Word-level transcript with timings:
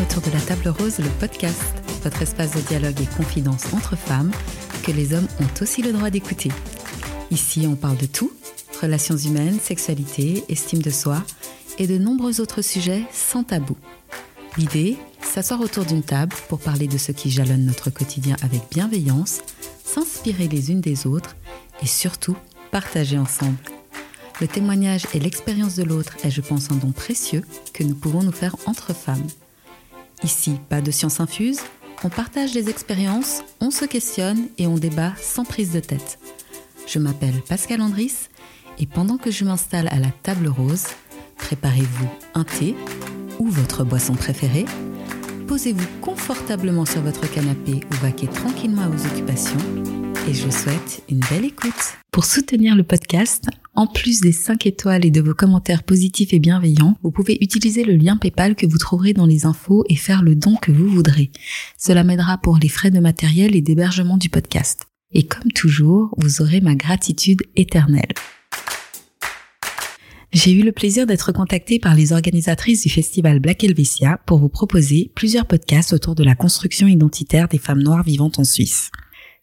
autour 0.00 0.22
de 0.22 0.30
la 0.30 0.40
table 0.40 0.68
rose, 0.68 0.98
le 0.98 1.08
podcast, 1.20 1.60
votre 2.02 2.22
espace 2.22 2.52
de 2.52 2.60
dialogue 2.60 3.00
et 3.00 3.16
confidence 3.16 3.72
entre 3.72 3.96
femmes 3.96 4.30
que 4.82 4.92
les 4.92 5.12
hommes 5.12 5.28
ont 5.40 5.62
aussi 5.62 5.82
le 5.82 5.92
droit 5.92 6.10
d'écouter. 6.10 6.50
Ici, 7.30 7.66
on 7.68 7.76
parle 7.76 7.96
de 7.96 8.06
tout, 8.06 8.32
relations 8.80 9.16
humaines, 9.16 9.58
sexualité, 9.60 10.44
estime 10.48 10.82
de 10.82 10.90
soi 10.90 11.22
et 11.78 11.86
de 11.86 11.98
nombreux 11.98 12.40
autres 12.40 12.62
sujets 12.62 13.02
sans 13.12 13.44
tabou. 13.44 13.76
L'idée, 14.56 14.96
s'asseoir 15.22 15.60
autour 15.60 15.84
d'une 15.84 16.02
table 16.02 16.34
pour 16.48 16.58
parler 16.58 16.86
de 16.86 16.98
ce 16.98 17.12
qui 17.12 17.30
jalonne 17.30 17.64
notre 17.64 17.90
quotidien 17.90 18.36
avec 18.42 18.60
bienveillance, 18.70 19.40
s'inspirer 19.84 20.48
les 20.48 20.70
unes 20.70 20.80
des 20.80 21.06
autres 21.06 21.36
et 21.82 21.86
surtout 21.86 22.36
partager 22.70 23.18
ensemble. 23.18 23.58
Le 24.40 24.48
témoignage 24.48 25.06
et 25.14 25.20
l'expérience 25.20 25.76
de 25.76 25.84
l'autre 25.84 26.16
est, 26.24 26.30
je 26.30 26.40
pense, 26.40 26.70
un 26.70 26.76
don 26.76 26.92
précieux 26.92 27.44
que 27.72 27.84
nous 27.84 27.94
pouvons 27.94 28.22
nous 28.22 28.32
faire 28.32 28.56
entre 28.66 28.94
femmes. 28.94 29.26
Ici, 30.24 30.58
pas 30.68 30.80
de 30.80 30.90
science 30.90 31.20
infuse, 31.20 31.60
on 32.04 32.08
partage 32.08 32.52
des 32.52 32.68
expériences, 32.68 33.42
on 33.60 33.70
se 33.70 33.84
questionne 33.84 34.48
et 34.58 34.66
on 34.66 34.74
débat 34.74 35.12
sans 35.20 35.44
prise 35.44 35.72
de 35.72 35.80
tête. 35.80 36.18
Je 36.86 36.98
m'appelle 36.98 37.42
Pascal 37.48 37.80
Andris 37.80 38.28
et 38.78 38.86
pendant 38.86 39.16
que 39.16 39.30
je 39.30 39.44
m'installe 39.44 39.88
à 39.88 39.98
la 39.98 40.10
table 40.22 40.48
rose, 40.48 40.86
préparez-vous 41.36 42.08
un 42.34 42.44
thé 42.44 42.76
ou 43.38 43.48
votre 43.48 43.84
boisson 43.84 44.14
préférée, 44.14 44.64
posez-vous 45.48 45.86
confortablement 46.00 46.86
sur 46.86 47.02
votre 47.02 47.28
canapé 47.30 47.80
ou 47.90 47.94
vaquez 47.96 48.28
tranquillement 48.28 48.82
à 48.82 48.88
vos 48.88 49.06
occupations 49.06 49.58
et 50.28 50.34
je 50.34 50.44
vous 50.44 50.52
souhaite 50.52 51.02
une 51.08 51.20
belle 51.30 51.44
écoute. 51.44 51.72
Pour 52.12 52.24
soutenir 52.24 52.76
le 52.76 52.84
podcast, 52.84 53.48
en 53.74 53.86
plus 53.86 54.20
des 54.20 54.32
5 54.32 54.66
étoiles 54.66 55.04
et 55.04 55.10
de 55.10 55.20
vos 55.20 55.34
commentaires 55.34 55.82
positifs 55.82 56.32
et 56.32 56.38
bienveillants, 56.38 56.96
vous 57.02 57.10
pouvez 57.10 57.38
utiliser 57.40 57.84
le 57.84 57.96
lien 57.96 58.16
PayPal 58.16 58.54
que 58.54 58.66
vous 58.66 58.78
trouverez 58.78 59.14
dans 59.14 59.26
les 59.26 59.46
infos 59.46 59.84
et 59.88 59.96
faire 59.96 60.22
le 60.22 60.36
don 60.36 60.56
que 60.56 60.70
vous 60.70 60.86
voudrez. 60.86 61.30
Cela 61.78 62.04
m'aidera 62.04 62.38
pour 62.38 62.58
les 62.58 62.68
frais 62.68 62.90
de 62.90 63.00
matériel 63.00 63.56
et 63.56 63.62
d'hébergement 63.62 64.16
du 64.16 64.28
podcast. 64.28 64.86
Et 65.12 65.24
comme 65.24 65.50
toujours, 65.52 66.14
vous 66.18 66.40
aurez 66.40 66.60
ma 66.60 66.74
gratitude 66.74 67.42
éternelle. 67.56 68.12
J'ai 70.32 70.52
eu 70.52 70.62
le 70.62 70.72
plaisir 70.72 71.06
d'être 71.06 71.32
contactée 71.32 71.78
par 71.78 71.94
les 71.94 72.12
organisatrices 72.12 72.82
du 72.82 72.90
festival 72.90 73.40
Black 73.40 73.64
Helvetia 73.64 74.18
pour 74.24 74.38
vous 74.38 74.48
proposer 74.48 75.10
plusieurs 75.14 75.46
podcasts 75.46 75.92
autour 75.92 76.14
de 76.14 76.24
la 76.24 76.34
construction 76.34 76.86
identitaire 76.86 77.48
des 77.48 77.58
femmes 77.58 77.82
noires 77.82 78.04
vivantes 78.04 78.38
en 78.38 78.44
Suisse. 78.44 78.90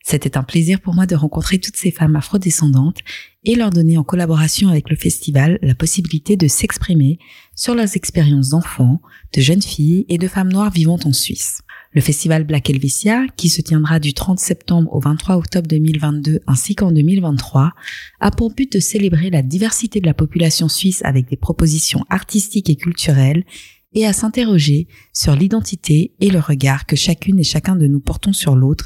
C'était 0.04 0.38
un 0.38 0.44
plaisir 0.44 0.80
pour 0.80 0.94
moi 0.94 1.06
de 1.06 1.16
rencontrer 1.16 1.60
toutes 1.60 1.76
ces 1.76 1.92
femmes 1.92 2.16
afrodescendantes 2.16 3.00
et 3.44 3.56
leur 3.56 3.70
donner 3.70 3.98
en 3.98 4.04
collaboration 4.04 4.70
avec 4.70 4.90
le 4.90 4.96
festival 4.96 5.60
la 5.62 5.76
possibilité 5.76 6.36
de 6.36 6.48
s'exprimer 6.48 7.20
sur 7.56 7.76
leurs 7.76 7.96
expériences 7.96 8.50
d'enfants, 8.50 9.02
de 9.34 9.42
jeunes 9.42 9.62
filles 9.62 10.06
et 10.10 10.18
de 10.18 10.28
femmes 10.28 10.52
noires 10.52 10.72
vivantes 10.72 11.06
en 11.06 11.14
Suisse. 11.14 11.62
Le 11.92 12.02
festival 12.02 12.44
Black 12.44 12.70
Helvetia, 12.70 13.26
qui 13.36 13.50
se 13.50 13.62
tiendra 13.62 14.00
du 14.00 14.14
30 14.14 14.40
septembre 14.40 14.94
au 14.94 15.00
23 15.00 15.38
octobre 15.38 15.68
2022 15.68 16.42
ainsi 16.46 16.76
qu'en 16.76 16.92
2023, 16.92 17.72
a 18.20 18.32
pour 18.32 18.54
but 18.54 18.72
de 18.72 18.80
célébrer 18.80 19.32
la 19.32 19.42
diversité 19.42 20.00
de 20.00 20.06
la 20.06 20.14
population 20.14 20.70
suisse 20.70 21.02
avec 21.04 21.28
des 21.30 21.38
propositions 21.38 22.06
artistiques 22.10 22.70
et 22.70 22.76
culturelles 22.76 23.44
et 23.94 24.06
à 24.06 24.14
s'interroger 24.14 24.88
sur 25.14 25.36
l'identité 25.36 26.14
et 26.20 26.30
le 26.30 26.40
regard 26.40 26.86
que 26.86 26.96
chacune 26.96 27.40
et 27.40 27.44
chacun 27.44 27.76
de 27.76 27.88
nous 27.88 28.00
portons 28.00 28.34
sur 28.34 28.56
l'autre 28.56 28.86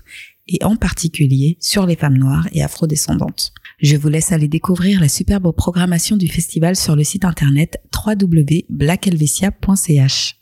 et 0.54 0.64
en 0.64 0.76
particulier 0.76 1.58
sur 1.60 1.86
les 1.86 1.96
femmes 1.96 2.18
noires 2.18 2.48
et 2.54 2.64
afrodescendantes. 2.64 3.54
Je 3.80 3.98
vous 3.98 4.08
laisse 4.08 4.32
aller 4.32 4.48
découvrir 4.48 5.02
la 5.02 5.10
superbe 5.10 5.52
programmation 5.52 6.16
du 6.16 6.28
festival 6.28 6.76
sur 6.76 6.96
le 6.96 7.04
site 7.04 7.26
internet 7.26 7.82
www.blackhelvetia.ch. 7.94 10.40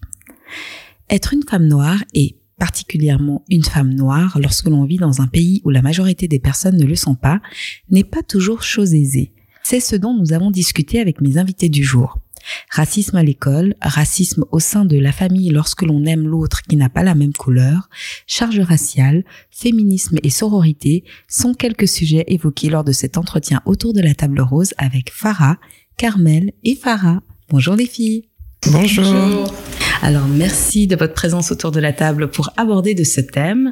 Être 1.09 1.33
une 1.33 1.43
femme 1.49 1.67
noire 1.67 2.03
et 2.13 2.37
particulièrement 2.59 3.43
une 3.49 3.63
femme 3.63 3.93
noire 3.93 4.37
lorsque 4.39 4.67
l'on 4.67 4.85
vit 4.85 4.97
dans 4.97 5.21
un 5.21 5.27
pays 5.27 5.61
où 5.63 5.71
la 5.71 5.81
majorité 5.81 6.27
des 6.27 6.39
personnes 6.39 6.77
ne 6.77 6.85
le 6.85 6.95
sont 6.95 7.15
pas, 7.15 7.41
n'est 7.89 8.03
pas 8.03 8.21
toujours 8.21 8.61
chose 8.61 8.93
aisée. 8.93 9.33
C'est 9.63 9.79
ce 9.79 9.95
dont 9.95 10.13
nous 10.13 10.33
avons 10.33 10.51
discuté 10.51 10.99
avec 10.99 11.21
mes 11.21 11.37
invités 11.37 11.69
du 11.69 11.83
jour. 11.83 12.19
Racisme 12.69 13.17
à 13.17 13.23
l'école, 13.23 13.75
racisme 13.81 14.45
au 14.51 14.59
sein 14.59 14.85
de 14.85 14.97
la 14.97 15.11
famille 15.11 15.49
lorsque 15.49 15.81
l'on 15.81 16.05
aime 16.05 16.27
l'autre 16.27 16.61
qui 16.63 16.75
n'a 16.75 16.89
pas 16.89 17.03
la 17.03 17.15
même 17.15 17.33
couleur, 17.33 17.89
charge 18.27 18.59
raciale, 18.59 19.23
féminisme 19.49 20.17
et 20.23 20.29
sororité 20.29 21.03
sont 21.27 21.53
quelques 21.53 21.87
sujets 21.87 22.25
évoqués 22.27 22.69
lors 22.69 22.83
de 22.83 22.91
cet 22.91 23.17
entretien 23.17 23.61
autour 23.65 23.93
de 23.93 24.01
la 24.01 24.13
table 24.13 24.41
rose 24.41 24.73
avec 24.77 25.11
Farah, 25.11 25.57
Carmel 25.97 26.51
et 26.63 26.75
Farah. 26.75 27.21
Bonjour 27.49 27.75
les 27.75 27.85
filles. 27.85 28.27
Bonjour. 28.71 29.51
Alors 30.03 30.27
merci 30.27 30.87
de 30.87 30.95
votre 30.95 31.13
présence 31.13 31.51
autour 31.51 31.71
de 31.71 31.79
la 31.79 31.93
table 31.93 32.29
pour 32.29 32.51
aborder 32.57 32.95
de 32.95 33.03
ce 33.03 33.21
thème 33.21 33.71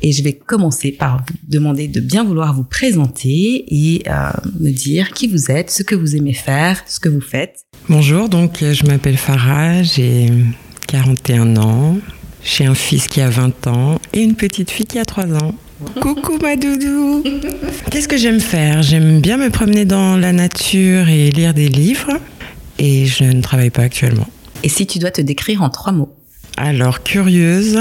et 0.00 0.10
je 0.10 0.22
vais 0.22 0.32
commencer 0.32 0.90
par 0.90 1.18
vous 1.18 1.34
demander 1.46 1.86
de 1.86 2.00
bien 2.00 2.24
vouloir 2.24 2.54
vous 2.54 2.64
présenter 2.64 3.64
et 3.68 4.02
euh, 4.08 4.30
me 4.58 4.70
dire 4.70 5.10
qui 5.12 5.26
vous 5.26 5.50
êtes, 5.50 5.70
ce 5.70 5.82
que 5.82 5.94
vous 5.94 6.16
aimez 6.16 6.32
faire, 6.32 6.82
ce 6.86 6.98
que 6.98 7.10
vous 7.10 7.20
faites. 7.20 7.60
Bonjour, 7.90 8.30
donc 8.30 8.58
je 8.60 8.86
m'appelle 8.86 9.18
Farah, 9.18 9.82
j'ai 9.82 10.32
41 10.86 11.56
ans, 11.58 11.98
j'ai 12.42 12.64
un 12.64 12.74
fils 12.74 13.06
qui 13.06 13.20
a 13.20 13.28
20 13.28 13.66
ans 13.66 14.00
et 14.14 14.22
une 14.22 14.34
petite 14.34 14.70
fille 14.70 14.86
qui 14.86 14.98
a 14.98 15.04
3 15.04 15.24
ans. 15.34 15.54
Coucou 16.00 16.38
ma 16.40 16.56
doudou 16.56 17.22
Qu'est-ce 17.90 18.08
que 18.08 18.16
j'aime 18.16 18.40
faire? 18.40 18.82
J'aime 18.82 19.20
bien 19.20 19.36
me 19.36 19.50
promener 19.50 19.84
dans 19.84 20.16
la 20.16 20.32
nature 20.32 21.10
et 21.10 21.30
lire 21.30 21.52
des 21.52 21.68
livres 21.68 22.18
et 22.78 23.04
je 23.04 23.24
ne 23.24 23.42
travaille 23.42 23.68
pas 23.68 23.82
actuellement. 23.82 24.26
Et 24.62 24.68
si 24.68 24.86
tu 24.86 24.98
dois 24.98 25.10
te 25.10 25.20
décrire 25.20 25.62
en 25.62 25.70
trois 25.70 25.92
mots 25.92 26.14
Alors, 26.56 27.02
curieuse, 27.02 27.78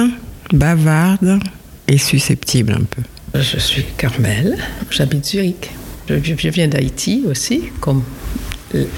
bavarde 0.54 1.40
et 1.88 1.98
susceptible 1.98 2.74
un 2.74 2.84
peu. 2.84 3.02
Je 3.40 3.58
suis 3.60 3.84
Carmel, 3.98 4.58
j'habite 4.90 5.26
Zurich. 5.26 5.72
Je, 6.08 6.16
je 6.24 6.50
viens 6.50 6.68
d'Haïti 6.68 7.24
aussi, 7.28 7.64
comme 7.80 8.04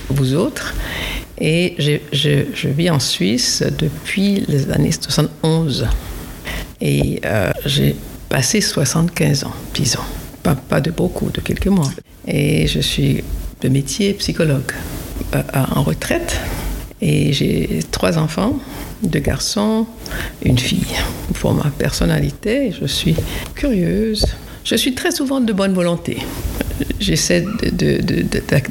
vous 0.10 0.34
autres. 0.34 0.76
Et 1.40 1.76
je, 1.78 1.98
je, 2.12 2.46
je, 2.54 2.68
vis 2.68 2.90
en 2.90 3.00
Suisse 3.00 3.64
depuis 3.78 4.44
les 4.48 4.72
années 4.72 4.92
71. 4.92 5.88
Et 6.82 7.22
euh, 7.26 7.52
j'ai 7.66 7.96
passé 8.30 8.62
75 8.62 9.44
ans, 9.44 9.54
disons. 9.74 10.00
Pas, 10.44 10.56
pas, 10.56 10.82
de 10.82 10.92
beaucoup, 10.92 11.30
de 11.30 11.42
quelques 11.42 11.68
mois. 11.68 11.92
Et 12.28 12.68
je 12.68 12.80
suis 12.80 13.24
de 13.62 13.70
métier 13.70 14.14
psychologue 14.14 14.72
euh, 15.36 15.44
en 15.76 15.84
retraite. 15.84 16.40
Et 17.02 17.32
j'ai 17.34 17.80
trois 17.92 18.18
enfants, 18.18 18.60
deux 19.04 19.20
garçons, 19.20 19.86
une 20.44 20.58
fille. 20.58 20.96
Pour 21.40 21.54
ma 21.54 21.70
personnalité, 21.70 22.74
je 22.80 22.88
suis 22.88 23.16
curieuse. 23.56 24.26
Je 24.64 24.76
suis 24.76 24.96
très 24.96 25.12
souvent 25.12 25.40
de 25.40 25.54
bonne 25.54 25.74
volonté. 25.74 26.18
J'essaie 27.00 27.46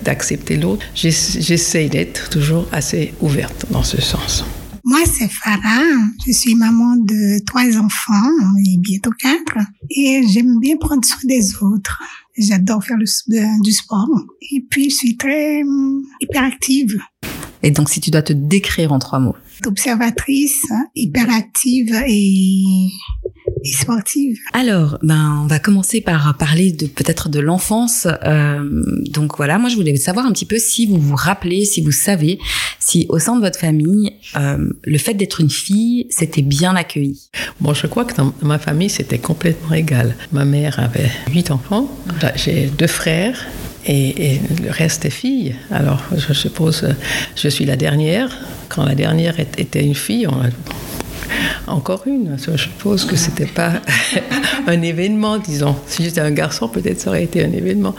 d'accepter 0.04 0.56
l'autre. 0.56 0.84
J'essaie 0.94 1.88
d'être 1.88 2.28
toujours 2.28 2.66
assez 2.72 3.15
ouverte 3.20 3.66
dans 3.70 3.82
ce 3.82 4.00
sens. 4.00 4.44
Moi, 4.84 5.00
c'est 5.04 5.28
Farah. 5.28 5.82
Je 6.26 6.32
suis 6.32 6.54
maman 6.54 6.97
de 6.97 7.44
trois 7.44 7.76
enfants, 7.76 8.31
et 8.65 8.78
bientôt 8.78 9.10
quatre. 9.19 9.66
Et 9.91 10.22
j'aime 10.28 10.60
bien 10.60 10.76
prendre 10.76 11.04
soin 11.04 11.19
des 11.25 11.56
autres. 11.60 12.00
J'adore 12.38 12.84
faire 12.84 12.97
le, 12.97 13.62
du 13.62 13.72
sport. 13.72 14.09
Et 14.53 14.65
puis, 14.70 14.91
je 14.91 14.94
suis 14.94 15.16
très 15.16 15.62
hum, 15.62 16.04
hyperactive. 16.20 17.00
Et 17.62 17.70
donc, 17.70 17.88
si 17.88 18.00
tu 18.00 18.10
dois 18.10 18.22
te 18.22 18.32
décrire 18.32 18.92
en 18.92 18.98
trois 18.98 19.18
mots. 19.18 19.36
Observatrice, 19.64 20.66
hyperactive 20.94 21.94
et, 22.06 22.62
et 23.64 23.72
sportive. 23.72 24.38
Alors, 24.52 24.98
ben, 25.02 25.40
on 25.42 25.46
va 25.46 25.58
commencer 25.58 26.00
par 26.00 26.36
parler 26.36 26.72
de 26.72 26.86
peut-être 26.86 27.28
de 27.28 27.40
l'enfance. 27.40 28.06
Euh, 28.24 28.82
donc 29.10 29.36
voilà, 29.36 29.58
moi 29.58 29.68
je 29.68 29.76
voulais 29.76 29.97
savoir 29.97 30.26
un 30.26 30.32
petit 30.32 30.44
peu 30.44 30.58
si 30.58 30.86
vous 30.86 30.98
vous 30.98 31.16
rappelez, 31.16 31.64
si 31.64 31.80
vous 31.80 31.92
savez, 31.92 32.38
si 32.78 33.06
au 33.08 33.18
sein 33.18 33.36
de 33.36 33.41
votre 33.41 33.59
famille, 33.59 34.12
euh, 34.36 34.70
le 34.84 34.98
fait 34.98 35.14
d'être 35.14 35.41
une 35.41 35.50
fille, 35.50 36.06
c'était 36.10 36.42
bien 36.42 36.76
accueilli. 36.76 37.28
Bon, 37.60 37.74
je 37.74 37.86
crois 37.86 38.04
que 38.04 38.14
dans 38.14 38.32
ma 38.42 38.59
famille, 38.59 38.91
c'était 38.91 39.18
complètement 39.18 39.74
égal. 39.74 40.16
Ma 40.32 40.44
mère 40.44 40.78
avait 40.78 41.10
huit 41.32 41.50
enfants, 41.50 41.88
j'ai 42.36 42.66
deux 42.66 42.86
frères 42.86 43.47
et, 43.86 44.34
et, 44.34 44.41
le 44.62 44.71
reste 44.71 45.04
est 45.04 45.10
filles. 45.10 45.54
Alors, 45.71 46.03
je 46.16 46.33
suppose, 46.33 46.86
je 47.36 47.48
suis 47.48 47.65
la 47.65 47.77
dernière. 47.77 48.36
Quand 48.68 48.84
la 48.84 48.94
dernière 48.94 49.38
était 49.41 49.84
une 49.84 49.94
fille, 49.94 50.27
on 50.27 50.33
a 50.33 50.48
encore 51.66 52.03
une. 52.06 52.36
Je 52.38 52.56
suppose 52.56 53.04
que 53.04 53.16
c'était 53.16 53.47
pas 53.47 53.80
un 54.66 54.83
événement, 54.83 55.38
disons. 55.38 55.77
Si 55.86 56.04
j'étais 56.04 56.21
un 56.21 56.30
garçon, 56.30 56.68
peut-être 56.68 57.00
ça 57.00 57.10
aurait 57.10 57.24
été 57.24 57.44
un 57.44 57.53
événement, 57.53 57.94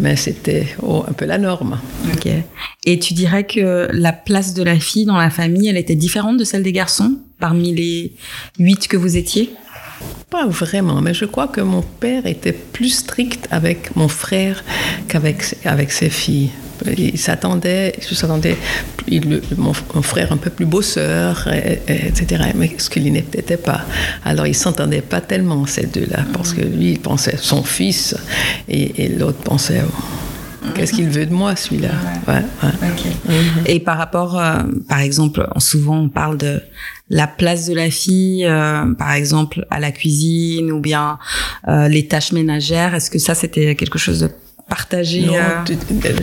mais 0.00 0.16
c'était 0.16 0.66
oh, 0.82 1.04
un 1.08 1.12
peu 1.12 1.24
la 1.24 1.38
norme. 1.38 1.78
Ok. 2.12 2.28
Et 2.84 2.98
tu 2.98 3.14
dirais 3.14 3.44
que 3.44 3.88
la 3.92 4.12
place 4.12 4.54
de 4.54 4.62
la 4.62 4.78
fille 4.78 5.04
dans 5.04 5.16
la 5.16 5.30
famille, 5.30 5.68
elle 5.68 5.76
était 5.76 5.94
différente 5.94 6.36
de 6.36 6.44
celle 6.44 6.62
des 6.62 6.72
garçons 6.72 7.16
parmi 7.38 7.74
les 7.74 8.12
huit 8.58 8.86
que 8.86 8.96
vous 8.96 9.16
étiez? 9.16 9.50
Pas 10.32 10.46
vraiment, 10.46 11.02
mais 11.02 11.12
je 11.12 11.26
crois 11.26 11.46
que 11.46 11.60
mon 11.60 11.82
père 11.82 12.24
était 12.26 12.52
plus 12.52 12.88
strict 12.88 13.48
avec 13.50 13.94
mon 13.96 14.08
frère 14.08 14.64
qu'avec 15.06 15.56
avec 15.66 15.92
ses 15.92 16.08
filles. 16.08 16.50
il 16.96 17.18
s'attendait, 17.18 17.94
je 18.00 18.14
s'attendait, 18.14 18.56
mon, 19.58 19.72
mon, 19.94 20.02
frère 20.02 20.32
un 20.32 20.38
peu 20.38 20.50
plus 20.50 20.64
bosseur, 20.64 21.46
etc. 21.86 22.52
Mais 22.54 22.74
ce 22.78 22.88
qu'il 22.88 23.12
n'était 23.12 23.58
pas. 23.58 23.82
Alors 24.24 24.46
il 24.46 24.54
s'entendait 24.54 25.02
pas 25.02 25.20
tellement 25.20 25.66
ces 25.66 25.86
deux-là, 25.86 26.24
parce 26.32 26.54
que 26.54 26.62
lui 26.62 26.92
il 26.92 27.00
pensait 27.00 27.36
son 27.36 27.62
fils 27.62 28.16
et, 28.68 29.08
l'autre 29.08 29.42
pensait. 29.44 29.82
Qu'est-ce 30.74 30.92
qu'il 30.92 31.10
veut 31.10 31.26
de 31.26 31.34
moi, 31.34 31.56
celui-là? 31.56 31.90
Ouais, 32.28 32.44
ouais. 32.62 33.66
Et 33.66 33.80
par 33.80 33.98
rapport, 33.98 34.38
euh, 34.38 34.62
par 34.88 35.00
exemple, 35.00 35.46
souvent 35.58 35.98
on 35.98 36.08
parle 36.08 36.38
de 36.38 36.62
la 37.12 37.26
place 37.26 37.66
de 37.68 37.74
la 37.74 37.90
fille, 37.90 38.46
euh, 38.46 38.92
par 38.94 39.12
exemple, 39.12 39.66
à 39.70 39.78
la 39.78 39.92
cuisine 39.92 40.72
ou 40.72 40.80
bien 40.80 41.18
euh, 41.68 41.86
les 41.86 42.08
tâches 42.08 42.32
ménagères. 42.32 42.94
Est-ce 42.94 43.10
que 43.10 43.18
ça, 43.18 43.34
c'était 43.34 43.76
quelque 43.76 43.98
chose 43.98 44.20
de 44.20 44.30
partagé 44.66 45.26
non, 45.26 45.34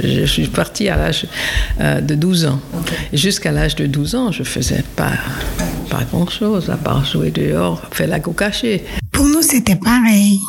Je 0.04 0.26
suis 0.26 0.48
partie 0.48 0.90
à 0.90 0.98
l'âge 0.98 1.28
de 1.80 2.16
12 2.16 2.46
ans. 2.48 2.60
Jusqu'à 3.14 3.52
l'âge 3.52 3.76
de 3.76 3.86
12 3.86 4.16
ans, 4.16 4.32
je 4.32 4.42
faisais 4.42 4.84
pas, 4.96 5.12
pas 5.92 6.04
grand-chose, 6.12 6.72
à 6.72 6.78
part 6.78 7.06
jouer 7.06 7.30
dehors, 7.30 7.82
faire 7.92 8.08
la 8.08 8.20
go 8.20 8.32
cachée. 8.32 8.84
Pour 9.12 9.28
nous, 9.28 9.44
c'était 9.44 9.76
pareil. 9.76 10.40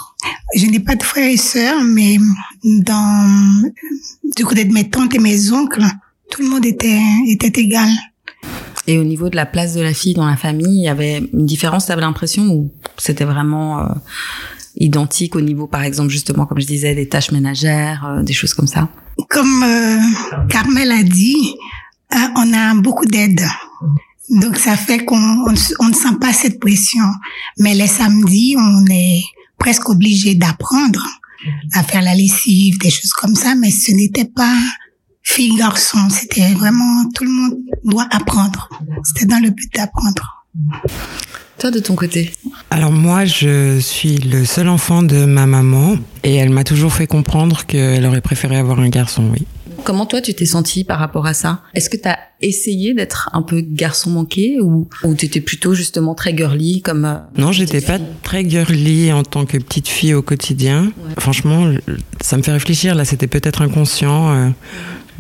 Je 0.57 0.65
n'ai 0.67 0.81
pas 0.81 0.95
de 0.95 1.03
frères 1.03 1.29
et 1.29 1.37
sœurs, 1.37 1.83
mais 1.85 2.17
dans, 2.65 3.71
du 4.37 4.45
côté 4.47 4.65
de 4.65 4.73
mes 4.73 4.89
tantes 4.89 5.15
et 5.15 5.19
mes 5.19 5.53
oncles, 5.53 5.85
tout 6.31 6.41
le 6.41 6.49
monde 6.49 6.65
était, 6.65 7.03
était 7.29 7.61
égal. 7.61 7.91
Et 8.87 8.99
au 8.99 9.05
niveau 9.05 9.29
de 9.29 9.37
la 9.37 9.47
place 9.47 9.75
de 9.75 9.81
la 9.81 9.95
fille 9.95 10.15
dans 10.15 10.27
la 10.27 10.37
famille, 10.37 10.79
il 10.79 10.85
y 10.85 10.89
avait 10.89 11.19
une 11.33 11.47
différence, 11.47 11.87
tu 11.87 11.93
avais 11.93 12.01
l'impression, 12.01 12.47
ou 12.49 12.73
c'était 12.97 13.25
vraiment 13.25 13.81
euh, 13.81 13.87
identique 14.77 15.37
au 15.37 15.41
niveau, 15.41 15.67
par 15.67 15.83
exemple, 15.83 16.11
justement, 16.11 16.47
comme 16.47 16.61
je 16.61 16.67
disais, 16.67 16.95
des 16.95 17.09
tâches 17.09 17.31
ménagères, 17.31 18.07
euh, 18.07 18.23
des 18.23 18.33
choses 18.33 18.55
comme 18.55 18.67
ça? 18.67 18.89
Comme 19.29 19.63
euh, 19.63 19.99
Carmel 20.49 20.91
a 20.93 21.03
dit, 21.03 21.55
on 22.37 22.53
a 22.55 22.75
beaucoup 22.75 23.07
d'aide. 23.07 23.43
Donc 24.31 24.57
ça 24.57 24.77
fait 24.77 25.05
qu'on 25.05 25.17
on, 25.17 25.51
ne 25.51 25.95
sent 25.95 26.17
pas 26.21 26.33
cette 26.33 26.61
pression. 26.61 27.05
Mais 27.59 27.75
les 27.75 27.87
samedis, 27.87 28.57
on 28.59 28.85
est 28.91 29.23
presque 29.59 29.89
obligé 29.89 30.35
d'apprendre 30.35 31.05
à 31.75 31.83
faire 31.83 32.03
la 32.03 32.15
lessive, 32.15 32.79
des 32.79 32.91
choses 32.91 33.13
comme 33.13 33.35
ça, 33.35 33.55
mais 33.55 33.71
ce 33.71 33.93
n'était 33.93 34.25
pas 34.25 34.57
fille 35.23 35.57
garçon, 35.57 35.99
c'était 36.11 36.53
vraiment 36.55 37.05
tout 37.15 37.25
le 37.25 37.31
monde 37.31 37.55
doit 37.85 38.07
apprendre. 38.11 38.69
C'était 39.05 39.27
dans 39.27 39.41
le 39.43 39.51
but 39.51 39.73
d'apprendre. 39.75 40.45
Toi 41.59 41.71
de 41.71 41.79
ton 41.79 41.95
côté? 41.95 42.33
Alors 42.71 42.91
moi 42.91 43.25
je 43.25 43.79
suis 43.81 44.17
le 44.17 44.45
seul 44.45 44.69
enfant 44.69 45.03
de 45.03 45.27
ma 45.27 45.47
maman 45.47 45.97
et 46.25 46.35
elle 46.35 46.51
m'a 46.51 46.65
toujours 46.65 46.93
fait 46.93 47.07
comprendre 47.07 47.67
qu'elle 47.67 48.05
aurait 48.07 48.23
préféré 48.23 48.57
avoir 48.57 48.81
un 48.81 48.89
garçon, 48.89 49.25
oui. 49.33 49.47
Comment 49.85 50.07
toi 50.07 50.21
tu 50.21 50.35
t'es 50.35 50.47
senti 50.47 50.85
par 50.85 50.99
rapport 50.99 51.27
à 51.27 51.35
ça? 51.35 51.63
Est-ce 51.75 51.89
que 51.89 51.97
tu 51.97 52.09
as 52.09 52.19
essayé 52.41 52.95
d'être 52.95 53.31
un 53.33 53.43
peu 53.43 53.61
garçon 53.61 54.11
manqué 54.11 54.59
ou, 54.61 54.89
ou 55.05 55.15
tu 55.15 55.27
étais 55.27 55.41
plutôt 55.41 55.75
justement 55.75 56.15
très 56.15 56.37
girly 56.37 56.83
comme 56.83 57.05
euh, 57.05 57.17
Non, 57.37 57.53
j'étais 57.53 57.81
pas 57.81 57.99
très 58.23 58.49
girly 58.49 59.13
en 59.13 59.23
tant 59.23 59.47
que 59.47 59.59
petite 59.59 59.89
fille 59.89 60.15
au 60.15 60.23
quotidien. 60.23 60.93
Franchement, 61.19 61.73
ça 62.21 62.37
me 62.37 62.43
fait 62.43 62.53
réfléchir 62.53 62.95
là, 62.95 63.05
c'était 63.05 63.27
peut-être 63.27 63.63
inconscient. 63.63 64.31
Euh, 64.35 64.49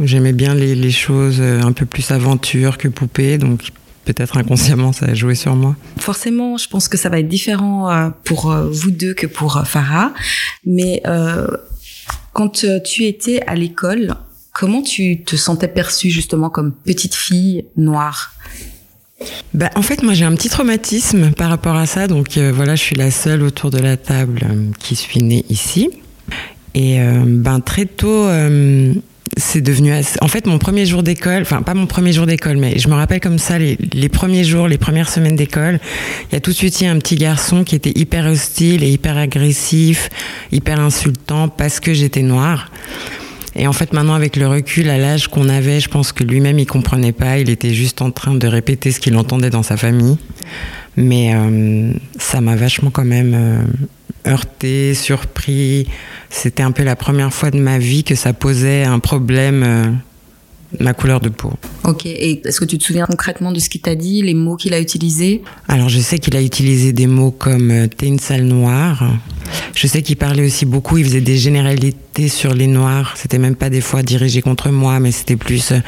j'aimais 0.00 0.32
bien 0.32 0.54
les, 0.54 0.74
les, 0.74 0.90
choses 0.90 1.38
euh, 1.40 1.60
un 1.62 1.72
peu 1.72 1.86
plus 1.86 2.10
aventure 2.10 2.78
que 2.78 2.88
poupée, 2.88 3.38
donc 3.38 3.70
peut-être 4.04 4.38
inconsciemment 4.38 4.92
ça 4.92 5.06
a 5.06 5.14
joué 5.14 5.34
sur 5.34 5.54
moi. 5.54 5.76
Forcément, 5.98 6.56
je 6.56 6.68
pense 6.68 6.88
que 6.88 6.96
ça 6.96 7.08
va 7.08 7.20
être 7.20 7.28
différent 7.28 8.12
pour 8.24 8.52
vous 8.52 8.90
deux 8.90 9.14
que 9.14 9.26
pour 9.26 9.62
Farah, 9.66 10.12
mais 10.64 11.02
quand 12.32 12.64
tu 12.82 13.04
étais 13.04 13.42
à 13.46 13.54
l'école, 13.54 14.16
Comment 14.52 14.82
tu 14.82 15.22
te 15.22 15.36
sentais 15.36 15.68
perçue 15.68 16.10
justement 16.10 16.50
comme 16.50 16.72
petite 16.72 17.14
fille 17.14 17.64
noire? 17.76 18.34
Bah, 19.54 19.70
en 19.76 19.82
fait, 19.82 20.02
moi, 20.02 20.12
j'ai 20.12 20.24
un 20.24 20.34
petit 20.34 20.48
traumatisme 20.48 21.30
par 21.32 21.50
rapport 21.50 21.76
à 21.76 21.86
ça. 21.86 22.06
Donc, 22.08 22.36
euh, 22.36 22.52
voilà, 22.54 22.74
je 22.74 22.82
suis 22.82 22.96
la 22.96 23.10
seule 23.10 23.42
autour 23.42 23.70
de 23.70 23.78
la 23.78 23.96
table 23.96 24.40
euh, 24.44 24.70
qui 24.78 24.96
suis 24.96 25.22
née 25.22 25.44
ici. 25.48 25.90
Et 26.74 27.00
euh, 27.00 27.24
ben, 27.26 27.60
très 27.60 27.86
tôt, 27.86 28.28
c'est 29.36 29.60
devenu. 29.60 29.92
En 30.20 30.28
fait, 30.28 30.46
mon 30.46 30.58
premier 30.58 30.86
jour 30.86 31.02
d'école, 31.02 31.42
enfin, 31.42 31.62
pas 31.62 31.74
mon 31.74 31.86
premier 31.86 32.12
jour 32.12 32.26
d'école, 32.26 32.56
mais 32.56 32.78
je 32.78 32.88
me 32.88 32.94
rappelle 32.94 33.20
comme 33.20 33.38
ça, 33.38 33.58
les, 33.58 33.78
les 33.92 34.08
premiers 34.08 34.44
jours, 34.44 34.68
les 34.68 34.78
premières 34.78 35.08
semaines 35.08 35.36
d'école, 35.36 35.78
il 36.30 36.34
y 36.34 36.36
a 36.36 36.40
tout 36.40 36.50
de 36.50 36.56
suite 36.56 36.82
un 36.82 36.98
petit 36.98 37.16
garçon 37.16 37.64
qui 37.64 37.74
était 37.74 37.92
hyper 37.98 38.26
hostile 38.26 38.82
et 38.82 38.90
hyper 38.90 39.16
agressif, 39.16 40.10
hyper 40.52 40.80
insultant 40.80 41.48
parce 41.48 41.80
que 41.80 41.94
j'étais 41.94 42.22
noire. 42.22 42.70
Et 43.56 43.66
en 43.66 43.72
fait, 43.72 43.92
maintenant, 43.92 44.14
avec 44.14 44.36
le 44.36 44.46
recul, 44.46 44.88
à 44.88 44.98
l'âge 44.98 45.28
qu'on 45.28 45.48
avait, 45.48 45.80
je 45.80 45.88
pense 45.88 46.12
que 46.12 46.22
lui-même, 46.22 46.58
il 46.58 46.66
comprenait 46.66 47.12
pas. 47.12 47.38
Il 47.38 47.50
était 47.50 47.74
juste 47.74 48.00
en 48.00 48.10
train 48.10 48.34
de 48.34 48.46
répéter 48.46 48.92
ce 48.92 49.00
qu'il 49.00 49.16
entendait 49.16 49.50
dans 49.50 49.62
sa 49.62 49.76
famille. 49.76 50.16
Mais 50.96 51.34
euh, 51.34 51.92
ça 52.18 52.40
m'a 52.40 52.56
vachement 52.56 52.90
quand 52.90 53.04
même 53.04 53.34
euh, 53.34 53.62
heurté, 54.26 54.94
surpris. 54.94 55.88
C'était 56.28 56.62
un 56.62 56.72
peu 56.72 56.82
la 56.82 56.96
première 56.96 57.32
fois 57.32 57.50
de 57.50 57.58
ma 57.58 57.78
vie 57.78 58.04
que 58.04 58.14
ça 58.14 58.32
posait 58.32 58.84
un 58.84 58.98
problème 58.98 59.62
euh, 59.62 59.90
ma 60.78 60.94
couleur 60.94 61.20
de 61.20 61.28
peau. 61.28 61.52
Ok, 61.84 62.06
et 62.06 62.40
est-ce 62.46 62.60
que 62.60 62.64
tu 62.64 62.78
te 62.78 62.84
souviens 62.84 63.06
concrètement 63.06 63.52
de 63.52 63.58
ce 63.58 63.68
qu'il 63.68 63.80
t'a 63.80 63.94
dit, 63.94 64.22
les 64.22 64.34
mots 64.34 64.56
qu'il 64.56 64.74
a 64.74 64.80
utilisés? 64.80 65.42
Alors 65.68 65.88
je 65.88 65.98
sais 65.98 66.18
qu'il 66.18 66.36
a 66.36 66.42
utilisé 66.42 66.92
des 66.92 67.06
mots 67.06 67.32
comme 67.32 67.70
euh, 67.70 67.86
t'es 67.88 68.06
une 68.06 68.18
sale 68.18 68.44
noire. 68.44 69.02
Je 69.74 69.86
sais 69.86 70.02
qu'il 70.02 70.16
parlait 70.16 70.44
aussi 70.44 70.66
beaucoup, 70.66 70.98
il 70.98 71.04
faisait 71.04 71.20
des 71.20 71.36
généralités 71.36 72.28
sur 72.28 72.54
les 72.54 72.66
noirs. 72.66 73.14
C'était 73.16 73.38
même 73.38 73.56
pas 73.56 73.70
des 73.70 73.80
fois 73.80 74.02
dirigé 74.02 74.42
contre 74.42 74.70
moi, 74.70 75.00
mais 75.00 75.10
c'était 75.10 75.36
plus 75.36 75.72
euh, 75.72 75.80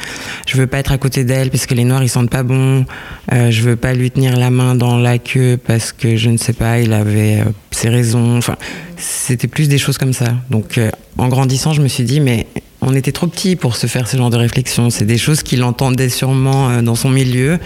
je 0.45 0.57
veux 0.57 0.67
pas 0.67 0.79
être 0.79 0.91
à 0.91 0.97
côté 0.97 1.23
d'elle 1.23 1.49
parce 1.49 1.65
que 1.65 1.73
les 1.73 1.83
noirs 1.83 2.03
ils 2.03 2.09
sentent 2.09 2.29
pas 2.29 2.43
bon. 2.43 2.85
Euh, 3.31 3.51
je 3.51 3.61
veux 3.61 3.75
pas 3.75 3.93
lui 3.93 4.11
tenir 4.11 4.35
la 4.37 4.49
main 4.49 4.75
dans 4.75 4.97
la 4.97 5.17
queue 5.17 5.57
parce 5.63 5.91
que 5.91 6.15
je 6.15 6.29
ne 6.29 6.37
sais 6.37 6.53
pas, 6.53 6.79
il 6.79 6.93
avait 6.93 7.41
euh, 7.41 7.51
ses 7.71 7.89
raisons. 7.89 8.37
Enfin, 8.37 8.57
c'était 9.03 9.47
plus 9.47 9.67
des 9.67 9.77
choses 9.77 9.97
comme 9.97 10.13
ça. 10.13 10.35
Donc 10.49 10.79
en 11.17 11.27
grandissant, 11.27 11.73
je 11.73 11.81
me 11.81 11.87
suis 11.87 12.03
dit 12.03 12.19
mais 12.19 12.47
on 12.85 12.93
était 12.93 13.11
trop 13.11 13.27
petits 13.27 13.55
pour 13.55 13.75
se 13.75 13.87
faire 13.87 14.07
ce 14.07 14.17
genre 14.17 14.29
de 14.29 14.37
réflexion. 14.37 14.89
C'est 14.89 15.05
des 15.05 15.17
choses 15.17 15.41
qu'il 15.43 15.63
entendait 15.63 16.09
sûrement 16.09 16.69
euh, 16.69 16.81
dans 16.81 16.95
son 16.95 17.09
milieu. 17.09 17.59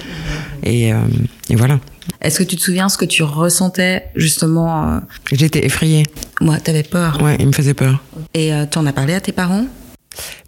Et, 0.64 0.94
euh, 0.94 1.00
et 1.50 1.56
voilà. 1.56 1.80
Est-ce 2.22 2.40
que 2.40 2.44
tu 2.44 2.56
te 2.56 2.62
souviens 2.62 2.88
ce 2.90 2.98
que 2.98 3.06
tu 3.06 3.24
ressentais 3.24 4.06
justement 4.16 4.88
euh 4.88 5.00
J'étais 5.32 5.66
effrayée. 5.66 6.04
Moi, 6.40 6.60
t'avais 6.60 6.84
peur. 6.84 7.22
Ouais, 7.22 7.36
il 7.40 7.48
me 7.48 7.52
faisait 7.52 7.74
peur. 7.74 8.02
Et 8.34 8.52
tu 8.72 8.78
en 8.78 8.86
as 8.86 8.94
parlé 8.94 9.14
à 9.14 9.22
tes 9.22 9.34
parents? 9.34 9.66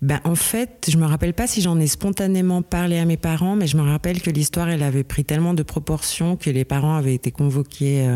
Ben, 0.01 0.19
en 0.24 0.36
fait, 0.36 0.88
je 0.89 0.97
me 0.97 1.06
rappelle 1.06 1.33
pas 1.33 1.47
si 1.47 1.62
j'en 1.62 1.79
ai 1.79 1.86
spontanément 1.88 2.62
parlé 2.62 2.98
à 2.98 3.05
mes 3.05 3.17
parents, 3.17 3.55
mais 3.55 3.67
je 3.67 3.77
me 3.77 3.84
rappelle 3.84 4.22
que 4.22 4.29
l'histoire, 4.29 4.69
elle 4.69 4.84
avait 4.84 5.03
pris 5.03 5.25
tellement 5.25 5.53
de 5.53 5.63
proportions 5.63 6.38
que 6.38 6.50
les 6.50 6.65
parents 6.65 6.96
avaient 6.96 7.13
été 7.13 7.31
convoqués. 7.31 8.08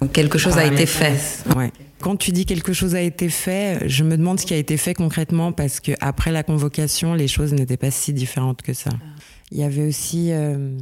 Donc 0.00 0.12
quelque 0.12 0.38
chose 0.38 0.58
a 0.58 0.66
été 0.66 0.86
fait. 0.86 1.18
Ouais. 1.56 1.72
Quand 2.00 2.16
tu 2.16 2.30
dis 2.30 2.44
quelque 2.44 2.72
chose 2.72 2.94
a 2.94 3.00
été 3.00 3.28
fait, 3.28 3.88
je 3.88 4.04
me 4.04 4.16
demande 4.16 4.38
ce 4.38 4.46
qui 4.46 4.54
a 4.54 4.58
été 4.58 4.76
fait 4.76 4.94
concrètement 4.94 5.52
parce 5.52 5.80
que 5.80 5.92
après 6.00 6.30
la 6.30 6.42
convocation, 6.42 7.14
les 7.14 7.28
choses 7.28 7.52
n'étaient 7.52 7.76
pas 7.76 7.90
si 7.90 8.12
différentes 8.12 8.62
que 8.62 8.74
ça. 8.74 8.90
Il 9.50 9.58
y 9.58 9.62
avait 9.62 9.86
aussi 9.86 10.32
euh, 10.32 10.78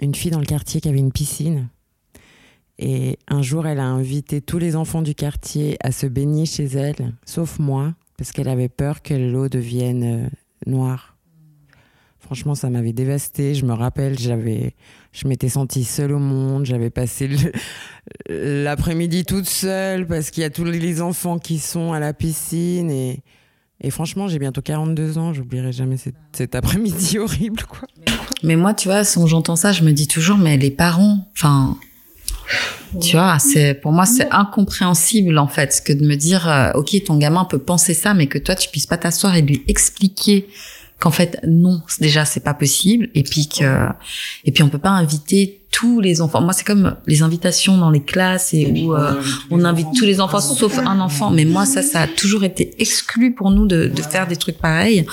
une 0.00 0.14
fille 0.14 0.30
dans 0.30 0.40
le 0.40 0.46
quartier 0.46 0.80
qui 0.80 0.88
avait 0.88 0.98
une 0.98 1.12
piscine. 1.12 1.68
Et 2.78 3.18
un 3.26 3.42
jour, 3.42 3.66
elle 3.66 3.80
a 3.80 3.86
invité 3.86 4.40
tous 4.40 4.58
les 4.58 4.76
enfants 4.76 5.02
du 5.02 5.14
quartier 5.14 5.76
à 5.82 5.90
se 5.90 6.06
baigner 6.06 6.46
chez 6.46 6.66
elle, 6.66 7.14
sauf 7.24 7.58
moi, 7.58 7.94
parce 8.16 8.30
qu'elle 8.30 8.48
avait 8.48 8.68
peur 8.68 9.02
que 9.02 9.14
l'eau 9.14 9.48
devienne 9.48 10.04
euh, 10.04 10.28
noire. 10.66 11.17
Franchement, 12.28 12.54
ça 12.54 12.68
m'avait 12.68 12.92
dévasté. 12.92 13.54
Je 13.54 13.64
me 13.64 13.72
rappelle, 13.72 14.18
j'avais, 14.18 14.74
je 15.12 15.26
m'étais 15.26 15.48
sentie 15.48 15.82
seule 15.82 16.12
au 16.12 16.18
monde. 16.18 16.66
J'avais 16.66 16.90
passé 16.90 17.30
l'après-midi 18.28 19.24
toute 19.24 19.46
seule 19.46 20.06
parce 20.06 20.30
qu'il 20.30 20.42
y 20.42 20.44
a 20.44 20.50
tous 20.50 20.64
les 20.64 21.00
enfants 21.00 21.38
qui 21.38 21.58
sont 21.58 21.94
à 21.94 22.00
la 22.00 22.12
piscine 22.12 22.90
et, 22.90 23.22
et 23.80 23.90
franchement, 23.90 24.28
j'ai 24.28 24.38
bientôt 24.38 24.60
42 24.60 25.16
ans. 25.16 25.32
J'oublierai 25.32 25.72
jamais 25.72 25.96
cet, 26.34 26.54
après-midi 26.54 27.18
horrible. 27.18 27.62
Mais 28.42 28.56
moi, 28.56 28.74
tu 28.74 28.88
vois, 28.88 29.04
quand 29.06 29.26
j'entends 29.26 29.56
ça, 29.56 29.72
je 29.72 29.82
me 29.82 29.92
dis 29.92 30.06
toujours, 30.06 30.36
mais 30.36 30.58
les 30.58 30.70
parents, 30.70 31.30
enfin, 31.32 31.78
tu 33.00 33.16
vois, 33.16 33.38
c'est 33.38 33.72
pour 33.72 33.92
moi 33.92 34.04
c'est 34.04 34.30
incompréhensible 34.30 35.38
en 35.38 35.48
fait, 35.48 35.82
que 35.82 35.94
de 35.94 36.06
me 36.06 36.14
dire, 36.14 36.46
euh, 36.46 36.72
ok, 36.74 36.94
ton 37.06 37.16
gamin 37.16 37.46
peut 37.46 37.58
penser 37.58 37.94
ça, 37.94 38.12
mais 38.12 38.26
que 38.26 38.36
toi 38.36 38.54
tu 38.54 38.68
puisses 38.68 38.86
pas 38.86 38.98
t'asseoir 38.98 39.34
et 39.34 39.40
lui 39.40 39.62
expliquer 39.66 40.46
qu'en 41.00 41.10
fait 41.10 41.40
non 41.46 41.80
déjà 42.00 42.24
c'est 42.24 42.40
pas 42.40 42.54
possible 42.54 43.08
et 43.14 43.22
puis 43.22 43.48
que 43.48 43.86
et 44.44 44.52
puis 44.52 44.62
on 44.62 44.68
peut 44.68 44.78
pas 44.78 44.90
inviter 44.90 45.62
tous 45.70 46.00
les 46.00 46.20
enfants. 46.20 46.40
Moi 46.40 46.52
c'est 46.52 46.66
comme 46.66 46.96
les 47.06 47.22
invitations 47.22 47.76
dans 47.76 47.90
les 47.90 48.02
classes 48.02 48.52
et 48.54 48.66
où 48.66 48.94
euh, 48.94 49.14
on 49.50 49.64
invite 49.64 49.88
tous 49.96 50.04
les 50.04 50.20
enfants 50.20 50.40
sauf 50.40 50.78
un 50.78 51.00
enfant. 51.00 51.30
Mais 51.30 51.44
moi 51.44 51.66
ça 51.66 51.82
ça 51.82 52.02
a 52.02 52.06
toujours 52.06 52.44
été 52.44 52.74
exclu 52.80 53.34
pour 53.34 53.50
nous 53.50 53.66
de, 53.66 53.86
de 53.86 54.02
faire 54.02 54.26
des 54.26 54.36
trucs 54.36 54.58
pareils. 54.58 55.06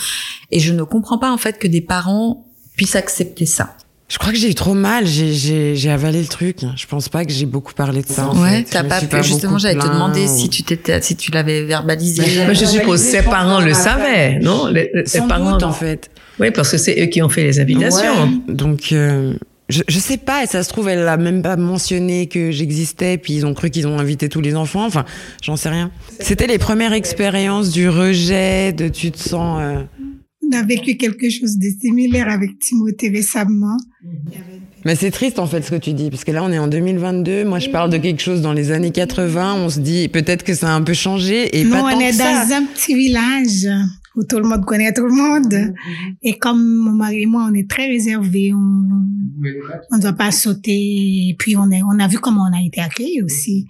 Et 0.52 0.60
je 0.60 0.74
ne 0.74 0.84
comprends 0.84 1.18
pas 1.18 1.32
en 1.32 1.38
fait 1.38 1.60
que 1.60 1.68
des 1.68 1.82
parents 1.82 2.48
puissent 2.76 2.96
accepter 2.96 3.46
ça 3.46 3.76
Je 4.08 4.20
crois 4.20 4.32
que 4.32 4.38
j'ai 4.38 4.52
eu 4.52 4.56
trop 4.56 4.76
mal, 4.76 5.06
j'ai- 5.08 5.90
avalé 5.90 6.22
le 6.22 6.28
truc. 6.28 6.58
Je 6.76 6.86
pense 6.86 7.10
pas 7.10 7.26
que 7.26 7.32
j'ai 7.32 7.48
beaucoup 7.48 7.74
parlé 7.74 8.02
de 8.04 8.08
ça. 8.08 8.28
en 8.30 8.40
Ouais, 8.40 8.64
t'as 8.70 8.84
pas 8.84 9.02
pu. 9.02 9.24
Justement, 9.24 9.58
j'allais 9.58 9.80
te 9.80 9.88
demander 9.88 10.26
ou- 10.28 10.38
si 10.38 10.48
tu 10.50 10.62
t'étais, 10.64 11.02
si 11.02 11.16
tu 11.16 11.32
l'avais 11.32 11.64
verbalisé. 11.64 12.22
Mais 12.38 12.48
Mais 12.50 12.56
je 12.56 12.66
suppose 12.66 13.00
ses 13.02 13.24
parents 13.24 13.60
le 13.62 13.74
savaient, 13.74 14.38
non 14.40 14.68
Les, 14.68 14.92
les 14.94 15.06
Sans 15.08 15.28
parents. 15.28 15.54
doute, 15.54 15.64
en 15.64 15.72
fait. 15.74 16.12
Oui, 16.40 16.52
parce 16.52 16.70
que 16.72 16.78
c'est 16.78 17.02
eux 17.02 17.08
qui 17.08 17.22
ont 17.24 17.30
fait 17.30 17.44
les 17.44 17.60
invitations. 17.60 18.24
Ouais. 18.48 18.54
Donc, 18.54 18.90
euh, 18.92 19.34
je, 19.70 19.82
je 19.88 19.98
sais 20.00 20.18
pas, 20.18 20.44
et 20.44 20.48
ça 20.48 20.62
se 20.64 20.70
trouve, 20.70 20.88
elle 20.90 21.08
a 21.08 21.18
même 21.18 21.42
pas 21.42 21.56
mentionné 21.56 22.28
que 22.28 22.52
j'existais, 22.52 23.18
puis 23.18 23.34
ils 23.34 23.46
ont 23.46 23.54
cru 23.56 23.72
qu'ils 23.72 23.88
ont 23.88 23.98
invité 23.98 24.30
tous 24.30 24.42
les 24.42 24.56
enfants. 24.56 24.86
Enfin, 24.86 25.06
j'en 25.42 25.56
sais 25.56 25.70
rien. 25.70 25.90
C'était 26.20 26.46
les 26.48 26.60
premières 26.60 26.94
expériences 26.94 27.72
du 27.72 27.90
rejet, 27.90 28.72
de 28.72 28.88
tu 28.88 29.12
te 29.12 29.18
sens. 29.20 29.60
euh, 29.62 29.82
On 30.48 30.58
a 30.58 30.64
vécu 30.64 30.98
quelque 30.98 31.30
chose 31.30 31.58
de 31.58 31.68
similaire 31.82 32.30
avec 32.30 32.60
Timothée 32.60 33.10
récemment. 33.10 33.78
Mais 34.86 34.96
c'est 34.96 35.12
triste 35.12 35.40
en 35.40 35.48
fait 35.48 35.64
ce 35.64 35.72
que 35.72 35.78
tu 35.78 35.94
dis, 35.94 36.10
parce 36.12 36.24
que 36.24 36.32
là 36.32 36.44
on 36.44 36.52
est 36.52 36.60
en 36.60 36.68
2022. 36.68 37.46
Moi 37.46 37.60
je 37.60 37.70
parle 37.70 37.90
de 37.90 37.98
quelque 37.98 38.22
chose 38.22 38.42
dans 38.42 38.54
les 38.54 38.72
années 38.72 38.92
80. 38.92 39.56
On 39.56 39.70
se 39.70 39.80
dit 39.80 40.08
peut-être 40.08 40.44
que 40.44 40.54
ça 40.54 40.70
a 40.70 40.76
un 40.76 40.84
peu 40.84 40.94
changé 40.94 41.60
et 41.60 41.66
pas 41.66 41.80
tant 41.80 41.98
on 41.98 42.00
est 42.00 42.12
que 42.12 42.16
ça. 42.16 42.46
dans 42.46 42.54
un 42.54 42.66
petit 42.66 42.94
village 42.94 43.68
où 44.16 44.24
tout 44.24 44.38
le 44.38 44.48
monde 44.48 44.66
connaît 44.66 44.94
tout 44.94 45.06
le 45.06 45.14
monde. 45.14 45.74
Et 46.22 46.38
comme 46.38 46.64
mon 46.64 46.92
mari 46.92 47.24
et 47.24 47.26
moi, 47.26 47.48
on 47.50 47.54
est 47.54 47.70
très 47.70 47.88
réservés, 47.88 48.54
on 48.54 49.98
ne 49.98 50.02
doit 50.02 50.14
pas 50.14 50.32
sauter. 50.32 50.72
Et 51.30 51.36
puis, 51.38 51.56
on, 51.58 51.70
est, 51.72 51.82
on 51.84 52.00
a 52.00 52.08
vu 52.08 52.18
comment 52.20 52.48
on 52.50 52.58
a 52.58 52.66
été 52.66 52.82
accueillis 52.82 53.22
aussi. 53.22 53.68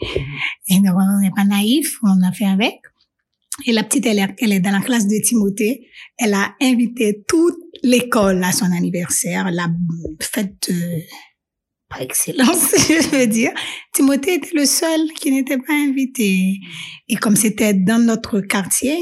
Et 0.70 0.75
donc, 0.79 0.96
on 0.96 1.22
n'est 1.22 1.32
pas 1.36 1.46
naïf, 1.46 1.98
on 2.03 2.22
a 2.22 2.32
fait 2.32 2.46
avec. 2.46 2.75
Et 3.65 3.71
la 3.71 3.83
petite, 3.83 4.05
elle 4.05 4.19
est, 4.19 4.35
elle 4.39 4.51
est 4.51 4.59
dans 4.59 4.71
la 4.71 4.81
classe 4.81 5.07
de 5.07 5.17
Timothée. 5.24 5.88
Elle 6.17 6.33
a 6.33 6.53
invité 6.62 7.24
toute 7.27 7.55
l'école 7.83 8.43
à 8.43 8.51
son 8.51 8.65
anniversaire, 8.65 9.50
la 9.51 9.67
fête 10.21 10.69
euh, 10.69 11.00
par 11.89 12.01
excellence, 12.01 12.71
je 12.77 13.17
veux 13.17 13.27
dire. 13.27 13.51
Timothée 13.93 14.35
était 14.35 14.55
le 14.55 14.65
seul 14.65 15.12
qui 15.15 15.31
n'était 15.31 15.57
pas 15.57 15.74
invité. 15.74 16.57
Et 17.07 17.15
comme 17.15 17.35
c'était 17.35 17.74
dans 17.74 18.03
notre 18.03 18.41
quartier, 18.41 18.97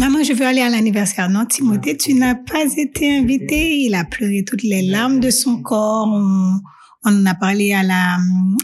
maman, 0.00 0.22
je 0.24 0.32
veux 0.32 0.46
aller 0.46 0.60
à 0.60 0.68
l'anniversaire. 0.70 1.28
Non, 1.30 1.46
Timothée, 1.46 1.96
tu 1.96 2.14
n'as 2.14 2.34
pas 2.34 2.64
été 2.76 3.18
invité. 3.18 3.78
Il 3.78 3.94
a 3.94 4.04
pleuré 4.04 4.44
toutes 4.44 4.64
les 4.64 4.82
larmes 4.82 5.20
de 5.20 5.30
son 5.30 5.62
corps. 5.62 6.08
On, 6.08 6.58
on 7.04 7.10
en 7.22 7.26
a 7.26 7.34
parlé 7.34 7.72
à 7.72 7.82
la, 7.82 8.16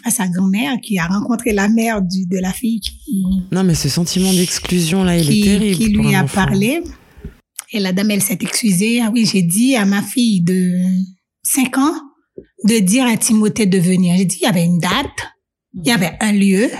à 0.04 0.10
sa 0.10 0.28
grand-mère 0.28 0.76
qui 0.82 0.98
a 0.98 1.06
rencontré 1.06 1.52
la 1.52 1.68
mère 1.68 2.02
du, 2.02 2.26
de 2.26 2.38
la 2.38 2.52
fille 2.52 2.80
qui, 2.80 3.24
Non 3.50 3.64
mais 3.64 3.74
ce 3.74 3.88
sentiment 3.88 4.32
d'exclusion 4.32 5.02
là, 5.04 5.16
il 5.18 5.26
qui, 5.26 5.40
est 5.40 5.44
terrible. 5.44 5.76
qui 5.76 5.92
pour 5.92 6.04
lui 6.04 6.14
un 6.14 6.20
a 6.20 6.24
enfant. 6.24 6.44
parlé. 6.46 6.82
Et 7.72 7.80
la 7.80 7.92
dame, 7.92 8.10
elle 8.12 8.22
s'est 8.22 8.38
excusée. 8.40 9.00
Ah 9.02 9.10
oui, 9.12 9.26
j'ai 9.30 9.42
dit 9.42 9.76
à 9.76 9.84
ma 9.84 10.00
fille 10.02 10.40
de 10.40 10.72
5 11.42 11.76
ans 11.78 11.94
de 12.64 12.78
dire 12.78 13.06
à 13.06 13.16
Timothée 13.16 13.66
de 13.66 13.78
venir. 13.78 14.14
J'ai 14.16 14.24
dit, 14.24 14.38
il 14.40 14.44
y 14.44 14.46
avait 14.46 14.64
une 14.64 14.78
date, 14.78 15.28
il 15.74 15.86
y 15.86 15.90
avait 15.90 16.12
un 16.20 16.32
lieu. 16.32 16.70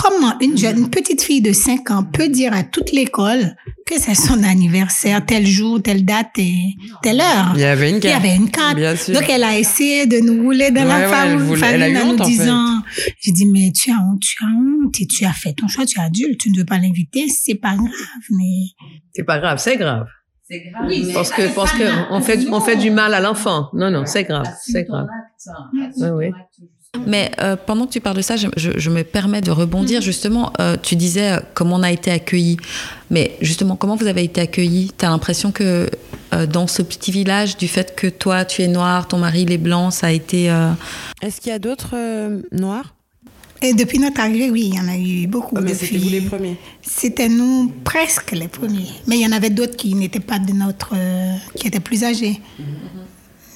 Comment 0.00 0.38
une 0.40 0.56
jeune, 0.56 0.78
une 0.78 0.90
petite 0.90 1.22
fille 1.22 1.40
de 1.40 1.52
5 1.52 1.90
ans 1.90 2.04
peut 2.04 2.28
dire 2.28 2.52
à 2.52 2.62
toute 2.62 2.92
l'école 2.92 3.56
que 3.84 3.98
c'est 3.98 4.14
son 4.14 4.44
anniversaire, 4.44 5.24
tel 5.26 5.44
jour, 5.46 5.82
telle 5.82 6.04
date 6.04 6.38
et 6.38 6.54
telle 7.02 7.20
heure? 7.20 7.52
Il 7.54 7.60
y 7.60 7.64
avait 7.64 7.90
une 7.90 7.96
Il 7.96 7.98
y 7.98 8.02
carte. 8.02 8.24
avait 8.24 8.36
une 8.36 8.50
carte. 8.50 8.76
Bien 8.76 8.94
sûr. 8.94 9.14
Donc, 9.14 9.28
elle 9.28 9.42
a 9.42 9.58
essayé 9.58 10.06
de 10.06 10.18
nous 10.20 10.42
rouler 10.44 10.70
dans 10.70 10.82
Ouais, 10.86 11.04
ouais, 11.06 11.10
la 11.10 11.36
voulait- 11.36 11.60
farine 11.60 11.82
eu 11.94 11.98
en 11.98 12.04
nous 12.04 12.12
honte, 12.12 12.20
en 12.20 12.24
fait. 12.24 12.30
disant, 12.30 12.82
j'ai 13.20 13.32
dit, 13.32 13.46
mais 13.46 13.72
tu 13.72 13.90
as 13.90 13.94
honte, 13.96 14.20
tu 14.20 14.36
as 14.44 14.46
honte, 14.46 15.00
et 15.00 15.06
tu 15.06 15.24
as 15.24 15.32
fait 15.32 15.52
ton 15.54 15.66
choix, 15.66 15.84
tu 15.84 15.98
es 15.98 16.02
adulte, 16.02 16.38
tu 16.38 16.50
ne 16.52 16.58
veux 16.58 16.64
pas 16.64 16.78
l'inviter, 16.78 17.26
c'est 17.28 17.56
pas 17.56 17.74
grave, 17.74 17.88
mais 18.30 18.66
C'est 19.14 19.24
pas 19.24 19.38
grave, 19.40 19.58
c'est 19.58 19.76
grave. 19.78 20.06
C'est 20.48 20.62
grave. 20.70 21.12
Parce 21.12 21.30
que, 21.30 21.54
parce 21.54 21.72
que 21.72 21.84
on 22.12 22.20
fait, 22.20 22.46
on 22.52 22.60
fait 22.60 22.76
du 22.76 22.90
mal 22.90 23.12
à 23.14 23.20
l'enfant. 23.20 23.68
Non, 23.74 23.90
non, 23.90 24.04
c'est 24.06 24.24
grave, 24.24 24.46
c'est 24.64 24.84
grave. 24.84 25.06
Oui, 25.96 26.08
oui. 26.14 26.26
Mais 27.06 27.30
euh, 27.40 27.54
pendant 27.56 27.86
que 27.86 27.92
tu 27.92 28.00
parles 28.00 28.16
de 28.16 28.22
ça, 28.22 28.36
je, 28.36 28.48
je- 28.56 28.78
je 28.78 28.90
me 28.90 29.02
permets 29.04 29.42
de 29.42 29.50
rebondir. 29.50 30.00
Justement, 30.00 30.52
euh, 30.58 30.76
tu 30.82 30.96
disais 30.96 31.32
euh, 31.32 31.40
comment 31.54 31.76
on 31.76 31.82
a 31.82 31.92
été 31.92 32.10
accueillis. 32.10 32.56
Mais 33.10 33.36
justement, 33.42 33.76
comment 33.76 33.94
vous 33.96 34.06
avez 34.06 34.24
été 34.24 34.40
accueillis? 34.40 34.92
Tu 34.96 35.04
as 35.04 35.10
l'impression 35.10 35.52
que 35.52 35.90
euh, 36.32 36.46
dans 36.46 36.66
ce 36.66 36.80
petit 36.82 37.10
village, 37.12 37.56
du 37.58 37.68
fait 37.68 37.94
que 37.94 38.06
toi, 38.06 38.44
tu 38.46 38.62
es 38.62 38.68
noir, 38.68 39.06
ton 39.06 39.18
mari, 39.18 39.42
il 39.42 39.52
est 39.52 39.58
blanc, 39.58 39.90
ça 39.90 40.06
a 40.08 40.10
été... 40.12 40.50
euh, 40.50 40.70
Est-ce 41.20 41.40
qu'il 41.42 41.50
y 41.50 41.54
a 41.54 41.58
d'autres 41.58 41.94
euh, 41.94 42.40
noirs? 42.52 42.94
Et 43.60 43.74
depuis 43.74 43.98
notre 43.98 44.20
arrivée, 44.20 44.50
oui, 44.50 44.70
il 44.72 44.76
y 44.76 44.80
en 44.80 44.88
a 44.88 44.96
eu 44.96 45.26
beaucoup 45.26 45.56
Ah, 45.58 45.60
Mais 45.60 45.72
de 45.72 45.76
c'était 45.76 45.98
vous 45.98 46.08
les 46.08 46.20
filles. 46.20 46.28
premiers. 46.28 46.56
C'était 46.80 47.28
nous 47.28 47.70
presque 47.84 48.30
les 48.32 48.48
premiers. 48.48 48.86
Mais 49.06 49.16
il 49.18 49.22
y 49.22 49.26
en 49.26 49.32
avait 49.32 49.50
d'autres 49.50 49.76
qui 49.76 49.94
n'étaient 49.94 50.20
pas 50.20 50.38
de 50.38 50.52
notre, 50.52 50.92
euh, 50.94 51.34
qui 51.56 51.66
étaient 51.66 51.80
plus 51.80 52.02
âgés. 52.04 52.40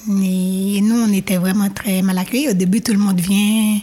Et 0.09 0.81
nous, 0.81 0.95
on 1.07 1.13
était 1.13 1.37
vraiment 1.37 1.69
très 1.69 2.01
mal 2.01 2.17
accueillis. 2.17 2.49
Au 2.49 2.53
début, 2.53 2.81
tout 2.81 2.91
le 2.93 2.99
monde 2.99 3.19
vient 3.19 3.79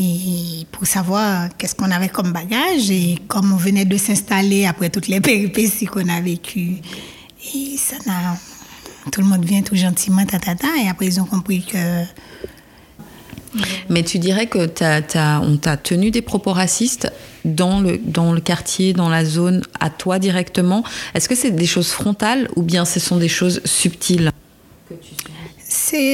et 0.00 0.64
pour 0.70 0.86
savoir 0.86 1.48
qu'est-ce 1.56 1.74
qu'on 1.74 1.90
avait 1.90 2.08
comme 2.08 2.32
bagage. 2.32 2.90
Et 2.90 3.18
comme 3.26 3.52
on 3.52 3.56
venait 3.56 3.84
de 3.84 3.96
s'installer 3.96 4.66
après 4.66 4.90
toutes 4.90 5.08
les 5.08 5.20
péripéties 5.20 5.86
qu'on 5.86 6.08
a 6.08 6.20
vécues, 6.20 6.76
et 7.54 7.76
ça 7.76 7.96
n'a, 8.06 8.36
tout 9.10 9.20
le 9.22 9.26
monde 9.26 9.44
vient 9.44 9.62
tout 9.62 9.74
gentiment, 9.74 10.24
ta, 10.24 10.38
ta, 10.38 10.54
ta, 10.54 10.68
et 10.84 10.88
après 10.88 11.06
ils 11.06 11.20
ont 11.20 11.24
compris 11.24 11.62
que 11.64 12.04
Mais 13.88 14.02
tu 14.04 14.18
dirais 14.18 14.46
que 14.46 14.66
t'as- 14.66 15.00
t'as- 15.02 15.40
on 15.40 15.56
t'a 15.56 15.76
tenu 15.76 16.10
des 16.10 16.22
propos 16.22 16.52
racistes 16.52 17.10
dans 17.44 17.80
le, 17.80 17.98
dans 17.98 18.32
le 18.32 18.40
quartier, 18.40 18.92
dans 18.92 19.08
la 19.08 19.24
zone, 19.24 19.62
à 19.80 19.88
toi 19.90 20.18
directement. 20.18 20.84
Est-ce 21.14 21.28
que 21.28 21.34
c'est 21.34 21.50
des 21.50 21.66
choses 21.66 21.88
frontales 21.90 22.48
ou 22.56 22.62
bien 22.62 22.84
ce 22.84 23.00
sont 23.00 23.16
des 23.16 23.28
choses 23.28 23.62
subtiles? 23.64 24.30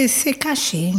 C'est 0.08 0.34
caché. 0.38 0.92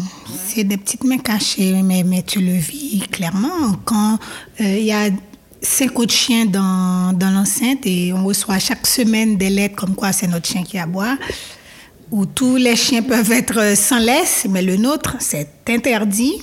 C'est 0.47 0.63
des 0.63 0.77
petites 0.77 1.03
mains 1.03 1.17
cachées, 1.17 1.81
mais, 1.83 2.03
mais 2.03 2.23
tu 2.23 2.39
le 2.39 2.53
vis 2.53 3.03
clairement. 3.11 3.73
Quand 3.85 4.17
euh, 4.61 4.77
il 4.77 4.85
y 4.85 4.91
a 4.91 5.09
cinq 5.61 5.97
autres 5.99 6.13
chiens 6.13 6.45
dans, 6.45 7.13
dans 7.17 7.31
l'enceinte 7.31 7.85
et 7.85 8.13
on 8.13 8.25
reçoit 8.25 8.59
chaque 8.59 8.85
semaine 8.85 9.37
des 9.37 9.49
lettres 9.49 9.75
comme 9.75 9.95
quoi 9.95 10.11
c'est 10.11 10.27
notre 10.27 10.47
chien 10.47 10.63
qui 10.63 10.77
aboie, 10.77 11.17
où 12.11 12.25
tous 12.25 12.57
les 12.57 12.75
chiens 12.75 13.01
peuvent 13.01 13.31
être 13.31 13.75
sans 13.77 13.97
laisse, 13.99 14.45
mais 14.49 14.61
le 14.61 14.75
nôtre, 14.77 15.15
c'est 15.19 15.49
interdit. 15.69 16.33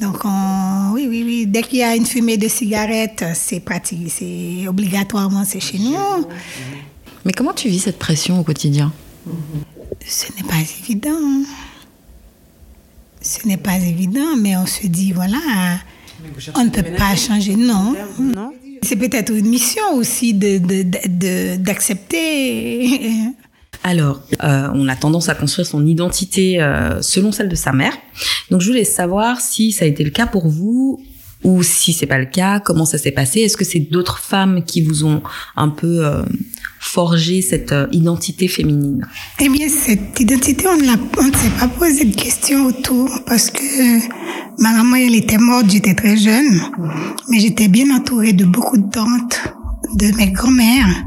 Donc, 0.00 0.24
on- 0.24 0.90
oui, 0.92 1.06
oui, 1.08 1.22
oui. 1.26 1.46
Dès 1.46 1.62
qu'il 1.62 1.78
y 1.80 1.82
a 1.82 1.94
une 1.96 2.06
fumée 2.06 2.36
de 2.36 2.48
cigarette, 2.48 3.24
c'est 3.34 3.60
pratique. 3.60 4.10
C'est 4.16 4.66
obligatoirement, 4.68 5.44
c'est 5.44 5.60
chez 5.60 5.78
nous. 5.78 5.96
Mais 7.24 7.32
comment 7.32 7.52
tu 7.52 7.68
vis 7.68 7.80
cette 7.80 7.98
pression 7.98 8.40
au 8.40 8.44
quotidien? 8.44 8.92
Ce 10.06 10.32
n'est 10.36 10.48
pas 10.48 10.56
évident. 10.80 11.42
Ce 13.20 13.46
n'est 13.46 13.56
pas 13.56 13.76
évident, 13.76 14.36
mais 14.38 14.56
on 14.56 14.66
se 14.66 14.86
dit, 14.86 15.12
voilà, 15.12 15.38
on 16.56 16.64
ne 16.64 16.70
peut 16.70 16.82
pas 16.96 17.14
changer. 17.16 17.56
Non. 17.56 17.94
Non 18.18 18.52
C'est 18.82 18.96
peut-être 18.96 19.32
une 19.32 19.48
mission 19.48 19.82
aussi 19.94 20.34
de, 20.34 20.58
de- 20.58 20.82
de- 20.84 21.08
de- 21.08 21.56
d'accepter. 21.56 23.00
Alors, 23.84 24.22
euh, 24.42 24.68
on 24.74 24.88
a 24.88 24.96
tendance 24.96 25.28
à 25.28 25.34
construire 25.34 25.66
son 25.66 25.86
identité 25.86 26.60
euh, 26.60 27.00
selon 27.02 27.30
celle 27.32 27.48
de 27.48 27.54
sa 27.54 27.72
mère. 27.72 27.92
Donc, 28.50 28.60
je 28.60 28.66
voulais 28.68 28.84
savoir 28.84 29.40
si 29.40 29.72
ça 29.72 29.84
a 29.84 29.88
été 29.88 30.02
le 30.04 30.10
cas 30.10 30.26
pour 30.26 30.48
vous 30.48 31.00
ou 31.44 31.62
si 31.62 31.92
c'est 31.92 32.06
pas 32.06 32.18
le 32.18 32.26
cas, 32.26 32.58
comment 32.58 32.84
ça 32.84 32.98
s'est 32.98 33.12
passé. 33.12 33.40
Est-ce 33.40 33.56
que 33.56 33.64
c'est 33.64 33.78
d'autres 33.78 34.18
femmes 34.18 34.64
qui 34.64 34.82
vous 34.82 35.04
ont 35.04 35.22
un 35.54 35.68
peu 35.68 36.04
euh, 36.04 36.22
forgé 36.80 37.42
cette 37.42 37.72
euh, 37.72 37.86
identité 37.92 38.48
féminine. 38.48 39.06
Eh 39.40 39.48
bien, 39.48 39.68
cette 39.68 40.18
identité, 40.20 40.66
on 40.68 40.76
ne 40.76 40.86
l'a- 40.86 40.96
on 41.18 41.24
ne 41.24 41.34
s'est 41.34 41.50
pas 41.58 41.68
posé 41.68 42.04
de 42.04 42.14
questions 42.14 42.66
autour 42.66 43.08
parce 43.26 43.50
que 43.50 43.98
ma 44.62 44.72
maman, 44.72 44.96
elle 44.96 45.14
était 45.14 45.38
morte, 45.38 45.66
j'étais 45.70 45.94
très 45.94 46.16
jeune, 46.16 46.60
mais 47.28 47.40
j'étais 47.40 47.68
bien 47.68 47.94
entourée 47.94 48.32
de 48.32 48.44
beaucoup 48.44 48.76
de 48.78 48.90
tantes, 48.90 49.40
de 49.94 50.14
mes 50.16 50.30
grand-mères 50.30 51.04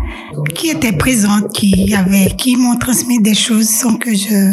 qui 0.56 0.70
étaient 0.70 0.92
présentes, 0.94 1.52
qui 1.54 1.94
avaient, 1.94 2.36
qui 2.38 2.56
m'ont 2.56 2.78
transmis 2.78 3.22
des 3.22 3.34
choses 3.36 3.68
sans 3.70 3.96
que 3.96 4.14
je, 4.14 4.52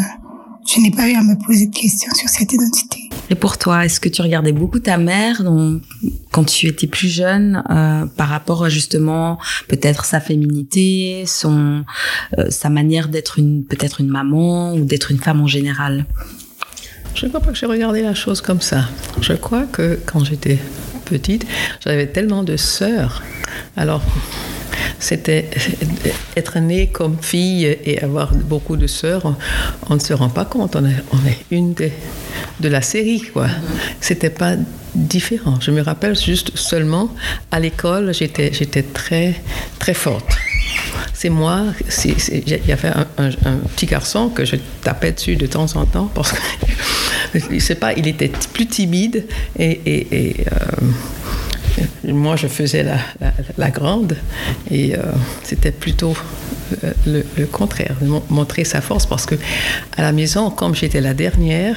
je 0.71 0.81
n'ai 0.81 0.91
pas 0.91 1.09
eu 1.09 1.15
à 1.15 1.23
me 1.23 1.35
poser 1.47 1.67
de 1.67 1.75
questions 1.75 2.13
sur 2.15 2.29
cette 2.29 2.53
identité. 2.53 2.99
Et 3.31 3.35
pour 3.35 3.59
toi, 3.59 3.85
est-ce 3.85 4.01
que 4.01 4.09
tu 4.09 4.23
regardais 4.23 4.53
beaucoup 4.53 4.79
ta 4.79 4.97
mère 4.99 5.43
dans- 5.43 5.81
quand 6.31 6.45
tu 6.45 6.67
étais 6.67 6.87
plus 6.87 7.09
jeune 7.09 7.63
euh, 7.71 8.07
par 8.07 8.29
rapport 8.29 8.65
à 8.65 8.69
justement 8.69 9.39
peut-être 9.69 10.05
sa 10.05 10.21
féminité, 10.21 11.25
son 11.27 11.85
euh, 12.39 12.51
sa 12.51 12.71
manière 12.71 13.09
d'être 13.09 13.39
une 13.39 13.65
peut-être 13.65 14.01
une 14.01 14.09
maman 14.09 14.75
ou 14.75 14.85
d'être 14.85 15.11
une 15.11 15.19
femme 15.19 15.41
en 15.41 15.47
général? 15.47 16.07
Je 17.15 17.25
ne 17.25 17.31
crois 17.31 17.41
pas 17.41 17.51
que 17.51 17.59
j'ai 17.59 17.67
regardé 17.67 18.03
la 18.03 18.15
chose 18.15 18.41
comme 18.41 18.61
ça. 18.61 18.85
Je 19.21 19.33
crois 19.33 19.65
que 19.65 19.99
quand 20.07 20.25
j'étais 20.25 20.59
petite, 21.09 21.47
j'avais 21.85 22.07
tellement 22.07 22.43
de 22.43 22.57
sœurs. 22.57 23.23
Alors, 23.77 24.03
c'était 24.99 25.49
être 26.37 26.59
née 26.59 26.89
comme 26.89 27.17
fille 27.21 27.65
et 27.65 28.01
avoir 28.03 28.35
beaucoup 28.35 28.77
de 28.77 28.87
sœurs, 28.87 29.35
on 29.89 29.95
ne 29.95 30.01
se 30.01 30.13
rend 30.13 30.29
pas 30.29 30.45
compte. 30.45 30.77
On 30.77 30.85
est, 30.87 31.37
une 31.51 31.75
de 31.75 32.69
la 32.69 32.83
série, 32.83 33.23
quoi. 33.33 33.47
C'était 34.01 34.31
pas 34.31 34.55
différent. 34.95 35.59
Je 35.61 35.71
me 35.71 35.81
rappelle 35.83 36.17
juste 36.17 36.57
seulement 36.57 37.15
à 37.51 37.61
l'école, 37.61 38.13
j'étais, 38.13 38.53
j'étais 38.53 38.83
très, 38.83 39.35
très 39.79 39.95
forte. 39.95 40.37
C'est 41.13 41.29
moi. 41.29 41.65
Il 42.07 42.49
y 42.49 42.73
avait 42.73 42.89
un, 42.89 43.57
petit 43.77 43.87
garçon 43.87 44.29
que 44.29 44.45
je 44.45 44.57
tapais 44.83 45.13
dessus 45.13 45.37
de 45.37 45.47
temps 45.47 45.77
en 45.77 45.85
temps 45.85 46.11
parce 46.15 46.33
que 46.33 46.39
je 47.51 47.59
sais 47.59 47.75
pas, 47.75 47.93
il 47.95 48.07
était 48.07 48.31
plus 48.53 48.67
timide 48.67 49.27
et, 49.59 50.37
euh, 50.41 52.13
moi 52.13 52.37
je 52.37 52.47
faisais 52.47 52.83
la, 52.83 52.99
la, 53.57 53.71
grande 53.71 54.17
et 54.71 54.95
euh, 54.97 55.03
c'était 55.43 55.71
plutôt 55.71 56.17
le, 57.07 57.47
contraire, 57.47 57.97
montrer 58.29 58.65
sa 58.65 58.81
force, 58.81 59.07
parce 59.07 59.27
que 59.27 59.35
à 59.97 60.03
la 60.03 60.13
maison, 60.13 60.51
comme 60.51 60.75
j'étais 60.75 61.01
la 61.01 61.15
dernière, 61.15 61.77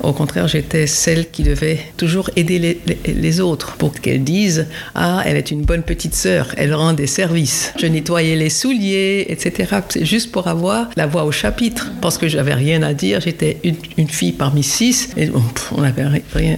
au 0.00 0.12
contraire, 0.12 0.48
j'étais 0.48 0.86
celle 0.86 1.30
qui 1.30 1.42
devait 1.42 1.78
toujours 1.96 2.30
aider 2.36 2.80
les, 3.06 3.40
autres 3.40 3.76
pour 3.76 3.92
qu'elles 3.94 4.24
disent 4.24 4.66
Ah, 4.94 5.22
elle 5.24 5.36
est 5.36 5.50
une 5.50 5.62
bonne 5.62 5.82
petite 5.82 6.14
sœur, 6.14 6.48
elle 6.56 6.74
rend 6.74 6.92
des 6.92 7.06
services. 7.06 7.72
Je 7.78 7.86
nettoyais 7.86 8.36
les 8.36 8.50
souliers, 8.50 9.26
etc. 9.28 9.76
C'est 9.88 10.04
juste 10.04 10.32
pour 10.32 10.48
avoir 10.48 10.90
la 10.96 11.06
voix 11.06 11.24
au 11.24 11.32
chapitre, 11.32 11.92
parce 12.00 12.18
que 12.18 12.28
j'avais 12.28 12.54
rien 12.54 12.82
à 12.82 12.94
dire. 12.94 13.20
J'étais 13.20 13.58
une, 13.64 14.08
fille 14.08 14.32
parmi 14.32 14.62
six, 14.62 15.10
et 15.16 15.30
on 15.72 15.80
n'avait 15.80 16.04
rien, 16.34 16.56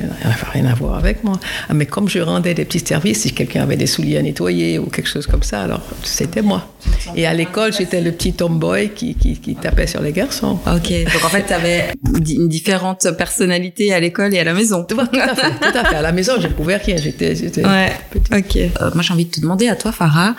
rien 0.52 0.66
à 0.66 0.74
voir 0.74 0.96
avec 0.96 1.22
moi. 1.22 1.38
Ah, 1.68 1.74
mais 1.74 1.86
comme 1.86 2.08
je 2.08 2.18
rendais 2.18 2.54
des 2.54 2.64
petits 2.64 2.84
services, 2.84 3.22
si 3.22 3.32
quelqu'un 3.32 3.62
avait 3.62 3.76
des 3.76 3.86
souliers 3.86 4.18
à 4.18 4.22
nettoyer 4.22 4.78
ou 4.78 4.86
quelque 4.86 5.08
chose 5.08 5.26
comme 5.26 5.42
ça, 5.42 5.62
alors 5.62 5.82
c'était 6.02 6.42
moi. 6.42 6.66
Et 7.16 7.26
à 7.26 7.34
l'école, 7.34 7.72
j'étais 7.78 8.00
le 8.00 8.12
petit 8.12 8.33
tomboy 8.33 8.90
qui, 8.95 9.14
qui, 9.14 9.38
qui, 9.38 9.54
tapait 9.54 9.87
sur 9.87 10.00
les 10.00 10.12
garçons. 10.12 10.59
Ok, 10.66 10.90
donc 11.12 11.25
en 11.25 11.28
fait, 11.28 11.47
tu 11.47 11.52
avais 11.52 11.93
une 12.04 12.49
différente 12.49 13.07
personnalité 13.16 13.93
à 13.93 14.00
l'école 14.00 14.35
et 14.35 14.38
à 14.38 14.45
la 14.45 14.54
maison. 14.54 14.85
Tout, 14.85 14.99
à 15.00 15.07
fait, 15.07 15.50
tout 15.61 15.78
à 15.78 15.85
fait. 15.85 15.97
À 15.97 16.02
la 16.02 16.12
maison, 16.12 16.35
je 16.40 16.49
ne 16.49 16.52
pouvais 16.52 16.76
rien, 16.76 16.97
j'étais 16.97 17.35
ouais, 17.64 17.93
Ok. 18.33 18.57
Euh, 18.57 18.90
moi, 18.95 19.02
j'ai 19.02 19.12
envie 19.12 19.26
de 19.26 19.31
te 19.31 19.40
demander 19.40 19.69
à 19.69 19.76
toi, 19.76 19.93
Farah, 19.93 20.35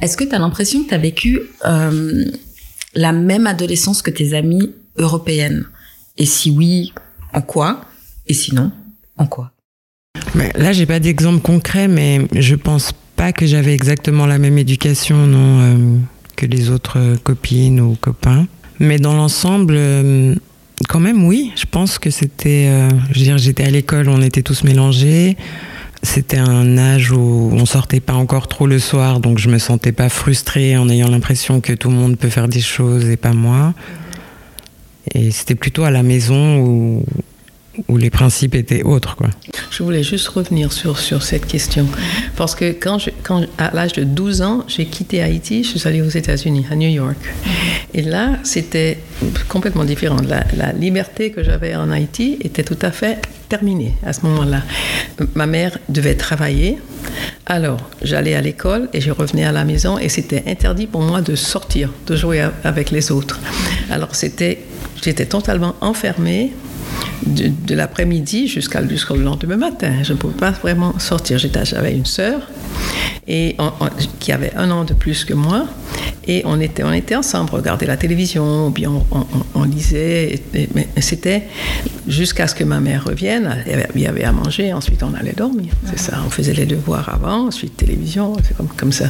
est-ce 0.00 0.16
que 0.16 0.24
tu 0.24 0.34
as 0.34 0.38
l'impression 0.38 0.82
que 0.84 0.88
tu 0.88 0.94
as 0.94 0.98
vécu 0.98 1.40
euh, 1.64 2.24
la 2.94 3.12
même 3.12 3.46
adolescence 3.46 4.02
que 4.02 4.10
tes 4.10 4.34
amies 4.34 4.74
européennes? 4.96 5.64
Et 6.16 6.26
si 6.26 6.50
oui, 6.50 6.92
en 7.32 7.42
quoi? 7.42 7.80
Et 8.26 8.34
sinon, 8.34 8.72
en 9.16 9.26
quoi? 9.26 9.52
Mais 10.34 10.52
Là, 10.56 10.72
j'ai 10.72 10.86
pas 10.86 11.00
d'exemple 11.00 11.40
concret, 11.40 11.88
mais 11.88 12.26
je 12.34 12.54
pense 12.54 12.92
pas 13.16 13.32
que 13.32 13.46
j'avais 13.46 13.74
exactement 13.74 14.26
la 14.26 14.38
même 14.38 14.58
éducation, 14.58 15.26
non. 15.26 15.60
Euh, 15.60 15.98
que 16.38 16.46
les 16.46 16.70
autres 16.70 17.16
copines 17.24 17.80
ou 17.80 17.96
copains. 18.00 18.46
Mais 18.78 18.98
dans 18.98 19.14
l'ensemble, 19.14 19.74
euh, 19.76 20.36
quand 20.88 21.00
même, 21.00 21.24
oui. 21.24 21.50
Je 21.56 21.64
pense 21.68 21.98
que 21.98 22.10
c'était. 22.10 22.68
Euh, 22.68 22.88
je 23.10 23.18
veux 23.18 23.24
dire, 23.24 23.38
j'étais 23.38 23.64
à 23.64 23.70
l'école, 23.70 24.08
on 24.08 24.22
était 24.22 24.42
tous 24.42 24.62
mélangés. 24.62 25.36
C'était 26.04 26.38
un 26.38 26.78
âge 26.78 27.10
où 27.10 27.50
on 27.52 27.66
sortait 27.66 27.98
pas 27.98 28.12
encore 28.12 28.46
trop 28.46 28.68
le 28.68 28.78
soir, 28.78 29.18
donc 29.18 29.38
je 29.38 29.48
me 29.48 29.58
sentais 29.58 29.90
pas 29.90 30.08
frustrée 30.08 30.76
en 30.76 30.88
ayant 30.88 31.08
l'impression 31.08 31.60
que 31.60 31.72
tout 31.72 31.90
le 31.90 31.96
monde 31.96 32.16
peut 32.16 32.28
faire 32.28 32.46
des 32.46 32.60
choses 32.60 33.08
et 33.08 33.16
pas 33.16 33.32
moi. 33.32 33.74
Et 35.16 35.32
c'était 35.32 35.56
plutôt 35.56 35.82
à 35.82 35.90
la 35.90 36.04
maison 36.04 36.60
où, 36.60 37.04
où 37.86 37.96
les 37.96 38.10
principes 38.10 38.54
étaient 38.54 38.82
autres. 38.82 39.16
Quoi. 39.16 39.28
Je 39.70 39.82
voulais 39.82 40.02
juste 40.02 40.28
revenir 40.28 40.72
sur, 40.72 40.98
sur 40.98 41.22
cette 41.22 41.46
question. 41.46 41.86
Parce 42.36 42.54
que 42.54 42.72
quand, 42.72 42.98
je, 42.98 43.10
quand 43.22 43.44
à 43.58 43.70
l'âge 43.74 43.92
de 43.92 44.04
12 44.04 44.42
ans, 44.42 44.64
j'ai 44.66 44.86
quitté 44.86 45.22
Haïti, 45.22 45.62
je 45.62 45.78
suis 45.78 45.88
allée 45.88 46.02
aux 46.02 46.08
États-Unis, 46.08 46.66
à 46.70 46.76
New 46.76 46.88
York. 46.88 47.16
Et 47.94 48.02
là, 48.02 48.38
c'était 48.42 48.98
complètement 49.48 49.84
différent. 49.84 50.16
La, 50.26 50.72
liberté 50.72 51.30
que 51.30 51.42
j'avais 51.42 51.74
en 51.74 51.90
Haïti 51.90 52.38
était 52.42 52.62
tout 52.62 52.78
à 52.82 52.90
fait 52.90 53.20
terminée 53.48 53.94
à 54.04 54.12
ce 54.12 54.26
moment-là. 54.26 54.62
Ma 55.34 55.46
mère 55.46 55.78
devait 55.88 56.14
travailler. 56.14 56.78
Alors, 57.46 57.80
j'allais 58.02 58.34
à 58.34 58.40
l'école 58.40 58.88
et 58.92 59.00
je 59.00 59.10
revenais 59.10 59.44
à 59.44 59.52
la 59.52 59.64
maison 59.64 59.98
et 59.98 60.08
c'était 60.08 60.44
interdit 60.46 60.86
pour 60.86 61.00
moi 61.00 61.20
de 61.20 61.34
sortir, 61.34 61.90
de 62.06 62.16
jouer 62.16 62.46
avec 62.64 62.90
les 62.90 63.10
autres. 63.10 63.40
Alors, 63.90 64.14
c'était, 64.14 64.64
j'étais 65.02 65.26
totalement 65.26 65.74
enfermée 65.80 66.52
de, 67.26 67.74
l'après-midi 67.74 68.48
jusqu'à 68.48 68.86
jusqu'au 68.86 69.16
lendemain 69.16 69.56
matin. 69.56 69.92
Je 70.02 70.12
ne 70.12 70.18
pouvais 70.18 70.34
pas 70.34 70.50
vraiment 70.50 70.98
sortir. 70.98 71.38
J'avais 71.38 71.92
une 71.92 72.06
sœur 72.06 72.40
et 73.28 73.56
qui 74.18 74.32
avait 74.32 74.52
un 74.56 74.70
an 74.70 74.84
de 74.84 74.94
plus 74.94 75.24
que 75.24 75.34
moi. 75.34 75.66
Et 76.26 76.42
on 76.44 76.60
était, 76.60 76.82
on 76.82 76.92
était 76.92 77.14
ensemble, 77.14 77.50
regarder 77.50 77.86
la 77.86 77.96
télévision, 77.96 78.66
ou 78.66 78.70
bien 78.70 78.90
on, 79.54 79.62
lisait. 79.64 80.40
mais 80.74 80.86
c'était 81.00 81.44
jusqu'à 82.06 82.46
ce 82.46 82.54
que 82.54 82.64
ma 82.64 82.80
mère 82.80 83.04
revienne. 83.04 83.64
Il 83.94 84.00
y 84.00 84.06
avait 84.06 84.24
à 84.24 84.32
manger, 84.32 84.72
ensuite 84.72 85.02
on 85.02 85.14
allait 85.14 85.32
dormir. 85.32 85.72
C'est 85.86 85.98
ça. 85.98 86.20
On 86.26 86.30
faisait 86.30 86.54
les 86.54 86.66
devoirs 86.66 87.08
avant, 87.08 87.46
ensuite 87.46 87.76
télévision, 87.76 88.34
c'est 88.46 88.56
comme, 88.56 88.68
comme 88.68 88.92
ça. 88.92 89.06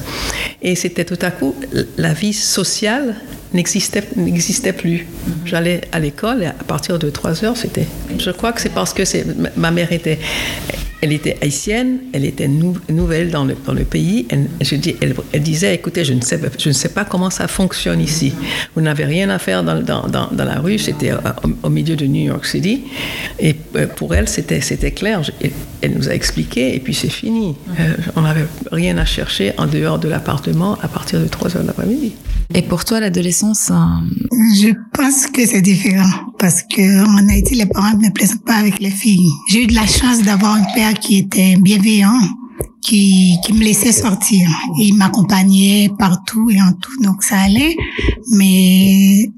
Et 0.63 0.75
c'était 0.75 1.05
tout 1.05 1.19
à 1.23 1.31
coup 1.31 1.55
la 1.97 2.13
vie 2.13 2.33
sociale 2.33 3.17
n'existait 3.53 4.05
n'existait 4.17 4.73
plus. 4.73 5.07
J'allais 5.45 5.83
à 5.93 5.99
l'école 5.99 6.43
et 6.43 6.47
à 6.47 6.53
partir 6.53 6.99
de 6.99 7.11
3 7.11 7.45
heures, 7.45 7.57
c'était. 7.57 7.87
Je 8.19 8.31
crois 8.31 8.53
que 8.53 8.61
c'est 8.61 8.73
parce 8.73 8.93
que 8.93 9.03
ma 9.57 9.71
mère 9.71 9.93
était 9.93 10.19
elle 11.01 11.13
était 11.13 11.37
haïtienne, 11.41 11.99
elle 12.13 12.25
était 12.25 12.49
nouvelle 12.49 13.31
dans 13.31 13.45
le, 13.45 13.55
dans 13.67 13.73
le 13.73 13.85
pays. 13.85 14.27
Elle, 14.31 14.49
je 14.61 14.75
dis, 14.77 14.97
elle, 15.01 15.43
disait, 15.43 15.75
écoutez, 15.75 16.05
je 16.05 16.13
ne, 16.13 16.21
sais, 16.21 16.41
je 16.59 16.69
ne 16.69 16.75
sais 16.75 16.91
pas 16.91 17.05
comment 17.05 17.31
ça 17.31 17.49
fonctionne 17.49 18.01
ici. 18.01 18.33
Vous 18.75 18.83
n'avez 18.83 19.05
rien 19.05 19.29
à 19.31 19.39
faire 19.39 19.63
dans, 19.63 19.81
dans, 19.83 20.07
dans, 20.07 20.45
la 20.45 20.61
rue, 20.61 20.79
c'était 20.79 21.13
euh, 21.13 21.19
au, 21.63 21.71
milieu 21.71 21.97
de 21.97 22.07
New 22.07 22.25
York 22.25 22.47
City. 22.47 22.85
Et 23.39 23.57
euh, 23.77 23.87
pour 23.87 24.15
elle, 24.15 24.29
c'était, 24.29 24.61
c'était 24.61 24.93
clair. 24.93 25.23
Elle 25.81 25.95
nous 25.95 26.09
a 26.09 26.13
expliqué 26.13 26.75
et 26.75 26.81
puis 26.81 26.95
c'est 26.95 27.09
fini. 27.09 27.55
Euh, 27.79 27.95
on 28.17 28.23
n'avait 28.23 28.47
rien 28.73 28.97
à 28.99 29.05
chercher 29.05 29.53
en 29.59 29.67
dehors 29.67 29.99
de 29.99 30.09
l'appartement 30.09 30.79
à 30.83 30.89
partir 30.89 31.21
de 31.21 31.27
3 31.27 31.57
heures 31.57 31.63
de 31.63 31.69
l'après-midi. 31.69 32.13
Et 32.55 32.63
pour 32.63 32.85
toi, 32.85 33.01
l'adolescence 33.01 33.71
Je 34.55 34.73
pense 34.95 35.27
que 35.27 35.47
c'est 35.47 35.61
différent 35.61 36.09
parce 36.39 36.63
que 36.63 37.05
en 37.05 37.29
Haïti, 37.29 37.55
les 37.55 37.67
parents 37.67 37.97
ne 37.97 38.11
plaisent 38.11 38.39
pas 38.47 38.55
avec 38.55 38.79
les 38.81 38.91
filles. 38.91 39.31
J'ai 39.51 39.65
eu 39.65 39.67
de 39.67 39.75
la 39.75 39.87
chance 39.87 40.23
d'avoir 40.23 40.55
un 40.55 40.65
père 40.75 40.95
qui 40.95 41.19
était 41.19 41.57
bienveillant, 41.57 42.19
qui, 42.89 43.37
qui 43.45 43.53
me 43.53 43.63
laissait 43.63 43.93
sortir. 43.93 44.49
Il 44.79 44.95
m'accompagnait 44.95 45.91
partout 45.99 46.51
et 46.51 46.61
en 46.61 46.73
tout, 46.73 47.03
donc 47.03 47.23
ça 47.23 47.39
allait. 47.39 47.77
Mais 48.33 49.31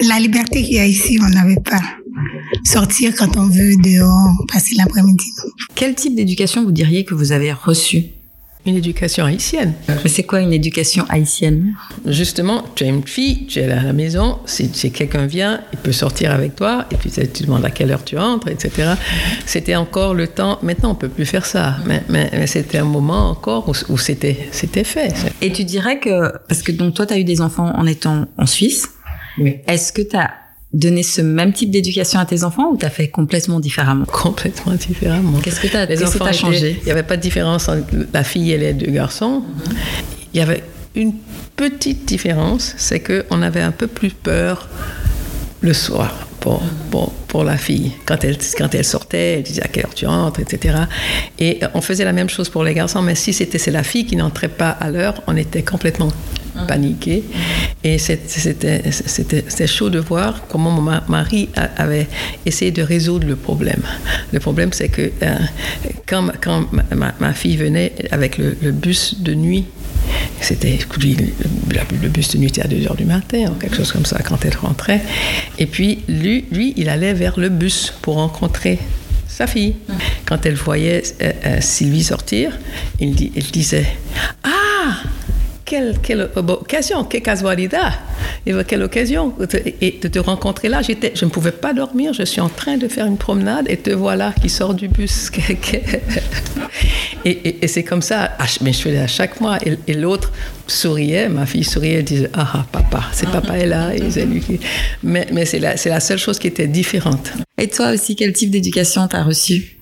la 0.00 0.18
liberté 0.18 0.62
qu'il 0.62 0.74
y 0.74 0.78
a 0.78 0.86
ici, 0.86 1.18
on 1.22 1.28
n'avait 1.28 1.60
pas. 1.60 1.80
Sortir 2.64 3.14
quand 3.16 3.36
on 3.36 3.46
veut 3.46 3.76
dehors, 3.82 4.44
passer 4.52 4.74
l'après-midi. 4.76 5.26
Quel 5.74 5.94
type 5.94 6.14
d'éducation 6.14 6.64
vous 6.64 6.72
diriez 6.72 7.04
que 7.04 7.14
vous 7.14 7.32
avez 7.32 7.52
reçu 7.52 8.04
une 8.64 8.76
éducation 8.76 9.24
haïtienne. 9.24 9.74
Mais 9.88 10.08
c'est 10.08 10.22
quoi 10.22 10.40
une 10.40 10.52
éducation 10.52 11.04
haïtienne 11.08 11.74
Justement, 12.06 12.64
tu 12.74 12.84
as 12.84 12.88
une 12.88 13.06
fille, 13.06 13.46
tu 13.46 13.58
es 13.58 13.64
à 13.64 13.82
la 13.82 13.92
maison, 13.92 14.38
si, 14.46 14.70
quelqu'un 14.92 15.26
vient, 15.26 15.60
il 15.72 15.78
peut 15.78 15.92
sortir 15.92 16.32
avec 16.32 16.54
toi, 16.54 16.86
et 16.90 16.96
puis 16.96 17.10
tu 17.10 17.42
demandes 17.42 17.64
à 17.64 17.70
quelle 17.70 17.90
heure 17.90 18.04
tu 18.04 18.18
entres, 18.18 18.48
etc. 18.48 18.92
C'était 19.46 19.74
encore 19.74 20.14
le 20.14 20.28
temps, 20.28 20.58
maintenant 20.62 20.92
on 20.92 20.94
peut 20.94 21.08
plus 21.08 21.26
faire 21.26 21.44
ça, 21.44 21.76
mais, 21.86 22.02
mais, 22.08 22.46
c'était 22.46 22.78
un 22.78 22.84
moment 22.84 23.30
encore 23.30 23.68
où, 23.88 23.98
c'était, 23.98 24.48
c'était 24.52 24.84
fait. 24.84 25.12
Et 25.40 25.52
tu 25.52 25.64
dirais 25.64 25.98
que, 25.98 26.32
parce 26.48 26.62
que 26.62 26.72
donc 26.72 26.94
toi 26.94 27.06
tu 27.06 27.14
as 27.14 27.18
eu 27.18 27.24
des 27.24 27.40
enfants 27.40 27.72
en 27.74 27.86
étant 27.86 28.26
en 28.38 28.46
Suisse, 28.46 28.88
oui. 29.38 29.56
est-ce 29.66 29.92
que 29.92 30.02
tu 30.02 30.16
as 30.16 30.30
donner 30.72 31.02
ce 31.02 31.20
même 31.20 31.52
type 31.52 31.70
d'éducation 31.70 32.18
à 32.18 32.24
tes 32.24 32.44
enfants 32.44 32.70
ou 32.70 32.76
t'as 32.76 32.90
fait 32.90 33.08
complètement 33.08 33.60
différemment? 33.60 34.06
Complètement 34.06 34.74
différemment. 34.74 35.38
Qu'est-ce 35.40 35.60
que 35.60 35.68
t'as 35.68 35.86
Les 35.86 36.02
enfants 36.02 36.32
changé? 36.32 36.78
Il 36.80 36.84
n'y 36.84 36.90
avait 36.90 37.02
pas 37.02 37.16
de 37.16 37.22
différence 37.22 37.68
entre 37.68 37.84
la 38.12 38.24
fille 38.24 38.52
et 38.52 38.58
les 38.58 38.72
deux 38.72 38.90
garçons. 38.90 39.42
Il 40.32 40.38
y 40.38 40.42
avait 40.42 40.62
une 40.94 41.14
petite 41.56 42.06
différence, 42.06 42.74
c'est 42.78 43.00
qu'on 43.00 43.42
avait 43.42 43.60
un 43.60 43.70
peu 43.70 43.86
plus 43.86 44.10
peur 44.10 44.68
le 45.60 45.72
soir 45.72 46.26
pour, 46.40 46.62
pour, 46.90 47.12
pour, 47.28 47.44
la 47.44 47.56
fille. 47.56 47.92
Quand 48.04 48.24
elle, 48.24 48.36
quand 48.58 48.74
elle 48.74 48.84
sortait, 48.84 49.34
elle 49.34 49.42
disait 49.42 49.62
à 49.62 49.68
quelle 49.68 49.86
heure 49.86 49.94
tu 49.94 50.06
rentres, 50.06 50.40
etc. 50.40 50.76
Et 51.38 51.60
on 51.74 51.80
faisait 51.80 52.04
la 52.04 52.12
même 52.12 52.28
chose 52.28 52.48
pour 52.48 52.64
les 52.64 52.74
garçons, 52.74 53.00
mais 53.00 53.14
si 53.14 53.32
c'était 53.32 53.70
la 53.70 53.84
fille 53.84 54.06
qui 54.06 54.16
n'entrait 54.16 54.48
pas 54.48 54.70
à 54.70 54.90
l'heure, 54.90 55.22
on 55.28 55.36
était 55.36 55.62
complètement 55.62 56.08
paniqué. 56.66 57.24
Et 57.84 57.98
c'était 57.98 59.66
chaud 59.66 59.90
de 59.90 59.98
voir 59.98 60.46
comment 60.48 60.70
mon 60.70 60.82
mari 61.08 61.48
avait 61.76 62.06
essayé 62.46 62.70
de 62.70 62.82
résoudre 62.82 63.26
le 63.26 63.36
problème. 63.36 63.82
Le 64.32 64.40
problème, 64.40 64.72
c'est 64.72 64.88
que 64.88 65.10
euh, 65.22 65.36
quand, 66.06 66.30
quand 66.40 66.66
ma, 66.92 67.32
fille 67.32 67.56
venait 67.56 67.92
avec 68.10 68.38
le, 68.38 68.72
bus 68.72 69.20
de 69.20 69.34
nuit, 69.34 69.64
c'était 70.40 70.78
le 70.90 72.08
bus 72.08 72.30
de 72.30 72.38
nuit 72.38 72.48
était 72.48 72.62
à 72.62 72.68
2 72.68 72.86
heures 72.86 72.96
du 72.96 73.04
matin, 73.04 73.46
ou 73.50 73.54
quelque 73.54 73.76
chose 73.76 73.92
comme 73.92 74.06
ça, 74.06 74.18
quand 74.22 74.44
elle 74.44 74.56
rentrait. 74.56 75.02
Et 75.58 75.66
puis, 75.66 76.02
lui, 76.08 76.44
lui 76.50 76.74
il 76.76 76.88
allait 76.88 77.14
vers 77.14 77.38
le 77.38 77.48
bus 77.48 77.92
pour 78.02 78.14
rencontrer 78.14 78.78
sa 79.28 79.46
fille. 79.46 79.74
Quand 80.26 80.44
elle 80.46 80.54
voyait 80.54 81.02
euh, 81.22 81.32
euh, 81.46 81.56
Sylvie 81.60 82.04
sortir, 82.04 82.58
il, 83.00 83.18
il 83.20 83.50
disait 83.50 83.86
Ah 84.44 85.02
quelle, 85.72 85.94
quelle 86.02 86.28
occasion, 86.36 87.04
quelle 87.04 87.22
casualidad, 87.22 87.92
quelle 88.68 88.82
occasion 88.82 89.32
et 89.80 89.98
de 90.02 90.08
te 90.08 90.18
rencontrer 90.18 90.68
là. 90.68 90.82
J'étais, 90.82 91.12
je 91.14 91.24
ne 91.24 91.30
pouvais 91.30 91.50
pas 91.50 91.72
dormir, 91.72 92.12
je 92.12 92.24
suis 92.24 92.42
en 92.42 92.50
train 92.50 92.76
de 92.76 92.88
faire 92.88 93.06
une 93.06 93.16
promenade 93.16 93.64
et 93.70 93.78
te 93.78 93.88
voilà 93.88 94.34
qui 94.42 94.50
sort 94.50 94.74
du 94.74 94.88
bus. 94.88 95.30
et, 97.24 97.64
et, 97.64 97.68
c'est 97.68 97.84
comme 97.84 98.02
ça, 98.02 98.36
mais 98.60 98.74
je 98.74 98.82
faisais 98.82 98.98
à 98.98 99.06
chaque 99.06 99.40
mois. 99.40 99.56
Et, 99.64 99.94
l'autre 99.94 100.30
souriait, 100.66 101.30
ma 101.30 101.46
fille 101.46 101.64
souriait, 101.64 102.00
elle 102.00 102.04
disait 102.04 102.30
Ah, 102.34 102.50
ah 102.52 102.66
papa, 102.70 103.04
c'est 103.12 103.30
papa 103.30 103.56
est 103.56 103.66
là. 103.66 103.94
Et 103.94 104.10
c'est 104.10 104.26
lui 104.26 104.60
Mais, 105.02 105.26
mais 105.32 105.46
c'est 105.46 105.58
la, 105.58 105.76
la 105.82 106.00
seule 106.00 106.18
chose 106.18 106.38
qui 106.38 106.48
était 106.48 106.68
différente. 106.68 107.32
Et 107.56 107.68
toi 107.68 107.92
aussi, 107.92 108.14
quel 108.14 108.34
type 108.34 108.50
d'éducation 108.50 109.08
t'as 109.08 109.22
reçu 109.22 109.78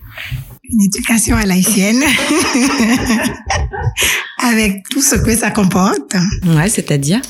une 0.72 0.82
éducation 0.82 1.36
à 1.36 1.46
l'haïtienne 1.46 2.02
avec 4.38 4.88
tout 4.88 5.02
ce 5.02 5.16
que 5.16 5.36
ça 5.36 5.50
comporte. 5.50 6.14
Ouais, 6.46 6.68
c'est-à-dire? 6.68 7.20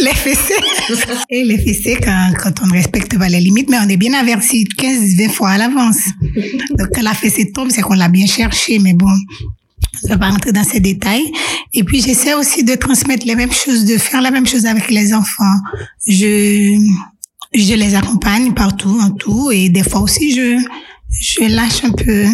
Les 0.00 0.14
fessées. 0.14 0.54
Et 1.30 1.44
les 1.44 1.58
fessées 1.58 1.96
quand, 2.02 2.32
quand 2.40 2.52
on 2.62 2.66
ne 2.66 2.72
respecte 2.72 3.16
pas 3.16 3.28
les 3.28 3.40
limites, 3.40 3.70
mais 3.70 3.78
on 3.84 3.88
est 3.88 3.96
bien 3.96 4.12
averti 4.14 4.64
15, 4.64 5.16
20 5.16 5.28
fois 5.30 5.50
à 5.50 5.58
l'avance. 5.58 6.00
Donc 6.78 6.88
quand 6.94 7.02
la 7.02 7.14
fessée 7.14 7.52
tombe, 7.52 7.70
c'est 7.70 7.82
qu'on 7.82 7.94
l'a 7.94 8.08
bien 8.08 8.26
cherché, 8.26 8.78
mais 8.80 8.92
bon, 8.92 9.12
je 10.00 10.08
ne 10.08 10.12
vais 10.12 10.18
pas 10.18 10.30
rentrer 10.30 10.52
dans 10.52 10.64
ces 10.64 10.80
détails. 10.80 11.30
Et 11.74 11.84
puis 11.84 12.02
j'essaie 12.02 12.34
aussi 12.34 12.64
de 12.64 12.74
transmettre 12.74 13.26
les 13.26 13.36
mêmes 13.36 13.52
choses, 13.52 13.84
de 13.84 13.98
faire 13.98 14.20
la 14.20 14.30
même 14.30 14.46
chose 14.46 14.66
avec 14.66 14.90
les 14.90 15.14
enfants. 15.14 15.56
Je, 16.06 16.76
je 17.54 17.74
les 17.74 17.94
accompagne 17.94 18.52
partout, 18.54 18.98
en 19.00 19.10
tout, 19.10 19.50
et 19.52 19.68
des 19.68 19.84
fois 19.84 20.00
aussi 20.00 20.34
je, 20.34 20.56
je 21.20 21.54
lâche 21.54 21.84
un 21.84 21.92
peu. 21.92 22.24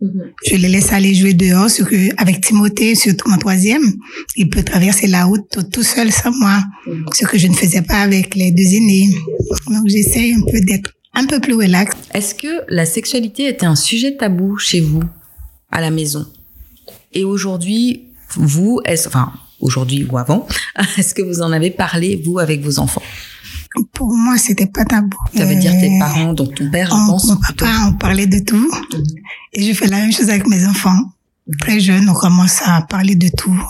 Mhm. 0.00 0.32
Je 0.46 0.56
les 0.56 0.68
laisse 0.68 0.92
aller 0.92 1.14
jouer 1.14 1.34
dehors, 1.34 1.70
ce 1.70 1.82
que, 1.82 2.20
avec 2.20 2.40
Timothée, 2.40 2.94
surtout 2.94 3.30
mon 3.30 3.38
troisième, 3.38 3.94
il 4.36 4.50
peut 4.50 4.62
traverser 4.62 5.06
la 5.06 5.24
route 5.24 5.46
tout, 5.72 5.82
seul 5.82 6.12
sans 6.12 6.32
moi, 6.32 6.62
mhm. 6.86 7.06
ce 7.12 7.24
que 7.24 7.38
je 7.38 7.46
ne 7.46 7.54
faisais 7.54 7.82
pas 7.82 8.00
avec 8.00 8.34
les 8.34 8.50
deux 8.50 8.74
aînés. 8.74 9.10
Donc 9.68 9.86
j'essaye 9.86 10.34
un 10.34 10.42
peu 10.50 10.60
d'être 10.60 10.90
un 11.14 11.26
peu 11.26 11.40
plus 11.40 11.54
relax. 11.54 11.94
Est-ce 12.12 12.34
que 12.34 12.64
la 12.68 12.86
sexualité 12.86 13.48
était 13.48 13.66
un 13.66 13.76
sujet 13.76 14.16
tabou 14.16 14.58
chez 14.58 14.80
vous, 14.80 15.02
à 15.70 15.80
la 15.80 15.90
maison? 15.90 16.26
Et 17.12 17.24
aujourd'hui, 17.24 18.08
vous, 18.34 18.80
est 18.84 19.06
enfin, 19.06 19.32
aujourd'hui 19.60 20.06
ou 20.10 20.18
avant, 20.18 20.46
est-ce 20.98 21.14
que 21.14 21.22
vous 21.22 21.40
en 21.40 21.52
avez 21.52 21.70
parlé, 21.70 22.20
vous, 22.24 22.38
avec 22.38 22.62
vos 22.62 22.78
enfants? 22.78 23.02
Pour 23.92 24.14
moi, 24.14 24.38
c'était 24.38 24.66
pas 24.66 24.84
tabou. 24.84 25.16
Ça 25.36 25.44
veut 25.44 25.56
dire 25.56 25.72
tes 25.72 25.98
parents, 25.98 26.32
donc 26.32 26.54
ton 26.54 26.70
père, 26.70 26.88
je 26.88 26.94
on, 26.94 27.06
pense. 27.06 27.26
Mon 27.26 27.36
papa, 27.36 27.66
on 27.88 27.92
parlait 27.94 28.26
de 28.26 28.38
tout. 28.38 28.56
Mhm. 28.56 29.04
Et 29.52 29.64
je 29.64 29.72
fais 29.72 29.86
la 29.86 29.98
même 29.98 30.12
chose 30.12 30.30
avec 30.30 30.46
mes 30.46 30.66
enfants. 30.66 31.12
Très 31.58 31.80
jeunes, 31.80 32.08
on 32.08 32.14
commence 32.14 32.62
à 32.64 32.82
parler 32.82 33.16
de 33.16 33.28
tout. 33.28 33.62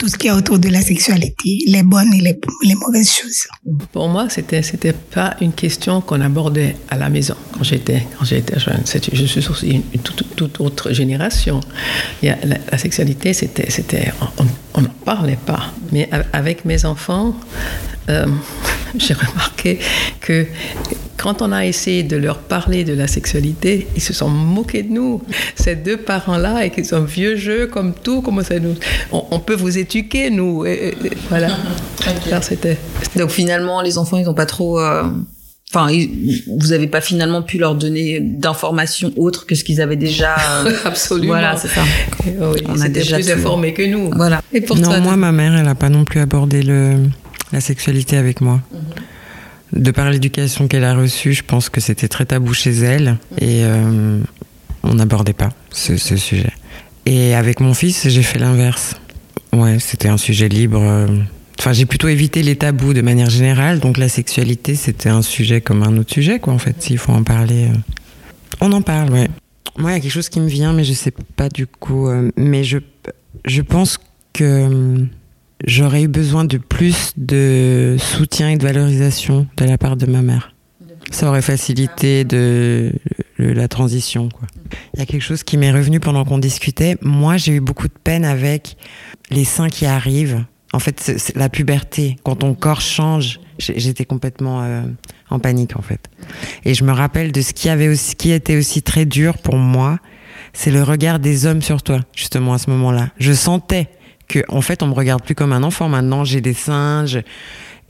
Tout 0.00 0.08
ce 0.08 0.16
qui 0.16 0.28
est 0.28 0.30
autour 0.30 0.58
de 0.58 0.70
la 0.70 0.80
sexualité, 0.80 1.58
les 1.66 1.82
bonnes 1.82 2.14
et 2.14 2.22
les, 2.22 2.74
mauvaises 2.74 3.12
choses. 3.12 3.46
Pour 3.92 4.08
moi, 4.08 4.30
c'était 4.30 4.62
c'était 4.62 4.94
pas 4.94 5.36
une 5.42 5.52
question 5.52 6.00
qu'on 6.00 6.22
abordait 6.22 6.74
à 6.88 6.96
la 6.96 7.10
maison 7.10 7.36
quand 7.52 7.62
j'étais 7.62 8.06
quand 8.18 8.24
j'étais 8.24 8.58
jeune. 8.58 8.80
Je 9.12 9.26
suis 9.26 9.46
aussi 9.50 9.82
une, 9.92 10.00
toute, 10.00 10.58
autre 10.62 10.94
génération. 10.94 11.60
La, 12.22 12.78
sexualité, 12.78 13.34
c'était 13.34 13.70
c'était 13.70 14.10
on 14.74 14.80
n'en 14.80 14.88
parlait 15.04 15.38
pas. 15.44 15.64
Mais 15.92 16.08
avec 16.32 16.64
mes 16.64 16.86
enfants, 16.86 17.36
euh, 18.08 18.26
j'ai 18.96 19.12
remarqué 19.12 19.80
que 20.22 20.46
quand 21.20 21.42
on 21.42 21.52
a 21.52 21.66
essayé 21.66 22.02
de 22.02 22.16
leur 22.16 22.38
parler 22.38 22.82
de 22.82 22.94
la 22.94 23.06
sexualité, 23.06 23.86
ils 23.94 24.00
se 24.00 24.14
sont 24.14 24.30
moqués 24.30 24.82
de 24.82 24.90
nous. 24.90 25.20
Ces 25.54 25.76
deux 25.76 25.98
parents-là, 25.98 26.64
et 26.64 26.70
qu'ils 26.70 26.86
sont 26.86 27.02
vieux 27.02 27.36
jeux 27.36 27.66
comme 27.66 27.92
tout, 27.92 28.22
comment 28.22 28.42
ça 28.42 28.58
nous, 28.58 28.74
on, 29.12 29.38
peut 29.38 29.54
vous 29.54 29.76
éduquer, 29.76 30.30
nous. 30.30 30.64
voilà. 31.28 31.50
c'était. 32.42 32.78
Donc 33.16 33.30
finalement, 33.30 33.82
les 33.82 33.98
enfants, 33.98 34.16
ils 34.16 34.24
n'ont 34.24 34.34
pas 34.34 34.46
trop. 34.46 34.80
Euh, 34.80 35.02
enfin, 35.74 35.88
vous 36.58 36.68
n'avez 36.68 36.86
pas 36.86 37.02
finalement 37.02 37.42
pu 37.42 37.58
leur 37.58 37.74
donner 37.74 38.20
d'informations 38.20 39.12
autres 39.16 39.44
que 39.44 39.54
ce 39.54 39.62
qu'ils 39.62 39.82
avaient 39.82 39.96
déjà. 39.96 40.36
Euh, 40.66 40.72
Absolument. 40.84 41.34
Voilà, 41.34 41.56
c'est 41.56 41.68
ça. 41.68 41.82
on 42.66 42.80
a 42.80 42.88
déjà 42.88 43.16
plus 43.16 43.30
informés 43.30 43.74
que 43.74 43.82
nous. 43.82 44.10
Voilà. 44.14 44.42
Et 44.52 44.60
pour 44.60 44.76
non, 44.76 45.00
moi, 45.00 45.16
ma 45.16 45.32
mère, 45.32 45.54
elle 45.54 45.64
n'a 45.64 45.74
pas 45.74 45.88
non 45.88 46.04
plus 46.04 46.20
abordé 46.20 46.62
le 46.62 46.96
la 47.52 47.60
sexualité 47.60 48.16
avec 48.16 48.40
moi. 48.40 48.60
Mhm. 48.72 48.80
De 49.72 49.90
par 49.90 50.10
l'éducation 50.10 50.68
qu'elle 50.68 50.84
a 50.84 50.94
reçue, 50.94 51.32
je 51.32 51.44
pense 51.44 51.68
que 51.68 51.80
c'était 51.80 52.08
très 52.08 52.26
tabou 52.26 52.52
chez 52.52 52.72
elle 52.72 53.18
et 53.38 53.64
euh, 53.64 54.20
on 54.82 54.94
n'abordait 54.94 55.32
pas 55.32 55.50
ce, 55.70 55.96
sujet. 55.96 56.52
Et 57.06 57.34
avec 57.34 57.60
mon 57.60 57.74
fils, 57.74 58.08
j'ai 58.08 58.22
fait 58.22 58.38
l'inverse. 58.38 58.94
Ouais, 59.52 59.78
c'était 59.78 60.08
un 60.08 60.16
sujet 60.16 60.48
libre. 60.48 61.06
Enfin, 61.60 61.74
j'ai 61.74 61.84
plutôt 61.84 62.08
évité 62.08 62.42
les 62.42 62.56
tabous 62.56 62.94
de 62.94 63.02
manière 63.02 63.28
générale. 63.28 63.80
Donc 63.80 63.98
la 63.98 64.08
sexualité, 64.08 64.74
c'était 64.74 65.10
un 65.10 65.20
sujet 65.20 65.60
comme 65.60 65.82
un 65.82 65.98
autre 65.98 66.10
sujet, 66.10 66.38
quoi, 66.38 66.54
en 66.54 66.58
fait, 66.58 66.82
s'il 66.82 66.96
faut 66.96 67.12
en 67.12 67.22
parler. 67.22 67.66
Euh. 67.66 67.76
On 68.62 68.72
en 68.72 68.80
parle, 68.80 69.10
ouais. 69.12 69.28
Moi, 69.76 69.90
il 69.90 69.94
y 69.94 69.96
a 69.98 70.00
quelque 70.00 70.10
chose 70.10 70.30
qui 70.30 70.40
me 70.40 70.48
vient, 70.48 70.72
mais 70.72 70.84
je 70.84 70.94
sais 70.94 71.12
pas 71.36 71.50
du 71.50 71.66
coup. 71.66 72.08
Euh, 72.08 72.30
mais 72.38 72.64
je, 72.64 72.78
je 73.44 73.60
pense 73.60 73.98
que 74.32 75.06
j'aurais 75.64 76.02
eu 76.02 76.08
besoin 76.08 76.44
de 76.44 76.58
plus 76.58 77.12
de 77.16 77.96
soutien 77.98 78.50
et 78.50 78.56
de 78.56 78.62
valorisation 78.62 79.46
de 79.56 79.64
la 79.64 79.78
part 79.78 79.96
de 79.96 80.06
ma 80.06 80.22
mère. 80.22 80.54
Ça 81.10 81.28
aurait 81.28 81.42
facilité 81.42 82.24
de, 82.24 82.92
la 83.38 83.68
transition. 83.68 84.28
Quoi. 84.28 84.46
Il 84.94 85.00
y 85.00 85.02
a 85.02 85.06
quelque 85.06 85.22
chose 85.22 85.42
qui 85.42 85.56
m'est 85.56 85.72
revenu 85.72 85.98
pendant 85.98 86.24
qu'on 86.24 86.38
discutait. 86.38 86.96
Moi, 87.02 87.36
j'ai 87.36 87.54
eu 87.54 87.60
beaucoup 87.60 87.88
de 87.88 87.98
peine 88.04 88.24
avec 88.24 88.76
les 89.30 89.44
seins 89.44 89.68
qui 89.68 89.86
arrivent. 89.86 90.44
En 90.72 90.78
fait, 90.78 91.00
c'est 91.00 91.36
la 91.36 91.48
puberté, 91.48 92.16
quand 92.22 92.36
ton 92.36 92.54
corps 92.54 92.80
change, 92.80 93.40
j'étais 93.58 94.04
complètement 94.04 94.62
euh, 94.62 94.82
en 95.30 95.40
panique 95.40 95.76
en 95.76 95.82
fait. 95.82 96.08
Et 96.64 96.74
je 96.74 96.84
me 96.84 96.92
rappelle 96.92 97.32
de 97.32 97.40
ce 97.40 97.52
qui 97.52 97.68
avait 97.68 97.88
aussi, 97.88 98.14
qui 98.14 98.30
était 98.30 98.56
aussi 98.56 98.80
très 98.82 99.04
dur 99.04 99.38
pour 99.38 99.56
moi, 99.56 99.98
c'est 100.52 100.70
le 100.70 100.84
regard 100.84 101.18
des 101.18 101.46
hommes 101.46 101.62
sur 101.62 101.82
toi, 101.82 102.00
justement 102.14 102.54
à 102.54 102.58
ce 102.58 102.70
moment-là. 102.70 103.10
Je 103.18 103.32
sentais 103.32 103.88
que 104.30 104.38
en 104.48 104.60
fait 104.60 104.82
on 104.82 104.86
me 104.86 104.94
regarde 104.94 105.22
plus 105.22 105.34
comme 105.34 105.52
un 105.52 105.62
enfant 105.62 105.88
maintenant. 105.88 106.24
J'ai 106.24 106.40
des 106.40 106.54
singes 106.54 107.20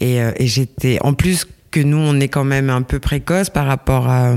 et, 0.00 0.20
euh, 0.20 0.33
et 0.37 0.46
j'étais 0.46 0.98
en 1.03 1.12
plus 1.12 1.46
que 1.70 1.81
nous 1.81 1.98
on 1.98 2.18
est 2.18 2.29
quand 2.29 2.44
même 2.44 2.70
un 2.70 2.83
peu 2.83 2.98
précoce 2.98 3.50
par 3.50 3.66
rapport 3.66 4.09
à 4.09 4.35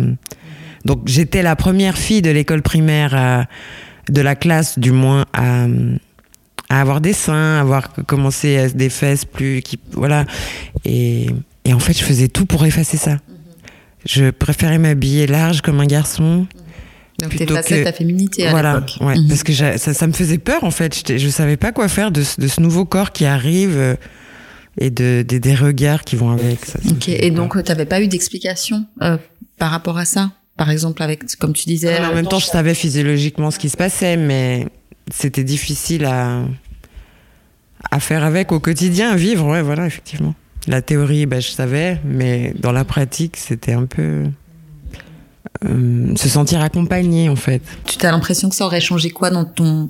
donc 0.85 1.01
j'étais 1.05 1.41
la 1.41 1.55
première 1.55 1.97
fille 1.97 2.21
de 2.21 2.29
l'école 2.29 2.61
primaire 2.61 3.47
de 4.09 4.21
la 4.21 4.35
classe 4.35 4.77
du 4.77 4.91
moins 4.91 5.25
à, 5.33 5.65
à 6.69 6.81
avoir 6.81 6.99
des 6.99 7.13
seins 7.13 7.57
à 7.57 7.61
avoir 7.61 7.93
commencé 8.05 8.67
des 8.75 8.89
fesses 8.89 9.25
plus 9.25 9.63
voilà. 9.93 10.25
Et 10.85 11.29
en 11.71 11.79
fait 11.79 11.97
je 11.97 12.03
faisais 12.03 12.27
tout 12.27 12.45
pour 12.45 12.65
effacer 12.65 12.97
ça. 12.97 13.17
Je 14.05 14.29
préférais 14.31 14.79
m'habiller 14.79 15.27
large 15.27 15.61
comme 15.61 15.79
un 15.79 15.85
garçon 15.85 16.45
donc 17.23 17.35
t'effaçais 17.35 17.83
ta 17.83 17.93
féminité 17.93 18.47
à 18.47 18.51
voilà. 18.51 18.85
Ouais, 19.01 19.17
mhm. 19.17 19.27
parce 19.27 19.43
que 19.43 19.53
ça, 19.53 19.77
ça, 19.77 20.07
me 20.07 20.13
faisait 20.13 20.37
peur 20.37 20.63
en 20.63 20.71
fait. 20.71 21.17
Je 21.17 21.29
savais 21.29 21.57
pas 21.57 21.71
quoi 21.71 21.87
faire 21.87 22.11
de, 22.11 22.23
de 22.37 22.47
ce 22.47 22.61
nouveau 22.61 22.85
corps 22.85 23.11
qui 23.11 23.25
arrive 23.25 23.77
euh, 23.77 23.95
et 24.77 24.89
de, 24.89 25.23
des 25.23 25.55
regards 25.55 26.03
qui 26.03 26.15
vont 26.15 26.31
avec. 26.31 26.65
Ça, 26.65 26.79
ok, 26.89 27.09
et 27.09 27.31
donc 27.31 27.57
tu 27.57 27.63
t'avais 27.63 27.85
pas 27.85 28.01
eu 28.01 28.07
d'explication 28.07 28.85
euh, 29.01 29.17
par 29.57 29.71
rapport 29.71 29.97
à 29.97 30.05
ça? 30.05 30.31
Par 30.55 30.69
exemple, 30.69 31.01
avec, 31.01 31.35
comme 31.37 31.53
tu 31.53 31.65
disais... 31.65 31.99
en 31.99 32.13
même 32.13 32.27
temps, 32.27 32.37
je 32.37 32.45
savais 32.45 32.75
physiologiquement 32.75 33.49
ce 33.49 33.57
qui 33.57 33.69
se 33.69 33.77
passait, 33.77 34.17
mais 34.17 34.67
c'était 35.11 35.43
difficile 35.43 36.05
à, 36.05 36.43
à 37.89 37.99
faire 37.99 38.23
avec 38.23 38.51
au 38.51 38.59
quotidien, 38.59 39.11
à 39.11 39.15
vivre, 39.15 39.47
ouais, 39.47 39.63
voilà, 39.63 39.87
effectivement. 39.87 40.35
La 40.67 40.81
théorie, 40.81 41.25
bah, 41.25 41.39
je 41.39 41.49
savais, 41.49 41.99
mais 42.05 42.53
dans 42.59 42.71
la 42.71 42.85
pratique, 42.85 43.37
c'était 43.37 43.73
un 43.73 43.85
peu... 43.85 44.25
Euh, 45.65 46.15
se 46.15 46.29
sentir 46.29 46.61
accompagné 46.61 47.29
en 47.29 47.35
fait. 47.35 47.61
Tu 47.85 48.03
as 48.05 48.11
l'impression 48.11 48.49
que 48.49 48.55
ça 48.55 48.65
aurait 48.65 48.81
changé 48.81 49.09
quoi 49.09 49.29
dans 49.29 49.45
ton 49.45 49.89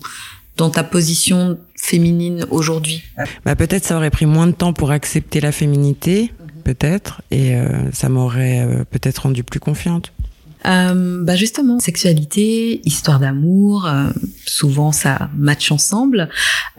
dans 0.58 0.70
ta 0.70 0.84
position 0.84 1.58
féminine 1.76 2.46
aujourd'hui? 2.50 3.04
Bah, 3.46 3.56
Peut-être 3.56 3.86
ça 3.86 3.98
aurait 3.98 4.12
pris 4.12 4.26
moins 4.26 4.48
de 4.48 4.52
temps 4.52 4.74
pour 4.74 4.92
accepter 4.92 5.42
la 5.42 5.52
féminité, 5.52 6.32
peut-être, 6.64 7.22
et 7.32 7.56
euh, 7.56 7.92
ça 7.92 8.10
m'aurait 8.10 8.62
euh, 8.62 8.84
peut-être 8.90 9.20
rendu 9.20 9.44
plus 9.44 9.60
confiante. 9.60 10.12
Euh, 10.66 11.24
bah 11.24 11.36
justement, 11.36 11.80
sexualité, 11.80 12.82
histoire 12.86 13.20
d'amour, 13.20 13.86
euh, 13.86 14.10
souvent 14.46 14.92
ça 14.92 15.30
match 15.36 15.72
ensemble. 15.72 16.30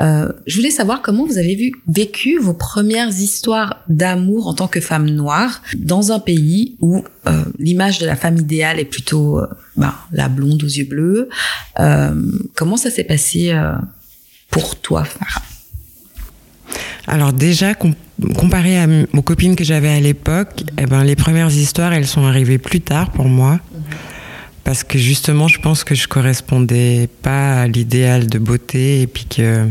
Euh, 0.00 0.32
je 0.46 0.56
voulais 0.56 0.70
savoir 0.70 1.02
comment 1.02 1.26
vous 1.26 1.38
avez 1.38 1.54
vu, 1.54 1.72
vécu 1.86 2.38
vos 2.38 2.54
premières 2.54 3.10
histoires 3.10 3.82
d'amour 3.88 4.48
en 4.48 4.54
tant 4.54 4.68
que 4.68 4.80
femme 4.80 5.08
noire 5.10 5.62
dans 5.76 6.12
un 6.12 6.20
pays 6.20 6.76
où 6.80 7.04
euh, 7.26 7.44
l'image 7.58 7.98
de 7.98 8.06
la 8.06 8.16
femme 8.16 8.38
idéale 8.38 8.78
est 8.80 8.84
plutôt 8.84 9.40
bah, 9.76 9.94
la 10.12 10.28
blonde 10.28 10.62
aux 10.62 10.68
yeux 10.68 10.86
bleus. 10.86 11.28
comment 12.54 12.76
ça 12.76 12.90
s'est 12.90 13.04
passé 13.04 13.52
pour 14.50 14.76
toi, 14.76 15.04
Farah? 15.04 15.42
Alors 17.06 17.32
déjà, 17.32 17.74
comparé 17.74 18.78
à, 18.78 18.86
aux 19.12 19.22
copines 19.22 19.56
que 19.56 19.64
j'avais 19.64 19.90
à 19.90 20.00
l'époque, 20.00 20.64
eh 20.78 20.86
ben, 20.86 21.04
les 21.04 21.16
premières 21.16 21.50
histoires, 21.50 21.92
elles 21.92 22.06
sont 22.06 22.24
arrivées 22.24 22.58
plus 22.58 22.80
tard 22.80 23.10
pour 23.10 23.26
moi. 23.26 23.60
Parce 24.64 24.82
que 24.82 24.98
justement, 24.98 25.46
je 25.48 25.60
pense 25.60 25.84
que 25.84 25.94
je 25.94 26.08
correspondais 26.08 27.08
pas 27.22 27.60
à 27.62 27.66
l'idéal 27.66 28.26
de 28.26 28.38
beauté 28.38 29.02
et 29.02 29.06
puis 29.06 29.26
que... 29.26 29.66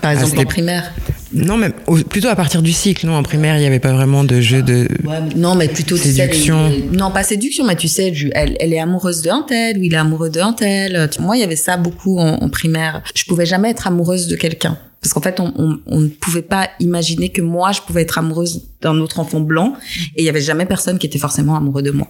Par 0.00 0.10
exemple, 0.10 0.38
en 0.38 0.44
primaire 0.44 0.92
Non, 1.32 1.56
mais 1.56 1.70
au- 1.86 1.96
plutôt 1.96 2.28
à 2.28 2.36
partir 2.36 2.60
du 2.60 2.72
cycle. 2.72 3.06
Non, 3.06 3.14
en 3.16 3.22
primaire, 3.22 3.56
il 3.56 3.60
n'y 3.60 3.66
avait 3.66 3.78
pas 3.80 3.92
vraiment 3.94 4.22
de 4.22 4.38
jeu 4.42 4.62
de. 4.62 4.86
Ouais, 5.02 5.14
mais- 5.28 5.34
non, 5.34 5.54
mais 5.54 5.66
plutôt 5.68 5.96
tu 5.96 6.02
sais, 6.02 6.12
Séduction. 6.12 6.70
non, 6.92 7.10
pas 7.10 7.22
séduction, 7.22 7.64
mais 7.64 7.74
tu 7.74 7.88
sais, 7.88 8.12
elle, 8.34 8.54
elle 8.60 8.72
est 8.74 8.78
amoureuse 8.80 9.22
d'un 9.22 9.40
tel, 9.48 9.78
ou 9.78 9.82
il 9.82 9.94
est 9.94 9.96
amoureux 9.96 10.28
d'un 10.28 10.52
tel. 10.52 11.08
Moi, 11.20 11.38
il 11.38 11.40
y 11.40 11.42
avait 11.42 11.56
ça 11.56 11.78
beaucoup 11.78 12.18
en, 12.18 12.34
en 12.34 12.48
primaire. 12.50 13.02
Je 13.14 13.24
pouvais 13.24 13.46
jamais 13.46 13.70
être 13.70 13.86
amoureuse 13.86 14.26
de 14.26 14.36
quelqu'un. 14.36 14.76
Parce 15.04 15.12
qu'en 15.12 15.20
fait, 15.20 15.38
on, 15.38 15.52
on, 15.58 15.78
on 15.84 16.00
ne 16.00 16.08
pouvait 16.08 16.40
pas 16.40 16.70
imaginer 16.80 17.28
que 17.28 17.42
moi, 17.42 17.72
je 17.72 17.82
pouvais 17.82 18.00
être 18.00 18.16
amoureuse 18.16 18.70
d'un 18.80 18.98
autre 19.00 19.20
enfant 19.20 19.40
blanc. 19.40 19.74
Et 20.16 20.22
il 20.22 20.24
y 20.24 20.30
avait 20.30 20.40
jamais 20.40 20.64
personne 20.64 20.98
qui 20.98 21.06
était 21.06 21.18
forcément 21.18 21.56
amoureux 21.56 21.82
de 21.82 21.90
moi. 21.90 22.08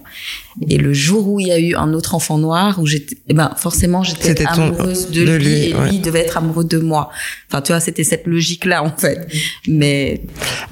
Et 0.69 0.77
le 0.77 0.93
jour 0.93 1.27
où 1.27 1.41
il 1.41 1.47
y 1.47 1.51
a 1.51 1.59
eu 1.59 1.75
un 1.75 1.91
autre 1.91 2.15
enfant 2.15 2.37
noir, 2.37 2.79
où 2.79 2.85
j'étais, 2.85 3.17
eh 3.27 3.33
ben, 3.33 3.51
forcément, 3.57 4.03
j'étais 4.03 4.45
amoureuse 4.45 5.11
de, 5.11 5.25
de 5.25 5.31
lui, 5.33 5.43
lui, 5.43 5.69
et 5.71 5.75
ouais. 5.75 5.89
lui 5.89 5.99
devait 5.99 6.21
être 6.21 6.37
amoureux 6.37 6.63
de 6.63 6.77
moi. 6.77 7.09
Enfin, 7.51 7.61
tu 7.61 7.73
vois, 7.73 7.81
c'était 7.81 8.05
cette 8.05 8.27
logique-là, 8.27 8.81
en 8.81 8.95
fait. 8.95 9.27
Mais 9.67 10.21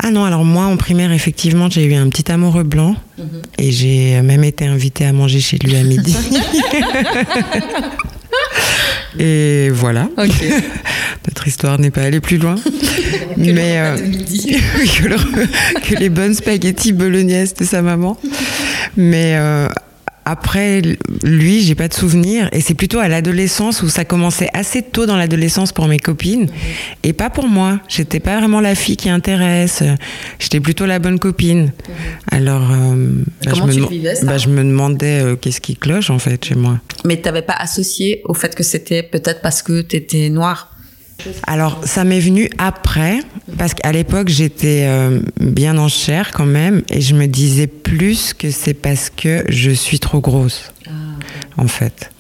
Ah 0.02 0.10
non, 0.10 0.24
alors 0.24 0.46
moi, 0.46 0.64
en 0.64 0.78
primaire, 0.78 1.12
effectivement, 1.12 1.70
j'ai 1.70 1.84
eu 1.84 1.94
un 1.94 2.08
petit 2.08 2.32
amoureux 2.32 2.64
blanc. 2.64 2.96
Et 3.58 3.74
j'ai 3.74 4.22
même 4.22 4.46
été 4.46 4.66
invitée 4.66 5.06
à 5.06 5.12
manger 5.12 5.42
chez 5.42 5.58
lui 5.58 5.76
à 5.76 5.84
midi. 5.84 6.16
et 9.20 9.70
voilà. 9.72 10.10
Notre 11.28 11.48
histoire 11.48 11.80
n'est 11.80 11.92
pas 11.92 12.02
allée 12.02 12.20
plus 12.20 12.38
loin. 12.38 12.56
Mais 13.38 13.78
euh, 13.80 13.96
que, 13.98 15.08
le- 15.08 15.80
que 15.88 15.96
les 16.00 16.10
bonnes 16.10 16.34
spaghettis 16.34 16.94
bolognaise 16.94 17.54
de 17.54 17.66
sa 17.66 17.82
maman. 17.82 18.18
Mais 18.98 19.36
euh, 19.38 19.68
après, 20.26 20.82
lui, 21.24 21.62
j'ai 21.62 21.76
pas 21.76 21.88
de 21.88 21.94
souvenir. 21.94 22.50
Et 22.54 22.62
c'est 22.62 22.74
plutôt 22.74 23.00
à 23.00 23.08
l'adolescence 23.08 23.82
où 23.84 23.90
ça 23.90 24.06
commençait 24.06 24.50
assez 24.54 24.82
tôt 24.82 25.06
dans 25.06 25.18
l'adolescence 25.18 25.72
pour 25.72 25.88
mes 25.88 26.00
copines. 26.00 26.48
Et 27.04 27.14
pas 27.14 27.30
pour 27.30 27.48
moi. 27.48 27.80
J'étais 27.88 28.20
pas 28.20 28.38
vraiment 28.40 28.62
la 28.62 28.76
fille 28.76 28.98
qui 28.98 29.10
intéresse. 29.10 29.84
J'étais 30.40 30.60
plutôt 30.60 30.86
la 30.86 31.00
bonne 31.00 31.20
copine. 31.20 31.72
Alors, 32.32 32.72
euh, 32.72 33.10
bah, 33.46 33.52
Comment 33.52 33.64
je, 33.64 33.68
me 33.68 33.72
tu 33.74 33.78
demand- 33.80 33.90
vivais 33.90 34.16
ça 34.16 34.26
bah, 34.26 34.38
je 34.38 34.50
me 34.50 34.64
demandais 34.64 35.22
euh, 35.22 35.36
qu'est-ce 35.36 35.62
qui 35.62 35.76
cloche 35.76 36.10
en 36.10 36.20
fait 36.20 36.44
chez 36.46 36.56
moi. 36.56 36.80
Mais 37.06 37.18
t'avais 37.18 37.42
pas 37.42 37.54
associé 37.58 38.22
au 38.26 38.34
fait 38.34 38.56
que 38.56 38.64
c'était 38.64 39.04
peut-être 39.04 39.42
parce 39.42 39.62
que 39.62 39.82
t'étais 39.82 40.30
noire. 40.30 40.73
Alors, 41.48 41.82
ça 41.86 42.04
m'est 42.04 42.20
venu 42.20 42.50
après, 42.58 43.20
parce 43.58 43.74
qu'à 43.74 43.92
l'époque, 43.92 44.30
j'étais 44.30 44.84
euh, 44.86 45.22
bien 45.40 45.78
en 45.78 45.88
chair 45.88 46.32
quand 46.34 46.46
même, 46.46 46.82
et 46.90 47.02
je 47.02 47.16
me 47.16 47.28
disais 47.28 47.68
plus 47.68 48.34
que 48.34 48.52
c'est 48.52 48.74
parce 48.74 49.10
que 49.10 49.46
je 49.50 49.72
suis 49.72 50.00
trop 50.00 50.20
grosse, 50.20 50.74
en 51.58 51.68
fait. 51.68 52.12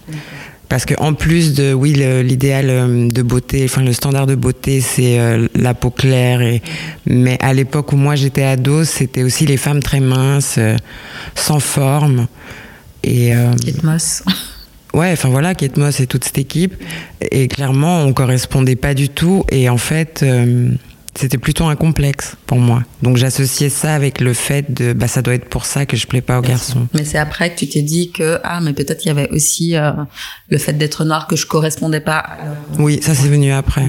Parce 0.73 0.85
que 0.85 0.95
en 0.97 1.13
plus 1.13 1.53
de, 1.53 1.71
oui, 1.71 1.93
l'idéal 1.93 2.65
euh, 2.69 3.07
de 3.07 3.21
beauté, 3.21 3.63
enfin 3.65 3.83
le 3.83 3.93
standard 3.93 4.25
de 4.25 4.33
beauté, 4.33 4.81
c'est 4.81 5.19
euh, 5.19 5.47
la 5.53 5.75
peau 5.75 5.91
claire. 5.91 6.41
Et, 6.41 6.63
mais 7.05 7.37
à 7.41 7.53
l'époque 7.53 7.93
où 7.93 7.95
moi 7.95 8.15
j'étais 8.15 8.41
ado, 8.41 8.83
c'était 8.83 9.21
aussi 9.21 9.45
les 9.45 9.57
femmes 9.57 9.83
très 9.83 9.99
minces, 9.99 10.55
euh, 10.57 10.75
sans 11.35 11.59
forme. 11.59 12.25
Et 13.03 13.35
euh, 13.35 13.53
Kate 13.63 13.83
Moss. 13.83 14.23
Ouais, 14.93 15.11
enfin 15.11 15.29
voilà, 15.29 15.55
Kate 15.55 15.77
Moss 15.77 15.99
et 15.99 16.07
toute 16.07 16.23
cette 16.23 16.37
équipe. 16.37 16.75
Et 17.31 17.47
clairement, 17.47 18.03
on 18.03 18.13
correspondait 18.13 18.75
pas 18.75 18.93
du 18.93 19.09
tout. 19.09 19.43
Et 19.49 19.67
en 19.67 19.77
fait, 19.77 20.21
euh, 20.21 20.69
c'était 21.15 21.37
plutôt 21.37 21.65
un 21.65 21.75
complexe 21.75 22.35
pour 22.45 22.57
moi. 22.57 22.83
Donc 23.01 23.17
j'associais 23.17 23.69
ça 23.69 23.93
avec 23.93 24.19
le 24.19 24.33
fait 24.33 24.73
de, 24.73 24.93
bah 24.93 25.07
ça 25.07 25.21
doit 25.21 25.35
être 25.35 25.47
pour 25.47 25.65
ça 25.65 25.85
que 25.85 25.95
je 25.95 26.07
plais 26.07 26.21
pas 26.21 26.39
aux 26.39 26.41
garçons. 26.41 26.87
Mais 26.93 27.05
c'est 27.05 27.17
après 27.17 27.53
que 27.53 27.59
tu 27.59 27.69
t'es 27.69 27.81
dit 27.81 28.11
que 28.11 28.39
ah 28.43 28.61
mais 28.61 28.73
peut-être 28.73 29.05
il 29.05 29.09
y 29.09 29.11
avait 29.11 29.29
aussi 29.29 29.75
euh, 29.75 29.91
le 30.49 30.57
fait 30.57 30.73
d'être 30.73 31.05
noire 31.05 31.27
que 31.27 31.35
je 31.35 31.45
correspondais 31.45 31.99
pas. 31.99 32.17
à 32.17 32.37
Oui, 32.79 32.99
ça 33.01 33.13
c'est 33.13 33.27
venu 33.27 33.51
après. 33.51 33.87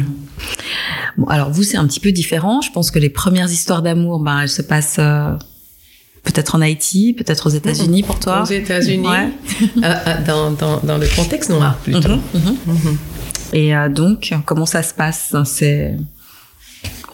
Bon 1.17 1.27
alors 1.27 1.51
vous 1.51 1.63
c'est 1.63 1.79
un 1.79 1.87
petit 1.87 2.01
peu 2.01 2.13
différent. 2.13 2.61
Je 2.61 2.71
pense 2.71 2.91
que 2.91 2.99
les 2.99 3.11
premières 3.11 3.51
histoires 3.51 3.83
d'amour 3.83 4.21
ben 4.21 4.41
elles 4.43 4.49
se 4.49 4.63
passent 4.63 4.97
euh, 4.99 5.33
peut-être 6.25 6.55
en 6.57 6.61
Haïti, 6.61 7.15
peut-être 7.17 7.47
aux 7.47 7.51
États-Unis 7.51 8.03
pour 8.03 8.19
toi. 8.19 8.43
Aux 8.43 8.47
États-Unis, 8.47 9.07
Ouais. 9.07 9.29
euh, 9.63 9.81
euh, 9.85 10.25
dans, 10.27 10.51
dans, 10.51 10.81
dans 10.83 10.99
le 10.99 11.07
contexte 11.15 11.51
noir 11.51 11.77
plutôt. 11.77 12.09
Mhm, 12.17 12.57
mhm. 12.67 12.99
Et 13.53 13.77
euh, 13.77 13.89
donc 13.89 14.33
comment 14.47 14.67
ça 14.67 14.83
se 14.83 14.93
passe? 14.95 15.35
C'est 15.45 15.97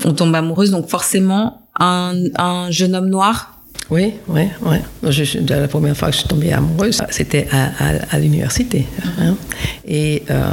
on 0.04 0.12
tombe 0.14 0.34
amoureuse 0.34 0.70
donc 0.70 0.88
forcément 0.88 1.66
un, 1.78 2.14
un 2.38 2.70
jeune 2.70 2.94
homme 2.94 3.08
noir. 3.10 3.59
Oui, 3.90 4.14
oui, 4.28 4.42
oui. 4.62 4.76
Je, 5.02 5.24
je- 5.24 5.38
la 5.48 5.66
première 5.66 5.96
fois 5.96 6.08
que 6.08 6.14
je 6.14 6.20
suis 6.20 6.28
tombée 6.28 6.52
amoureuse, 6.52 7.00
c'était 7.10 7.48
à, 7.50 7.64
à, 7.64 7.92
à 8.12 8.18
l'université. 8.20 8.86
hein. 9.20 9.34
Et 9.84 10.22
euh, 10.30 10.44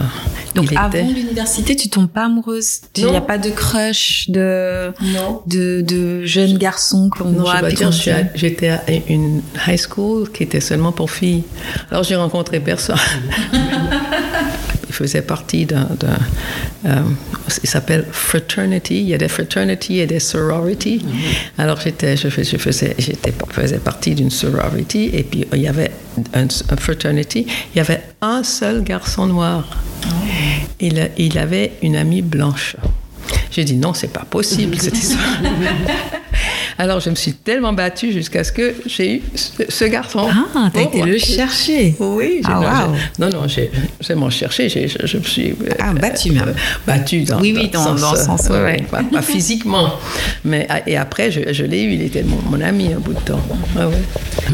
Donc 0.56 0.74
avant 0.76 0.90
était- 0.90 1.04
l'université, 1.04 1.76
tu 1.76 1.88
tombes 1.90 2.08
pas 2.10 2.26
amoureuse? 2.26 2.80
Il 2.98 3.06
n'y 3.06 3.16
a 3.16 3.22
pas 3.22 3.38
de 3.38 3.52
crush, 3.52 4.30
de 4.30 4.92
Non. 5.14 5.42
de, 5.46 5.82
de 5.82 6.26
jeunes 6.26 6.58
garçons 6.58 7.10
qu'on 7.16 7.26
voit 7.26 7.62
j'étais 8.34 8.70
à 8.70 8.82
une 9.08 9.42
high 9.68 9.78
school 9.80 10.32
qui 10.32 10.42
était 10.44 10.60
seulement 10.62 10.92
pour 10.92 11.12
filles. 11.12 11.44
Alors 11.92 12.04
j'ai 12.04 12.16
rencontré 12.16 12.60
personne. 12.60 12.98
Faisait 14.98 15.22
partie 15.22 15.68
d'un, 15.68 15.88
euh, 16.86 17.02
il 17.62 17.70
s'appelle 17.70 18.08
fraternity. 18.12 19.02
Il 19.02 19.08
y 19.08 19.14
a 19.14 19.20
des 19.20 19.28
fraternities 19.28 20.00
et 20.00 20.08
des 20.08 20.20
sororities. 20.20 21.06
Alors 21.60 21.80
j'étais, 21.80 22.18
je, 22.18 22.30
je 22.30 22.58
faisais, 22.58 22.96
j'étais, 22.98 23.32
faisais 23.52 23.78
partie 23.78 24.16
d'une 24.16 24.32
sorority 24.32 25.12
et 25.14 25.22
puis 25.22 25.46
il 25.54 25.62
y 25.62 25.68
avait 25.68 25.92
un, 26.34 26.46
un 26.46 26.78
fraternity. 26.78 27.46
Il 27.76 27.78
y 27.78 27.82
avait 27.82 28.02
un 28.22 28.42
seul 28.44 28.84
garçon 28.84 29.28
noir. 29.28 29.70
Il, 30.80 31.12
il 31.18 31.38
avait 31.38 31.74
une 31.84 31.96
amie 31.96 32.24
blanche. 32.24 32.76
J'ai 33.52 33.64
dit 33.66 33.76
non, 33.76 33.94
c'est 33.94 34.12
pas 34.12 34.26
possible 34.28 34.80
cette 34.80 34.98
histoire. 34.98 35.42
Alors 36.80 37.00
je 37.00 37.10
me 37.10 37.16
suis 37.16 37.34
tellement 37.34 37.74
battue 37.74 38.12
jusqu'à 38.12 38.44
ce 38.44 38.52
que 38.52 38.76
j'ai 38.86 39.16
eu 39.16 39.22
ce, 39.36 39.64
ce 39.68 39.86
garçon. 39.86 40.28
Ah, 40.32 40.70
t'as 40.74 40.82
pour 40.86 40.94
été 40.96 41.04
le 41.12 41.18
chercher. 41.18 41.96
Oui, 42.00 42.42
j'ai- 42.44 42.52
Ah, 42.54 42.88
non, 43.20 43.30
non, 43.30 43.42
non, 43.42 43.48
j'ai 43.48 43.72
m'en 44.16 44.30
cherché, 44.30 44.70
j'ai- 44.70 44.88
je, 44.88 44.98
je 45.06 45.18
me 45.18 45.24
suis... 45.24 45.50
euh, 45.52 45.56
Ah, 45.80 45.94
battue 45.94 46.32
même. 46.32 46.54
battue 46.86 47.24
dans, 47.24 47.40
Oui, 47.40 47.54
oui, 47.56 47.70
dans- 47.70 47.84
dans 47.96 48.14
le 48.14 48.18
euh, 48.20 48.24
sens, 48.26 48.48
ouais. 48.50 48.84
Pas, 48.92 49.04
pas 49.04 49.22
physiquement. 49.34 49.90
Mais, 50.46 50.66
ah, 50.70 50.82
et 50.88 50.98
après, 50.98 51.32
je, 51.32 51.52
je 51.52 51.64
l'ai 51.64 51.84
eu, 51.84 51.94
il 51.94 52.02
était 52.02 52.24
mon, 52.24 52.38
mon 52.50 52.62
ami 52.62 52.94
un 52.94 53.00
bout 53.00 53.14
de 53.14 53.20
temps. 53.22 53.42
Ouais. 53.76 53.84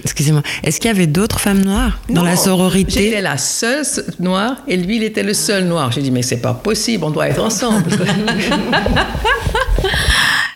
Excusez-moi. 0.04 0.42
Est-ce 0.64 0.80
qu'il 0.80 0.90
y 0.90 0.94
avait 0.94 1.08
d'autres 1.08 1.40
femmes 1.40 1.62
noires 1.64 2.00
dans 2.10 2.16
Non, 2.22 2.24
la 2.24 2.32
J'étais 2.32 2.44
sororité 2.46 3.22
la 3.22 3.38
seule 3.38 3.84
noire 4.20 4.58
et 4.68 4.78
lui, 4.78 4.96
il 4.98 5.04
était 5.04 5.24
le 5.24 5.34
seul 5.34 5.66
noir. 5.66 5.92
J'ai 5.92 6.02
dit, 6.02 6.12
mais 6.12 6.22
c'est 6.22 6.38
pas 6.42 6.54
possible, 6.54 7.04
on 7.04 7.10
doit 7.12 7.28
être 7.28 7.42
ensemble. 7.44 7.84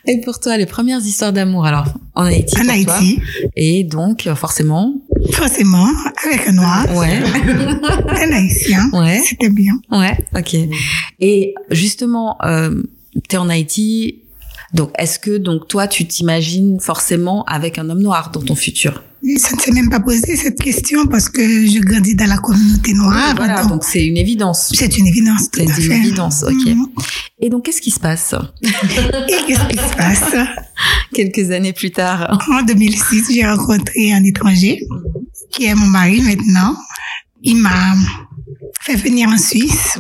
Et 0.08 0.22
pour 0.22 0.40
toi, 0.40 0.58
les 0.58 0.66
premières 0.66 1.00
histoires 1.02 1.34
d'amour, 1.34 1.66
alors 1.66 1.88
en 2.16 2.24
Haïti 2.26 2.56
En 2.58 2.62
pour 2.62 2.72
Haïti, 2.72 3.16
toi. 3.18 3.50
Et 3.56 3.84
donc 3.84 4.26
euh, 4.26 4.36
forcément, 4.36 4.94
forcément, 5.34 5.88
avec 6.26 6.48
un 6.48 6.54
noir, 6.54 6.86
ouais, 6.96 7.20
un 8.22 8.32
haïtien, 8.32 8.90
Ouais. 8.94 9.22
c'était 9.26 9.50
bien. 9.50 9.74
ouais, 9.92 10.18
ok. 10.36 10.56
Et 11.20 11.54
justement, 11.72 12.38
euh, 12.46 12.84
t'es 13.28 13.38
en 13.38 13.50
Haïti, 13.50 14.20
donc 14.74 14.92
est-ce 14.98 15.20
que 15.20 15.38
donc 15.38 15.68
toi 15.68 15.88
tu 15.88 16.08
t'imagines 16.08 16.80
forcément 16.80 17.44
avec 17.46 17.78
un 17.78 17.90
homme 17.90 18.02
noir 18.02 18.32
dans 18.32 18.42
ton 18.42 18.56
futur? 18.56 19.04
Ça 19.38 19.56
ne 19.56 19.60
s'est 19.62 19.72
même 19.72 19.90
pas 19.90 20.00
posé 20.00 20.36
cette 20.36 20.60
question 20.62 21.06
parce 21.08 21.28
que 21.28 21.42
je 21.42 21.80
grandis 21.80 22.16
dans 22.16 22.28
la 22.30 22.38
communauté 22.38 22.94
noire. 22.94 23.34
Voilà, 23.36 23.66
donc 23.66 23.84
c'est 23.84 24.06
une 24.06 24.16
évidence. 24.18 24.72
c'est 24.74 24.98
une 24.98 25.08
évidence, 25.08 25.50
tout 25.52 25.60
C'est 25.60 25.62
à 25.62 25.64
une 25.66 25.72
fait. 25.82 25.98
évidence, 25.98 26.44
ok. 26.44 26.66
Mhm. 26.66 26.86
Et 27.40 27.50
donc 27.50 27.66
qu'est-ce 27.66 27.82
qui 27.82 27.92
se 27.92 28.00
passe 28.00 28.36
Et 28.64 28.68
qu'est-ce 29.48 29.68
qui 29.68 29.78
se 29.78 29.96
passe 29.96 30.36
quelques 31.14 31.52
années 31.52 31.74
plus 31.74 31.92
tard 31.92 32.40
En 32.52 32.62
2006, 32.64 33.26
j'ai 33.34 33.46
rencontré 33.46 34.14
un 34.14 34.24
étranger 34.24 34.82
qui 35.52 35.66
est 35.66 35.76
mon 35.76 35.88
mari 35.88 36.22
maintenant. 36.22 36.76
Il 37.44 37.58
m'a 37.58 37.96
fait 38.82 38.96
venir 38.96 39.30
en 39.30 39.38
Suisse, 39.38 40.00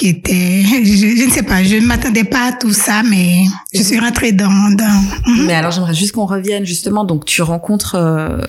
qui 0.00 0.08
était, 0.08 0.62
je, 0.64 1.14
je 1.18 1.24
ne 1.26 1.30
sais 1.30 1.42
pas, 1.42 1.62
je 1.62 1.76
ne 1.76 1.86
m'attendais 1.86 2.24
pas 2.24 2.48
à 2.48 2.52
tout 2.52 2.72
ça, 2.72 3.02
mais 3.02 3.42
je 3.74 3.82
suis 3.82 3.98
rentrée 4.00 4.32
dans, 4.32 4.74
dans 4.74 5.02
Mhm. 5.26 5.46
Mais 5.46 5.52
alors 5.54 5.70
j'aimerais 5.72 5.94
juste 5.94 6.12
qu'on 6.12 6.24
revienne 6.24 6.64
justement. 6.64 7.04
Donc 7.04 7.26
tu 7.26 7.42
rencontres 7.42 7.96
euh, 7.96 8.40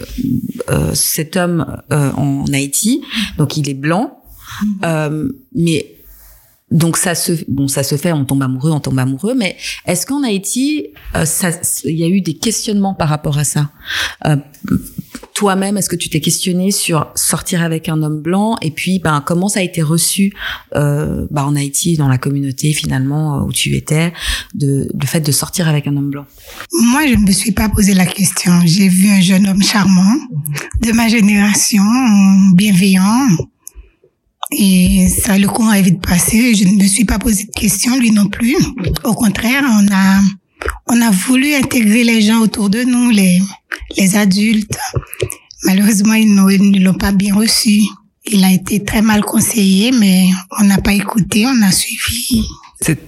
euh, 0.70 0.92
cet 0.94 1.36
homme 1.36 1.66
euh, 1.92 2.12
en 2.14 2.46
Haïti. 2.54 3.02
Donc 3.38 3.58
il 3.58 3.70
est 3.70 3.80
blanc, 3.88 4.18
Euh, 4.86 5.28
mais 5.54 5.80
donc 6.72 6.96
ça 6.96 7.16
se 7.16 7.34
bon 7.50 7.68
ça 7.68 7.84
se 7.84 7.96
fait. 7.98 8.14
On 8.14 8.24
tombe 8.24 8.44
amoureux, 8.44 8.72
on 8.72 8.80
tombe 8.80 9.00
amoureux. 9.00 9.36
Mais 9.36 9.58
est-ce 9.86 10.06
qu'en 10.06 10.24
Haïti, 10.24 10.88
euh, 11.16 11.26
ça, 11.26 11.50
il 11.84 11.98
y 11.98 12.04
a 12.04 12.08
eu 12.08 12.22
des 12.22 12.36
questionnements 12.36 12.94
par 12.94 13.10
rapport 13.10 13.38
à 13.38 13.44
ça? 13.44 13.72
Euh, 14.26 14.38
Toi-même, 15.36 15.78
est-ce 15.78 15.90
que 15.90 15.96
tu 15.96 16.10
t'es 16.10 16.20
questionné 16.20 16.72
sur 16.72 17.12
sortir 17.16 17.64
avec 17.64 17.90
un 17.90 18.04
homme 18.04 18.22
blanc 18.22 18.58
et 18.62 18.72
puis 18.72 19.00
ben 19.00 19.24
comment 19.26 19.48
ça 19.48 19.60
a 19.60 19.64
été 19.64 19.82
reçu 19.82 20.34
euh, 20.76 21.26
ben, 21.32 21.44
en 21.44 21.56
Haïti 21.56 21.96
dans 21.96 22.08
la 22.08 22.18
communauté 22.18 22.74
finalement 22.74 23.38
euh, 23.38 23.46
où 23.46 23.52
tu 23.52 23.76
étais 23.76 24.14
de 24.54 24.90
le 24.94 25.08
fait 25.08 25.22
de 25.22 25.32
sortir 25.32 25.68
avec 25.68 25.88
un 25.88 25.96
homme 25.96 26.10
blanc? 26.10 26.26
Moi, 26.92 27.08
je 27.08 27.16
ne 27.16 27.26
me 27.26 27.32
suis 27.32 27.52
pas 27.52 27.70
posé 27.70 27.94
la 27.94 28.06
question. 28.06 28.52
J'ai 28.66 28.90
vu 28.90 29.10
un 29.10 29.22
jeune 29.22 29.48
homme 29.48 29.64
charmant, 29.64 30.16
de 30.82 30.92
ma 30.92 31.08
génération, 31.08 31.84
bienveillant. 32.54 33.28
Et 34.52 35.08
ça, 35.08 35.38
le 35.38 35.48
courant 35.48 35.72
est 35.72 35.82
vite 35.82 36.02
passé. 36.02 36.54
Je 36.56 36.66
ne 36.66 36.82
me 36.82 36.88
suis 36.88 37.06
pas 37.06 37.20
posé 37.20 37.46
de 37.46 37.52
questions, 37.52 37.98
lui 37.98 38.12
non 38.12 38.28
plus. 38.28 38.58
Au 39.06 39.14
contraire, 39.14 39.64
on 39.66 39.88
a, 39.94 40.20
on 40.88 41.02
a 41.02 41.12
voulu 41.12 41.54
intégrer 41.56 42.04
les 42.04 42.22
gens 42.22 42.40
autour 42.40 42.70
de 42.70 42.84
nous, 42.84 43.10
les, 43.10 43.40
les 43.98 44.16
adultes. 44.16 44.78
Malheureusement, 45.64 46.14
ils 46.14 46.34
ne 46.34 46.84
l'ont 46.84 46.94
pas 46.94 47.12
bien 47.12 47.36
reçu. 47.36 47.82
Il 48.26 48.44
a 48.44 48.52
été 48.52 48.84
très 48.84 49.02
mal 49.02 49.22
conseillé, 49.22 49.92
mais 49.92 50.26
on 50.60 50.64
n'a 50.64 50.78
pas 50.78 50.94
écouté, 50.94 51.46
on 51.46 51.62
a 51.64 51.72
suivi. 51.72 52.46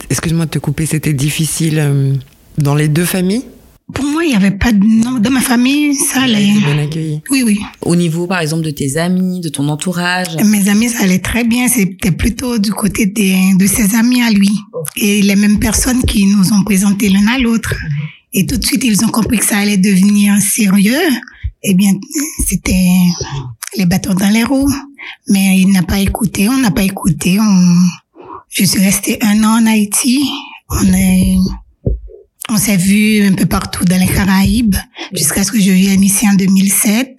Excuse-moi 0.10 0.46
de 0.46 0.52
te 0.52 0.60
couper, 0.60 0.86
c'était 0.86 1.14
difficile 1.14 1.80
euh, 1.80 2.14
dans 2.58 2.76
les 2.76 2.88
deux 2.88 3.06
familles? 3.06 3.46
Pour 3.94 4.06
moi, 4.06 4.24
il 4.24 4.30
n'y 4.30 4.36
avait 4.36 4.52
pas 4.52 4.72
de 4.72 4.84
non. 4.84 5.20
Dans 5.20 5.30
ma 5.30 5.42
famille, 5.42 5.96
ça 5.96 6.22
allait. 6.22 6.54
Bien 6.54 6.78
accueilli. 6.78 7.22
Oui, 7.30 7.44
oui. 7.46 7.60
Au 7.82 7.96
niveau, 7.96 8.28
par 8.28 8.40
exemple, 8.40 8.64
de 8.64 8.72
tes 8.72 8.98
amis, 8.98 9.42
de 9.42 9.50
ton 9.50 9.68
entourage? 9.68 10.36
Mes 10.46 10.70
amis, 10.70 10.90
ça 10.90 11.04
allait 11.04 11.20
très 11.20 11.44
bien. 11.44 11.68
C'était 11.68 12.12
plutôt 12.12 12.58
du 12.60 12.72
côté 12.72 13.08
de, 13.08 13.58
de 13.58 13.68
ses 13.68 13.96
amis 13.96 14.22
à 14.22 14.32
lui. 14.32 14.52
Et 14.96 15.22
les 15.22 15.36
mêmes 15.36 15.60
personnes 15.60 16.02
qui 16.04 16.26
nous 16.26 16.54
ont 16.54 16.64
présenté 16.64 17.10
l'un 17.10 17.28
à 17.28 17.38
l'autre. 17.38 17.76
Et 18.34 18.46
tout 18.46 18.58
de 18.58 18.66
suite, 18.66 18.84
ils 18.84 19.04
ont 19.04 19.10
compris 19.10 19.38
que 19.38 19.46
ça 19.46 19.58
allait 19.58 19.78
devenir 19.78 20.36
sérieux. 20.42 21.02
Eh 21.64 21.74
bien, 21.74 21.92
c'était 22.48 22.90
les 23.78 23.86
bâtons 23.86 24.14
dans 24.14 24.30
les 24.30 24.44
roues. 24.44 24.74
Mais 25.28 25.60
il 25.60 25.72
n'a 25.72 25.84
pas 25.84 26.00
écouté, 26.00 26.48
on 26.50 26.58
n'a 26.58 26.72
pas 26.72 26.84
écouté. 26.84 27.38
On... 27.40 27.76
Je 28.50 28.64
suis 28.64 28.80
restée 28.80 29.18
un 29.22 29.44
an 29.44 29.62
en 29.62 29.66
Haïti. 29.66 30.24
On 30.70 30.94
est 30.94 31.36
on 32.54 32.58
s'est 32.58 32.78
vu 32.78 33.26
un 33.26 33.34
peu 33.34 33.48
partout 33.48 33.84
dans 33.84 34.00
les 34.00 34.06
Caraïbes 34.06 34.76
jusqu'à 35.12 35.44
ce 35.44 35.52
que 35.52 35.60
je 35.60 35.72
vienne 35.72 36.04
ici 36.04 36.30
en 36.30 36.36
2007. 36.36 37.18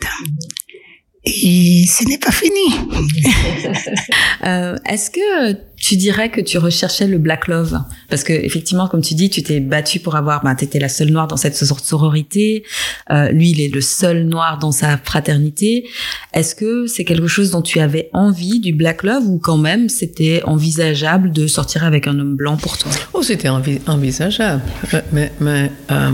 Et 1.26 1.87
ce 1.87 2.04
n'est 2.06 2.18
pas 2.18 2.30
fini. 2.30 2.52
euh, 4.46 4.76
Est-ce 4.87 5.10
que 5.10 5.56
tu 5.76 5.96
dirais 5.96 6.30
que 6.30 6.42
tu 6.42 6.58
recherchais 6.58 7.06
le 7.06 7.16
black 7.16 7.48
love? 7.48 7.80
Parce 8.10 8.24
que 8.24 8.34
effectivement, 8.34 8.88
comme 8.88 9.00
tu 9.00 9.14
dis, 9.14 9.30
tu 9.30 9.42
t'es 9.42 9.60
battue 9.60 10.00
pour 10.00 10.16
avoir, 10.16 10.44
ben, 10.44 10.54
t'étais 10.54 10.78
la 10.78 10.90
seule 10.90 11.08
noire 11.08 11.26
dans 11.26 11.38
cette 11.38 11.56
sorte 11.56 11.80
de 11.80 11.87
sororité. 11.87 12.64
Euh, 13.10 13.30
lui, 13.30 13.52
il 13.52 13.62
est 13.62 13.74
le 13.74 13.80
seul 13.80 14.24
noir 14.24 14.58
dans 14.58 14.72
sa 14.72 14.98
fraternité. 14.98 15.88
Est-ce 16.34 16.54
que 16.54 16.87
c'est 16.87 17.04
quelque 17.04 17.26
chose 17.26 17.50
dont 17.50 17.62
tu 17.62 17.80
avais 17.80 18.10
envie 18.12 18.60
du 18.60 18.74
black 18.74 19.02
love 19.02 19.26
ou 19.26 19.38
quand 19.38 19.58
même 19.58 19.88
c'était 19.88 20.42
envisageable 20.44 21.32
de 21.32 21.46
sortir 21.46 21.84
avec 21.84 22.06
un 22.06 22.18
homme 22.18 22.37
blanc 22.37 22.58
pour 22.58 22.76
toi? 22.76 22.92
Oh, 23.14 23.22
c'était 23.22 23.48
envisageable, 23.48 24.62
euh, 24.92 25.00
mais, 25.10 25.32
mais 25.40 25.72
euh, 25.90 26.10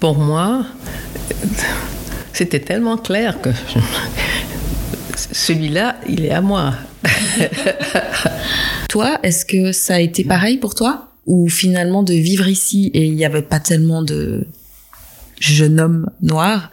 pour 0.00 0.18
moi 0.18 0.66
c'était 2.34 2.60
tellement 2.60 2.98
clair 2.98 3.40
que 3.40 3.50
celui-là, 5.32 5.96
il 6.08 6.24
est 6.24 6.32
à 6.32 6.40
moi. 6.40 6.74
toi, 8.88 9.18
est-ce 9.22 9.46
que 9.46 9.72
ça 9.72 9.94
a 9.94 10.00
été 10.00 10.24
pareil 10.24 10.58
pour 10.58 10.74
toi? 10.74 11.12
Ou 11.26 11.48
finalement 11.48 12.02
de 12.02 12.12
vivre 12.12 12.48
ici 12.48 12.90
et 12.92 13.06
il 13.06 13.14
n'y 13.14 13.24
avait 13.24 13.42
pas 13.42 13.60
tellement 13.60 14.02
de 14.02 14.46
jeunes 15.40 15.80
hommes 15.80 16.10
noirs, 16.20 16.70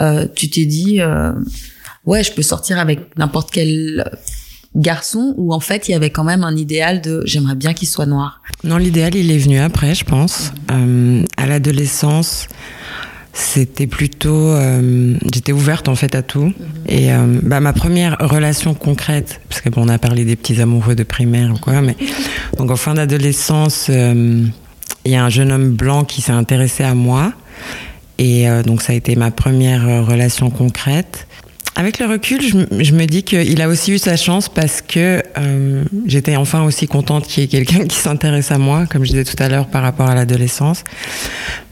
euh, 0.00 0.26
tu 0.34 0.48
t'es 0.48 0.64
dit, 0.64 1.00
euh, 1.00 1.32
ouais, 2.06 2.22
je 2.22 2.32
peux 2.32 2.42
sortir 2.42 2.78
avec 2.78 3.16
n'importe 3.18 3.50
quel 3.50 4.10
garçon 4.76 5.34
ou 5.36 5.54
en 5.54 5.60
fait 5.60 5.88
il 5.88 5.92
y 5.92 5.94
avait 5.94 6.10
quand 6.10 6.24
même 6.24 6.42
un 6.42 6.56
idéal 6.56 7.00
de 7.00 7.22
j'aimerais 7.26 7.54
bien 7.54 7.74
qu'il 7.74 7.86
soit 7.86 8.06
noir? 8.06 8.42
Non, 8.64 8.76
l'idéal 8.76 9.14
il 9.14 9.30
est 9.30 9.38
venu 9.38 9.58
après, 9.58 9.94
je 9.94 10.04
pense. 10.04 10.52
Euh, 10.70 11.24
à 11.36 11.46
l'adolescence, 11.46 12.48
c'était 13.34 13.88
plutôt 13.88 14.50
euh, 14.50 15.16
j'étais 15.32 15.50
ouverte 15.50 15.88
en 15.88 15.96
fait 15.96 16.14
à 16.14 16.22
tout. 16.22 16.52
Et 16.88 17.12
euh, 17.12 17.40
bah, 17.42 17.58
ma 17.58 17.72
première 17.72 18.16
relation 18.20 18.74
concrète 18.74 19.40
parce 19.48 19.60
que 19.60 19.68
bon 19.68 19.82
on 19.84 19.88
a 19.88 19.98
parlé 19.98 20.24
des 20.24 20.36
petits 20.36 20.60
amoureux 20.62 20.94
de 20.94 21.02
primaire 21.02 21.52
ou 21.52 21.58
quoi 21.58 21.82
mais 21.82 21.96
donc 22.58 22.70
en 22.70 22.76
fin 22.76 22.94
d'adolescence 22.94 23.88
euh, 23.90 24.46
il 25.04 25.12
y 25.12 25.16
a 25.16 25.24
un 25.24 25.30
jeune 25.30 25.50
homme 25.50 25.70
blanc 25.70 26.04
qui 26.04 26.22
s'est 26.22 26.32
intéressé 26.32 26.84
à 26.84 26.94
moi. 26.94 27.32
Et 28.16 28.46
donc 28.64 28.80
ça 28.80 28.92
a 28.92 28.96
été 28.96 29.16
ma 29.16 29.32
première 29.32 30.06
relation 30.06 30.48
concrète 30.48 31.26
avec 31.76 31.98
le 31.98 32.06
recul, 32.06 32.40
je, 32.40 32.92
me 32.92 33.04
dis 33.06 33.24
qu'il 33.24 33.60
a 33.60 33.68
aussi 33.68 33.92
eu 33.92 33.98
sa 33.98 34.16
chance 34.16 34.48
parce 34.48 34.80
que 34.80 35.22
euh, 35.38 35.84
j'étais 36.06 36.36
enfin 36.36 36.62
aussi 36.62 36.86
contente 36.86 37.26
qu'il 37.26 37.42
y 37.42 37.46
ait 37.46 37.48
quelqu'un 37.48 37.86
qui 37.86 37.96
s'intéresse 37.96 38.52
à 38.52 38.58
moi, 38.58 38.86
comme 38.86 39.04
je 39.04 39.10
disais 39.10 39.24
tout 39.24 39.40
à 39.42 39.48
l'heure 39.48 39.66
par 39.66 39.82
rapport 39.82 40.08
à 40.08 40.14
l'adolescence. 40.14 40.84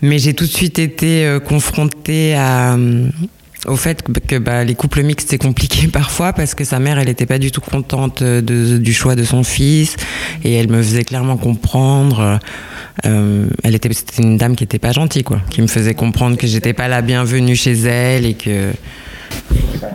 Mais 0.00 0.18
j'ai 0.18 0.34
tout 0.34 0.44
de 0.44 0.50
suite 0.50 0.80
été 0.80 1.24
euh, 1.24 1.38
confrontée 1.38 2.34
à, 2.34 2.74
euh, 2.74 3.08
au 3.66 3.76
fait 3.76 4.02
que 4.26 4.38
bah, 4.38 4.64
les 4.64 4.74
couples 4.74 5.02
mixtes 5.02 5.28
c'est 5.30 5.38
compliqué 5.38 5.86
parfois 5.92 6.32
parce 6.32 6.54
que 6.54 6.64
sa 6.64 6.78
mère 6.78 6.98
elle 6.98 7.06
n'était 7.06 7.26
pas 7.26 7.38
du 7.38 7.50
tout 7.52 7.60
contente 7.60 8.22
de, 8.22 8.78
du 8.78 8.92
choix 8.92 9.14
de 9.14 9.22
son 9.22 9.44
fils 9.44 9.96
et 10.42 10.54
elle 10.54 10.68
me 10.68 10.82
faisait 10.82 11.04
clairement 11.04 11.36
comprendre. 11.36 12.40
Euh, 13.06 13.46
elle 13.62 13.74
était 13.74 13.92
c'était 13.92 14.22
une 14.22 14.36
dame 14.36 14.56
qui 14.56 14.64
était 14.64 14.78
pas 14.78 14.92
gentille 14.92 15.22
quoi, 15.22 15.40
qui 15.50 15.62
me 15.62 15.66
faisait 15.66 15.94
comprendre 15.94 16.36
que 16.36 16.46
j'étais 16.46 16.72
pas 16.72 16.88
la 16.88 17.02
bienvenue 17.02 17.56
chez 17.56 17.72
elle 17.72 18.26
et 18.26 18.34
que 18.34 18.72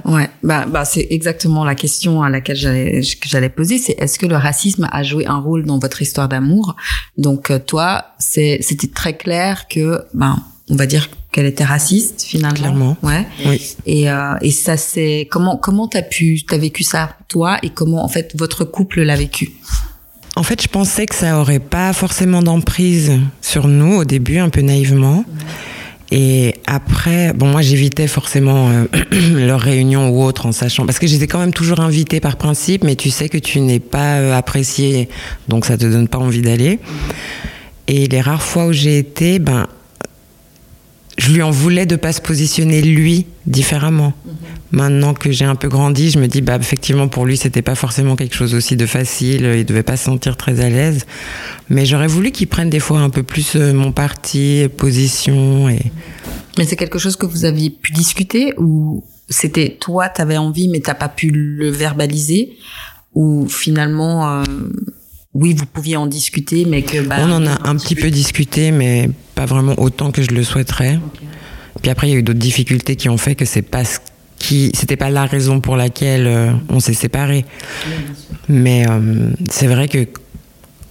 Ouais, 0.06 0.30
bah, 0.43 0.65
bah 0.67 0.86
c'est 0.86 1.08
exactement 1.10 1.63
la 1.63 1.76
question 1.76 2.21
à 2.21 2.30
laquelle 2.30 2.56
j'allais, 2.56 3.50
poser, 3.50 3.78
c'est 3.78 3.95
est-ce 4.00 4.19
que 4.19 4.26
le 4.26 4.36
racisme 4.36 4.88
a 4.91 5.04
joué 5.04 5.26
un 5.26 5.39
rôle 5.39 5.65
dans 5.65 5.80
votre 5.80 6.02
histoire 6.02 6.28
d'amour? 6.28 6.76
Donc 7.17 7.52
euh, 7.52 7.60
toi, 7.60 8.06
c'était 8.19 8.91
très 8.93 9.15
clair 9.15 9.67
que, 9.67 10.02
ben, 10.13 10.38
on 10.69 10.76
va 10.76 10.86
dire 10.86 11.10
qu'elle 11.32 11.45
était 11.45 11.63
raciste 11.63 12.23
finalement. 12.23 12.56
Clairement. 12.56 12.97
Ouais. 13.04 13.26
Oui. 13.45 13.76
Et, 13.86 14.10
euh, 14.10 14.36
et 14.41 14.52
ça 14.52 14.76
c'est 14.76 15.28
comment 15.32 15.56
comment 15.56 15.88
t'as 15.88 16.02
pu 16.02 16.43
t'as 16.45 16.58
vécu 16.58 16.84
ça 16.84 17.15
toi 17.30 17.58
et 17.63 17.69
comment 17.69 18.04
en 18.04 18.10
fait 18.10 18.34
votre 18.38 18.65
couple 18.65 19.02
l'a 19.04 19.15
vécu? 19.15 19.52
En 20.36 20.43
fait, 20.43 20.62
je 20.62 20.67
pensais 20.67 21.08
que 21.08 21.15
ça 21.15 21.39
aurait 21.39 21.58
pas 21.58 21.93
forcément 21.93 22.43
d'emprise 22.43 23.12
sur 23.41 23.67
nous 23.67 23.95
au 23.95 24.06
début, 24.06 24.38
un 24.38 24.50
peu 24.50 24.62
naïvement. 24.62 25.26
Et 26.12 26.56
après, 26.65 27.34
bon, 27.34 27.48
moi 27.48 27.62
j'évitais 27.62 28.08
forcément 28.08 28.70
euh, 28.70 28.86
leurs 29.46 29.60
réunions 29.60 30.10
ou 30.10 30.24
autres 30.24 30.46
en 30.46 30.52
sachant, 30.52 30.86
parce 30.86 31.00
que 31.00 31.08
j'étais 31.08 31.28
quand 31.28 31.39
même 31.39 31.54
toujours 31.54 31.82
invitée 31.82 32.20
par 32.20 32.38
principe, 32.38 32.84
mais 32.84 32.96
tu 32.96 33.10
sais 33.10 33.28
que 33.28 33.38
tu 33.38 33.60
n'es 33.60 33.80
pas 33.80 34.17
euh, 34.17 34.38
apprécié, 34.38 35.10
donc 35.50 35.65
ça 35.65 35.78
te 35.78 35.86
donne 35.86 36.08
pas 36.08 36.20
envie 36.20 36.41
d'aller. 36.41 36.80
Et 37.88 38.08
les 38.08 38.22
rares 38.22 38.41
fois 38.41 38.67
où 38.67 38.74
j'ai 38.74 38.98
été, 38.98 39.39
ben, 39.39 39.67
je 41.18 41.32
lui 41.32 41.42
en 41.42 41.52
voulais 41.52 41.86
de 41.86 41.96
pas 41.96 42.14
se 42.14 42.22
positionner 42.22 42.82
lui 42.82 43.26
différemment. 43.46 44.14
Maintenant 44.72 45.14
que 45.14 45.32
j'ai 45.32 45.46
un 45.46 45.56
peu 45.56 45.68
grandi, 45.68 46.12
je 46.12 46.20
me 46.20 46.28
dis 46.28 46.42
bah 46.42 46.58
effectivement 46.60 47.08
pour 47.08 47.26
lui 47.26 47.38
c'était 47.38 47.62
pas 47.62 47.76
forcément 47.76 48.16
quelque 48.16 48.36
chose 48.36 48.54
aussi 48.54 48.76
de 48.76 48.86
facile, 48.86 49.52
il 49.56 49.66
devait 49.66 49.84
pas 49.84 49.98
se 49.98 50.06
sentir 50.06 50.38
très 50.38 50.60
à 50.60 50.70
l'aise. 50.70 51.06
Mais 51.70 51.86
j'aurais 51.86 52.08
voulu 52.08 52.32
qu'il 52.32 52.48
prenne 52.48 52.70
des 52.70 52.80
fois 52.80 53.00
un 53.00 53.10
peu 53.10 53.24
plus 53.24 53.56
euh, 53.56 53.74
mon 53.74 53.92
parti, 53.92 54.68
position 54.78 55.70
et. 55.70 55.92
Mais 56.58 56.66
c'est 56.66 56.76
quelque 56.76 57.00
chose 57.00 57.16
que 57.16 57.26
vous 57.26 57.46
aviez 57.46 57.70
pu 57.70 57.94
discuter 57.94 58.54
ou 58.58 59.04
c'était 59.30 59.78
toi 59.80 60.10
t'avais 60.10 60.38
envie 60.38 60.68
mais 60.68 60.80
t'as 60.80 60.96
pas 60.96 61.10
pu 61.10 61.30
le 61.30 61.70
verbaliser 61.70 62.58
ou 63.14 63.48
finalement 63.48 64.30
euh, 64.30 64.44
oui, 65.39 65.54
vous 65.54 65.67
pouviez 65.67 65.97
en 65.97 66.08
discuter, 66.08 66.65
mais 66.65 66.82
que... 66.82 67.00
Bah, 67.00 67.17
on 67.19 67.32
en 67.32 67.45
a 67.45 67.69
un, 67.69 67.76
petit 67.76 67.93
peu 67.93 68.10
discuté, 68.10 68.71
mais 68.71 69.08
pas 69.36 69.45
vraiment 69.45 69.76
autant 69.78 70.10
que 70.10 70.23
je 70.23 70.32
le 70.32 70.43
souhaiterais. 70.43 71.00
Puis 71.80 71.91
après, 71.91 72.08
il 72.08 72.13
y 72.13 72.15
a 72.15 72.17
eu 72.17 72.23
d'autres 72.23 72.39
difficultés 72.39 72.95
qui 72.95 73.08
ont 73.08 73.17
fait 73.17 73.36
que 73.36 73.45
c'est 73.45 73.62
pas 73.62 73.86
ce 73.86 74.00
qui, 74.39 74.71
c'était 74.73 74.95
pas 74.95 75.12
la 75.12 75.28
raison 75.28 75.60
pour 75.60 75.78
laquelle 75.78 76.26
euh, 76.26 76.52
on 76.69 76.80
s'est 76.80 76.95
séparés. 76.95 77.45
Mais 78.50 78.89
euh, 78.89 79.30
c'est 79.52 79.67
vrai 79.67 79.88
que 79.88 80.08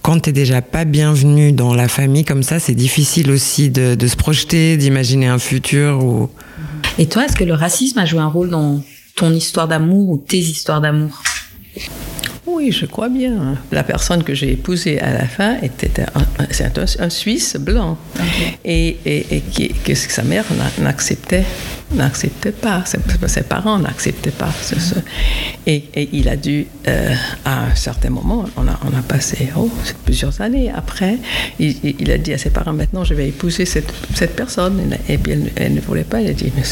quand 0.01 0.21
t'es 0.21 0.31
déjà 0.31 0.61
pas 0.61 0.85
bienvenu 0.85 1.51
dans 1.51 1.75
la 1.75 1.89
famille 1.89 2.23
comme 2.23 2.43
ça, 2.43 2.57
c'est 2.57 2.73
difficile 2.73 3.31
aussi 3.31 3.69
de, 3.69 3.95
de 3.95 4.07
se 4.07 4.15
projeter, 4.15 4.77
d'imaginer 4.77 5.27
un 5.27 5.39
futur. 5.39 6.01
Ou... 6.01 6.29
Et 6.97 7.07
toi, 7.07 7.25
est-ce 7.25 7.35
que 7.35 7.43
le 7.43 7.53
racisme 7.53 7.99
a 7.99 8.05
joué 8.05 8.21
un 8.21 8.27
rôle 8.27 8.49
dans 8.49 8.81
ton 9.17 9.33
histoire 9.33 9.67
d'amour 9.67 10.09
ou 10.09 10.17
tes 10.17 10.39
histoires 10.39 10.79
d'amour? 10.79 11.21
Oui, 12.57 12.71
je 12.71 12.87
crois 12.87 13.09
bien. 13.09 13.55
La 13.71 13.83
personne 13.83 14.23
que 14.23 14.33
j'ai 14.33 14.51
épousée 14.53 14.99
à 14.99 15.13
la 15.13 15.27
fin 15.27 15.57
était 15.61 16.01
un, 16.01 16.25
un, 16.99 17.09
Suisse 17.09 17.55
blanc. 17.55 17.99
Et, 18.65 18.97
et, 19.05 19.41
qui, 19.51 19.69
que 19.69 19.93
sa 19.93 20.23
mère 20.23 20.45
n'acceptait 20.79 21.45
n'acceptait 21.93 22.51
pas, 22.51 22.83
ses, 22.85 23.43
parents 23.43 23.79
n'acceptaient 23.79 24.31
pas. 24.31 24.53
Et, 25.67 25.83
et, 25.93 26.09
il 26.13 26.27
a 26.27 26.35
dû, 26.35 26.65
euh, 26.87 27.13
à 27.45 27.65
un 27.65 27.75
certain 27.75 28.09
moment, 28.09 28.45
on 28.57 28.67
a, 28.67 28.79
on 28.83 28.97
a 28.97 29.01
passé 29.01 29.49
oh, 29.55 29.69
plusieurs 30.03 30.41
années 30.41 30.71
après, 30.73 31.17
il, 31.59 31.77
il, 31.99 32.11
a 32.11 32.17
dit 32.17 32.33
à 32.33 32.37
ses 32.37 32.49
parents, 32.49 32.73
maintenant 32.73 33.03
je 33.03 33.13
vais 33.13 33.29
épouser 33.29 33.65
cette, 33.65 33.93
cette 34.15 34.35
personne. 34.35 34.97
Et 35.07 35.17
puis 35.17 35.33
elle, 35.33 35.51
elle, 35.55 35.73
ne 35.75 35.81
voulait 35.81 36.03
pas, 36.03 36.21
elle 36.21 36.31
a 36.31 36.33
dit, 36.33 36.51
mais 36.55 36.63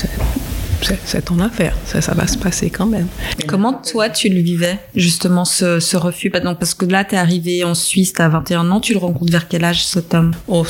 c'est 1.06 1.26
ton 1.26 1.39
affaire, 1.39 1.76
ça, 1.86 2.02
ça, 2.02 2.13
va 2.13 2.28
se 2.28 2.38
passer 2.38 2.69
quand 2.69 2.86
même. 2.86 3.08
Comment 3.48 3.74
toi 3.74 4.09
tu 4.09 4.30
le 4.30 4.39
vivais, 4.41 4.78
justement, 4.95 5.45
ce, 5.45 5.80
ce 5.80 5.97
refus? 5.97 6.30
Parce 6.30 6.74
que 6.74 6.86
là, 6.86 7.03
tu 7.03 7.16
es 7.16 7.18
arrivé 7.18 7.64
en 7.64 7.74
Suisse, 7.74 8.14
tu 8.14 8.22
as 8.22 8.30
21 8.30 8.72
ans, 8.72 8.80
tu 8.80 8.93
le 8.93 8.99
rencontres 8.99 9.32
vers 9.32 9.47
quel 9.47 9.64
âge, 9.64 9.86
cet 9.86 10.14
homme 10.14 10.32
oh, 10.47 10.66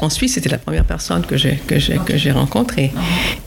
En 0.00 0.10
Suisse, 0.10 0.34
c'était 0.34 0.48
la 0.48 0.58
première 0.58 0.84
personne 0.84 1.24
que 1.26 1.36
j'ai 1.36 1.60
okay. 1.68 2.30
rencontrée. 2.32 2.92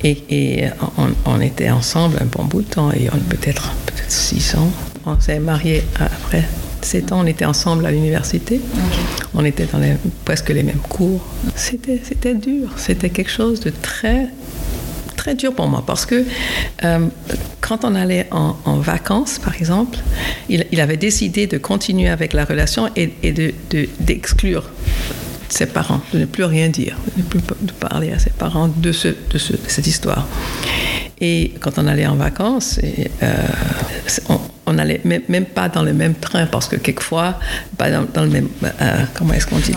Et, 0.03 0.17
et 0.29 0.69
on, 0.97 1.09
on, 1.25 1.41
était 1.41 1.69
ensemble 1.69 2.17
un 2.21 2.25
bon 2.25 2.45
bout 2.45 2.61
de 2.61 2.67
temps, 2.67 2.91
et 2.91 3.09
peut-être 3.29 3.71
peut-être 3.85 4.11
6 4.11 4.55
ans 4.55 4.71
on 5.07 5.19
s'est 5.19 5.39
mariés 5.39 5.83
après 5.99 6.43
7 6.81 7.11
ans, 7.11 7.21
on 7.21 7.25
était 7.25 7.45
ensemble 7.45 7.85
à 7.85 7.91
l'université. 7.91 8.61
On 9.33 9.43
était 9.45 9.65
dans 9.65 9.79
les, 9.79 9.95
presque 10.25 10.49
les 10.49 10.63
mêmes 10.63 10.79
cours. 10.89 11.25
C'était, 11.55 12.01
c'était 12.03 12.35
dur, 12.35 12.69
c'était 12.77 13.09
quelque 13.09 13.31
chose 13.31 13.59
de 13.61 13.71
très 13.81 14.27
très 15.27 15.35
dur 15.35 15.53
pour 15.53 15.67
moi 15.67 15.83
parce 15.85 16.05
que 16.05 16.23
euh, 16.85 17.07
quand 17.59 17.83
on 17.83 17.95
allait 17.95 18.27
en, 18.31 18.77
vacances, 18.79 19.39
par 19.39 19.55
exemple, 19.55 19.97
il, 20.47 20.79
avait 20.79 20.95
décidé 20.95 21.47
de 21.47 21.57
continuer 21.57 22.07
avec 22.07 22.31
la 22.31 22.45
relation 22.45 22.89
et, 22.95 23.07
de, 23.33 23.53
d'exclure 23.99 24.69
ses 25.49 25.65
parents, 25.65 25.99
de 26.13 26.19
ne 26.19 26.25
plus 26.25 26.45
rien 26.45 26.69
dire, 26.69 26.95
de 27.17 27.23
ne 27.23 27.27
plus 27.27 27.41
parler 27.77 28.13
à 28.13 28.19
ses 28.19 28.29
parents 28.29 28.69
de, 28.69 28.91
ce, 28.93 29.09
de, 29.09 29.37
cette 29.67 29.87
histoire. 29.87 30.25
Et 31.19 31.55
quand 31.59 31.77
on 31.77 31.87
allait 31.87 32.07
en 32.07 32.15
vacances, 32.15 32.77
et, 32.77 33.11
euh, 33.21 33.33
on 34.29 34.39
n'allait 34.73 35.01
même, 35.03 35.45
pas 35.45 35.69
dans 35.69 35.83
le 35.83 35.93
même 35.93 36.15
train 36.15 36.45
parce 36.45 36.67
que 36.67 36.75
quelquefois, 36.75 37.39
pas 37.77 37.89
dans, 37.89 38.23
le 38.23 38.29
même, 38.29 38.47
euh, 38.63 39.03
comment 39.13 39.33
est-ce 39.33 39.47
qu'on 39.47 39.57
dit, 39.59 39.73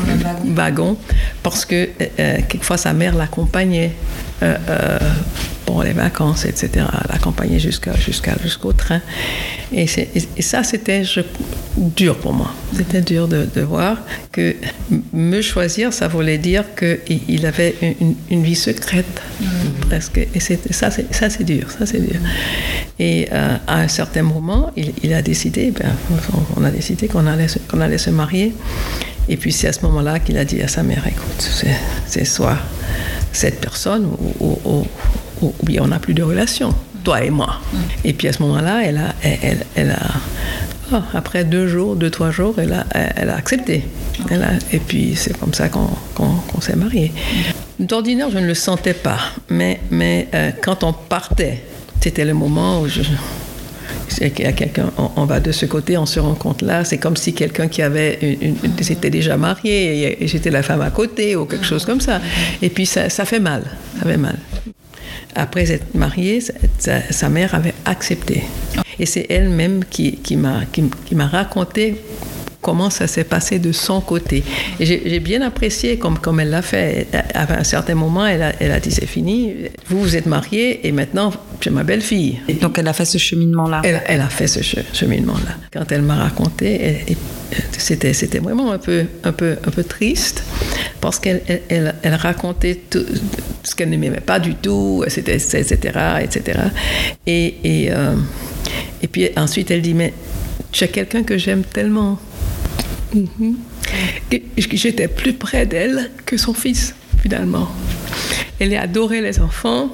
wagon. 0.46 0.96
parce 1.42 1.64
que 1.64 1.88
euh, 2.18 2.38
quelquefois 2.48 2.76
sa 2.76 2.92
mère 2.92 3.14
l'accompagnait 3.14 3.92
les 5.82 5.92
vacances, 5.92 6.44
etc., 6.44 6.86
l'accompagnait 7.08 7.58
jusqu'à, 7.58 7.94
jusqu'à, 7.96 8.34
jusqu'au 8.42 8.72
train. 8.72 9.00
Et, 9.72 9.86
ça, 10.40 10.64
c'était 10.64 11.02
dur 11.76 12.16
pour 12.18 12.32
moi. 12.32 12.52
C'était 12.76 13.00
dur 13.00 13.28
de, 13.28 13.60
voir 13.60 13.98
que 14.32 14.56
me 15.12 15.40
choisir, 15.42 15.92
ça 15.92 16.08
voulait 16.08 16.38
dire 16.38 16.64
qu'il 16.74 17.46
avait 17.46 17.74
une, 18.30 18.42
vie 18.42 18.56
secrète, 18.56 19.22
presque. 19.82 20.18
Et 20.34 20.40
ça, 20.40 20.90
c'est, 20.90 21.14
ça, 21.14 21.30
c'est 21.30 21.44
dur. 21.44 21.70
Ça, 21.70 21.86
c'est 21.86 22.00
dur. 22.00 22.20
Et 22.98 23.28
euh, 23.32 23.56
à 23.66 23.80
un 23.80 23.88
certain 23.88 24.22
moment, 24.22 24.72
il, 24.76 25.14
a 25.14 25.22
décidé, 25.22 25.70
ben, 25.70 25.90
on 26.56 26.64
a 26.64 26.70
décidé 26.70 27.06
qu'on 27.06 27.26
allait, 27.26 27.46
qu'on 27.68 27.80
allait 27.80 27.98
se 27.98 28.10
marier. 28.10 28.52
Et 29.28 29.36
puis 29.36 29.52
c'est 29.52 29.68
à 29.68 29.72
ce 29.72 29.82
moment-là 29.82 30.18
qu'il 30.18 30.36
a 30.38 30.44
dit 30.44 30.60
à 30.60 30.68
sa 30.68 30.82
mère, 30.82 31.06
écoute, 31.06 31.50
c'est, 32.06 32.24
soit 32.24 32.58
cette 33.32 33.60
personne 33.60 34.06
ou, 34.40 34.58
ou 34.64 34.86
bien 35.62 35.82
on 35.82 35.88
n'a 35.88 35.98
plus 35.98 36.14
de 36.14 36.22
relation, 36.22 36.74
toi 37.04 37.22
et 37.22 37.30
moi. 37.30 37.60
Et 38.04 38.12
puis 38.12 38.28
à 38.28 38.32
ce 38.32 38.42
moment-là, 38.42 38.82
elle 38.84 38.98
a, 38.98 39.14
elle, 39.22 39.64
elle 39.74 39.90
a 39.90 40.00
ah, 40.92 41.04
après 41.14 41.44
deux 41.44 41.68
jours, 41.68 41.94
deux, 41.94 42.10
trois 42.10 42.30
jours, 42.30 42.54
elle 42.58 42.72
a, 42.72 42.84
elle 42.92 43.30
a 43.30 43.36
accepté. 43.36 43.84
Elle 44.28 44.42
a, 44.42 44.50
et 44.72 44.78
puis 44.78 45.14
c'est 45.14 45.38
comme 45.38 45.54
ça 45.54 45.68
qu'on 45.68 46.60
s'est 46.60 46.76
mariés. 46.76 47.12
D'ordinaire, 47.78 48.28
je 48.30 48.38
ne 48.38 48.46
le 48.46 48.54
sentais 48.54 48.94
pas, 48.94 49.18
mais, 49.48 49.80
mais 49.90 50.28
euh, 50.34 50.50
quand 50.60 50.82
on 50.84 50.92
partait, 50.92 51.62
c'était 52.00 52.24
le 52.24 52.34
moment 52.34 52.80
où 52.80 52.88
je, 52.88 53.02
quelqu'un, 54.28 54.90
on, 55.16 55.24
va 55.24 55.40
de 55.40 55.52
ce 55.52 55.66
côté, 55.66 55.96
on 55.96 56.06
se 56.06 56.18
rend 56.18 56.34
compte 56.34 56.62
là, 56.62 56.84
c'est 56.84 56.98
comme 56.98 57.16
si 57.16 57.32
quelqu'un 57.32 57.68
qui 57.68 57.82
avait, 57.82 58.18
une, 58.22 58.56
s'était 58.82 59.10
déjà 59.10 59.36
marié 59.36 60.22
et, 60.22 60.26
j'étais 60.26 60.50
la 60.50 60.62
femme 60.62 60.82
à 60.82 60.90
côté 60.90 61.36
ou 61.36 61.44
quelque 61.44 61.64
chose 61.64 61.84
comme 61.84 62.00
ça. 62.00 62.20
Et 62.60 62.68
puis 62.68 62.86
ça, 62.86 63.08
ça 63.08 63.24
fait 63.24 63.40
mal, 63.40 63.62
ça 63.98 64.04
fait 64.08 64.16
mal. 64.16 64.36
Après 65.34 65.70
être 65.72 65.94
mariée, 65.94 66.40
sa, 66.78 67.28
mère 67.28 67.54
avait 67.54 67.74
accepté. 67.84 68.44
Et 68.98 69.06
c'est 69.06 69.26
elle-même 69.30 69.84
qui, 69.84 70.36
m'a 70.36 71.26
raconté 71.26 71.96
comment 72.60 72.90
ça 72.90 73.06
s'est 73.06 73.24
passé 73.24 73.58
de 73.58 73.72
son 73.72 74.00
côté. 74.00 74.42
J'ai 74.78 75.20
bien 75.20 75.40
apprécié 75.42 75.98
comme, 75.98 76.18
comme 76.18 76.40
elle 76.40 76.50
l'a 76.50 76.62
fait. 76.62 77.06
À 77.34 77.58
un 77.58 77.64
certain 77.64 77.94
moment, 77.94 78.26
elle 78.26 78.42
a, 78.42 78.52
elle 78.60 78.72
a 78.72 78.80
dit 78.80 78.90
c'est 78.90 79.06
fini, 79.06 79.54
vous 79.88 80.00
vous 80.00 80.16
êtes 80.16 80.26
mariés 80.26 80.86
et 80.86 80.92
maintenant 80.92 81.32
j'ai 81.60 81.70
ma 81.70 81.84
belle-fille. 81.84 82.40
Donc 82.60 82.78
elle 82.78 82.88
a 82.88 82.92
fait 82.92 83.04
ce 83.04 83.18
cheminement-là 83.18 83.82
elle, 83.84 84.02
elle, 84.06 84.20
a 84.20 84.28
fait 84.28 84.46
ce 84.46 84.60
cheminement-là. 84.92 85.56
Quand 85.72 85.90
elle 85.92 86.02
m'a 86.02 86.16
raconté, 86.16 87.04
c'était, 87.72 88.12
c'était 88.12 88.38
vraiment 88.38 88.72
un 88.72 88.78
peu, 88.78 89.04
un, 89.24 89.32
peu, 89.32 89.56
un 89.64 89.70
peu 89.70 89.84
triste 89.84 90.44
parce 91.00 91.18
qu'elle 91.18 91.42
elle, 91.68 91.94
elle, 92.02 92.14
racontait 92.14 92.80
tout, 92.90 93.04
ce 93.62 93.74
qu'elle 93.74 93.90
n'aimait 93.90 94.10
pas 94.20 94.38
du 94.38 94.54
tout, 94.54 95.02
etc. 95.06 95.32
etc. 95.58 95.98
etc. 96.22 96.58
Et, 97.26 97.54
et, 97.64 97.92
euh, 97.92 98.14
et 99.02 99.06
puis 99.06 99.28
ensuite 99.36 99.70
elle 99.70 99.82
dit, 99.82 99.94
mais 99.94 100.12
es 100.80 100.88
quelqu'un 100.88 101.22
que 101.22 101.38
j'aime 101.38 101.62
tellement. 101.62 102.18
Et 104.32 104.42
j'étais 104.56 105.08
plus 105.08 105.32
près 105.32 105.66
d'elle 105.66 106.10
que 106.26 106.36
son 106.36 106.54
fils, 106.54 106.94
finalement. 107.22 107.68
Elle 108.58 108.76
adorait 108.76 109.20
les 109.20 109.40
enfants 109.40 109.90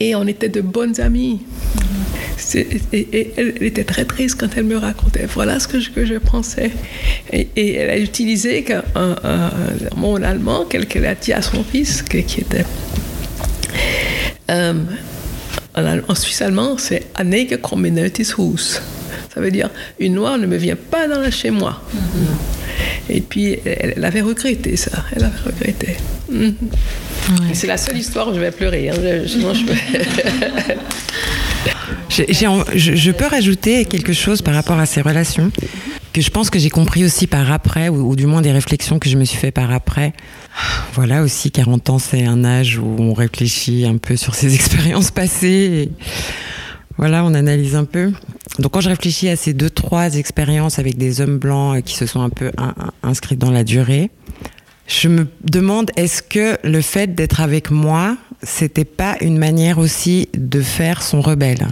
et 0.00 0.14
on 0.14 0.26
était 0.26 0.48
de 0.48 0.60
bonnes 0.60 1.00
amies. 1.00 1.40
Et, 2.54 3.32
elle 3.36 3.62
était 3.62 3.84
très 3.84 4.04
triste 4.04 4.36
quand 4.38 4.48
elle 4.56 4.64
me 4.64 4.76
racontait. 4.76 5.26
Voilà 5.26 5.58
ce 5.58 5.68
que 5.68 5.80
je, 5.80 6.18
pensais. 6.18 6.70
Et, 7.32 7.74
elle 7.74 7.90
a 7.90 7.98
utilisé 7.98 8.64
un, 8.94 9.50
mot 9.96 10.16
en 10.16 10.22
allemand 10.22 10.64
qu'elle 10.64 11.06
a 11.06 11.14
dit 11.14 11.32
à 11.32 11.42
son 11.42 11.64
fils, 11.64 12.02
qui, 12.02 12.18
était. 12.18 12.64
Euh, 14.50 14.74
en, 15.74 16.14
suisse 16.14 16.40
allemand, 16.40 16.78
c'est 16.78 17.06
Anneke 17.14 17.60
Communities 17.60 18.32
Hus. 18.38 18.80
Ça 19.36 19.42
veut 19.42 19.50
dire 19.50 19.68
une 20.00 20.14
noire 20.14 20.38
ne 20.38 20.46
me 20.46 20.56
vient 20.56 20.76
pas 20.76 21.06
dans 21.06 21.20
la 21.20 21.30
chez 21.30 21.50
moi. 21.50 21.82
Mm-hmm. 21.94 23.10
Et 23.10 23.20
puis 23.20 23.58
elle, 23.66 24.02
avait 24.02 24.22
regretté 24.22 24.76
ça. 24.76 25.04
Elle 25.14 25.24
avait 25.24 25.42
regretté. 25.44 25.98
Mm-hmm. 26.32 26.54
C'est 27.52 27.66
la 27.66 27.76
seule 27.76 27.98
histoire 27.98 28.28
où 28.28 28.34
je 28.34 28.40
vais 28.40 28.50
pleurer. 28.50 28.88
Hein. 28.88 28.94
Sinon, 29.26 29.52
je 32.08 32.22
je, 32.74 33.10
peux 33.10 33.26
rajouter 33.26 33.84
quelque 33.84 34.14
chose 34.14 34.40
par 34.40 34.54
rapport 34.54 34.78
à 34.78 34.86
ces 34.86 35.02
relations 35.02 35.52
que 36.14 36.22
je 36.22 36.30
pense 36.30 36.48
que 36.48 36.58
j'ai 36.58 36.70
compris 36.70 37.04
aussi 37.04 37.26
par 37.26 37.52
après, 37.52 37.90
ou, 37.90 38.16
du 38.16 38.24
moins 38.24 38.40
des 38.40 38.52
réflexions 38.52 38.98
que 38.98 39.10
je 39.10 39.18
me 39.18 39.26
suis 39.26 39.36
fait 39.36 39.50
par 39.50 39.70
après. 39.70 40.14
Voilà 40.94 41.20
aussi, 41.20 41.50
40 41.50 41.90
ans, 41.90 41.98
c'est 41.98 42.24
un 42.24 42.42
âge 42.42 42.78
où 42.78 42.96
on 42.98 43.12
réfléchit 43.12 43.84
un 43.86 43.98
peu 43.98 44.16
sur 44.16 44.34
ses 44.34 44.54
expériences 44.58 45.10
passées. 45.10 45.90
Voilà, 46.98 47.24
on 47.24 47.34
analyse 47.34 47.76
un 47.76 47.84
peu. 47.84 48.12
Donc 48.58 48.72
quand 48.72 48.80
je 48.80 48.88
réfléchis 48.88 49.28
à 49.28 49.36
ces 49.36 49.52
deux, 49.52 49.70
trois 49.70 50.16
expériences 50.16 50.78
avec 50.78 50.96
des 50.96 51.20
hommes 51.20 51.38
blancs 51.38 51.82
qui 51.84 51.94
se 51.94 52.06
sont 52.06 52.22
un 52.22 52.30
peu 52.30 52.50
inscrits 53.02 53.36
dans 53.36 53.50
la 53.50 53.64
durée, 53.64 54.10
je 54.86 55.08
me 55.08 55.26
demande 55.42 55.90
est-ce 55.96 56.22
que 56.22 56.56
le 56.64 56.80
fait 56.80 57.14
d'être 57.14 57.40
avec 57.40 57.70
moi, 57.70 58.16
c'était 58.42 58.84
pas 58.84 59.16
une 59.20 59.36
manière 59.36 59.78
aussi 59.78 60.28
de 60.34 60.60
faire 60.60 61.02
son 61.02 61.20
rebelle? 61.20 61.68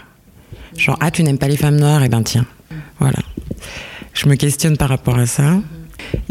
Genre, 0.76 0.98
ah, 1.00 1.10
tu 1.10 1.22
n'aimes 1.22 1.38
pas 1.38 1.48
les 1.48 1.56
femmes 1.56 1.76
noires, 1.76 2.02
et 2.02 2.06
eh 2.06 2.08
ben 2.08 2.22
tiens. 2.22 2.46
Voilà. 2.98 3.18
Je 4.12 4.28
me 4.28 4.34
questionne 4.34 4.76
par 4.76 4.88
rapport 4.88 5.18
à 5.18 5.26
ça. 5.26 5.60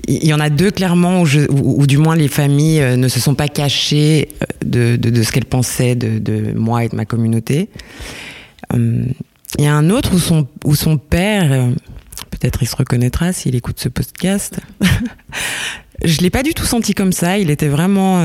Il 0.07 0.25
y 0.25 0.33
en 0.33 0.39
a 0.39 0.49
deux 0.49 0.71
clairement 0.71 1.21
où, 1.21 1.87
du 1.87 1.97
moins 1.97 2.15
les 2.15 2.27
familles 2.27 2.81
euh, 2.81 2.95
ne 2.95 3.07
se 3.07 3.19
sont 3.19 3.35
pas 3.35 3.47
cachées 3.47 4.29
euh, 4.75 4.97
de, 4.97 5.23
ce 5.23 5.31
qu'elles 5.31 5.45
pensaient 5.45 5.95
de, 5.95 6.53
moi 6.53 6.83
et 6.83 6.89
de 6.89 6.95
ma 6.95 7.05
communauté. 7.05 7.69
Euh, 8.74 9.05
il 9.59 9.65
y 9.65 9.67
a 9.67 9.76
un 9.76 9.89
autre 9.89 10.15
où 10.15 10.19
son, 10.19 10.47
où 10.65 10.76
son 10.76 10.97
père, 10.97 11.69
peut-être 12.32 12.63
il 12.63 12.67
se 12.67 12.76
reconnaîtra 12.76 13.32
s'il 13.34 13.55
écoute 13.55 13.80
ce 13.80 13.88
podcast, 13.88 14.59
je 16.03 16.21
l'ai 16.21 16.32
pas 16.32 16.41
du 16.41 16.55
tout 16.55 16.65
senti 16.65 16.95
comme 16.95 17.11
ça. 17.11 17.38
Il 17.38 17.51
était 17.51 17.67
vraiment 17.67 18.19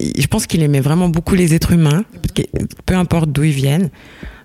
je 0.00 0.26
pense 0.26 0.46
qu'il 0.46 0.62
aimait 0.62 0.80
vraiment 0.80 1.08
beaucoup 1.08 1.34
les 1.34 1.54
êtres 1.54 1.72
humains, 1.72 2.04
peu 2.84 2.94
importe 2.94 3.30
d'où 3.30 3.44
ils 3.44 3.52
viennent. 3.52 3.90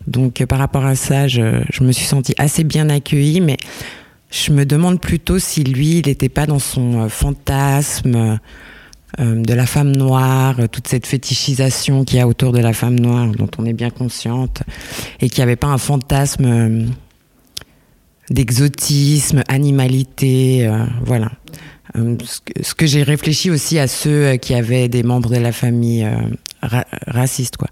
Donc 0.07 0.43
par 0.45 0.59
rapport 0.59 0.85
à 0.85 0.95
ça, 0.95 1.27
je, 1.27 1.83
me 1.83 1.91
suis 1.91 2.05
sentie 2.05 2.33
assez 2.37 2.63
bien 2.63 2.89
accueillie, 2.89 3.41
mais 3.41 3.57
je 4.31 4.51
me 4.51 4.65
demande 4.65 4.99
plutôt 4.99 5.39
si 5.39 5.63
lui, 5.63 5.99
il 5.99 6.07
n'était 6.07 6.29
pas 6.29 6.45
dans 6.45 6.59
son 6.59 7.01
euh, 7.01 7.09
fantasme 7.09 8.15
euh, 8.15 8.35
de 9.19 9.53
la 9.53 9.65
femme 9.65 9.95
noire, 9.95 10.55
toute 10.71 10.87
cette 10.87 11.05
fétichisation 11.05 12.05
qu'il 12.05 12.17
y 12.17 12.21
a 12.21 12.27
autour 12.27 12.51
de 12.51 12.59
la 12.59 12.73
femme 12.73 12.99
noire, 12.99 13.27
dont 13.27 13.49
on 13.57 13.65
est 13.65 13.73
bien 13.73 13.89
consciente, 13.89 14.63
et 15.19 15.29
qu'il 15.29 15.39
n'y 15.39 15.43
avait 15.43 15.55
pas 15.55 15.67
un 15.67 15.77
fantasme 15.77 16.45
euh, 16.45 16.85
d'exotisme, 18.29 19.43
animalité, 19.47 20.69
voilà. 21.05 21.31
Ce 21.93 22.73
que, 22.73 22.85
j'ai 22.85 23.03
réfléchi 23.03 23.49
aussi 23.49 23.77
à 23.77 23.87
ceux 23.87 24.37
qui 24.37 24.53
avaient 24.53 24.87
des 24.87 25.03
membres 25.03 25.29
de 25.29 25.37
la 25.37 25.51
famille 25.51 26.07
raciste 26.61 27.57
quoi. 27.57 27.67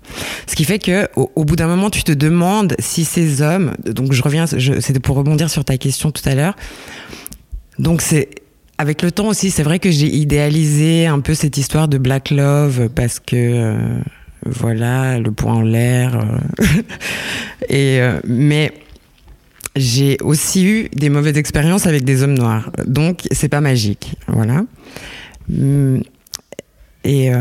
Ce 0.47 0.55
qui 0.55 0.63
fait 0.63 0.79
que 0.79 1.07
au, 1.15 1.45
bout 1.45 1.55
d'un 1.55 1.67
moment 1.67 1.89
tu 1.89 2.03
te 2.03 2.11
demandes 2.11 2.75
si 2.79 3.05
ces 3.05 3.41
hommes 3.41 3.73
donc 3.85 4.13
je 4.13 4.21
reviens 4.21 4.47
c'était 4.47 4.99
pour 4.99 5.15
rebondir 5.15 5.49
sur 5.49 5.63
ta 5.63 5.77
question 5.77 6.11
tout 6.11 6.27
à 6.27 6.35
l'heure. 6.35 6.55
Donc 7.77 8.01
c'est 8.01 8.29
avec 8.79 9.01
le 9.01 9.11
temps 9.11 9.27
aussi, 9.27 9.51
c'est 9.51 9.61
vrai 9.61 9.77
que 9.77 9.91
j'ai 9.91 10.07
idéalisé 10.07 11.05
un 11.05 11.19
peu 11.19 11.33
cette 11.33 11.57
histoire 11.57 11.89
de 11.89 11.97
Black 11.97 12.29
Love 12.29 12.87
parce 12.87 13.19
que 13.19 13.35
euh, 13.35 13.99
voilà, 14.45 15.19
le 15.19 15.33
point 15.33 15.55
en 15.55 15.61
l'air 15.61 16.15
euh, 16.15 16.63
euh, 17.73 18.21
mais 18.25 18.71
j'ai 19.75 20.17
aussi 20.21 20.65
eu 20.65 20.89
des 20.95 21.09
mauvaises 21.09 21.37
expériences 21.37 21.87
avec 21.87 22.05
des 22.05 22.23
hommes 22.23 22.35
noirs. 22.35 22.71
Donc 22.87 23.27
c'est 23.31 23.49
pas 23.49 23.59
magique, 23.59 24.15
voilà. 24.27 24.63
Hum, 25.51 26.01
et 27.03 27.31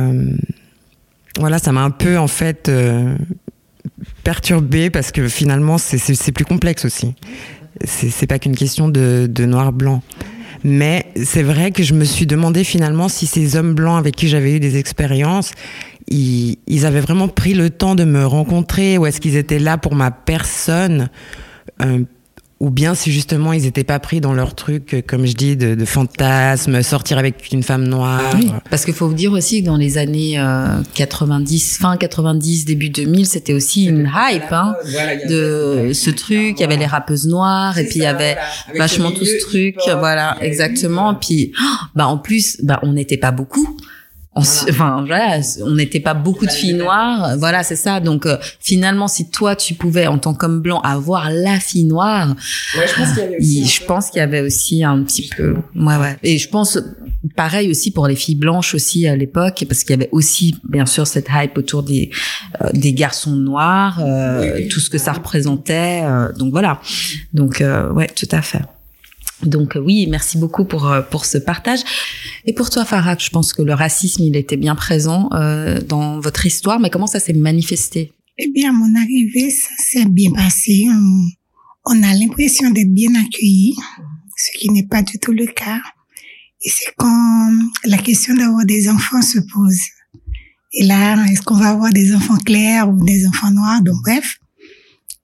voilà, 1.39 1.59
ça 1.59 1.73
m'a 1.73 1.83
un 1.83 1.91
peu 1.91 2.19
en 2.19 2.29
fait 2.29 2.71
perturbée 4.25 4.91
parce 4.91 5.13
que 5.13 5.29
finalement, 5.29 5.79
c'est 5.79 6.33
plus 6.33 6.45
complexe 6.45 6.85
aussi. 6.85 7.15
C'est 7.85 8.27
pas 8.27 8.39
qu'une 8.39 8.57
question 8.57 8.89
de, 8.89 9.29
de 9.31 9.45
noir-blanc. 9.45 10.03
Mais 10.65 11.07
c'est 11.23 11.43
vrai 11.43 11.71
que 11.71 11.83
je 11.83 11.95
me 11.95 12.05
suis 12.05 12.27
demandé 12.27 12.65
finalement 12.65 13.09
si 13.09 13.27
ces 13.27 13.57
hommes 13.57 13.75
blancs 13.75 13.99
avec 13.99 14.17
qui 14.17 14.29
j'avais 14.29 14.55
eu 14.55 14.61
des 14.61 14.77
expériences, 14.77 15.53
ils, 16.09 16.57
avaient 16.87 17.01
vraiment 17.01 17.29
pris 17.29 17.55
le 17.55 17.71
temps 17.71 17.95
de 17.95 18.05
me 18.05 18.27
rencontrer 18.27 18.99
ou 18.99 19.07
est-ce 19.07 19.21
qu'ils 19.21 19.37
étaient 19.37 19.59
là 19.59 19.79
pour 19.79 19.95
ma 19.95 20.11
personne 20.11 21.11
euh, 21.83 22.03
ou 22.61 22.71
bien 22.71 22.95
si 22.95 23.13
justement 23.13 23.53
ils 23.53 23.63
n'étaient 23.63 23.85
pas 23.85 24.01
pris 24.01 24.21
dans 24.21 24.33
leur 24.33 24.55
truc, 24.55 24.95
euh, 24.95 25.03
comme 25.07 25.27
je 25.27 25.35
dis, 25.35 25.57
de, 25.57 25.75
de 25.75 25.85
fantasme, 25.85 26.83
sortir 26.83 27.19
avec 27.19 27.53
une 27.53 27.63
femme 27.63 27.87
noire. 27.87 28.35
Oui, 28.35 28.51
parce 28.69 28.85
qu'il 28.85 28.95
faut 28.95 29.07
vous 29.07 29.15
dire 29.15 29.33
aussi 29.33 29.63
que 29.63 29.67
dans 29.67 29.77
les 29.77 29.97
années 29.97 30.39
euh, 30.39 30.81
90, 30.95 31.79
fin 31.79 31.97
90, 31.97 32.65
début 32.65 32.91
2000, 32.91 33.27
c'était 33.27 33.53
aussi 33.53 33.85
une 33.85 34.11
hype 34.13 34.53
hein, 34.53 34.75
de 35.29 35.93
ce 35.95 36.11
truc. 36.11 36.55
Il 36.59 36.61
y 36.61 36.65
avait 36.65 36.77
les 36.77 36.87
rappeuses 36.87 37.27
noires 37.27 37.79
et 37.79 37.85
puis 37.85 38.01
il 38.01 38.03
y 38.03 38.07
avait 38.07 38.37
vachement 38.77 39.13
tout 39.13 39.25
ce 39.25 39.39
truc. 39.47 39.77
Voilà, 39.87 40.37
exactement. 40.41 41.15
Puis, 41.15 41.53
bah 41.95 42.07
en 42.07 42.19
plus, 42.19 42.59
bah 42.63 42.81
on 42.83 42.93
n'était 42.93 43.17
pas 43.17 43.31
beaucoup. 43.31 43.77
On, 44.35 44.43
enfin 44.43 45.05
voilà, 45.07 45.41
on 45.63 45.75
n'était 45.75 46.01
pas 46.01 46.15
beaucoup 46.15 46.47
de 46.47 46.51
filles 46.51 46.75
noires, 46.75 47.37
voilà 47.39 47.63
c'est 47.63 47.77
ça. 47.77 47.99
Donc 47.99 48.27
euh, 48.27 48.37
finalement, 48.61 49.09
si 49.09 49.31
toi 49.31 49.57
tu 49.57 49.75
pouvais 49.75 50.07
en 50.07 50.19
tant 50.19 50.35
qu'homme 50.35 50.61
blanc 50.61 50.81
avoir 50.81 51.31
la 51.31 51.59
fille 51.59 51.87
noire, 51.87 52.37
ouais, 52.77 52.87
je 52.87 52.95
pense 52.95 53.09
qu'il 53.15 53.23
y 53.23 53.27
avait 53.27 53.37
aussi, 53.39 53.67
je 53.67 53.85
pense 53.85 54.11
qu'il 54.11 54.19
y 54.19 54.23
avait 54.23 54.41
aussi 54.43 54.85
un 54.85 55.03
petit 55.03 55.29
peu, 55.35 55.57
ouais 55.75 55.97
ouais. 55.97 56.17
Et 56.23 56.39
je 56.39 56.49
pense 56.49 56.79
pareil 57.37 57.71
aussi 57.71 57.91
pour 57.91 58.07
les 58.07 58.17
filles 58.17 58.37
blanches 58.37 58.75
aussi 58.75 59.07
à 59.09 59.17
l'époque, 59.17 59.65
parce 59.69 59.83
qu'il 59.83 59.91
y 59.91 59.99
avait 59.99 60.11
aussi 60.13 60.57
bien 60.69 60.87
sûr 60.87 61.07
cette 61.07 61.29
hype 61.33 61.57
autour 61.59 61.83
des 61.83 62.11
euh, 62.63 62.71
des 62.73 62.93
garçons 62.93 63.37
noirs, 63.37 63.99
euh, 64.01 64.41
oui, 64.41 64.63
oui. 64.63 64.69
tout 64.69 64.81
ce 64.81 64.91
que 64.91 64.99
ça 64.99 65.13
représentait. 65.13 66.03
Euh, 66.05 66.33
donc 66.33 66.53
voilà, 66.53 66.81
donc 67.33 67.63
ouais 67.95 68.07
tout 68.09 68.29
à 68.31 68.43
fait. 68.43 68.63
Donc 69.43 69.79
oui, 69.81 70.07
merci 70.09 70.37
beaucoup 70.39 70.65
pour 70.65 70.93
pour 71.11 71.25
ce 71.25 71.39
partage. 71.39 71.81
Et 72.45 72.53
pour 72.53 72.71
toi, 72.71 72.85
Farah, 72.85 73.17
je 73.19 73.31
pense 73.31 73.53
que 73.53 73.63
le 73.63 73.75
racisme, 73.75 74.23
il 74.23 74.37
était 74.37 74.57
bien 74.57 74.75
présent 74.75 75.29
euh, 75.33 75.81
dans 75.81 76.19
votre 76.19 76.45
histoire, 76.47 76.81
mais 76.81 76.91
comment 76.91 77.07
ça 77.07 77.21
s'est 77.21 77.33
manifesté? 77.33 78.13
Eh 78.39 78.51
bien, 78.51 78.71
à 78.71 78.73
mon 78.73 78.95
arrivée, 79.01 79.51
ça 79.51 79.71
s'est 79.79 80.05
bien 80.07 80.33
passé. 80.33 80.87
On, 80.91 81.29
on 81.87 82.03
a 82.03 82.15
l'impression 82.15 82.71
d'être 82.71 82.93
bien 82.93 83.15
accueillis, 83.15 83.75
ce 84.37 84.59
qui 84.59 84.71
n'est 84.71 84.87
pas 84.87 85.03
du 85.03 85.19
tout 85.19 85.33
le 85.33 85.47
cas. 85.47 85.81
Et 86.65 86.71
c'est 86.71 86.93
quand 86.97 87.53
la 87.85 87.99
question 87.99 88.35
d'avoir 88.35 88.65
des 88.65 88.89
enfants 88.89 89.23
se 89.23 89.39
pose. 89.39 89.79
Et 90.73 90.85
là, 90.85 91.17
est-ce 91.31 91.43
qu'on 91.43 91.57
va 91.57 91.71
avoir 91.71 91.93
des 91.93 92.15
enfants 92.15 92.39
clairs 92.39 92.89
ou 92.89 93.05
des 93.05 93.27
enfants 93.27 93.51
noirs? 93.51 93.83
Donc 93.83 93.97
bref. 94.03 94.39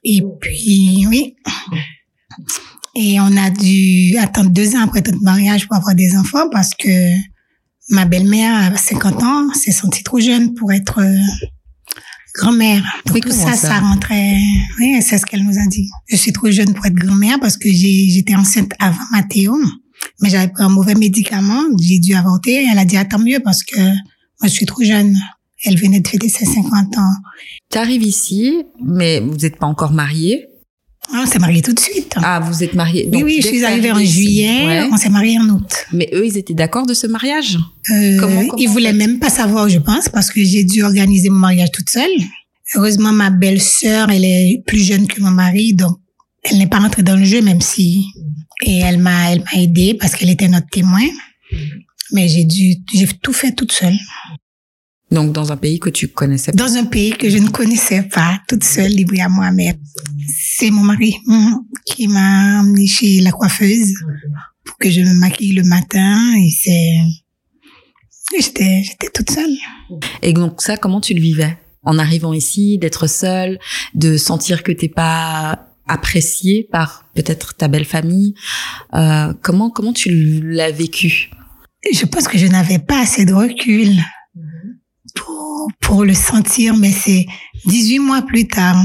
Et 0.04 0.22
puis, 0.40 1.06
oui. 1.08 1.34
Et 2.96 3.18
on 3.20 3.36
a 3.36 3.50
dû 3.50 4.16
attendre 4.18 4.50
deux 4.50 4.76
ans 4.76 4.82
après 4.84 5.02
notre 5.04 5.22
mariage 5.22 5.66
pour 5.66 5.76
avoir 5.76 5.94
des 5.94 6.16
enfants 6.16 6.48
parce 6.50 6.74
que 6.74 6.88
ma 7.90 8.04
belle-mère, 8.04 8.72
à 8.72 8.76
50 8.76 9.22
ans, 9.22 9.52
s'est 9.52 9.72
sentie 9.72 10.02
trop 10.02 10.20
jeune 10.20 10.54
pour 10.54 10.72
être 10.72 11.00
euh, 11.00 11.16
grand-mère. 12.34 12.82
Oui, 13.12 13.20
tout 13.20 13.30
ça, 13.30 13.52
ça, 13.52 13.68
ça, 13.68 13.80
rentrait. 13.80 14.36
Oui, 14.78 15.02
c'est 15.02 15.18
ce 15.18 15.26
qu'elle 15.26 15.44
nous 15.44 15.58
a 15.58 15.66
dit. 15.66 15.88
Je 16.08 16.16
suis 16.16 16.32
trop 16.32 16.50
jeune 16.50 16.72
pour 16.72 16.86
être 16.86 16.94
grand-mère 16.94 17.38
parce 17.40 17.56
que 17.56 17.68
j'étais 17.68 18.34
enceinte 18.34 18.72
avant 18.78 19.04
Mathéo, 19.10 19.56
mais 20.20 20.30
j'avais 20.30 20.48
pris 20.48 20.62
un 20.62 20.68
mauvais 20.68 20.94
médicament. 20.94 21.62
J'ai 21.80 21.98
dû 21.98 22.14
avorter. 22.14 22.66
Elle 22.70 22.78
a 22.78 22.84
dit, 22.84 22.96
attends 22.96 23.18
mieux 23.18 23.40
parce 23.40 23.62
que 23.62 23.80
moi, 23.80 24.44
je 24.44 24.52
suis 24.52 24.66
trop 24.66 24.82
jeune. 24.82 25.16
Elle 25.64 25.78
venait 25.78 26.00
de 26.00 26.08
fêter 26.08 26.28
ses 26.28 26.44
50 26.44 26.98
ans. 26.98 27.14
Tu 27.70 27.78
arrives 27.78 28.02
ici, 28.02 28.64
mais 28.84 29.20
vous 29.20 29.36
n'êtes 29.36 29.56
pas 29.56 29.66
encore 29.66 29.92
mariée. 29.92 30.46
Ah, 31.12 31.22
on 31.22 31.26
s'est 31.26 31.38
mariés 31.38 31.62
tout 31.62 31.72
de 31.72 31.80
suite. 31.80 32.14
Ah, 32.16 32.40
vous 32.40 32.62
êtes 32.64 32.74
mariés. 32.74 33.08
oui, 33.12 33.22
oui, 33.22 33.40
je 33.42 33.48
suis 33.48 33.64
arrivée 33.64 33.92
en 33.92 33.98
juillet. 33.98 34.66
Ouais. 34.66 34.88
On 34.90 34.96
s'est 34.96 35.10
mariés 35.10 35.38
en 35.38 35.48
août. 35.48 35.86
Mais 35.92 36.08
eux, 36.12 36.26
ils 36.26 36.36
étaient 36.38 36.54
d'accord 36.54 36.86
de 36.86 36.94
ce 36.94 37.06
mariage? 37.06 37.58
Euh, 37.90 38.18
comment, 38.18 38.40
comment, 38.46 38.56
Ils 38.58 38.68
voulaient 38.68 38.92
même 38.92 39.18
pas 39.18 39.30
savoir, 39.30 39.68
je 39.68 39.78
pense, 39.78 40.08
parce 40.08 40.30
que 40.30 40.42
j'ai 40.42 40.64
dû 40.64 40.82
organiser 40.82 41.28
mon 41.28 41.38
mariage 41.38 41.70
toute 41.72 41.90
seule. 41.90 42.10
Heureusement, 42.74 43.12
ma 43.12 43.30
belle-sœur, 43.30 44.10
elle 44.10 44.24
est 44.24 44.62
plus 44.66 44.82
jeune 44.82 45.06
que 45.06 45.20
mon 45.20 45.30
mari, 45.30 45.74
donc 45.74 45.98
elle 46.42 46.58
n'est 46.58 46.66
pas 46.66 46.78
rentrée 46.78 47.02
dans 47.02 47.16
le 47.16 47.24
jeu, 47.24 47.40
même 47.40 47.60
si 47.60 48.06
et 48.62 48.78
elle 48.78 48.98
m'a, 48.98 49.32
elle 49.32 49.40
m'a 49.40 49.60
aidée 49.60 49.94
parce 49.94 50.14
qu'elle 50.14 50.30
était 50.30 50.48
notre 50.48 50.68
témoin. 50.68 51.02
Mais 52.12 52.28
j'ai 52.28 52.44
dû, 52.44 52.76
j'ai 52.94 53.06
tout 53.22 53.32
fait 53.32 53.52
toute 53.52 53.72
seule. 53.72 53.96
Donc, 55.14 55.32
dans 55.32 55.52
un 55.52 55.56
pays 55.56 55.78
que 55.78 55.90
tu 55.90 56.08
connaissais 56.08 56.50
pas. 56.50 56.56
Dans 56.56 56.74
un 56.74 56.86
pays 56.86 57.12
que 57.12 57.30
je 57.30 57.38
ne 57.38 57.48
connaissais 57.48 58.02
pas, 58.02 58.40
toute 58.48 58.64
seule, 58.64 58.90
libre 58.90 59.14
à 59.22 59.28
moi-même. 59.28 59.76
C'est 60.56 60.70
mon 60.70 60.82
mari 60.82 61.14
mmh, 61.26 61.54
qui 61.86 62.08
m'a 62.08 62.60
emmenée 62.60 62.88
chez 62.88 63.20
la 63.20 63.30
coiffeuse 63.30 63.94
pour 64.64 64.76
que 64.76 64.90
je 64.90 65.00
me 65.00 65.14
maquille 65.14 65.52
le 65.52 65.62
matin 65.62 66.34
et 66.36 66.50
c'est, 66.50 66.96
j'étais, 68.40 68.82
j'étais 68.82 69.08
toute 69.14 69.30
seule. 69.30 69.56
Et 70.22 70.32
donc, 70.32 70.60
ça, 70.60 70.76
comment 70.76 71.00
tu 71.00 71.14
le 71.14 71.20
vivais? 71.20 71.58
En 71.84 71.98
arrivant 71.98 72.32
ici, 72.32 72.78
d'être 72.78 73.06
seule, 73.06 73.60
de 73.94 74.16
sentir 74.16 74.64
que 74.64 74.72
t'es 74.72 74.88
pas 74.88 75.68
appréciée 75.86 76.66
par 76.72 77.04
peut-être 77.14 77.54
ta 77.54 77.68
belle 77.68 77.84
famille. 77.84 78.34
Euh, 78.94 79.32
comment, 79.42 79.70
comment 79.70 79.92
tu 79.92 80.40
l'as 80.42 80.72
vécu? 80.72 81.30
Je 81.92 82.06
pense 82.06 82.26
que 82.26 82.38
je 82.38 82.46
n'avais 82.46 82.78
pas 82.80 83.02
assez 83.02 83.26
de 83.26 83.34
recul 83.34 83.90
pour, 85.14 85.68
pour 85.80 86.04
le 86.04 86.14
sentir, 86.14 86.76
mais 86.76 86.92
c'est 86.92 87.26
18 87.66 87.98
mois 88.00 88.22
plus 88.22 88.46
tard 88.46 88.82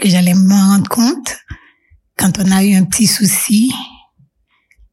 que 0.00 0.08
j'allais 0.08 0.34
me 0.34 0.54
rendre 0.54 0.88
compte 0.88 1.36
quand 2.16 2.38
on 2.38 2.50
a 2.50 2.64
eu 2.64 2.74
un 2.74 2.84
petit 2.84 3.06
souci 3.06 3.72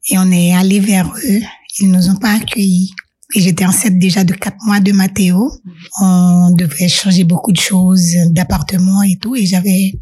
et 0.09 0.17
on 0.17 0.31
est 0.31 0.53
allé 0.53 0.79
vers 0.79 1.07
eux. 1.07 1.41
Ils 1.79 1.91
nous 1.91 2.09
ont 2.09 2.15
pas 2.15 2.33
accueillis. 2.33 2.93
Et 3.33 3.41
j'étais 3.41 3.65
enceinte 3.65 3.97
déjà 3.97 4.23
de 4.23 4.33
quatre 4.33 4.63
mois 4.65 4.79
de 4.79 4.91
Mathéo. 4.91 5.51
On 5.99 6.51
devait 6.51 6.87
changer 6.87 7.23
beaucoup 7.23 7.51
de 7.51 7.59
choses 7.59 8.15
d'appartement 8.29 9.01
et 9.03 9.17
tout. 9.17 9.35
Et 9.35 9.45
j'avais, 9.45 9.99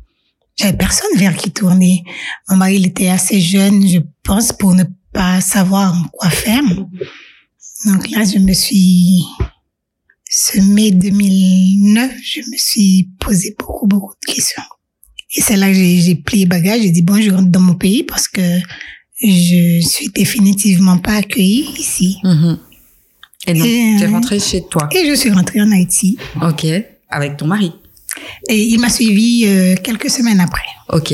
j'avais 0.56 0.78
personne 0.78 1.18
vers 1.18 1.36
qui 1.36 1.52
tourner. 1.52 2.04
Mon 2.50 2.58
mari, 2.58 2.76
il 2.76 2.86
était 2.86 3.08
assez 3.08 3.40
jeune, 3.40 3.88
je 3.88 4.00
pense, 4.24 4.52
pour 4.52 4.76
ne 4.76 4.84
pas 5.14 5.42
savoir 5.42 5.96
quoi 6.12 6.30
faire. 6.30 6.64
Donc 7.86 8.10
là, 8.12 8.24
je 8.24 8.40
me 8.40 8.54
suis, 8.54 9.26
ce 10.36 10.60
mai 10.60 10.90
2009, 10.90 12.12
je 12.24 12.40
me 12.40 12.58
suis 12.58 13.10
posé 13.20 13.56
beaucoup, 13.60 13.86
beaucoup 13.86 14.14
de 14.26 14.34
questions. 14.34 14.64
Et 15.36 15.42
c'est 15.42 15.56
là 15.56 15.68
que 15.68 15.76
j'ai 15.76 16.16
plié 16.16 16.48
bagage, 16.48 16.82
j'ai 16.82 16.90
dit 16.90 17.04
bon, 17.04 17.22
je 17.22 17.30
rentre 17.30 17.50
dans 17.50 17.60
mon 17.60 17.76
pays 17.76 18.04
parce 18.04 18.28
que 18.28 18.42
je 19.22 19.80
suis 19.88 20.10
définitivement 20.10 20.98
pas 20.98 21.18
accueillie 21.18 21.70
ici. 21.78 22.18
Mmh. 22.24 22.56
Et 23.46 23.54
donc, 23.54 23.64
tu 23.64 24.04
es 24.04 24.08
rentrée 24.08 24.40
chez 24.40 24.64
toi 24.68 24.90
Et 24.92 25.08
je 25.08 25.14
suis 25.14 25.30
rentrée 25.30 25.62
en 25.62 25.72
Haïti. 25.72 26.18
Ok, 26.42 26.66
avec 27.10 27.38
ton 27.38 27.46
mari 27.46 27.72
Et 28.50 28.64
il 28.64 28.80
m'a 28.80 28.90
suivi 28.90 29.46
euh, 29.46 29.76
quelques 29.84 30.10
semaines 30.10 30.40
après. 30.40 30.66
Ok. 30.90 31.14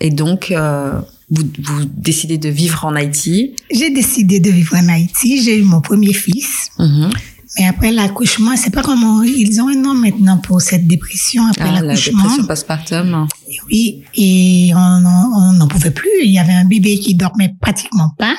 Et 0.00 0.10
donc, 0.10 0.50
euh, 0.50 1.00
vous, 1.30 1.44
vous 1.62 1.84
décidez 1.84 2.38
de 2.38 2.48
vivre 2.48 2.84
en 2.84 2.96
Haïti 2.96 3.54
J'ai 3.70 3.90
décidé 3.90 4.40
de 4.40 4.50
vivre 4.50 4.74
en 4.74 4.88
Haïti. 4.88 5.40
J'ai 5.40 5.58
eu 5.58 5.62
mon 5.62 5.80
premier 5.80 6.12
fils. 6.12 6.70
Mmh. 6.78 7.10
Mais 7.58 7.66
après 7.66 7.92
l'accouchement, 7.92 8.56
c'est 8.56 8.70
pas 8.70 8.82
comment 8.82 9.22
ils 9.22 9.60
ont 9.60 9.68
un 9.68 9.76
nom 9.76 9.94
maintenant 9.94 10.38
pour 10.38 10.60
cette 10.60 10.86
dépression 10.86 11.46
après 11.46 11.68
ah, 11.68 11.80
l'accouchement. 11.80 12.18
La 12.18 12.22
dépression 12.24 12.46
postpartum. 12.46 13.28
Oui, 13.70 14.02
et 14.14 14.72
on 14.74 15.52
n'en 15.52 15.68
pouvait 15.68 15.92
plus. 15.92 16.10
Il 16.24 16.32
y 16.32 16.38
avait 16.38 16.52
un 16.52 16.64
bébé 16.64 16.98
qui 16.98 17.14
dormait 17.14 17.54
pratiquement 17.60 18.10
pas. 18.18 18.34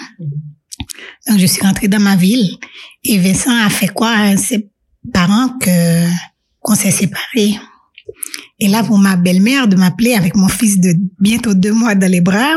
Donc 1.27 1.39
je 1.39 1.45
suis 1.45 1.61
rentrée 1.61 1.87
dans 1.87 1.99
ma 1.99 2.15
ville 2.15 2.57
et 3.03 3.17
Vincent 3.17 3.55
a 3.55 3.69
fait 3.69 3.87
quoi 3.87 4.11
à 4.11 4.37
ses 4.37 4.69
parents 5.13 5.49
que 5.59 6.07
qu'on 6.59 6.75
s'est 6.75 6.91
séparés. 6.91 7.59
Et 8.59 8.67
là, 8.67 8.83
pour 8.83 8.97
ma 8.97 9.15
belle-mère 9.15 9.67
de 9.67 9.75
m'appeler 9.75 10.13
avec 10.13 10.35
mon 10.35 10.47
fils 10.47 10.79
de 10.79 10.93
bientôt 11.19 11.53
deux 11.53 11.73
mois 11.73 11.95
dans 11.95 12.09
les 12.09 12.21
bras, 12.21 12.55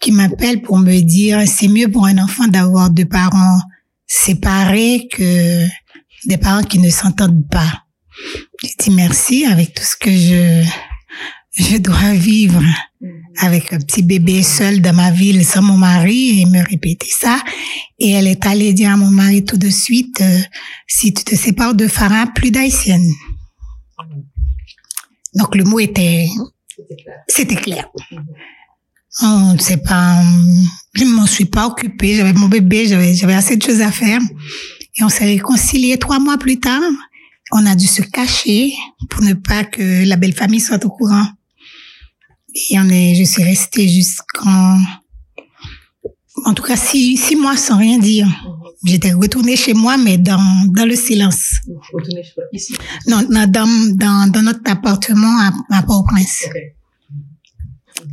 qui 0.00 0.12
m'appelle 0.12 0.62
pour 0.62 0.78
me 0.78 1.00
dire 1.00 1.42
c'est 1.46 1.68
mieux 1.68 1.88
pour 1.88 2.06
un 2.06 2.18
enfant 2.18 2.46
d'avoir 2.46 2.90
deux 2.90 3.04
parents 3.04 3.60
séparés 4.06 5.08
que 5.12 5.64
des 6.26 6.36
parents 6.36 6.62
qui 6.62 6.78
ne 6.78 6.90
s'entendent 6.90 7.48
pas. 7.50 7.84
J'ai 8.62 8.74
dit 8.78 8.90
merci 8.90 9.46
avec 9.46 9.74
tout 9.74 9.84
ce 9.84 9.96
que 9.96 10.10
je, 10.10 10.64
je 11.52 11.76
dois 11.78 12.14
vivre 12.14 12.62
avec 13.40 13.72
un 13.72 13.78
petit 13.78 14.02
bébé 14.02 14.42
seul 14.42 14.80
dans 14.80 14.92
ma 14.94 15.10
ville 15.10 15.44
sans 15.44 15.62
mon 15.62 15.76
mari 15.76 16.40
et 16.40 16.46
me 16.46 16.66
répéter 16.68 17.08
ça. 17.08 17.40
Et 17.98 18.10
elle 18.10 18.26
est 18.26 18.44
allée 18.46 18.72
dire 18.72 18.90
à 18.90 18.96
mon 18.96 19.10
mari 19.10 19.44
tout 19.44 19.56
de 19.56 19.70
suite, 19.70 20.20
euh, 20.20 20.40
si 20.86 21.12
tu 21.12 21.24
te 21.24 21.36
sépares 21.36 21.74
de 21.74 21.86
Farah, 21.86 22.26
plus 22.34 22.50
d'haïtienne. 22.50 23.06
Donc 25.34 25.54
le 25.54 25.64
mot 25.64 25.78
était, 25.78 26.28
c'était 27.28 27.56
clair. 27.56 27.88
On 29.20 29.54
ne 29.54 29.58
sait 29.58 29.78
pas, 29.78 30.22
je 30.94 31.04
m'en 31.04 31.26
suis 31.26 31.44
pas 31.44 31.66
occupée, 31.66 32.14
j'avais 32.14 32.32
mon 32.32 32.48
bébé, 32.48 32.86
j'avais, 32.86 33.14
j'avais 33.14 33.34
assez 33.34 33.56
de 33.56 33.62
choses 33.62 33.80
à 33.80 33.90
faire. 33.90 34.20
Et 34.98 35.04
on 35.04 35.08
s'est 35.08 35.24
réconciliés 35.24 35.98
trois 35.98 36.18
mois 36.18 36.38
plus 36.38 36.58
tard. 36.58 36.82
on 37.52 37.66
a 37.66 37.74
dû 37.74 37.86
se 37.86 38.02
cacher 38.02 38.72
pour 39.10 39.22
ne 39.22 39.34
pas 39.34 39.64
que 39.64 40.04
la 40.04 40.16
belle 40.16 40.34
famille 40.34 40.60
soit 40.60 40.84
au 40.84 40.90
courant. 40.90 41.26
Et 42.70 42.78
on 42.78 42.88
est, 42.88 43.14
je 43.14 43.24
suis 43.24 43.42
restée 43.42 43.88
jusqu'en, 43.88 44.80
en 46.44 46.54
tout 46.54 46.62
cas, 46.62 46.76
six, 46.76 47.16
six 47.16 47.36
mois 47.36 47.56
sans 47.56 47.78
rien 47.78 47.98
dire. 47.98 48.26
J'étais 48.84 49.12
retournée 49.12 49.56
chez 49.56 49.74
moi, 49.74 49.96
mais 49.96 50.18
dans, 50.18 50.66
dans 50.68 50.84
le 50.86 50.96
silence. 50.96 51.54
Retournez 51.92 52.22
ici. 52.52 52.74
Non, 53.06 53.22
dans, 53.28 53.94
dans, 53.94 54.30
dans 54.30 54.42
notre 54.42 54.70
appartement 54.70 55.38
à, 55.40 55.52
à 55.70 55.82
Port-au-Prince. 55.82 56.44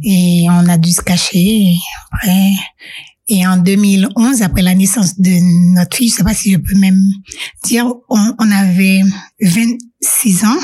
Et 0.04 0.46
on 0.50 0.68
a 0.68 0.78
dû 0.78 0.92
se 0.92 1.02
cacher. 1.02 1.76
Après, 2.12 2.52
et 3.28 3.46
en 3.48 3.58
2011, 3.58 4.44
après 4.44 4.62
la 4.62 4.76
naissance 4.76 5.20
de 5.20 5.32
notre 5.74 5.98
fille, 5.98 6.10
je 6.10 6.16
sais 6.16 6.24
pas 6.24 6.36
si 6.36 6.52
je 6.52 6.58
peux 6.58 6.78
même 6.78 7.02
dire, 7.64 7.92
on, 8.10 8.52
avait 8.52 9.02
26 9.42 10.46
ans. 10.46 10.60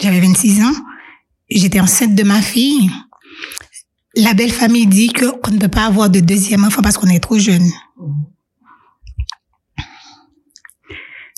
J'avais 0.00 0.20
26 0.20 0.62
ans. 0.62 0.74
J'étais 1.48 1.80
enceinte 1.80 2.14
de 2.14 2.22
ma 2.22 2.42
fille. 2.42 2.90
La 4.14 4.34
belle 4.34 4.52
famille 4.52 4.86
dit 4.86 5.08
que 5.08 5.30
qu'on 5.40 5.52
ne 5.52 5.58
peut 5.58 5.68
pas 5.68 5.86
avoir 5.86 6.10
de 6.10 6.20
deuxième 6.20 6.64
enfant 6.64 6.82
parce 6.82 6.98
qu'on 6.98 7.08
est 7.08 7.20
trop 7.20 7.38
jeune. 7.38 7.70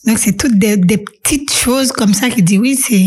Donc 0.04 0.18
c'est 0.18 0.36
toutes 0.36 0.58
des, 0.58 0.76
des 0.76 0.98
petites 0.98 1.52
choses 1.52 1.92
comme 1.92 2.14
ça 2.14 2.28
qui 2.30 2.42
dit 2.42 2.58
oui, 2.58 2.74
c'est 2.74 3.06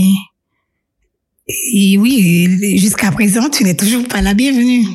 et 1.47 1.97
oui, 1.97 2.77
jusqu'à 2.79 3.11
présent, 3.11 3.49
tu 3.49 3.63
n'es 3.63 3.75
toujours 3.75 4.07
pas 4.07 4.21
la 4.21 4.33
bienvenue. 4.33 4.87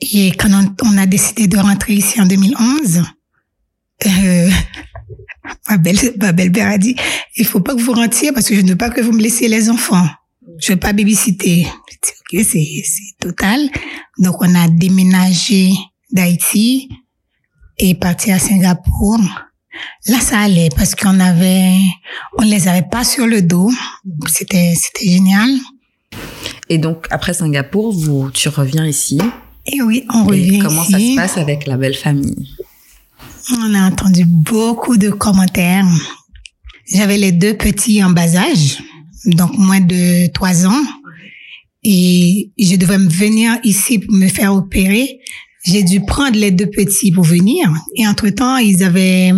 Et 0.00 0.30
quand 0.32 0.48
on, 0.52 0.74
on 0.86 0.98
a 0.98 1.06
décidé 1.06 1.48
de 1.48 1.58
rentrer 1.58 1.94
ici 1.94 2.20
en 2.20 2.26
2011, 2.26 3.02
euh, 4.06 4.50
ma 5.68 5.76
belle, 5.76 5.98
ma 6.20 6.32
belle-père 6.32 6.68
a 6.68 6.78
dit, 6.78 6.96
il 7.36 7.44
faut 7.46 7.60
pas 7.60 7.74
que 7.74 7.80
vous 7.80 7.92
rentiez 7.92 8.32
parce 8.32 8.48
que 8.48 8.54
je 8.54 8.60
ne 8.60 8.70
veux 8.70 8.76
pas 8.76 8.90
que 8.90 9.00
vous 9.00 9.12
me 9.12 9.20
laissiez 9.22 9.48
les 9.48 9.70
enfants. 9.70 10.06
Je 10.60 10.72
veux 10.72 10.78
pas 10.78 10.92
babysitter. 10.92 11.66
Ok, 11.66 12.40
c'est 12.44 12.82
total. 13.20 13.68
Donc, 14.18 14.36
on 14.40 14.54
a 14.54 14.68
déménagé 14.68 15.70
d'Haïti 16.10 16.88
et 17.78 17.94
parti 17.94 18.32
à 18.32 18.38
Singapour. 18.38 19.18
Là, 20.06 20.20
ça 20.20 20.40
allait 20.40 20.70
parce 20.74 20.94
qu'on 20.94 21.20
avait, 21.20 21.78
on 22.38 22.42
les 22.42 22.66
avait 22.66 22.86
pas 22.90 23.04
sur 23.04 23.26
le 23.26 23.42
dos. 23.42 23.70
C'était, 24.26 24.74
c'était 24.74 25.08
génial. 25.08 25.50
Et 26.68 26.78
donc, 26.78 27.06
après 27.10 27.34
Singapour, 27.34 27.92
vous, 27.92 28.30
tu 28.30 28.48
reviens 28.48 28.86
ici. 28.86 29.20
Et 29.70 29.82
oui, 29.82 30.04
on 30.12 30.24
Et 30.24 30.28
revient 30.28 30.58
comment 30.60 30.82
ici. 30.82 30.92
ça 30.92 30.98
se 30.98 31.16
passe 31.16 31.36
avec 31.36 31.66
la 31.66 31.76
belle 31.76 31.94
famille? 31.94 32.48
On 33.52 33.74
a 33.74 33.86
entendu 33.86 34.24
beaucoup 34.24 34.96
de 34.96 35.10
commentaires. 35.10 35.86
J'avais 36.92 37.18
les 37.18 37.32
deux 37.32 37.54
petits 37.54 38.02
en 38.02 38.10
bas 38.10 38.34
âge, 38.36 38.78
donc 39.26 39.56
moins 39.58 39.80
de 39.80 40.26
trois 40.32 40.66
ans. 40.66 40.82
Et 41.84 42.50
je 42.58 42.76
devais 42.76 42.98
me 42.98 43.08
venir 43.08 43.58
ici 43.62 43.98
pour 43.98 44.14
me 44.14 44.28
faire 44.28 44.54
opérer. 44.54 45.20
J'ai 45.64 45.82
dû 45.82 46.00
prendre 46.00 46.36
les 46.38 46.50
deux 46.50 46.68
petits 46.68 47.12
pour 47.12 47.24
venir. 47.24 47.70
Et 47.96 48.06
entre-temps, 48.06 48.56
ils 48.56 48.82
avaient, 48.82 49.32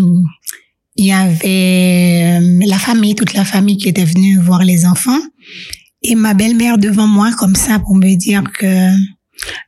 il 0.97 1.05
y 1.07 1.13
avait 1.13 2.41
la 2.67 2.79
famille, 2.79 3.15
toute 3.15 3.35
la 3.35 3.45
famille 3.45 3.79
qui 3.79 3.89
était 3.89 4.05
venue 4.05 4.39
voir 4.39 4.63
les 4.63 4.87
enfants. 4.87 5.21
Et 6.03 6.15
ma 6.15 6.35
belle-mère 6.35 6.79
devant 6.79 7.07
moi, 7.07 7.33
comme 7.33 7.57
ça, 7.57 7.79
pour 7.79 7.95
me 7.95 8.15
dire 8.17 8.45
que 8.59 8.91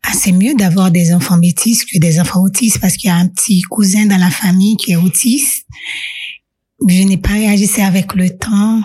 ah, 0.02 0.12
c'est 0.14 0.32
mieux 0.32 0.54
d'avoir 0.54 0.90
des 0.90 1.14
enfants 1.14 1.38
métis 1.38 1.84
que 1.84 1.98
des 1.98 2.20
enfants 2.20 2.42
autistes 2.42 2.80
parce 2.80 2.96
qu'il 2.96 3.08
y 3.08 3.12
a 3.12 3.16
un 3.16 3.28
petit 3.28 3.62
cousin 3.62 4.06
dans 4.06 4.18
la 4.18 4.30
famille 4.30 4.76
qui 4.76 4.92
est 4.92 4.96
autiste. 4.96 5.66
Je 6.86 7.02
n'ai 7.04 7.16
pas 7.16 7.30
réagi, 7.30 7.66
c'est 7.66 7.82
avec 7.82 8.14
le 8.14 8.30
temps, 8.30 8.82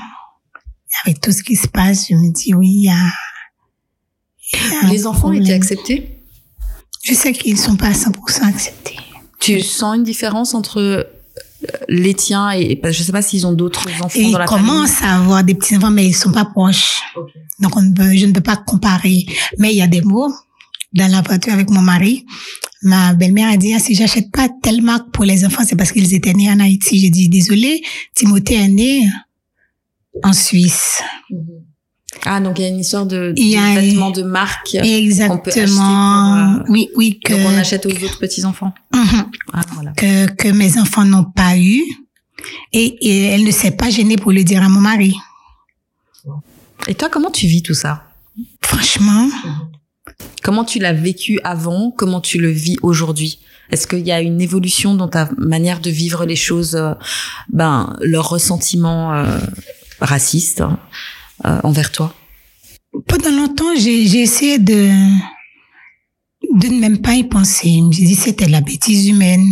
avec 1.06 1.20
tout 1.20 1.32
ce 1.32 1.44
qui 1.44 1.56
se 1.56 1.68
passe, 1.68 2.08
je 2.10 2.16
me 2.16 2.32
dis 2.32 2.54
oui, 2.54 2.70
il 2.70 2.84
y 2.84 2.90
a... 2.90 4.88
y 4.88 4.92
Les 4.92 5.08
enfants 5.08 5.22
problème. 5.22 5.44
étaient 5.44 5.54
acceptés? 5.54 6.24
Je 7.04 7.14
sais 7.14 7.34
qu'ils 7.34 7.58
sont 7.58 7.76
pas 7.76 7.88
à 7.88 7.94
100% 7.94 8.44
acceptés. 8.44 8.98
Tu 9.40 9.62
sens 9.62 9.96
une 9.96 10.04
différence 10.04 10.54
entre 10.54 10.80
euh, 10.80 11.04
les 11.88 12.14
tiens 12.14 12.52
et, 12.52 12.80
je 12.84 13.04
sais 13.04 13.12
pas 13.12 13.22
s'ils 13.22 13.48
ont 13.48 13.54
d'autres 13.54 13.88
enfants 14.04 14.20
Et 14.20 14.24
dans 14.24 14.30
ils 14.30 14.38
la 14.38 14.46
commencent 14.46 15.02
à 15.02 15.18
avoir 15.18 15.44
des 15.44 15.56
petits 15.56 15.78
enfants, 15.78 15.92
mais 15.92 16.08
ils 16.08 16.16
sont 16.16 16.32
pas 16.32 16.46
proches. 16.46 17.02
Donc 17.60 17.76
on 17.76 17.82
ne 17.82 17.94
peut, 17.94 18.16
je 18.16 18.26
ne 18.26 18.32
peux 18.32 18.42
pas 18.42 18.58
comparer. 18.58 19.26
Mais 19.58 19.72
il 19.72 19.78
y 19.78 19.82
a 19.82 19.88
des 19.88 20.02
mots 20.02 20.34
dans 20.94 21.12
la 21.12 21.22
voiture 21.22 21.54
avec 21.54 21.70
mon 21.70 21.82
mari. 21.82 22.26
Ma 22.84 23.14
belle-mère 23.14 23.50
a 23.52 23.58
dit, 23.58 23.74
ah, 23.74 23.80
si 23.80 23.96
j'achète 23.96 24.32
pas 24.32 24.50
telle 24.62 24.82
marque 24.82 25.12
pour 25.12 25.26
les 25.26 25.46
enfants, 25.46 25.64
c'est 25.66 25.76
parce 25.76 25.92
qu'ils 25.92 26.14
étaient 26.14 26.34
nés 26.34 26.50
en 26.52 26.60
Haïti. 26.60 27.00
J'ai 27.00 27.10
dit, 27.10 27.28
désolé, 27.30 27.82
Timothée 28.16 28.56
est 28.56 28.68
né 28.68 29.10
en 30.24 30.34
Suisse. 30.34 31.02
famille. 31.30 31.64
Ah, 32.26 32.40
donc 32.40 32.58
il 32.58 32.64
y 32.64 32.66
a 32.66 32.70
une 32.70 32.80
histoire 32.80 33.06
de, 33.06 33.34
de 33.36 33.80
vêtements 33.80 34.12
de 34.12 34.24
marque. 34.24 34.76
Exactement. 34.76 35.44
acheter 35.44 35.66
pour, 35.68 36.66
euh, 36.68 36.72
Oui, 36.72 36.90
oui, 36.96 37.20
que, 37.24 37.34
Donc 37.34 37.42
on 37.48 37.58
achète 37.58 37.86
aux 37.86 37.90
autres 37.92 38.20
petits-enfants. 38.20 38.74
Mhm. 38.94 39.26
Ah, 39.54 39.62
voilà. 39.74 39.92
que, 39.92 40.26
que 40.34 40.48
mes 40.50 40.78
enfants 40.80 41.06
n'ont 41.06 41.26
pas 41.26 41.58
eu. 41.58 41.84
Et, 42.74 42.86
et 43.02 43.24
elle 43.26 43.44
ne 43.44 43.52
s'est 43.52 43.72
pas 43.72 43.90
gênée 43.90 44.16
pour 44.16 44.32
le 44.32 44.44
dire 44.44 44.64
à 44.64 44.70
mon 44.70 44.80
mari. 44.80 45.16
Et 46.88 46.96
toi, 46.96 47.10
comment 47.10 47.32
tu 47.32 47.48
vis 47.48 47.62
tout 47.64 47.74
ça? 47.74 48.04
Franchement, 48.62 49.28
Comment 50.44 50.64
tu 50.64 50.80
l'as 50.80 50.94
vécu 50.94 51.40
avant? 51.44 51.92
Comment 51.92 52.22
tu 52.22 52.40
le 52.40 52.50
vis 52.50 52.78
aujourd'hui? 52.82 53.40
Est-ce 53.72 53.86
qu'il 53.86 54.06
y 54.08 54.12
a 54.12 54.22
une 54.22 54.40
évolution 54.40 54.96
dans 54.96 55.10
ta 55.10 55.30
manière 55.38 55.82
de 55.82 55.90
vivre 55.90 56.26
les 56.26 56.36
choses, 56.36 56.76
euh, 56.76 56.94
ben, 57.50 57.98
leur 58.02 58.30
ressentiment 58.30 59.14
euh, 59.14 59.40
raciste 60.00 60.62
hein, 60.62 60.80
euh, 61.46 61.60
envers 61.64 61.92
toi? 61.92 62.14
Pendant 63.08 63.32
longtemps, 63.32 63.76
j'ai 63.76 64.22
essayé 64.22 64.58
de, 64.58 64.90
de 66.56 66.68
ne 66.68 66.80
même 66.80 67.02
pas 67.02 67.14
y 67.14 67.24
penser. 67.24 67.82
J'ai 67.92 68.06
dit 68.06 68.16
c'était 68.16 68.48
la 68.48 68.62
bêtise 68.62 69.08
humaine. 69.10 69.46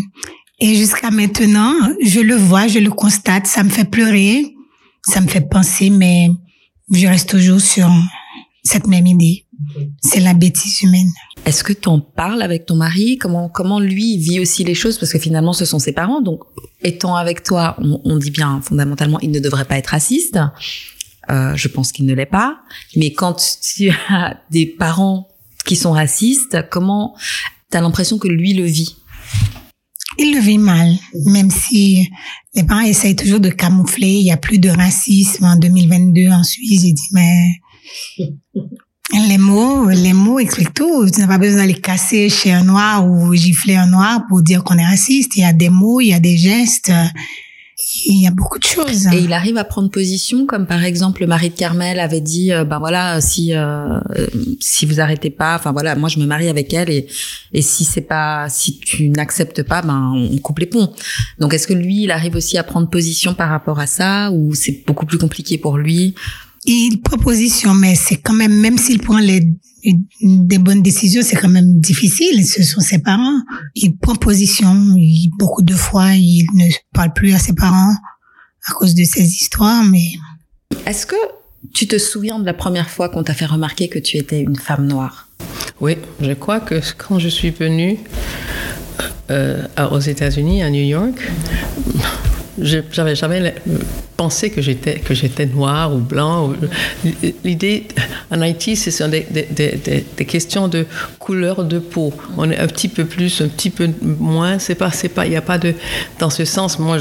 Et 0.59 0.75
jusqu'à 0.75 1.11
maintenant, 1.11 1.73
je 2.01 2.21
le 2.21 2.35
vois, 2.35 2.67
je 2.67 2.79
le 2.79 2.89
constate, 2.89 3.45
ça 3.45 3.63
me 3.63 3.69
fait 3.69 3.83
pleurer, 3.83 4.55
ça 5.03 5.19
me 5.19 5.27
fait 5.27 5.47
penser, 5.47 5.89
mais 5.89 6.29
je 6.89 7.05
reste 7.07 7.29
toujours 7.29 7.59
sur 7.59 7.89
cette 8.63 8.87
même 8.87 9.05
idée. 9.05 9.44
C'est 10.01 10.19
la 10.19 10.33
bêtise 10.33 10.81
humaine. 10.81 11.11
Est-ce 11.45 11.63
que 11.63 11.73
tu 11.73 11.89
en 11.89 11.99
parles 11.99 12.41
avec 12.41 12.65
ton 12.65 12.75
mari? 12.75 13.17
Comment 13.17 13.49
comment 13.49 13.79
lui 13.79 14.17
vit 14.17 14.39
aussi 14.39 14.63
les 14.63 14.75
choses? 14.75 14.97
Parce 14.97 15.11
que 15.11 15.19
finalement, 15.19 15.53
ce 15.53 15.65
sont 15.65 15.79
ses 15.79 15.93
parents. 15.93 16.21
Donc, 16.21 16.41
étant 16.81 17.15
avec 17.15 17.43
toi, 17.43 17.75
on, 17.79 18.01
on 18.03 18.17
dit 18.17 18.31
bien 18.31 18.61
fondamentalement, 18.61 19.19
il 19.21 19.31
ne 19.31 19.39
devrait 19.39 19.65
pas 19.65 19.77
être 19.77 19.87
raciste. 19.87 20.39
Euh, 21.29 21.55
je 21.55 21.67
pense 21.67 21.91
qu'il 21.91 22.05
ne 22.05 22.13
l'est 22.13 22.25
pas. 22.25 22.59
Mais 22.95 23.13
quand 23.13 23.59
tu 23.75 23.91
as 24.09 24.37
des 24.51 24.65
parents 24.65 25.27
qui 25.65 25.75
sont 25.75 25.91
racistes, 25.91 26.57
comment 26.69 27.15
t'as 27.69 27.81
l'impression 27.81 28.17
que 28.17 28.27
lui 28.27 28.53
le 28.53 28.63
vit? 28.63 28.95
Il 30.17 30.33
le 30.33 30.39
vit 30.39 30.57
mal, 30.57 30.93
même 31.25 31.51
si 31.51 32.09
les 32.53 32.63
parents 32.63 32.81
essayent 32.81 33.15
toujours 33.15 33.41
de 33.41 33.49
camoufler. 33.49 34.13
Il 34.13 34.25
y 34.25 34.31
a 34.31 34.37
plus 34.37 34.59
de 34.59 34.69
racisme 34.69 35.43
en 35.43 35.57
2022 35.57 36.29
en 36.29 36.43
Suisse. 36.43 36.81
J'ai 36.83 36.93
dit, 36.93 37.09
mais 37.11 37.59
les 39.13 39.37
mots, 39.37 39.89
les 39.89 40.13
mots 40.13 40.39
expliquent 40.39 40.73
tout. 40.73 41.09
Tu 41.09 41.21
n'as 41.21 41.27
pas 41.27 41.37
besoin 41.37 41.57
d'aller 41.57 41.79
casser 41.79 42.29
chez 42.29 42.51
un 42.51 42.63
noir 42.63 43.07
ou 43.07 43.33
gifler 43.33 43.75
un 43.75 43.87
noir 43.87 44.25
pour 44.27 44.41
dire 44.41 44.63
qu'on 44.63 44.77
est 44.77 44.85
raciste. 44.85 45.35
Il 45.35 45.41
y 45.41 45.45
a 45.45 45.53
des 45.53 45.69
mots, 45.69 46.01
il 46.01 46.07
y 46.07 46.13
a 46.13 46.19
des 46.19 46.37
gestes, 46.37 46.91
il 48.07 48.21
y 48.21 48.27
a 48.27 48.31
beaucoup 48.31 48.57
de 48.57 48.63
choses. 48.63 49.07
Et 49.13 49.19
il 49.19 49.31
arrive 49.33 49.57
à 49.57 49.63
prendre 49.63 49.89
position, 49.91 50.45
comme 50.47 50.65
par 50.65 50.83
exemple 50.83 51.21
le 51.21 51.27
mari 51.27 51.49
de 51.49 51.55
Carmel 51.55 51.99
avait 51.99 52.21
dit, 52.21 52.51
euh, 52.51 52.63
ben 52.63 52.79
voilà, 52.79 53.21
si 53.21 53.53
euh, 53.53 53.99
si 54.59 54.85
vous 54.85 54.99
arrêtez 54.99 55.29
pas, 55.29 55.55
enfin 55.55 55.71
voilà, 55.71 55.95
moi 55.95 56.09
je 56.09 56.19
me 56.19 56.25
marie 56.25 56.49
avec 56.49 56.73
elle 56.73 56.89
et 56.89 57.07
et 57.53 57.61
si 57.61 57.83
c'est 57.83 58.01
pas, 58.01 58.47
si 58.49 58.79
tu 58.79 59.09
n'acceptes 59.09 59.61
pas, 59.63 59.81
ben 59.81 60.13
on 60.15 60.37
coupe 60.37 60.59
les 60.59 60.65
ponts. 60.65 60.91
Donc 61.39 61.53
est-ce 61.53 61.67
que 61.67 61.73
lui, 61.73 62.03
il 62.03 62.11
arrive 62.11 62.35
aussi 62.35 62.57
à 62.57 62.63
prendre 62.63 62.89
position 62.89 63.33
par 63.35 63.49
rapport 63.49 63.79
à 63.79 63.87
ça 63.87 64.31
ou 64.31 64.55
c'est 64.55 64.83
beaucoup 64.87 65.05
plus 65.05 65.19
compliqué 65.19 65.57
pour 65.57 65.77
lui 65.77 66.15
Il 66.65 67.01
proposition, 67.01 67.73
mais 67.73 67.95
c'est 67.95 68.17
quand 68.17 68.33
même, 68.33 68.53
même 68.59 68.77
s'il 68.77 68.99
prend 68.99 69.19
les, 69.19 69.47
des 70.21 70.57
bonnes 70.57 70.81
décisions, 70.81 71.21
c'est 71.23 71.35
quand 71.35 71.49
même 71.49 71.79
difficile. 71.79 72.45
Ce 72.45 72.63
sont 72.63 72.81
ses 72.81 72.99
parents. 72.99 73.39
Il 73.75 73.95
prend 73.97 74.15
position. 74.15 74.73
Il, 74.97 75.29
beaucoup 75.37 75.61
de 75.61 75.75
fois, 75.75 76.13
il 76.13 76.45
ne 76.55 76.65
parle 76.93 77.13
plus 77.13 77.33
à 77.33 77.39
ses 77.39 77.53
parents 77.53 77.93
à 78.67 78.73
cause 78.73 78.95
de 78.95 79.03
ces 79.03 79.21
histoires, 79.27 79.83
mais 79.83 80.07
Est-ce 80.87 81.05
que 81.05 81.15
tu 81.73 81.85
te 81.87 81.99
souviens 81.99 82.39
de 82.39 82.45
la 82.45 82.53
première 82.55 82.89
fois 82.89 83.09
qu'on 83.09 83.21
t'a 83.23 83.35
fait 83.35 83.45
remarquer 83.45 83.89
que 83.89 83.99
tu 83.99 84.17
étais 84.17 84.41
une 84.41 84.55
femme 84.55 84.87
noire? 84.87 85.27
Oui, 85.81 85.97
je 86.19 86.31
crois 86.33 86.59
que 86.61 86.81
quand 86.97 87.19
je 87.19 87.27
suis 87.29 87.51
venue 87.51 87.99
euh, 89.29 89.67
aux 89.91 89.99
États-Unis, 89.99 90.63
à 90.63 90.69
New 90.71 90.83
York, 90.83 91.15
je- 92.59 92.79
j'avais 92.91 93.15
jamais 93.15 93.53
penser 94.17 94.49
que 94.49 94.61
j'étais 94.61 94.99
que 94.99 95.13
j'étais 95.13 95.45
noir 95.45 95.93
ou 95.93 95.97
blanc. 95.97 96.53
L'idée 97.43 97.87
en 98.31 98.41
Haïti, 98.41 98.75
ce 98.75 98.91
sont 98.91 99.09
des, 99.09 99.25
des, 99.29 100.25
questions 100.25 100.67
de 100.67 100.85
couleur 101.19 101.63
de 101.63 101.79
peau. 101.79 102.13
On 102.37 102.49
est 102.49 102.57
un 102.57 102.67
petit 102.67 102.87
peu 102.87 103.05
plus, 103.05 103.41
un 103.41 103.47
petit 103.47 103.69
peu 103.69 103.89
moins. 104.01 104.59
C'est 104.59 104.75
pas, 104.75 104.91
c'est 104.91 105.09
pas, 105.09 105.25
il 105.25 105.31
n'y 105.31 105.35
a 105.35 105.41
pas 105.41 105.57
de 105.57 105.73
dans 106.19 106.29
ce 106.29 106.45
sens. 106.45 106.79
Moi, 106.79 106.97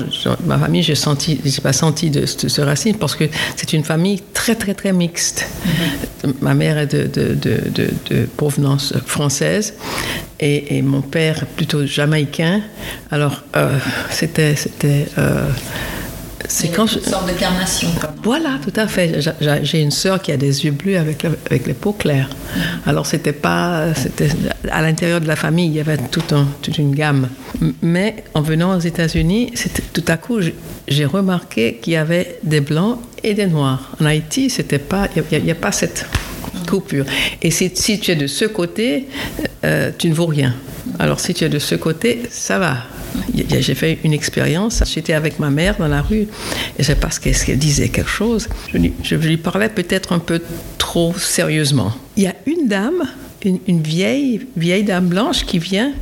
ma 0.47 0.59
famille, 0.59 0.83
j'ai 0.83 0.95
senti, 0.95 1.41
j'ai 1.45 1.61
pas 1.61 1.73
senti 1.73 2.11
de, 2.11 2.27
ce 2.27 2.61
racisme 2.61 2.99
parce 2.99 3.15
que 3.15 3.25
c'est 3.57 3.73
une 3.73 3.85
famille 3.85 4.23
très 4.33 4.55
très 4.55 4.75
très 4.75 4.93
mixte. 4.93 5.47
Ma 6.41 6.55
mère 6.55 6.79
est 6.79 6.95
de, 6.95 7.07
de, 7.07 7.59
de 8.11 8.27
provenance 8.37 8.95
française 9.07 9.75
et, 10.41 10.77
et, 10.77 10.83
mon 10.83 11.01
père 11.01 11.47
plutôt 11.57 11.87
jamaïcain. 11.87 12.63
Alors 13.11 13.43
euh, 13.57 13.79
c'était 14.11 14.57
c'était 14.57 15.07
euh, 15.19 15.49
c'est 16.49 16.69
quand 16.69 16.87
je... 16.87 16.99
une 16.99 17.05
sorte 17.05 17.29
de 17.29 17.39
carnation. 17.39 17.89
Voilà, 18.23 18.59
tout 18.63 18.73
à 18.79 18.87
fait. 18.87 19.21
J'ai 19.63 19.81
une 19.81 19.91
sœur 19.91 20.21
qui 20.21 20.33
a 20.33 20.37
des 20.37 20.65
yeux 20.65 20.73
bleus 20.73 20.99
avec, 20.99 21.25
avec 21.25 21.67
les 21.67 21.75
peaux 21.75 21.93
claires. 21.93 22.29
Mm. 22.29 22.61
Alors 22.87 23.07
c'était 23.07 23.33
pas, 23.33 23.95
c'était 23.95 24.29
à 24.71 24.83
l'intérieur 24.83 25.21
de 25.21 25.27
la 25.27 25.37
famille, 25.37 25.67
il 25.67 25.75
y 25.75 25.81
avait 25.81 25.99
tout 25.99 26.35
un, 26.35 26.47
toute 26.63 26.79
une 26.79 26.95
gamme. 26.95 27.29
Mais 27.83 28.25
en 28.35 28.43
venant 28.43 28.77
aux 28.77 28.81
États-Unis, 28.81 29.53
tout 29.93 30.05
à 30.09 30.17
coup, 30.17 30.41
j'ai 30.89 31.05
remarqué 31.05 31.79
qu'il 31.81 31.95
y 31.95 31.97
avait 31.97 32.39
des 32.43 32.61
blancs 32.61 32.99
et 33.23 33.35
des 33.35 33.47
noirs. 33.47 33.93
En 34.01 34.05
Haïti, 34.05 34.51
c'était 34.51 34.79
pas, 34.79 35.09
il 35.17 35.43
n'y 35.43 35.51
a, 35.51 35.55
a, 35.55 35.57
pas 35.57 35.73
cette 35.73 36.07
coupure. 36.69 37.05
Et 37.43 37.51
si, 37.51 37.71
si, 37.75 37.99
tu 37.99 38.11
es 38.11 38.17
de 38.17 38.27
ce 38.27 38.45
côté, 38.45 39.07
euh, 39.65 39.91
tu 39.97 40.09
ne 40.09 40.15
vaux 40.15 40.27
rien. 40.27 40.55
Alors 40.99 41.21
si 41.21 41.35
tu 41.35 41.45
es 41.45 41.49
de 41.49 41.59
ce 41.59 41.75
côté, 41.75 42.23
ça 42.31 42.59
va. 42.59 42.77
J'ai 43.35 43.75
fait 43.75 43.99
une 44.05 44.13
expérience. 44.13 44.83
J'étais 44.87 45.13
avec 45.13 45.39
ma 45.39 45.51
mère 45.51 45.77
dans 45.79 45.89
la 45.89 46.03
rue 46.03 46.23
et 46.79 46.81
je 46.81 46.85
sais 46.85 46.95
pas 46.95 47.11
ce 47.11 47.21
qu'elle 47.21 47.59
disait 47.59 47.89
quelque 47.89 48.11
chose. 48.11 48.49
Je 48.73 49.15
lui, 49.15 49.37
parlais 49.37 49.69
peut-être 49.69 50.13
un 50.13 50.19
peu 50.19 50.41
trop 50.79 51.15
sérieusement. 51.17 51.93
Il 52.17 52.25
y 52.25 52.27
a 52.27 52.35
une 52.47 52.69
dame, 52.69 53.05
une, 53.45 53.83
vieille 53.83 54.85
dame 54.85 55.09
blanche 55.09 55.45
qui 55.45 55.59
vient 55.59 55.93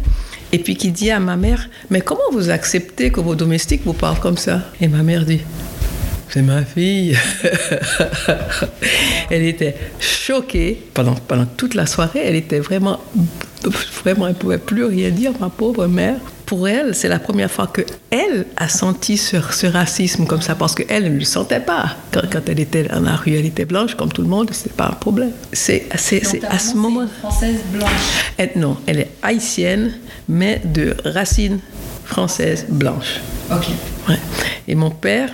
et 0.52 0.58
puis 0.58 0.76
qui 0.76 0.90
dit 0.90 1.10
à 1.10 1.18
ma 1.18 1.36
mère 1.36 1.68
Mais 1.90 2.00
comment 2.00 2.30
vous 2.32 2.50
acceptez 2.50 3.10
que 3.10 3.20
vos 3.20 3.34
domestiques 3.34 3.82
vous 3.84 3.94
parlent 3.94 4.20
comme 4.20 4.38
ça? 4.38 4.62
Et 4.80 4.88
ma 4.88 5.02
mère 5.02 5.24
dit 5.24 5.40
c'est 6.32 6.40
ma 6.40 6.64
fille. 6.64 7.14
elle 9.30 9.42
était 9.42 9.76
choquée 10.00 10.82
pendant, 10.94 11.14
pendant 11.14 11.44
toute 11.44 11.74
la 11.74 11.84
soirée. 11.84 12.22
Elle 12.24 12.36
était 12.36 12.58
vraiment, 12.58 13.00
vraiment, 14.02 14.26
elle 14.26 14.32
ne 14.32 14.38
pouvait 14.38 14.56
plus 14.56 14.86
rien 14.86 15.10
dire, 15.10 15.32
ma 15.38 15.50
pauvre 15.50 15.86
mère. 15.88 16.16
Pour 16.52 16.68
elle, 16.68 16.94
c'est 16.94 17.08
la 17.08 17.18
première 17.18 17.50
fois 17.50 17.66
que 17.66 17.80
elle 18.10 18.44
a 18.58 18.68
senti 18.68 19.16
ce, 19.16 19.38
ce 19.40 19.66
racisme 19.66 20.26
comme 20.26 20.42
ça, 20.42 20.54
parce 20.54 20.74
qu'elle 20.74 21.04
ne 21.04 21.18
le 21.18 21.24
sentait 21.24 21.60
pas. 21.60 21.96
Quand, 22.12 22.20
quand, 22.30 22.46
elle 22.46 22.60
était 22.60 22.82
dans 22.82 23.00
la 23.00 23.16
rue, 23.16 23.32
elle 23.32 23.46
était 23.46 23.64
blanche, 23.64 23.94
comme 23.94 24.12
tout 24.12 24.20
le 24.20 24.28
monde, 24.28 24.50
c'est 24.52 24.74
pas 24.74 24.88
un 24.88 24.92
problème. 24.92 25.30
C'est 25.50 25.88
à 25.90 25.96
ce 25.96 26.76
moment. 26.76 27.06
française 27.20 27.56
blanche. 27.72 27.90
Elle, 28.36 28.50
non, 28.56 28.76
elle 28.86 28.98
est 28.98 29.10
haïtienne, 29.22 29.94
mais 30.28 30.60
de 30.62 30.94
racines 31.06 31.58
françaises 32.04 32.66
blanches. 32.68 33.20
Ok. 33.50 33.68
Ouais. 34.08 34.18
Et 34.66 34.74
mon 34.74 34.90
père 34.90 35.30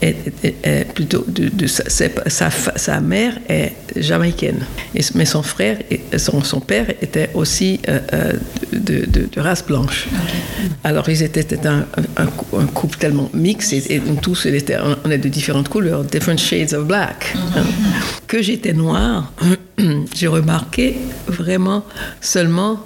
est, 0.00 0.16
est, 0.42 0.54
est 0.62 0.84
plutôt 0.92 1.24
de, 1.26 1.48
de 1.48 1.66
sa, 1.66 1.84
sa, 2.28 2.50
sa, 2.50 3.00
mère 3.00 3.34
est 3.48 3.72
jamaïcaine, 3.96 4.64
et, 4.94 5.00
mais 5.14 5.24
son 5.24 5.42
frère, 5.42 5.78
son, 6.16 6.42
son 6.42 6.60
père 6.60 6.90
était 7.02 7.30
aussi 7.34 7.80
euh, 7.88 8.32
de, 8.72 9.04
de, 9.06 9.28
de, 9.30 9.40
race 9.40 9.64
blanche. 9.64 10.06
Okay. 10.08 10.72
Alors 10.84 11.08
ils 11.08 11.22
étaient 11.22 11.66
un, 11.66 11.84
un, 12.16 12.26
un, 12.58 12.66
couple 12.66 12.98
tellement 12.98 13.30
mixte 13.34 13.72
et, 13.72 13.94
et 13.96 14.00
tous 14.22 14.46
étaient, 14.46 14.78
on 15.04 15.10
est 15.10 15.18
de 15.18 15.28
différentes 15.28 15.68
couleurs, 15.68 16.04
different 16.04 16.38
shades 16.38 16.74
of 16.74 16.86
black. 16.86 17.34
Mm 17.34 17.38
-hmm. 17.38 18.26
Que 18.26 18.42
j'étais 18.42 18.72
noire, 18.72 19.32
j'ai 20.14 20.28
remarqué 20.28 20.96
vraiment 21.26 21.82
seulement 22.20 22.80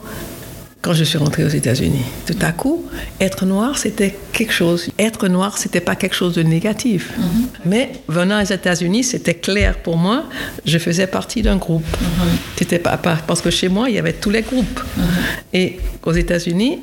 quand 0.83 0.93
je 0.95 1.05
suis 1.05 1.17
rentrée 1.17 1.45
aux 1.45 1.49
États-Unis. 1.49 2.05
Tout 2.27 2.37
à 2.41 2.51
coup, 2.51 2.85
être 3.21 3.47
noir, 3.47 3.79
c'était 3.79 4.15
quelque 4.33 4.53
chose. 4.53 4.89
Être 4.99 5.29
noir, 5.29 5.57
c'était 5.57 5.81
pas 5.81 5.95
quelque 5.95 6.17
chose 6.17 6.35
de 6.35 6.43
négatif. 6.43 7.13
Mm 7.17 7.23
-hmm. 7.23 7.69
Mais 7.71 7.93
venant 8.09 8.43
aux 8.43 8.53
États-Unis, 8.61 9.05
c'était 9.05 9.39
clair 9.47 9.73
pour 9.85 9.97
moi. 9.97 10.25
Je 10.67 10.79
faisais 10.79 11.07
partie 11.07 11.41
d'un 11.47 11.59
groupe. 11.65 11.87
Mm 12.01 12.05
-hmm. 12.05 12.59
C'était 12.59 12.83
pas, 12.87 12.97
parce 13.29 13.41
que 13.45 13.51
chez 13.51 13.69
moi, 13.77 13.85
il 13.89 13.95
y 13.95 14.01
avait 14.05 14.19
tous 14.23 14.33
les 14.37 14.43
groupes. 14.51 14.81
Mm 14.83 15.03
-hmm. 15.03 15.61
Et 15.61 15.67
aux 16.09 16.17
États-Unis, 16.25 16.75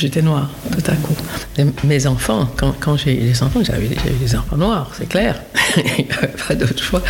j'étais 0.00 0.22
noire 0.22 0.50
tout 0.72 0.90
à 0.90 0.94
coup. 0.94 1.14
Et 1.58 1.64
mes 1.84 2.06
enfants, 2.06 2.48
quand, 2.56 2.74
quand 2.80 2.96
j'ai 2.96 3.14
eu 3.14 3.20
les 3.20 3.42
enfants, 3.42 3.60
j'avais 3.62 3.88
des 3.88 4.36
enfants 4.36 4.56
noirs, 4.56 4.90
c'est 4.96 5.08
clair. 5.08 5.42
Il 5.76 6.04
n'y 6.04 6.12
avait 6.12 6.28
pas 6.28 6.54
d'autre 6.54 6.82
choix. 6.82 7.02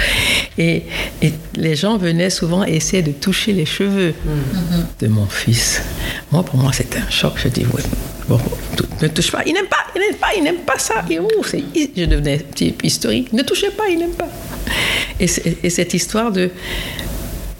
Et, 0.58 0.84
et, 1.22 1.32
les 1.56 1.76
gens 1.76 1.96
venaient 1.98 2.30
souvent 2.30 2.64
essayer 2.64 3.02
de 3.02 3.12
toucher 3.12 3.52
les 3.52 3.66
cheveux 3.66 4.12
mm 4.12 4.30
-hmm. 4.30 5.02
de 5.02 5.08
mon 5.08 5.26
fils. 5.26 5.82
Moi, 6.32 6.42
pour 6.42 6.58
moi, 6.58 6.72
c'était 6.72 6.98
un 6.98 7.10
choc. 7.10 7.34
Je 7.42 7.48
dis, 7.48 7.66
ouais, 7.72 7.82
bon, 8.28 8.40
ne 9.02 9.08
touche 9.08 9.30
pas. 9.32 9.42
Il 9.46 9.52
n'aime 9.54 9.70
pas, 9.76 9.84
il 9.94 10.00
n'aime 10.00 10.18
pas, 10.24 10.32
il 10.36 10.42
n'aime 10.44 10.62
pas 10.70 10.78
ça. 10.78 11.04
Et 11.10 11.18
oh, 11.18 11.42
je 11.96 12.04
devenais 12.04 12.38
type 12.54 12.84
historique. 12.84 13.32
Ne 13.32 13.42
touchez 13.42 13.70
pas, 13.70 13.86
il 13.92 13.98
n'aime 13.98 14.16
pas. 14.22 14.28
Et, 15.20 15.28
et 15.66 15.70
cette 15.70 15.92
histoire 15.94 16.30
de 16.32 16.50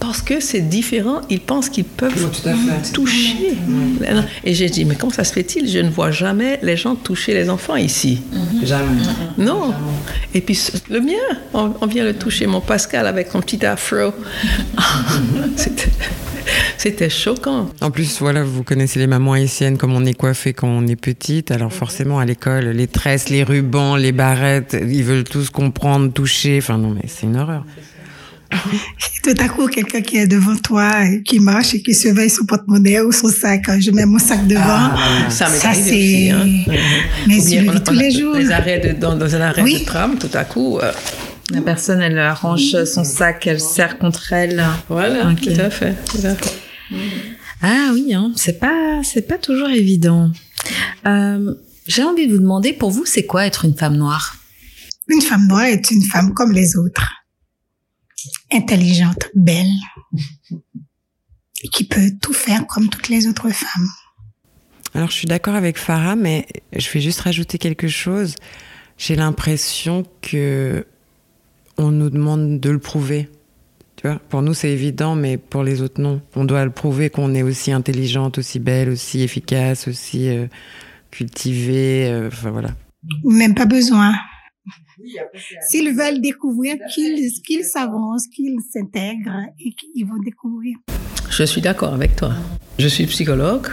parce 0.07 0.23
que 0.23 0.39
c'est 0.39 0.61
différent, 0.61 1.21
ils 1.31 1.41
pensent 1.41 1.69
qu'ils 1.69 1.85
peuvent 1.85 2.13
oui, 2.17 2.93
toucher. 2.93 3.57
Oui. 3.69 4.07
Et 4.45 4.55
j'ai 4.55 4.69
dit, 4.69 4.85
mais 4.85 4.95
comment 4.95 5.13
ça 5.13 5.25
se 5.25 5.33
fait-il? 5.33 5.69
Je 5.69 5.81
ne 5.81 5.91
vois 5.91 6.13
jamais 6.13 6.61
les 6.63 6.77
gens 6.77 6.95
toucher 6.95 7.35
les 7.35 7.51
enfants 7.51 7.75
ici. 7.75 8.23
Mm 8.33 8.39
-hmm. 8.39 8.67
Jamais. 8.67 9.03
Non. 9.37 9.63
Jamais. 9.63 10.35
Et 10.35 10.41
puis 10.41 10.57
le 10.91 11.01
mien, 11.01 11.27
on, 11.55 11.73
on, 11.81 11.87
vient 11.89 12.05
le 12.05 12.15
toucher, 12.15 12.47
mon 12.47 12.61
Pascal 12.61 13.05
avec 13.07 13.25
son 13.33 13.41
petit 13.41 13.67
afro. 13.67 14.07
C'était 16.79 17.11
choquant. 17.11 17.63
En 17.81 17.91
plus, 17.91 18.11
voilà, 18.21 18.41
vous 18.45 18.63
connaissez 18.63 18.99
les 19.01 19.09
mamans 19.09 19.35
haïtiennes, 19.39 19.77
comme 19.81 19.95
on 20.01 20.05
est 20.11 20.19
coiffé 20.23 20.53
quand 20.59 20.69
on 20.81 20.87
est 20.87 21.01
petite. 21.11 21.51
Alors 21.51 21.73
forcément, 21.73 22.19
à 22.21 22.25
l'école, 22.31 22.67
les 22.81 22.91
tresses, 22.99 23.29
les 23.29 23.43
rubans, 23.51 23.97
les 23.97 24.13
barrettes, 24.13 24.77
ils 24.99 25.07
veulent 25.09 25.31
tous 25.37 25.49
comprendre, 25.51 26.13
toucher. 26.13 26.55
Enfin 26.63 26.79
non, 26.79 26.91
mais 26.97 27.07
c'est 27.13 27.27
une 27.31 27.39
horreur. 27.43 27.65
Tout 29.23 29.35
à 29.39 29.49
coup, 29.49 29.67
quelqu'un 29.67 30.03
qui 30.03 30.19
est 30.19 30.27
devant 30.27 30.57
toi, 30.57 30.93
qui 31.25 31.41
marche 31.41 31.75
et 31.75 31.83
qui 31.83 31.95
surveille 31.95 32.31
son 32.31 32.45
porte-monnaie 32.45 33.01
ou 33.01 33.13
son 33.13 33.29
sac. 33.29 33.65
Je 33.81 33.91
mets 33.91 34.07
mon 34.07 34.19
sac 34.19 34.47
devant. 34.47 34.63
Ah, 34.65 35.27
ça, 35.31 35.47
ça 35.47 35.75
c'est. 35.75 36.31
Hein. 36.31 36.47
Mais 37.27 37.41
je 37.41 37.65
le 37.65 37.73
vis 37.73 37.83
tous 37.83 37.93
les 37.93 38.11
jours. 38.11 38.37
Les 38.37 38.53
arrêts 38.53 38.79
de, 38.79 38.93
dans, 38.99 39.17
dans, 39.17 39.35
un 39.35 39.41
arrêt 39.41 39.63
oui. 39.63 39.81
de 39.81 39.85
tram, 39.85 40.17
tout 40.19 40.31
à 40.35 40.45
coup. 40.45 40.79
Euh... 40.79 40.93
La 41.51 41.61
personne, 41.61 42.01
elle 42.01 42.19
arrange 42.19 42.85
son 42.85 43.05
sac, 43.05 43.47
elle 43.47 43.61
serre 43.61 43.99
contre 43.99 44.33
elle. 44.33 44.65
Voilà, 44.89 45.31
okay. 45.31 45.55
tout 45.55 45.61
à 45.61 45.71
fait. 45.71 45.95
Tout 46.05 46.19
à 46.25 46.35
fait. 46.35 46.53
Ah 47.63 47.91
oui, 47.93 48.15
hein, 48.15 48.33
c'est 48.37 48.59
pas, 48.59 49.01
c'est 49.03 49.27
pas 49.27 49.39
toujours 49.39 49.69
évident. 49.69 50.31
Euh, 51.07 51.55
J'ai 51.87 52.03
envie 52.03 52.27
de 52.27 52.33
vous 52.33 52.41
demander, 52.41 52.73
pour 52.73 52.91
vous, 52.91 53.07
c'est 53.07 53.27
quoi 53.27 53.47
être 53.47 53.65
une 53.65 53.77
femme 53.77 53.97
noire? 53.97 54.37
Une 55.09 55.23
femme 55.23 55.47
noire 55.47 55.65
est 55.65 55.91
une 55.93 56.03
femme 56.03 56.35
comme 56.35 56.53
les 56.53 56.77
autres 56.77 57.26
intelligente, 58.53 59.29
belle, 59.35 59.73
qui 61.73 61.85
peut 61.85 62.11
tout 62.21 62.33
faire 62.33 62.67
comme 62.67 62.89
toutes 62.89 63.09
les 63.09 63.27
autres 63.27 63.51
femmes. 63.51 63.89
Alors 64.95 65.11
je 65.11 65.17
suis 65.17 65.27
d'accord 65.27 65.55
avec 65.55 65.79
Farah, 65.79 66.17
mais 66.17 66.47
je 66.75 66.91
vais 66.91 67.01
juste 67.01 67.21
rajouter 67.21 67.59
quelque 67.59 67.89
chose. 67.89 68.35
J'ai 68.97 69.17
l'impression 69.17 70.05
que 70.23 70.87
on 71.77 71.91
nous 71.91 72.09
demande 72.09 72.61
de 72.61 72.71
le 72.71 72.79
prouver. 72.79 73.29
Tu 73.97 74.07
vois, 74.07 74.19
pour 74.29 74.43
nous 74.43 74.55
c'est 74.55 74.71
évident, 74.71 75.15
mais 75.15 75.37
pour 75.37 75.65
les 75.65 75.83
autres 75.83 76.01
non. 76.01 76.23
On 76.35 76.45
doit 76.45 76.65
le 76.65 76.71
prouver 76.71 77.11
qu'on 77.11 77.35
est 77.35 77.43
aussi 77.43 77.73
intelligente, 77.73 78.39
aussi 78.39 78.59
belle, 78.59 78.89
aussi 78.89 79.23
efficace, 79.23 79.89
aussi 79.89 80.29
euh, 80.29 80.47
cultivée. 81.11 82.07
Euh, 82.07 82.29
enfin 82.29 82.51
voilà. 82.51 82.71
Même 83.25 83.55
pas 83.55 83.67
besoin. 83.67 84.15
S'ils 85.61 85.95
veulent 85.95 86.21
découvrir, 86.21 86.77
qu'ils 86.93 87.31
qu 87.43 87.63
s'avancent, 87.63 88.27
qu'ils 88.29 88.59
s'intègrent 88.73 89.47
et 89.59 89.73
qu'ils 89.73 90.07
vont 90.07 90.23
découvrir. 90.25 90.77
Je 91.31 91.45
suis 91.45 91.61
d'accord 91.61 91.95
avec 91.95 92.17
toi. 92.17 92.33
Je 92.79 92.89
suis 92.89 93.07
psychologue, 93.07 93.69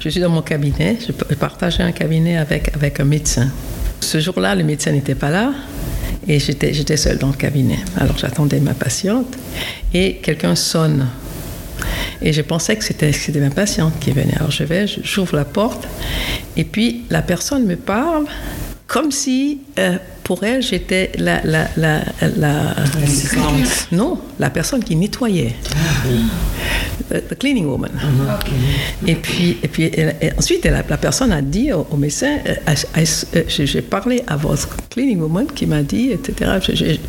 je 0.00 0.08
suis 0.08 0.20
dans 0.20 0.30
mon 0.30 0.42
cabinet, 0.42 0.98
je 1.06 1.12
partageais 1.34 1.82
un 1.82 1.92
cabinet 1.92 2.36
avec, 2.36 2.74
avec 2.74 3.00
un 3.00 3.04
médecin. 3.04 3.50
Ce 4.00 4.18
jour-là, 4.18 4.54
le 4.54 4.64
médecin 4.64 4.92
n'était 4.92 5.14
pas 5.14 5.30
là 5.30 5.52
et 6.26 6.38
j'étais 6.38 6.96
seule 6.96 7.18
dans 7.18 7.28
le 7.28 7.34
cabinet. 7.36 7.78
Alors 7.96 8.16
j'attendais 8.18 8.60
ma 8.60 8.74
patiente 8.74 9.36
et 9.94 10.16
quelqu'un 10.16 10.54
sonne. 10.54 11.08
Et 12.22 12.32
je 12.32 12.42
pensais 12.42 12.76
que 12.76 12.84
c'était 12.84 13.40
ma 13.40 13.50
patiente 13.50 13.98
qui 14.00 14.10
venait. 14.10 14.36
Alors 14.36 14.50
je 14.50 14.64
vais, 14.64 14.86
j'ouvre 14.86 15.36
la 15.36 15.44
porte 15.44 15.86
et 16.56 16.64
puis 16.64 17.04
la 17.10 17.22
personne 17.22 17.66
me 17.66 17.76
parle 17.76 18.26
comme 18.86 19.10
si, 19.10 19.60
euh, 19.78 19.98
pour 20.26 20.42
elle, 20.42 20.60
j'étais 20.60 21.12
la, 21.18 21.40
la, 21.44 21.68
la, 21.76 22.00
la, 22.36 22.74
non, 23.92 24.18
la 24.40 24.50
personne 24.50 24.82
qui 24.82 24.96
nettoyait. 24.96 25.54
The, 27.08 27.28
the 27.28 27.38
cleaning 27.38 27.66
woman. 27.66 27.92
Et 29.06 29.14
puis, 29.14 29.58
et 29.62 29.68
puis 29.68 29.84
et 29.84 30.32
ensuite, 30.36 30.66
elle, 30.66 30.84
la 30.88 30.96
personne 30.96 31.30
a 31.30 31.42
dit 31.42 31.72
au, 31.72 31.86
au 31.92 31.96
médecin, 31.96 32.38
euh, 32.48 32.54
euh, 32.66 33.42
j'ai 33.46 33.82
parlé 33.82 34.24
à 34.26 34.36
votre 34.36 34.76
cleaning 34.90 35.20
woman 35.20 35.46
qui 35.46 35.66
m'a 35.66 35.84
dit, 35.84 36.10
etc. 36.10 36.58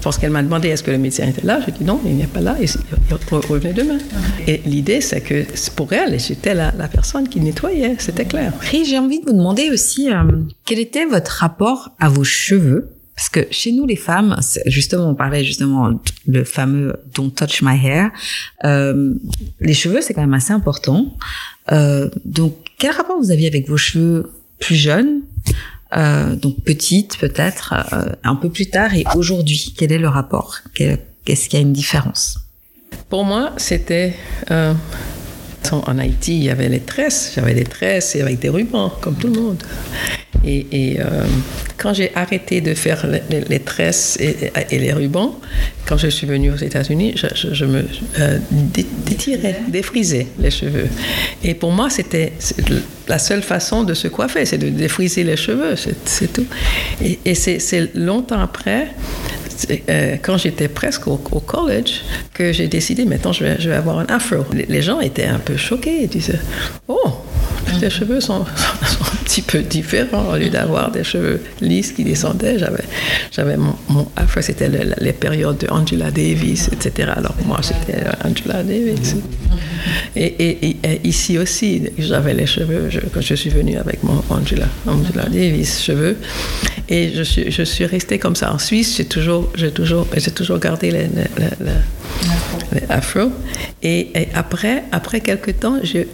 parce 0.04 0.20
qu'elle 0.20 0.30
m'a 0.30 0.44
demandé 0.44 0.68
est-ce 0.68 0.84
que 0.84 0.92
le 0.92 1.00
médecin 1.00 1.28
était 1.28 1.46
là? 1.46 1.60
J'ai 1.66 1.72
dit 1.72 1.84
non, 1.84 2.00
il 2.06 2.18
n'est 2.18 2.28
pas 2.28 2.42
là. 2.42 2.56
Et 2.62 2.66
il 2.66 3.36
revenait 3.50 3.74
demain. 3.74 3.98
Et 4.46 4.62
l'idée, 4.66 5.02
c'est 5.02 5.22
que 5.22 5.44
pour 5.76 5.92
elle, 5.92 6.20
j'étais 6.20 6.54
la, 6.54 6.72
la, 6.78 6.88
personne 6.88 7.28
qui 7.28 7.40
nettoyait. 7.40 7.96
C'était 7.98 8.26
clair. 8.26 8.54
j'ai 8.72 9.00
envie 9.00 9.22
de 9.22 9.26
vous 9.26 9.36
demander 9.36 9.72
aussi 9.72 10.12
euh, 10.12 10.22
quel 10.66 10.78
était 10.78 11.06
votre 11.06 11.32
rapport 11.32 11.90
à 12.00 12.10
vos 12.10 12.24
cheveux? 12.24 12.94
Parce 13.18 13.30
que 13.30 13.48
chez 13.50 13.72
nous 13.72 13.88
les 13.88 13.96
femmes, 13.96 14.40
justement, 14.68 15.10
on 15.10 15.16
parlait 15.16 15.44
justement 15.44 16.00
le 16.28 16.44
fameux 16.44 16.96
"Don't 17.16 17.32
touch 17.32 17.64
my 17.64 17.76
hair". 17.84 18.12
Euh, 18.64 19.16
les 19.60 19.74
cheveux, 19.74 20.02
c'est 20.02 20.14
quand 20.14 20.22
même 20.22 20.36
assez 20.36 20.54
important. 20.54 21.18
Euh, 21.72 22.12
donc, 22.26 22.54
quel 22.78 22.92
rapport 22.92 23.18
vous 23.18 23.32
aviez 23.32 23.48
avec 23.48 23.68
vos 23.68 23.76
cheveux 23.76 24.32
plus 24.60 24.76
jeunes, 24.76 25.22
euh, 25.96 26.36
donc 26.36 26.64
petites 26.64 27.18
peut-être, 27.18 27.74
euh, 27.92 28.14
un 28.24 28.36
peu 28.36 28.50
plus 28.50 28.70
tard, 28.70 28.94
et 28.94 29.04
aujourd'hui, 29.16 29.74
quel 29.76 29.92
est 29.92 29.98
le 29.98 30.10
rapport? 30.10 30.60
Qu'est-ce 30.76 31.50
qu'il 31.50 31.60
y 31.60 31.62
a 31.64 31.66
une 31.66 31.74
différence? 31.74 32.38
Pour 33.10 33.26
moi, 33.26 33.52
c'était 33.58 34.14
euh, 34.52 34.76
en 35.74 35.98
Haïti, 35.98 36.38
il 36.38 36.44
y 36.44 36.50
avait 36.50 36.70
les 36.70 36.80
tresses, 36.80 37.34
j'avais 37.36 37.54
des 37.54 37.64
tresses 37.64 38.16
et 38.16 38.22
avec 38.22 38.40
des 38.40 38.50
rubans, 38.50 38.92
comme 39.02 39.16
tout 39.16 39.28
le 39.28 39.40
monde. 39.40 39.64
Et, 40.46 40.98
euh, 41.00 41.26
quand 41.78 41.94
j'ai 41.94 42.12
arrêté 42.16 42.62
de 42.62 42.74
faire 42.74 43.06
les, 43.30 43.60
tresses 43.60 44.18
et, 44.20 44.80
les 44.80 44.94
rubans, 44.94 45.40
quand 45.86 45.98
je 45.98 46.08
suis 46.08 46.26
venue 46.26 46.52
aux 46.52 46.58
États-Unis, 46.58 47.16
je, 47.16 47.66
me 47.66 47.86
euh, 48.20 48.40
détirais, 49.06 49.62
défrisais 49.68 50.28
les 50.40 50.52
cheveux. 50.52 50.88
Et 51.44 51.54
pour 51.54 51.72
moi, 51.72 51.90
c'était 51.90 52.34
la 53.08 53.20
seule 53.20 53.44
façon 53.44 53.84
de 53.84 53.94
se 53.94 54.08
coiffer, 54.08 54.46
c'est 54.46 54.58
de 54.58 54.70
défriser 54.70 55.24
les 55.24 55.38
cheveux, 55.38 55.76
c'est 56.06 56.34
tout. 56.34 56.48
Et, 57.04 57.36
c'est 57.36 57.96
longtemps 57.96 58.42
après 58.42 58.88
euh, 59.90 60.18
quand 60.22 60.38
j'étais 60.38 60.68
presque 60.68 61.08
au, 61.08 61.18
college 61.18 62.02
que 62.34 62.52
j'ai 62.52 62.68
décidé 62.68 63.06
maintenant 63.06 63.32
je 63.32 63.44
vais, 63.44 63.56
je 63.60 63.70
vais 63.70 63.76
avoir 63.76 64.00
un 64.00 64.06
afro. 64.06 64.46
Les, 64.54 64.82
gens 64.82 65.00
étaient 65.00 65.26
un 65.26 65.40
peu 65.40 65.58
choqués. 65.58 66.04
Ils 66.04 66.10
disaient 66.10 66.40
Oh, 66.88 67.12
tes 67.80 67.90
cheveux 67.90 68.22
sont, 68.22 68.46
petit 69.28 69.42
peu 69.42 69.60
différents. 69.60 70.26
Au 70.34 70.38
lieu 70.38 70.50
d'avoir 70.50 70.90
des 70.92 71.04
cheveux 71.04 71.42
lisses 71.62 71.92
qui 71.92 72.04
descendaient, 72.04 72.58
j'avais, 72.58 72.86
j'avais 73.32 73.58
mon, 73.58 74.08
afro, 74.16 74.42
c'était 74.42 74.70
les 75.00 75.14
périodes 75.14 75.58
de 75.58 75.68
Angela 75.70 76.10
Davis, 76.12 76.70
etc. 76.72 77.12
Alors 77.16 77.36
moi, 77.46 77.60
c'était 77.62 78.04
Angela 78.24 78.64
Davis. 78.64 79.16
Et, 80.16 80.78
ici 81.04 81.38
aussi, 81.38 81.84
j'avais 81.98 82.34
les 82.34 82.46
cheveux, 82.46 82.90
quand 83.14 83.22
je 83.22 83.36
suis 83.36 83.50
venue 83.50 83.78
avec 83.78 84.04
mon 84.04 84.24
Angela, 84.30 84.68
Angela 84.88 85.26
Davis 85.26 85.82
cheveux. 85.82 86.18
Et 86.90 87.12
je 87.14 87.24
suis, 87.24 87.52
je 87.52 87.64
suis 87.64 87.86
restée 87.86 88.18
comme 88.18 88.36
ça. 88.36 88.54
En 88.54 88.60
Suisse, 88.60 88.96
j'ai 88.98 89.06
toujours, 89.06 89.52
j'ai 89.56 89.72
toujours, 89.72 90.08
j'ai 90.16 90.32
toujours 90.32 90.60
gardé 90.60 90.90
les, 90.92 91.08
les, 91.62 92.82
afro. 92.90 93.32
Et, 93.84 94.10
après, 94.34 94.84
après 94.92 95.20
quelques 95.22 95.60
temps, 95.60 95.78
j'ai, 95.84 96.08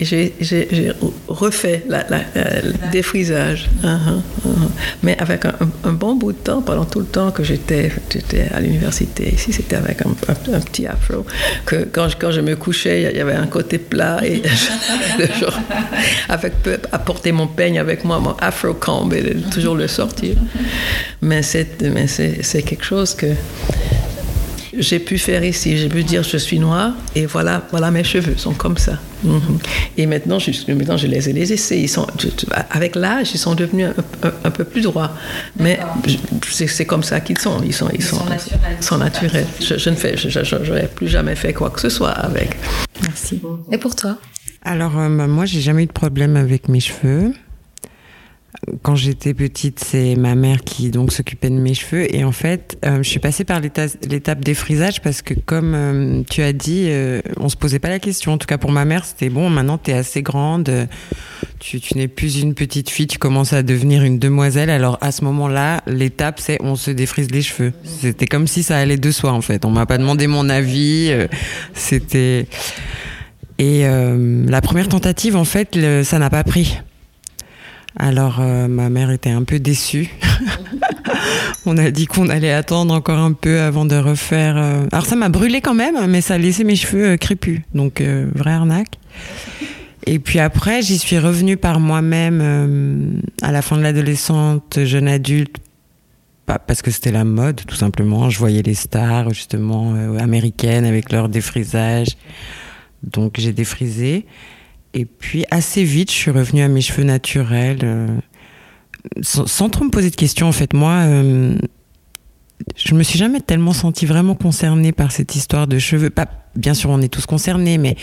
refait 1.28 1.84
la, 1.88 2.06
le 2.10 2.74
défrisage. 3.04 3.70
Uh-huh, 3.84 4.22
uh-huh. 4.48 4.70
Mais 5.04 5.18
avec 5.20 5.46
un, 5.46 5.92
bon 5.92 6.16
bout 6.16 6.32
de 6.32 6.38
temps, 6.38 6.62
pendant 6.62 6.86
tout 6.86 7.02
le 7.02 7.06
temps 7.06 7.32
que 7.32 7.44
j'étais, 7.44 7.92
à 8.54 8.62
l'université. 8.62 9.34
Ici, 9.34 9.52
c'était 9.52 9.76
avec 9.76 10.02
un, 10.02 10.14
petit 10.60 10.88
afro. 10.88 11.26
Que 11.66 11.88
quand 11.92 12.08
je, 12.32 12.42
me 12.42 12.56
couchais, 12.56 13.12
il 13.12 13.18
y 13.18 13.22
avait 13.22 13.36
un 13.36 13.48
côté 13.48 13.78
plat 13.78 14.20
et 14.24 14.42
avec 16.30 16.54
peu, 16.64 16.78
apporter 16.92 17.32
mon 17.32 17.48
peigne 17.48 17.78
avec 17.78 18.06
moi, 18.06 18.20
mon 18.20 18.36
afro 18.40 18.74
comb 18.74 19.14
et 19.14 19.36
toujours 19.52 19.76
le 19.76 19.88
sortir. 19.88 20.36
Mais 21.22 21.42
c'est, 21.42 21.78
quelque 22.66 22.86
chose 22.86 23.14
que 23.14 23.28
j'ai 24.78 25.00
pu 25.00 25.18
faire 25.18 25.44
ici. 25.44 25.78
J'ai 25.78 25.90
pu 25.90 26.04
dire 26.04 26.24
je 26.24 26.38
suis 26.38 26.60
noire 26.60 26.94
et 27.16 27.26
voilà, 27.26 27.68
voilà 27.72 27.92
mes 27.92 28.04
cheveux 28.04 28.38
sont 28.38 28.54
comme 28.54 28.78
ça. 28.78 29.00
Mhm. 29.24 29.60
Et 29.98 30.06
maintenant, 30.06 30.40
je, 30.40 30.52
maintenant, 30.74 30.98
je 30.98 31.08
les 31.08 31.30
ai 31.30 31.34
laissés. 31.34 31.78
Ils 31.78 31.88
sont, 31.88 32.08
avec 32.72 32.96
l'âge, 32.96 33.32
ils 33.34 33.38
sont 33.38 33.56
devenus 33.56 33.90
un, 34.44 34.52
peu 34.52 34.64
plus 34.64 34.82
droits. 34.82 35.12
Mais 35.58 35.80
c'est 36.50 36.86
comme 36.86 37.04
ça 37.04 37.20
qu'ils 37.20 37.38
sont. 37.38 37.62
Ils 37.64 37.74
sont, 37.74 37.90
ils, 37.94 38.04
sont, 38.04 38.20
sont 38.82 38.98
naturels. 38.98 39.48
Je, 39.60 39.90
ne 39.90 39.96
fais, 39.96 40.16
j'aurais 40.18 40.90
plus 40.94 41.08
jamais 41.08 41.36
fait 41.36 41.54
quoi 41.54 41.70
que 41.70 41.80
ce 41.80 41.90
soit 41.90 42.12
avec. 42.12 42.58
Merci. 43.04 43.42
Et 43.72 43.78
pour 43.78 43.96
toi? 43.96 44.18
Alors, 44.64 44.98
euh, 44.98 45.10
bah, 45.10 45.28
moi, 45.28 45.46
j'ai 45.46 45.60
jamais 45.60 45.84
eu 45.84 45.88
de 45.88 45.92
problème 45.92 46.38
avec 46.38 46.70
mes 46.70 46.80
cheveux 46.80 47.34
quand 48.82 48.96
j'étais 48.96 49.34
petite, 49.34 49.80
c'est 49.80 50.16
ma 50.16 50.36
mère 50.36 50.62
qui 50.62 50.90
donc 50.90 51.12
s'occupait 51.12 51.50
de 51.50 51.56
mes 51.56 51.74
cheveux 51.74 52.14
et 52.14 52.24
en 52.24 52.32
fait, 52.32 52.78
euh, 52.86 52.98
je 53.02 53.10
suis 53.10 53.20
passée 53.20 53.44
par 53.44 53.60
l'étape 53.60 54.44
des 54.44 54.54
frisages 54.54 55.02
parce 55.02 55.22
que 55.22 55.34
comme 55.34 55.74
euh, 55.76 56.24
tu 56.30 56.42
as 56.42 56.54
dit, 56.54 56.86
euh, 56.88 57.22
on 57.38 57.50
se 57.50 57.58
posait 57.58 57.80
pas 57.80 57.90
la 57.90 58.00
question. 58.00 58.34
En 58.34 58.38
tout 58.38 58.48
cas 58.48 58.58
pour 58.58 58.72
ma 58.72 58.86
mère, 58.86 59.06
c'était 59.06 59.30
bon. 59.30 59.50
Maintenant, 59.50 59.78
tu 59.78 59.92
es 59.92 59.94
assez 59.94 60.22
grande, 60.22 60.88
tu, 61.60 61.80
tu 61.82 61.98
n'es 61.98 62.08
plus 62.08 62.40
une 62.40 62.54
petite 62.54 62.90
fille, 62.90 63.08
tu 63.08 63.18
commences 63.18 63.54
à 63.54 63.64
devenir 63.64 64.04
une 64.04 64.20
demoiselle. 64.20 64.70
Alors 64.70 64.98
à 65.02 65.12
ce 65.12 65.24
moment-là, 65.26 65.82
l'étape 65.88 66.40
c'est 66.40 66.58
on 66.62 66.76
se 66.76 66.92
défrise 66.92 67.32
les 67.32 67.42
cheveux. 67.42 67.74
C'était 67.84 68.28
comme 68.28 68.48
si 68.48 68.64
ça 68.64 68.78
allait 68.78 68.98
de 68.98 69.12
soi 69.12 69.32
en 69.32 69.42
fait. 69.42 69.66
On 69.66 69.72
m'a 69.72 69.86
pas 69.86 69.98
demandé 69.98 70.28
mon 70.28 70.50
avis. 70.50 71.12
c'était 71.74 72.46
et 73.58 73.84
la 73.84 74.62
première 74.62 74.88
tentative 74.88 75.36
en 75.36 75.46
fait, 75.46 75.78
ça 76.04 76.20
n'a 76.20 76.30
pas 76.30 76.44
pris. 76.44 76.78
Alors 77.98 78.40
euh, 78.40 78.68
ma 78.68 78.90
mère 78.90 79.12
était 79.12 79.30
un 79.30 79.44
peu 79.44 79.60
déçue. 79.60 80.10
on 81.66 81.78
a 81.78 81.92
dit 81.92 82.08
qu'on 82.08 82.30
allait 82.30 82.52
attendre 82.52 82.94
encore 82.94 83.20
un 83.20 83.34
peu 83.34 83.60
avant 83.60 83.86
de 83.86 83.96
refaire. 83.96 84.58
Euh, 84.58 84.88
alors 84.92 85.06
ça 85.06 85.16
m'a 85.16 85.30
brûlé 85.30 85.62
quand 85.62 85.76
même, 85.76 86.08
mais 86.08 86.22
ça 86.22 86.36
a 86.36 86.38
laissé 86.38 86.64
mes 86.64 86.76
cheveux 86.76 87.12
euh, 87.12 87.18
crépus, 87.18 87.62
donc 87.74 88.02
vraie 88.02 88.54
arnaque. 88.54 88.98
Et 90.06 90.20
puis 90.20 90.40
après, 90.40 90.82
j'y 90.82 90.98
suis 90.98 91.18
revenue 91.18 91.56
par 91.56 91.80
moi-même 91.80 93.22
à 93.42 93.54
la 93.54 93.62
fin 93.62 93.78
de 93.78 93.82
l'adolescente, 93.82 94.84
jeune 94.84 95.08
adulte, 95.08 95.56
parce 96.46 96.82
que 96.82 96.92
c'était 96.92 97.14
la 97.14 97.24
mode, 97.24 97.62
tout 97.66 97.78
simplement. 97.78 98.30
Je 98.30 98.38
voyais 98.38 98.64
les 98.64 98.74
stars, 98.74 99.30
justement, 99.30 99.96
américaines 100.20 100.84
avec 100.84 101.10
leur 101.14 101.30
défrisage. 101.30 102.18
Donc 103.02 103.36
j'ai 103.38 103.54
défrisé. 103.54 104.26
Et 104.94 105.06
puis 105.06 105.46
assez 105.50 105.84
vite, 105.84 106.12
je 106.12 106.16
suis 106.16 106.32
revenue 106.32 106.62
à 106.62 106.68
mes 106.68 106.82
cheveux 106.82 107.04
naturels, 107.04 107.80
euh, 107.84 108.08
sans, 109.22 109.70
trop 109.70 109.86
me 109.86 109.90
poser 109.90 110.12
de 110.12 110.16
questions. 110.16 110.48
En 110.48 110.52
fait, 110.52 110.74
moi, 110.74 110.92
euh, 111.08 111.58
je 112.76 112.94
me 112.94 113.02
suis 113.02 113.18
jamais 113.18 113.42
tellement 113.42 113.74
sentie 113.74 114.06
vraiment 114.06 114.36
concernée 114.36 114.92
par 114.92 115.12
cette 115.12 115.36
histoire 115.36 115.66
de 115.66 115.80
cheveux. 115.80 116.12
Pas, 116.12 116.28
bien 116.56 116.76
sûr, 116.76 116.92
on 116.92 117.02
est 117.02 117.08
tous 117.08 117.26
concernés, 117.26 117.80
mais 117.80 117.96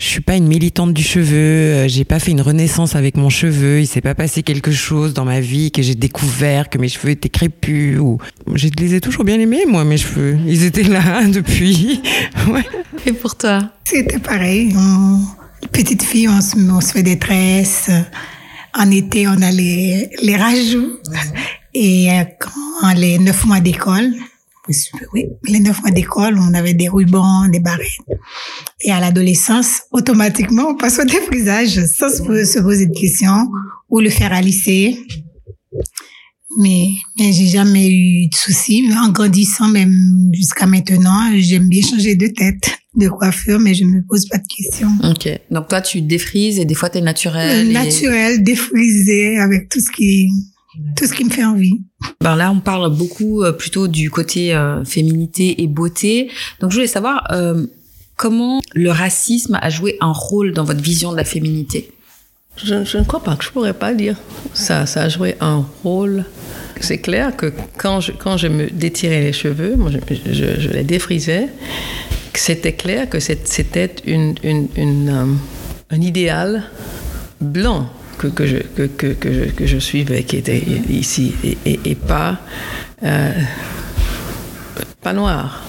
je 0.00 0.06
suis 0.06 0.20
pas 0.20 0.34
une 0.34 0.48
militante 0.48 0.92
du 0.92 1.04
cheveu. 1.04 1.36
Euh, 1.36 1.88
j'ai 1.88 2.04
pas 2.04 2.18
fait 2.18 2.32
une 2.32 2.40
renaissance 2.40 2.96
avec 2.96 3.16
mon 3.16 3.28
cheveu. 3.28 3.80
Il 3.80 3.86
s'est 3.86 4.00
pas 4.00 4.16
passé 4.16 4.42
quelque 4.42 4.72
chose 4.72 5.14
dans 5.14 5.24
ma 5.24 5.38
vie 5.38 5.70
que 5.70 5.80
j'ai 5.80 5.94
découvert 5.94 6.68
que 6.68 6.78
mes 6.78 6.88
cheveux 6.88 7.10
étaient 7.10 7.28
crépus. 7.28 8.00
Ou 8.00 8.18
je 8.52 8.66
les 8.78 8.94
ai 8.96 9.00
toujours 9.00 9.24
bien 9.24 9.38
aimés, 9.38 9.64
moi, 9.68 9.84
mes 9.84 9.96
cheveux. 9.96 10.38
Ils 10.44 10.64
étaient 10.64 10.82
là 10.82 11.24
depuis. 11.28 12.02
ouais. 12.48 12.66
Et 13.06 13.12
pour 13.12 13.36
toi? 13.36 13.70
C'était 13.84 14.18
pareil 14.18 14.74
petite 15.70 16.02
fille, 16.02 16.28
on 16.28 16.40
se, 16.80 16.92
fait 16.92 17.02
des 17.02 17.18
tresses. 17.18 17.90
En 18.74 18.90
été, 18.90 19.28
on 19.28 19.40
a 19.42 19.50
les, 19.50 20.08
les 20.22 20.36
rajouts. 20.36 20.98
Et 21.74 22.10
euh, 22.10 22.24
quand 22.38 22.92
les 22.94 23.18
neuf 23.18 23.44
mois 23.44 23.60
d'école, 23.60 24.12
oui, 25.12 25.26
les 25.44 25.60
neuf 25.60 25.82
mois 25.82 25.90
d'école, 25.90 26.38
on 26.38 26.54
avait 26.54 26.74
des 26.74 26.88
rubans, 26.88 27.48
des 27.48 27.60
barrettes. 27.60 27.88
Et 28.82 28.92
à 28.92 29.00
l'adolescence, 29.00 29.82
automatiquement, 29.90 30.68
on 30.68 30.76
passe 30.76 30.98
au 30.98 31.04
défrisage 31.04 31.84
sans 31.86 32.08
se 32.08 32.60
poser 32.60 32.86
de 32.86 32.98
questions 32.98 33.48
ou 33.90 34.00
le 34.00 34.10
faire 34.10 34.32
à 34.32 34.40
lycée. 34.40 34.98
Mais, 36.58 36.88
mais 37.18 37.32
j'ai 37.32 37.46
jamais 37.46 37.88
eu 37.88 38.28
de 38.28 38.34
soucis. 38.34 38.88
En 38.96 39.10
grandissant, 39.10 39.68
même 39.68 40.30
jusqu'à 40.32 40.66
maintenant, 40.66 41.30
j'aime 41.36 41.68
bien 41.68 41.82
changer 41.82 42.14
de 42.14 42.28
tête 42.28 42.81
de 42.94 43.08
coiffure, 43.08 43.58
mais 43.58 43.74
je 43.74 43.84
me 43.84 44.02
pose 44.06 44.26
pas 44.28 44.38
de 44.38 44.46
questions. 44.46 44.90
Ok. 45.04 45.28
Donc 45.50 45.68
toi, 45.68 45.80
tu 45.80 46.02
défrises 46.02 46.58
et 46.58 46.64
des 46.64 46.74
fois, 46.74 46.90
tu 46.90 46.98
es 46.98 47.00
naturel. 47.00 47.70
Naturel, 47.72 48.42
défrisé, 48.42 49.38
avec 49.38 49.68
tout 49.68 49.80
ce 49.80 49.90
qui, 49.90 50.28
tout 50.96 51.06
ce 51.06 51.12
qui 51.12 51.24
me 51.24 51.30
fait 51.30 51.44
envie. 51.44 51.80
Ben 52.20 52.36
là, 52.36 52.50
on 52.50 52.60
parle 52.60 52.94
beaucoup 52.94 53.42
euh, 53.42 53.52
plutôt 53.52 53.88
du 53.88 54.10
côté 54.10 54.54
euh, 54.54 54.84
féminité 54.84 55.62
et 55.62 55.66
beauté. 55.66 56.30
Donc 56.60 56.70
je 56.70 56.76
voulais 56.76 56.86
savoir 56.86 57.26
euh, 57.32 57.66
comment 58.16 58.60
le 58.74 58.90
racisme 58.90 59.58
a 59.60 59.70
joué 59.70 59.96
un 60.00 60.12
rôle 60.12 60.52
dans 60.52 60.64
votre 60.64 60.82
vision 60.82 61.12
de 61.12 61.16
la 61.16 61.24
féminité? 61.24 61.92
Je, 62.62 62.84
je 62.84 62.98
ne 62.98 63.04
crois 63.04 63.22
pas 63.22 63.36
que 63.36 63.44
je 63.44 63.50
pourrais 63.50 63.72
pas 63.72 63.94
dire 63.94 64.16
ça. 64.52 64.84
Ça 64.84 65.04
a 65.04 65.08
joué 65.08 65.36
un 65.40 65.64
rôle 65.82 66.26
c'est 66.82 66.98
clair 66.98 67.36
que 67.36 67.52
quand 67.76 68.00
je, 68.00 68.12
quand 68.12 68.36
je 68.36 68.48
me 68.48 68.68
détirais 68.68 69.20
les 69.20 69.32
cheveux, 69.32 69.76
moi, 69.76 69.90
je, 69.90 70.14
je, 70.32 70.60
je 70.60 70.68
les 70.68 70.84
défrisais, 70.84 71.48
c'était 72.40 72.72
clair 72.72 73.08
que 73.08 73.20
c'était 73.20 73.94
euh, 74.08 75.34
un 75.90 76.00
idéal 76.00 76.64
blanc 77.40 77.90
que, 78.18 78.46
je, 78.46 79.78
suivais, 79.78 80.22
qui 80.22 80.36
était 80.36 80.62
ici, 80.88 81.34
et, 81.64 81.94
pas, 81.94 82.38
euh, 83.02 83.32
pas 85.00 85.12
noir. 85.12 85.62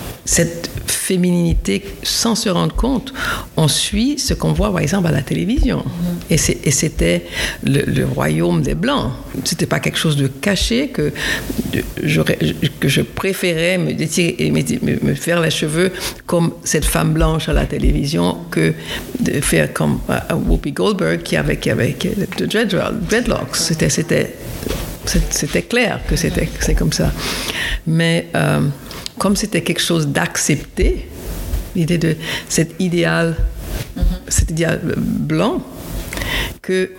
Féminité, 1.03 1.83
sans 2.01 2.35
se 2.35 2.49
rendre 2.49 2.73
compte, 2.73 3.13
on 3.57 3.67
suit 3.67 4.17
ce 4.17 4.33
qu'on 4.33 4.53
voit 4.53 4.71
par 4.71 4.79
exemple 4.79 5.07
à 5.07 5.11
la 5.11 5.21
télévision. 5.21 5.83
Et 6.29 6.37
c'était 6.37 7.25
le, 7.63 8.05
royaume 8.05 8.61
des 8.61 8.75
Blancs. 8.75 9.11
C'était 9.43 9.65
pas 9.65 9.79
quelque 9.79 9.97
chose 9.97 10.15
de 10.15 10.27
caché 10.27 10.89
que, 10.89 11.11
je 12.01 13.01
préférais 13.01 13.77
me, 13.77 15.13
faire 15.15 15.41
les 15.41 15.51
cheveux 15.51 15.91
comme 16.25 16.53
cette 16.63 16.85
femme 16.85 17.13
blanche 17.13 17.49
à 17.49 17.53
la 17.53 17.65
télévision 17.65 18.37
que 18.49 18.73
de 19.19 19.41
faire 19.41 19.73
comme 19.73 19.99
uh, 20.09 20.33
Whoopi 20.33 20.71
Goldberg 20.71 21.21
qui 21.21 21.35
avait, 21.35 21.57
qui 21.57 21.69
avait 21.69 21.95
dreadlocks. 23.09 23.55
C'était 23.55 24.33
clair 25.63 25.99
que 26.07 26.15
c'était 26.15 26.47
comme 26.77 26.93
ça. 26.93 27.11
Mais 27.85 28.27
euh, 28.35 28.61
comme 29.17 29.35
c'était 29.35 29.61
quelque 29.61 29.81
chose 29.81 30.07
d'accepté, 30.07 31.07
l'idée 31.75 31.97
de 31.97 32.15
cet 32.49 32.69
idéal, 32.79 33.35
mm 33.95 34.01
-hmm. 34.01 34.03
cet 34.27 34.51
idéal 34.51 34.81
blanc, 34.97 35.61
que 36.61 36.91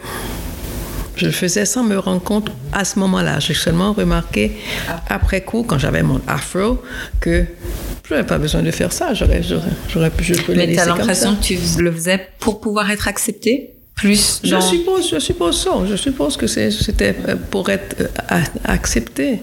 je 1.16 1.26
le 1.26 1.32
faisais 1.32 1.64
sans 1.64 1.84
me 1.84 1.96
rendre 1.98 2.22
compte 2.22 2.50
à 2.72 2.84
ce 2.84 2.98
moment-là. 2.98 3.38
J'ai 3.40 3.54
seulement 3.54 3.92
remarqué 3.92 4.52
après 5.08 5.42
coup, 5.42 5.62
quand 5.62 5.78
j'avais 5.78 6.02
mon 6.02 6.20
afro, 6.26 6.82
que 7.20 7.46
je 8.08 8.14
n'avais 8.14 8.26
pas 8.26 8.38
besoin 8.38 8.62
de 8.62 8.70
faire 8.70 8.92
ça. 8.92 9.14
J'aurais, 9.14 9.42
j'aurais, 9.42 10.10
je 10.20 10.34
peux 10.34 10.54
Mais 10.54 10.72
tu 10.72 10.78
as 10.78 10.86
l'impression 10.86 11.36
que 11.36 11.42
tu 11.42 11.58
le 11.78 11.92
faisais 11.92 12.20
pour 12.38 12.60
pouvoir 12.60 12.90
être 12.90 13.08
accepté? 13.08 13.73
Plus 13.94 14.40
dans... 14.42 14.60
je 14.60 14.66
suppose 14.66 15.10
je 15.10 15.18
suppose 15.18 15.62
ça. 15.62 15.70
Je 15.88 15.96
suppose 15.96 16.36
que 16.36 16.46
c'était 16.46 17.14
pour 17.50 17.68
être 17.70 17.96
accepté. 18.64 19.40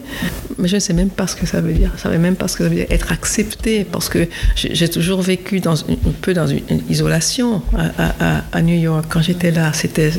Mais 0.57 0.67
je 0.67 0.75
ne 0.75 0.79
sais 0.79 0.93
même 0.93 1.09
pas 1.09 1.27
ce 1.27 1.35
que 1.35 1.45
ça 1.45 1.61
veut 1.61 1.73
dire. 1.73 1.91
Je 1.95 2.01
savais 2.01 2.17
même 2.17 2.35
pas 2.35 2.47
ce 2.47 2.57
que 2.57 2.63
ça 2.63 2.69
veut 2.69 2.75
dire 2.75 2.85
être 2.89 3.11
accepté 3.11 3.85
parce 3.85 4.09
que 4.09 4.27
j'ai 4.55 4.89
toujours 4.89 5.21
vécu 5.21 5.59
dans 5.59 5.75
une, 5.75 5.93
un 5.93 6.13
peu 6.21 6.33
dans 6.33 6.47
une, 6.47 6.61
une 6.69 6.81
isolation 6.89 7.61
à, 7.77 7.91
à, 8.19 8.43
à, 8.51 8.61
New 8.61 8.77
York. 8.77 9.05
Quand 9.09 9.21
j'étais 9.21 9.51
là 9.51 9.71
c'était 9.73 10.11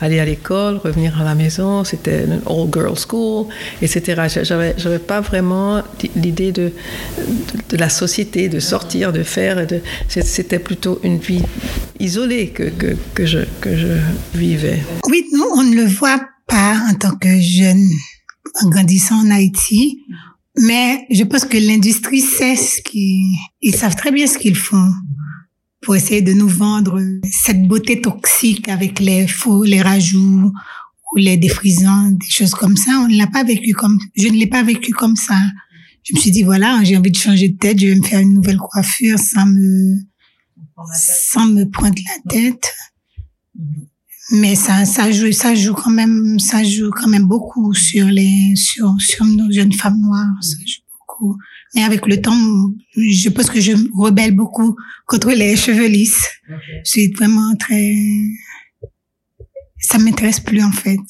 aller 0.00 0.20
à 0.20 0.24
l'école 0.24 0.76
revenir 0.76 1.20
à 1.20 1.24
la 1.24 1.34
maison 1.34 1.84
c'était 1.84 2.24
une 2.24 2.40
all 2.48 2.68
girl 2.72 2.94
school 2.96 3.46
etc 3.82 4.22
j'avais 4.42 4.74
j'avais 4.78 4.98
pas 4.98 5.20
vraiment 5.20 5.82
l'idée 6.16 6.52
de, 6.52 6.60
de, 6.60 6.72
de 7.70 7.76
la 7.76 7.88
société 7.88 8.48
de 8.48 8.60
sortir 8.60 9.12
de 9.12 9.22
faire 9.22 9.66
de 9.66 9.80
c'était 10.08 10.58
plutôt 10.58 11.00
une 11.02 11.18
vie 11.18 11.42
isolée 11.98 12.48
que, 12.48 12.64
que, 12.64 12.96
que 13.14 13.26
je 13.26 13.40
que 13.60 13.76
je. 13.80 14.00
Oui, 15.08 15.26
nous, 15.32 15.44
on 15.54 15.62
ne 15.62 15.74
le 15.74 15.86
voit 15.86 16.20
pas 16.46 16.80
en 16.90 16.94
tant 16.94 17.16
que 17.16 17.40
jeune 17.40 17.88
en 18.62 18.68
grandissant 18.68 19.26
en 19.26 19.30
Haïti, 19.30 20.02
mais 20.58 21.06
je 21.10 21.24
pense 21.24 21.44
que 21.44 21.56
l'industrie 21.56 22.20
sait 22.20 22.56
ce 22.56 22.82
qu'ils, 22.82 23.34
ils 23.60 23.74
savent 23.74 23.96
très 23.96 24.10
bien 24.10 24.26
ce 24.26 24.38
qu'ils 24.38 24.56
font 24.56 24.92
pour 25.80 25.96
essayer 25.96 26.20
de 26.20 26.32
nous 26.32 26.48
vendre 26.48 27.00
cette 27.30 27.66
beauté 27.66 28.00
toxique 28.00 28.68
avec 28.68 29.00
les 29.00 29.26
faux, 29.26 29.64
les 29.64 29.80
rajouts 29.80 30.52
ou 31.12 31.16
les 31.16 31.36
défrisants, 31.36 32.10
des 32.10 32.30
choses 32.30 32.54
comme 32.54 32.76
ça. 32.76 32.90
On 33.02 33.08
ne 33.08 33.16
l'a 33.16 33.28
pas 33.28 33.44
vécu 33.44 33.72
comme, 33.72 33.98
je 34.16 34.28
ne 34.28 34.36
l'ai 34.36 34.46
pas 34.46 34.62
vécu 34.62 34.92
comme 34.92 35.16
ça. 35.16 35.38
Je 36.02 36.14
me 36.14 36.20
suis 36.20 36.30
dit, 36.30 36.42
voilà, 36.42 36.80
j'ai 36.82 36.96
envie 36.96 37.10
de 37.10 37.16
changer 37.16 37.48
de 37.48 37.56
tête, 37.56 37.80
je 37.80 37.86
vais 37.86 37.94
me 37.94 38.02
faire 38.02 38.20
une 38.20 38.34
nouvelle 38.34 38.58
coiffure 38.58 39.18
sans 39.18 39.46
me, 39.46 39.96
sans 40.94 41.46
me 41.46 41.64
prendre 41.64 41.94
la 41.96 42.32
tête. 42.32 42.72
Mais 44.32 44.54
ça, 44.54 44.84
ça 44.84 45.10
joue, 45.10 45.32
ça 45.32 45.54
joue 45.54 45.74
quand 45.74 45.90
même, 45.90 46.38
ça 46.38 46.62
joue 46.62 46.90
quand 46.90 47.08
même 47.08 47.26
beaucoup 47.26 47.74
sur 47.74 48.06
les, 48.06 48.54
sur, 48.54 48.94
sur 49.00 49.24
nos 49.24 49.50
jeunes 49.50 49.72
femmes 49.72 50.00
noires. 50.00 50.36
Ça 50.40 50.56
joue 50.58 50.82
beaucoup. 50.98 51.36
Mais 51.74 51.82
avec 51.82 52.06
le 52.06 52.20
temps, 52.20 52.36
je 52.96 53.28
pense 53.28 53.50
que 53.50 53.60
je 53.60 53.72
rebelle 53.96 54.34
beaucoup 54.36 54.76
contre 55.06 55.30
les 55.30 55.56
cheveux 55.56 55.88
lisses. 55.88 56.28
Okay. 56.48 56.80
Suis 56.84 57.12
vraiment 57.12 57.54
très, 57.56 57.96
ça 59.80 59.98
m'intéresse 59.98 60.40
plus 60.40 60.62
en 60.62 60.72
fait. 60.72 61.00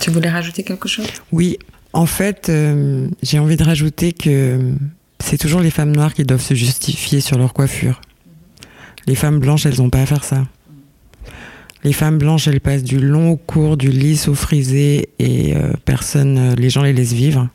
Tu 0.00 0.10
voulais 0.10 0.30
rajouter 0.30 0.62
quelque 0.62 0.88
chose? 0.88 1.06
Oui. 1.32 1.58
En 1.92 2.06
fait, 2.06 2.48
euh, 2.48 3.08
j'ai 3.22 3.38
envie 3.38 3.56
de 3.56 3.64
rajouter 3.64 4.12
que 4.12 4.74
c'est 5.18 5.38
toujours 5.38 5.60
les 5.60 5.70
femmes 5.70 5.96
noires 5.96 6.12
qui 6.12 6.24
doivent 6.24 6.42
se 6.42 6.54
justifier 6.54 7.20
sur 7.20 7.38
leur 7.38 7.54
coiffure. 7.54 8.00
Les 9.06 9.14
femmes 9.14 9.38
blanches, 9.38 9.64
elles 9.66 9.78
n'ont 9.78 9.88
pas 9.88 10.02
à 10.02 10.06
faire 10.06 10.24
ça. 10.24 10.46
Les 11.84 11.92
femmes 11.92 12.18
blanches, 12.18 12.48
elles 12.48 12.60
passent 12.60 12.84
du 12.84 12.98
long 12.98 13.30
au 13.30 13.36
court, 13.36 13.76
du 13.76 13.90
lisse 13.90 14.28
au 14.28 14.34
frisé, 14.34 15.10
et 15.18 15.56
euh, 15.56 15.72
personne, 15.84 16.38
euh, 16.38 16.54
les 16.56 16.70
gens 16.70 16.82
les 16.82 16.92
laissent 16.92 17.12
vivre. 17.12 17.48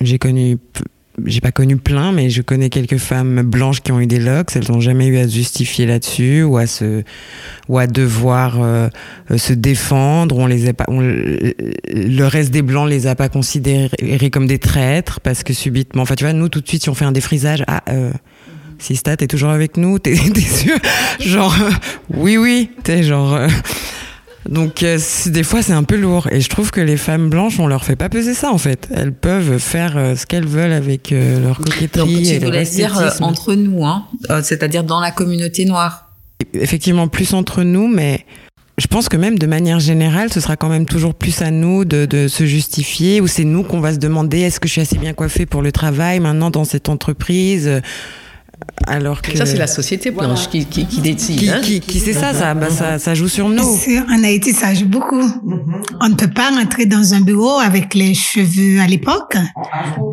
J'ai 0.00 0.18
connu, 0.18 0.58
j'ai 1.26 1.40
pas 1.40 1.52
connu 1.52 1.76
plein, 1.76 2.12
mais 2.12 2.30
je 2.30 2.42
connais 2.42 2.70
quelques 2.70 2.96
femmes 2.96 3.42
blanches 3.42 3.80
qui 3.80 3.92
ont 3.92 4.00
eu 4.00 4.06
des 4.06 4.18
locks. 4.18 4.56
Elles 4.56 4.70
n'ont 4.70 4.80
jamais 4.80 5.06
eu 5.06 5.18
à 5.18 5.28
se 5.28 5.34
justifier 5.34 5.86
là-dessus 5.86 6.42
ou 6.42 6.56
à 6.56 6.66
se, 6.66 7.02
ou 7.68 7.78
à 7.78 7.86
devoir 7.86 8.60
euh, 8.62 8.88
se 9.36 9.52
défendre. 9.52 10.38
On 10.38 10.46
les 10.46 10.68
a 10.68 10.72
pas, 10.72 10.86
on, 10.88 11.00
le 11.00 12.24
reste 12.24 12.50
des 12.50 12.62
blancs 12.62 12.88
les 12.88 13.06
a 13.06 13.14
pas 13.14 13.28
considérés 13.28 14.30
comme 14.30 14.46
des 14.46 14.58
traîtres 14.58 15.20
parce 15.20 15.42
que 15.42 15.52
subitement, 15.52 16.02
enfin 16.02 16.14
tu 16.14 16.24
vois, 16.24 16.32
nous 16.32 16.48
tout 16.48 16.60
de 16.60 16.68
suite 16.68 16.82
si 16.82 16.88
on 16.88 16.94
fait 16.94 17.04
un 17.04 17.12
défrisage, 17.12 17.64
ah. 17.66 17.82
Euh, 17.88 18.12
Sista, 18.78 19.16
t'es 19.16 19.26
toujours 19.26 19.50
avec 19.50 19.76
nous? 19.76 19.98
T'es 20.00 20.16
sûr? 20.16 20.76
Genre, 21.20 21.54
euh, 21.60 21.70
oui, 22.14 22.36
oui. 22.36 22.70
T'es 22.82 23.02
genre. 23.02 23.34
Euh, 23.34 23.48
donc, 24.48 24.82
euh, 24.82 24.98
des 25.26 25.42
fois, 25.42 25.62
c'est 25.62 25.72
un 25.72 25.84
peu 25.84 25.96
lourd. 25.96 26.28
Et 26.30 26.40
je 26.40 26.48
trouve 26.48 26.70
que 26.70 26.80
les 26.80 26.96
femmes 26.96 27.30
blanches, 27.30 27.58
on 27.58 27.66
leur 27.66 27.84
fait 27.84 27.96
pas 27.96 28.08
peser 28.08 28.34
ça, 28.34 28.50
en 28.52 28.58
fait. 28.58 28.88
Elles 28.94 29.12
peuvent 29.12 29.58
faire 29.58 29.96
euh, 29.96 30.16
ce 30.16 30.26
qu'elles 30.26 30.46
veulent 30.46 30.72
avec 30.72 31.10
leur 31.12 31.58
coquetterie. 31.58 32.14
Donc, 32.14 32.24
tu 32.24 32.30
et 32.30 32.38
voulais 32.38 32.64
dire 32.64 33.14
entre 33.20 33.54
nous, 33.54 33.84
hein 33.86 34.06
c'est-à-dire 34.42 34.84
dans 34.84 35.00
la 35.00 35.10
communauté 35.10 35.64
noire. 35.64 36.10
Effectivement, 36.52 37.08
plus 37.08 37.32
entre 37.32 37.62
nous, 37.62 37.88
mais 37.88 38.26
je 38.76 38.86
pense 38.86 39.08
que 39.08 39.16
même 39.16 39.38
de 39.38 39.46
manière 39.46 39.78
générale, 39.78 40.32
ce 40.32 40.40
sera 40.40 40.56
quand 40.56 40.68
même 40.68 40.84
toujours 40.84 41.14
plus 41.14 41.40
à 41.40 41.50
nous 41.50 41.84
de, 41.84 42.06
de 42.06 42.28
se 42.28 42.44
justifier, 42.44 43.20
ou 43.20 43.26
c'est 43.26 43.44
nous 43.44 43.62
qu'on 43.62 43.80
va 43.80 43.94
se 43.94 43.98
demander 43.98 44.40
est-ce 44.40 44.60
que 44.60 44.66
je 44.68 44.72
suis 44.72 44.80
assez 44.80 44.98
bien 44.98 45.14
coiffée 45.14 45.46
pour 45.46 45.62
le 45.62 45.72
travail 45.72 46.20
maintenant 46.20 46.50
dans 46.50 46.64
cette 46.64 46.88
entreprise 46.88 47.80
alors 48.86 49.22
que 49.22 49.36
ça 49.36 49.46
c'est 49.46 49.56
la 49.56 49.66
société 49.66 50.10
blanche 50.10 50.48
voilà. 50.48 50.50
qui, 50.50 50.66
qui, 50.66 50.86
qui, 50.86 51.00
décide 51.00 51.38
qui, 51.38 51.50
hein. 51.50 51.60
qui, 51.62 51.80
qui 51.80 52.00
c'est 52.00 52.12
ça 52.12 52.34
ça, 52.34 52.54
bah, 52.54 52.70
ça 52.70 52.98
ça 52.98 53.14
joue 53.14 53.28
sur 53.28 53.48
nous. 53.48 53.62
En 53.62 54.24
Haïti 54.24 54.52
ça 54.52 54.74
joue 54.74 54.86
beaucoup. 54.86 55.24
On 56.00 56.08
ne 56.08 56.14
peut 56.14 56.30
pas 56.30 56.50
rentrer 56.50 56.86
dans 56.86 57.14
un 57.14 57.20
bureau 57.20 57.58
avec 57.58 57.94
les 57.94 58.14
cheveux 58.14 58.80
à 58.80 58.86
l'époque 58.86 59.36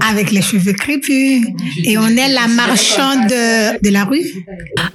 avec 0.09 0.31
les 0.31 0.41
cheveux 0.41 0.73
crépus. 0.73 1.45
Et 1.83 1.97
on 1.97 2.07
est 2.07 2.29
la 2.29 2.47
marchande 2.47 3.27
de, 3.27 3.83
de 3.83 3.89
la 3.89 4.05
rue. 4.05 4.25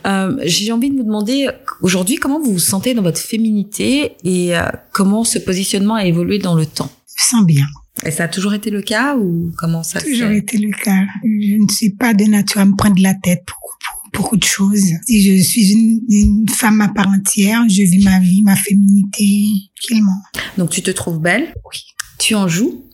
Euh, 0.07 0.37
j'ai 0.45 0.73
envie 0.73 0.91
de 0.91 0.97
vous 0.97 1.05
demander 1.05 1.49
aujourd'hui 1.83 2.17
comment 2.17 2.41
vous 2.41 2.55
vous 2.55 2.59
sentez 2.59 2.95
dans 2.95 3.03
votre 3.03 3.21
féminité 3.21 4.13
et 4.25 4.57
euh, 4.57 4.63
comment 4.93 5.25
ce 5.25 5.39
positionnement 5.39 5.95
a 5.95 6.05
évolué 6.05 6.39
dans 6.39 6.55
le 6.55 6.67
temps? 6.67 6.91
Je 7.17 7.25
sens 7.25 7.45
bien 7.45 7.67
et 8.05 8.11
ça 8.11 8.25
a 8.25 8.29
toujours 8.29 8.55
été 8.55 8.71
le 8.71 8.83
cas 8.83 9.17
ou 9.17 9.53
comment 9.57 9.83
ça 9.83 10.01
Toujours 10.01 10.31
été 10.31 10.59
le 10.59 10.71
cas. 10.71 11.05
Je 11.25 11.57
ne 11.57 11.69
suis 11.71 11.91
pas 11.91 12.15
de 12.15 12.25
nature 12.25 12.61
à 12.61 12.65
me 12.65 12.77
prendre 12.77 13.01
la 13.01 13.15
tête 13.15 13.43
pour, 13.47 13.59
pour 13.59 14.21
beaucoup 14.21 14.37
de 14.37 14.45
choses. 14.45 14.93
Si 15.07 15.23
je 15.23 15.43
suis 15.43 15.73
une, 15.73 16.01
une, 16.09 16.49
femme 16.49 16.81
à 16.81 16.89
part 16.89 17.09
entière, 17.09 17.63
je 17.69 17.83
vis 17.83 18.05
ma 18.05 18.21
vie, 18.21 18.43
ma 18.43 18.57
féminité, 18.57 19.49
tranquillement. 19.81 20.23
Donc 20.59 20.71
tu 20.71 20.83
te 20.83 20.91
trouves 20.91 21.21
belle? 21.21 21.55
Oui. 21.65 21.79
Tu 22.19 22.35
en 22.35 22.49
joues? 22.49 22.85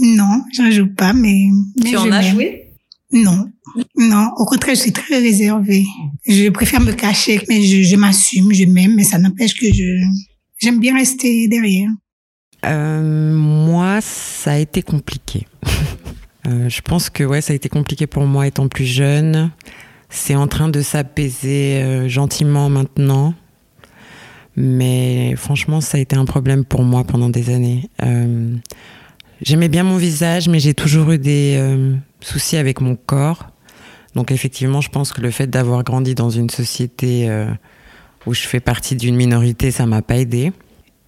Non, 0.00 0.42
j'en 0.54 0.70
joue 0.70 0.92
pas, 0.94 1.12
mais. 1.12 1.48
mais 1.76 1.90
tu 1.90 1.96
en 1.96 2.10
as 2.10 2.22
joué? 2.22 2.74
Non. 3.12 3.50
Non, 3.96 4.30
au 4.36 4.44
contraire, 4.44 4.74
je 4.74 4.80
suis 4.80 4.92
très 4.92 5.18
réservée. 5.18 5.84
Je 6.26 6.48
préfère 6.50 6.80
me 6.80 6.92
cacher, 6.92 7.40
mais 7.48 7.62
je, 7.62 7.82
je 7.82 7.96
m'assume, 7.96 8.52
je 8.52 8.64
m'aime, 8.64 8.94
mais 8.94 9.04
ça 9.04 9.18
n'empêche 9.18 9.54
que 9.54 9.66
je 9.72 10.04
j'aime 10.60 10.78
bien 10.78 10.94
rester 10.94 11.48
derrière. 11.48 11.90
Euh, 12.66 13.32
moi, 13.34 14.00
ça 14.00 14.52
a 14.52 14.58
été 14.58 14.82
compliqué. 14.82 15.46
euh, 16.46 16.68
je 16.68 16.80
pense 16.82 17.10
que 17.10 17.24
ouais, 17.24 17.40
ça 17.40 17.52
a 17.52 17.56
été 17.56 17.68
compliqué 17.68 18.06
pour 18.06 18.24
moi 18.24 18.46
étant 18.46 18.68
plus 18.68 18.84
jeune. 18.84 19.50
C'est 20.08 20.34
en 20.34 20.48
train 20.48 20.68
de 20.68 20.82
s'apaiser 20.82 21.82
euh, 21.82 22.08
gentiment 22.08 22.68
maintenant. 22.68 23.34
Mais 24.56 25.34
franchement, 25.36 25.80
ça 25.80 25.98
a 25.98 26.00
été 26.00 26.16
un 26.16 26.24
problème 26.24 26.64
pour 26.64 26.82
moi 26.82 27.04
pendant 27.04 27.30
des 27.30 27.50
années. 27.50 27.88
J'aimais 29.40 29.68
bien 29.68 29.84
mon 29.84 29.96
visage, 29.96 30.48
mais 30.48 30.58
j'ai 30.58 30.74
toujours 30.74 31.12
eu 31.12 31.18
des 31.18 31.58
soucis 32.20 32.56
avec 32.56 32.80
mon 32.80 32.96
corps. 32.96 33.46
Donc 34.16 34.32
effectivement, 34.32 34.80
je 34.80 34.90
pense 34.90 35.12
que 35.12 35.22
le 35.22 35.30
fait 35.30 35.46
d'avoir 35.46 35.84
grandi 35.84 36.16
dans 36.16 36.30
une 36.30 36.50
société 36.50 37.30
où 38.26 38.34
je 38.34 38.42
fais 38.42 38.60
partie 38.60 38.96
d'une 38.96 39.14
minorité, 39.14 39.70
ça 39.70 39.86
m'a 39.86 40.02
pas 40.02 40.16
aidé. 40.16 40.52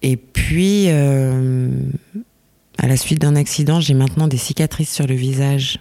Et 0.03 0.17
puis, 0.17 0.89
euh, 0.89 1.69
À 2.77 2.87
la 2.87 2.97
suite 2.97 3.19
d'un 3.19 3.35
accident, 3.35 3.79
j'ai 3.79 3.93
maintenant 3.93 4.27
des 4.27 4.37
cicatrices 4.37 4.93
sur 4.93 5.07
le 5.07 5.15
visage. 5.15 5.79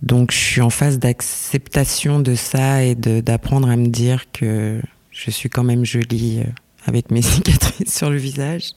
Donc 0.00 0.30
je 0.32 0.38
suis 0.38 0.60
en 0.60 0.70
phase 0.70 0.98
d'acceptation 0.98 2.20
de 2.20 2.34
ça 2.34 2.84
et 2.84 2.94
d'apprendre 2.94 3.68
à 3.68 3.76
me 3.76 3.88
dire 3.88 4.30
que 4.32 4.80
je 5.10 5.30
suis 5.30 5.50
quand 5.50 5.64
même 5.64 5.84
jolie 5.84 6.38
euh, 6.38 6.50
avec 6.86 7.10
mes 7.10 7.20
cicatrices 7.34 7.94
sur 7.94 8.08
le 8.08 8.16
visage. 8.16 8.70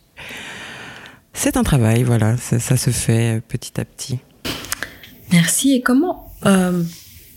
C'est 1.33 1.57
un 1.57 1.63
travail, 1.63 2.03
voilà, 2.03 2.35
ça, 2.37 2.59
se 2.59 2.89
fait 2.89 3.37
euh, 3.37 3.41
petit 3.47 3.79
à 3.79 3.85
petit. 3.85 4.19
Merci. 5.31 5.73
Et 5.73 5.81
comment 5.81 6.27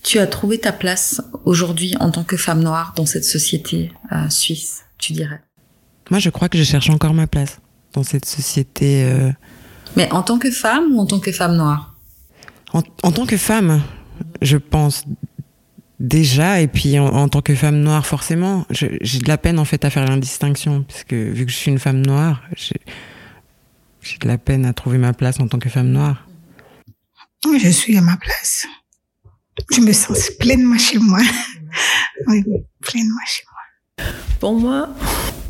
tu 0.02 0.18
as 0.18 0.26
trouvé 0.26 0.58
ta 0.58 0.72
place 0.72 1.20
aujourd'hui 1.44 1.94
en 2.00 2.10
tant 2.10 2.24
que 2.24 2.36
femme 2.36 2.62
noire 2.62 2.94
dans 2.96 3.06
cette 3.06 3.24
société 3.24 3.92
suisse, 4.28 4.82
tu 4.98 5.12
dirais? 5.12 5.40
Moi, 6.10 6.20
je 6.20 6.30
crois 6.30 6.48
que 6.48 6.58
je 6.58 6.64
cherche 6.64 6.90
encore 6.90 7.14
ma 7.14 7.26
place 7.26 7.60
dans 7.92 8.02
cette 8.02 8.24
société. 8.24 9.08
Mais 9.96 10.10
en 10.12 10.22
tant 10.22 10.38
que 10.38 10.50
femme 10.50 10.92
ou 10.92 11.00
en 11.00 11.06
tant 11.06 11.20
que 11.20 11.32
femme 11.32 11.56
noire? 11.56 11.94
En, 12.72 13.12
tant 13.12 13.24
que 13.24 13.36
femme, 13.36 13.82
je 14.42 14.56
pense 14.56 15.04
déjà, 16.00 16.60
et 16.60 16.66
puis 16.66 16.98
en, 16.98 17.28
tant 17.28 17.40
que 17.40 17.54
femme 17.54 17.78
noire, 17.78 18.04
forcément, 18.04 18.66
j'ai 18.70 18.98
de 18.98 19.28
la 19.28 19.38
peine 19.38 19.60
en 19.60 19.64
fait 19.64 19.84
à 19.84 19.90
faire 19.90 20.04
distinction, 20.18 20.82
parce 20.82 21.04
que 21.04 21.14
vu 21.14 21.46
que 21.46 21.52
je 21.52 21.56
suis 21.56 21.70
une 21.70 21.78
femme 21.78 22.04
noire, 22.04 22.42
j'ai 22.56 24.18
de 24.18 24.26
la 24.26 24.38
peine 24.38 24.66
à 24.66 24.72
trouver 24.72 24.98
ma 24.98 25.12
place 25.12 25.38
en 25.38 25.46
tant 25.46 25.60
que 25.60 25.68
femme 25.68 25.90
noire. 25.90 26.26
Je 27.44 27.68
suis 27.68 27.96
à 27.96 28.00
ma 28.00 28.16
place. 28.16 28.66
Je 29.70 29.80
me 29.80 29.92
sens 29.92 30.30
pleinement 30.40 30.78
chez 30.78 30.98
moi. 30.98 31.20
oui, 32.26 32.42
pleinement 32.80 33.20
chez 33.26 33.44
moi. 33.52 33.53
Pour 34.44 34.52
moi, 34.52 34.90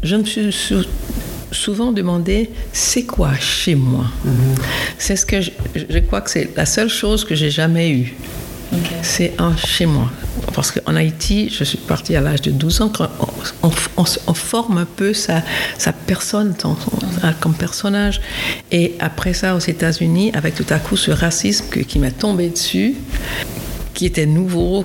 je 0.05 0.15
me 0.15 0.23
suis 0.23 0.87
souvent 1.51 1.91
demandé 1.91 2.49
c'est 2.73 3.03
quoi 3.03 3.35
chez 3.41 3.75
moi? 3.75 4.05
Mhm. 4.25 4.55
C'est 4.99 5.17
ce 5.17 5.27
que 5.27 5.41
je, 5.41 5.99
crois 5.99 6.21
que 6.21 6.31
c'est 6.31 6.57
la 6.57 6.65
seule 6.65 6.89
chose 6.89 7.25
que 7.25 7.35
j'ai 7.35 7.51
jamais 7.51 7.91
eue. 7.91 8.15
C'est 9.03 9.33
un 9.39 9.57
chez 9.57 9.87
moi. 9.87 10.13
Parce 10.55 10.71
qu'en 10.71 10.95
Haïti, 10.95 11.51
je 11.51 11.65
suis 11.65 11.79
partie 11.79 12.15
à 12.15 12.21
l'âge 12.21 12.43
de 12.43 12.53
12 12.53 12.83
ans, 12.83 12.93
on, 13.65 13.71
on, 13.97 14.35
forme 14.35 14.79
un 14.79 14.85
peu 14.85 15.13
sa, 15.13 15.43
sa 15.77 15.93
personne 15.93 16.55
comme 17.41 17.55
personnage. 17.55 18.21
Et 18.71 18.95
après 19.01 19.35
ça, 19.35 19.57
aux 19.57 19.67
États-Unis, 19.75 20.31
avec 20.35 20.55
tout 20.55 20.67
à 20.71 20.79
coup 20.79 20.97
ce 20.97 21.11
racisme 21.11 21.67
qui 21.83 21.99
m'est 21.99 22.17
tombé 22.17 22.49
dessus, 22.49 22.95
qui 23.95 24.07
était 24.07 24.27
nouveau, 24.27 24.85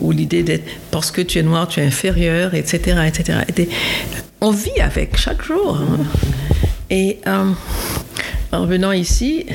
ou, 0.00 0.12
l'idée 0.12 0.42
d'être 0.42 0.64
parce 0.90 1.10
que 1.10 1.20
tu 1.20 1.38
es 1.38 1.42
noir, 1.42 1.68
tu 1.68 1.80
es 1.80 1.84
inférieur, 1.84 2.54
etc. 2.54 2.98
etc. 3.06 3.38
on 4.40 4.50
vit 4.50 4.80
avec 4.80 5.16
chaque 5.16 5.42
jour. 5.42 5.76
Hein. 5.76 6.04
Et 6.90 7.18
euh, 7.26 7.50
en 8.52 8.66
venant 8.66 8.92
ici, 8.92 9.46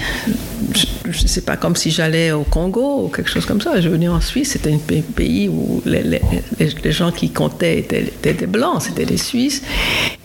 je 0.73 1.21
ne 1.23 1.27
sais 1.27 1.41
pas 1.41 1.57
comme 1.57 1.75
si 1.75 1.91
j'allais 1.91 2.31
au 2.31 2.43
Congo 2.43 3.05
ou 3.05 3.07
quelque 3.09 3.29
chose 3.29 3.45
comme 3.45 3.61
ça. 3.61 3.79
Je 3.81 3.89
venais 3.89 4.07
en 4.07 4.21
Suisse, 4.21 4.51
c'était 4.51 4.73
un 4.73 5.01
pays 5.15 5.47
où 5.47 5.81
les, 5.85 6.21
gens 6.91 7.11
qui 7.11 7.29
comptaient 7.29 7.79
étaient, 7.79 8.33
des 8.33 8.47
blancs, 8.47 8.83
c'était 8.83 9.05
des 9.05 9.17
Suisses. 9.17 9.63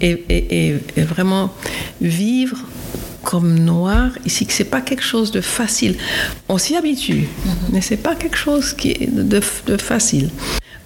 et, 0.00 0.74
vraiment 0.96 1.52
vivre 2.00 2.58
comme 3.24 3.58
noir 3.58 4.10
ici, 4.24 4.46
que 4.46 4.52
c'est 4.52 4.64
pas 4.64 4.80
quelque 4.80 5.02
chose 5.02 5.32
de 5.32 5.40
facile. 5.40 5.96
On 6.48 6.58
s'y 6.58 6.76
habitue, 6.76 7.28
mhm. 7.44 7.54
mais 7.72 7.80
c'est 7.80 7.96
pas 7.96 8.14
quelque 8.14 8.36
chose 8.36 8.72
qui 8.72 8.90
est 8.90 9.10
de, 9.10 9.40
facile. 9.78 10.30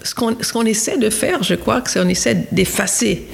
Ce 0.03 0.15
qu'on 0.15 0.65
essaie 0.65 0.97
de 0.97 1.11
faire, 1.11 1.43
je 1.43 1.55
crois, 1.55 1.83
c'est 1.87 2.01
qu'on 2.01 2.09
essaie 2.09 2.47
d'effacer 2.53 3.27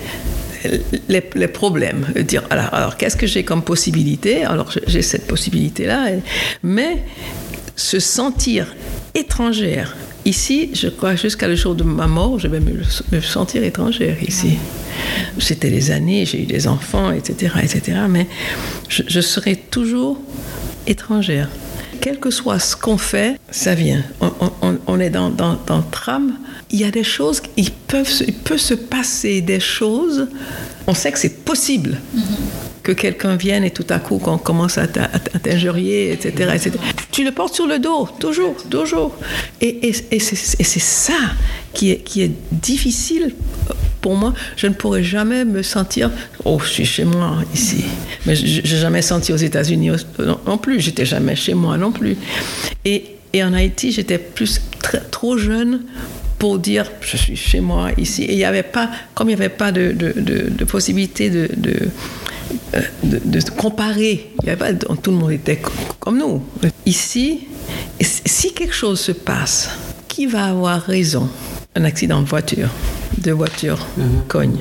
les, 1.09 1.48
problèmes. 1.48 2.07
Dire, 2.26 2.42
alors, 2.50 2.72
alors 2.72 2.96
qu'est-ce 2.96 3.16
que 3.16 3.26
j'ai 3.26 3.44
comme 3.44 3.62
possibilité? 3.62 4.44
Alors, 4.44 4.70
j'ai 4.86 5.02
cette 5.02 5.26
possibilité-là, 5.26 6.09
mais 6.62 7.05
se 7.76 7.98
sentir 7.98 8.74
étrangère. 9.14 9.94
Ici, 10.25 10.70
je 10.72 10.89
crois, 10.89 11.16
jusqu'à 11.16 11.49
le 11.49 11.55
jour 11.55 11.75
de 11.75 11.85
ma 11.85 12.07
mort, 12.07 12.39
je 12.39 12.49
vais 12.49 12.61
me, 12.61 12.83
sentir 13.20 13.62
étrangère 13.62 14.16
ici. 14.22 14.59
C'était 15.39 15.68
les 15.68 15.91
années, 15.91 16.25
j'ai 16.25 16.43
eu 16.43 16.47
des 16.47 16.66
enfants, 16.66 17.11
etc., 17.12 17.55
etc., 17.62 17.99
mais 18.09 18.27
je, 18.89 19.20
serai 19.20 19.57
toujours 19.57 20.18
étrangère. 20.87 21.51
Quel 22.01 22.18
que 22.18 22.31
soit 22.31 22.59
ce 22.59 22.75
qu'on 22.75 22.97
fait, 22.97 23.39
ça 23.51 23.75
vient. 23.75 24.03
On, 24.87 25.01
est 25.01 25.11
dans, 25.11 25.31
dans, 25.31 25.59
dans, 25.66 25.79
le 25.79 25.91
tram, 25.91 26.35
il 26.70 26.81
y 26.81 26.85
a 26.85 26.91
des 26.91 27.05
choses, 27.05 27.43
il, 27.57 27.70
peuvent, 27.70 28.22
il 28.27 28.35
peut 28.35 28.59
se 28.59 28.75
passer 28.75 29.43
des 29.43 29.61
choses, 29.61 30.29
on 30.87 30.95
sait 30.95 31.12
que 31.12 31.18
c'est 31.18 31.45
possible. 31.45 31.99
Mm-hmm 32.16 32.63
que 32.85 32.93
quelqu'un 32.93 33.35
vienne 33.35 33.64
et 33.64 33.70
tout 33.70 33.87
à 33.89 33.99
coup 33.99 34.18
qu'on 34.18 34.37
commence 34.37 34.76
à 34.78 34.87
t'injurier, 34.87 36.12
etc., 36.12 36.51
etc. 36.55 36.72
Tu 37.11 37.24
le 37.24 37.32
portes 37.32 37.55
sur 37.55 37.66
le 37.66 37.78
dos, 37.78 38.09
toujours, 38.20 38.55
toujours. 38.70 39.16
Et, 39.61 39.93
c'est 39.93 40.80
ça 40.80 41.18
qui 41.72 41.91
est, 41.91 42.30
difficile 42.53 43.35
pour 44.03 44.16
moi. 44.16 44.35
Je 44.57 44.66
ne 44.66 44.74
pourrais 44.74 45.03
jamais 45.03 45.47
me 45.47 45.62
sentir, 45.62 46.11
oh, 46.45 46.61
je 46.62 46.68
suis 46.68 46.85
chez 46.85 47.05
moi 47.05 47.39
ici. 47.55 47.85
Mais 48.26 48.37
je 48.37 48.61
n'ai 48.61 48.80
jamais 48.80 49.03
senti 49.03 49.32
aux 49.32 49.39
États-Unis 49.39 49.91
non, 50.47 50.59
plus. 50.59 50.80
J'étais 50.80 51.07
jamais 51.07 51.37
chez 51.37 51.55
moi 51.55 51.78
non 51.78 51.91
plus. 51.91 52.18
Et, 52.85 53.16
en 53.37 53.55
Haïti, 53.55 53.93
j'étais 53.93 54.18
plus 54.18 54.61
trop 55.11 55.39
jeune 55.39 55.80
pour 56.39 56.59
dire 56.59 56.93
je 57.01 57.16
suis 57.16 57.37
chez 57.37 57.61
moi 57.61 57.89
ici. 57.97 58.24
Et 58.24 58.32
il 58.32 58.37
n'y 58.37 58.45
avait 58.45 58.62
pas, 58.62 58.91
comme 59.14 59.30
il 59.30 59.37
n'y 59.37 59.41
avait 59.41 59.49
pas 59.49 59.72
de 59.72 60.64
possibilité 60.66 61.30
de, 61.30 61.49
euh, 62.74 62.80
de, 63.03 63.40
comparer. 63.51 64.30
Il 64.42 64.47
y 64.47 64.51
avait 64.51 64.74
pas, 64.74 64.95
tout 64.95 65.11
le 65.11 65.16
monde 65.16 65.32
était 65.32 65.61
comme 66.01 66.18
nous. 66.18 66.42
Ici, 66.86 67.47
si 68.01 68.53
quelque 68.53 68.74
chose 68.74 69.01
se 69.01 69.12
passe, 69.12 69.70
qui 70.09 70.26
va 70.26 70.47
avoir 70.47 70.80
raison? 70.80 71.28
Un 71.74 71.84
accident 71.84 72.22
de 72.22 72.26
voiture, 72.26 72.68
de 73.18 73.32
voiture 73.32 73.84
mhm. 73.97 74.22
cogne. 74.28 74.59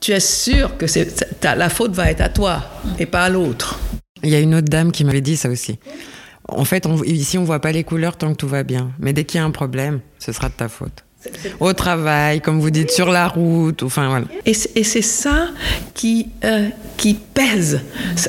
Tu 0.00 0.12
es 0.12 0.20
sûr 0.20 0.76
que 0.76 0.86
la 1.42 1.68
faute 1.68 1.92
va 1.92 2.10
être 2.10 2.20
à 2.20 2.28
toi 2.28 2.64
et 2.98 3.06
pas 3.06 3.24
à 3.24 3.28
l'autre. 3.28 3.80
Il 4.22 4.30
y 4.30 4.34
a 4.34 4.40
une 4.40 4.54
autre 4.54 4.68
dame 4.68 4.92
qui 4.92 5.04
m'avait 5.04 5.20
dit 5.20 5.36
ça 5.36 5.48
aussi. 5.48 5.78
En 6.48 6.64
fait, 6.64 6.86
ici, 7.06 7.38
on 7.38 7.44
voit 7.44 7.60
pas 7.60 7.72
les 7.72 7.82
couleurs 7.82 8.16
tant 8.16 8.30
que 8.32 8.36
tout 8.36 8.46
va 8.46 8.62
bien. 8.62 8.92
Mais 9.00 9.12
dès 9.12 9.24
qu'il 9.24 9.38
y 9.38 9.42
a 9.42 9.44
un 9.44 9.50
problème, 9.50 10.00
ce 10.20 10.30
sera 10.30 10.48
de 10.48 10.54
ta 10.54 10.68
faute 10.68 11.05
au 11.60 11.72
travail, 11.72 12.40
comme 12.40 12.60
vous 12.60 12.70
dites, 12.70 12.90
sur 12.90 13.10
la 13.10 13.28
route, 13.28 13.82
enfin 13.82 14.08
voilà. 14.08 14.26
Et 14.44 14.54
c'est 14.54 15.02
ça 15.02 15.48
qui, 15.94 16.28
euh, 16.44 16.68
qui 16.96 17.14
pèse. 17.14 17.80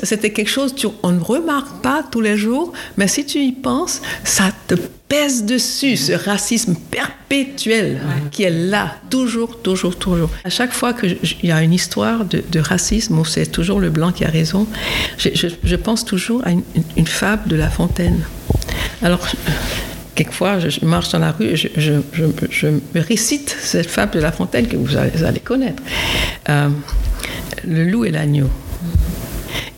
C'était 0.02 0.32
quelque 0.32 0.50
chose 0.50 0.74
qu'on 0.74 1.12
ne 1.12 1.20
remarque 1.20 1.82
pas 1.82 2.02
tous 2.10 2.20
les 2.20 2.36
jours, 2.36 2.72
mais 2.96 3.08
si 3.08 3.24
tu 3.24 3.38
y 3.38 3.52
penses, 3.52 4.00
ça 4.24 4.50
te 4.66 4.74
pèse 5.08 5.44
dessus, 5.44 5.96
ce 5.96 6.12
racisme 6.12 6.74
perpétuel 6.90 8.00
qui 8.30 8.42
est 8.42 8.50
là, 8.50 8.96
toujours, 9.08 9.60
toujours, 9.62 9.96
toujours. 9.96 10.28
À 10.44 10.50
chaque 10.50 10.72
fois 10.72 10.92
qu'il 10.92 11.18
y 11.42 11.50
a 11.50 11.62
une 11.62 11.72
histoire 11.72 12.24
de, 12.26 12.58
racisme 12.58 13.18
où 13.18 13.24
c'est 13.24 13.46
toujours 13.46 13.80
le 13.80 13.88
blanc 13.88 14.12
qui 14.12 14.24
a 14.24 14.28
raison, 14.28 14.66
je, 15.16 15.76
pense 15.76 16.04
toujours 16.04 16.42
à 16.44 16.50
une, 16.50 16.62
une 16.96 17.06
fable 17.06 17.48
de 17.48 17.56
La 17.56 17.70
Fontaine. 17.70 18.22
Alors, 19.02 19.26
quelquefois, 20.18 20.58
je 20.58 20.84
marche 20.84 21.10
dans 21.10 21.20
la 21.20 21.30
rue 21.30 21.46
et 21.46 21.56
je, 21.56 22.66
me 22.66 23.00
récite 23.00 23.56
cette 23.60 23.88
fable 23.88 24.14
de 24.14 24.18
La 24.18 24.32
Fontaine 24.32 24.66
que 24.66 24.76
vous 24.76 24.96
allez, 24.96 25.38
connaître. 25.40 25.80
Euh, 26.48 26.68
le 27.64 27.84
loup 27.84 28.04
et 28.04 28.10
l'agneau. 28.10 28.50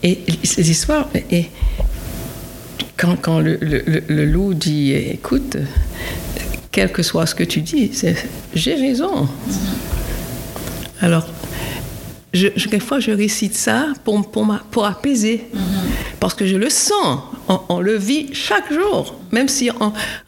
Et 0.02 0.18
ces 0.42 0.70
histoires, 0.70 1.10
et 1.30 1.44
quand, 2.96 3.16
quand 3.20 3.40
le, 3.40 3.58
loup 4.24 4.54
dit 4.54 4.92
écoute, 4.92 5.58
quel 6.72 6.90
que 6.90 7.02
soit 7.02 7.26
ce 7.26 7.34
que 7.34 7.44
tu 7.44 7.60
dis, 7.60 7.90
j'ai 8.54 8.74
raison. 8.74 9.28
Alors, 11.02 11.28
je, 12.32 12.48
quelquefois, 12.48 13.00
je 13.00 13.10
récite 13.10 13.54
ça 13.54 13.88
pour, 14.04 14.30
pour, 14.30 14.46
pour 14.70 14.86
apaiser. 14.86 15.46
Parce 16.20 16.34
que 16.34 16.46
je 16.46 16.56
le 16.56 16.70
sens, 16.70 17.20
on, 17.68 17.80
le 17.80 17.96
vit 17.96 18.28
chaque 18.32 18.72
jour. 18.72 19.18
Même 19.32 19.48
si 19.48 19.70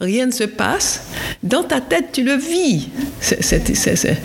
rien 0.01 0.25
ne 0.25 0.31
se 0.31 0.43
passe, 0.43 1.07
dans 1.43 1.63
ta 1.63 1.79
tête, 1.79 2.09
tu 2.11 2.23
le 2.23 2.35
vis. 2.35 2.89
C'est, 3.21 4.21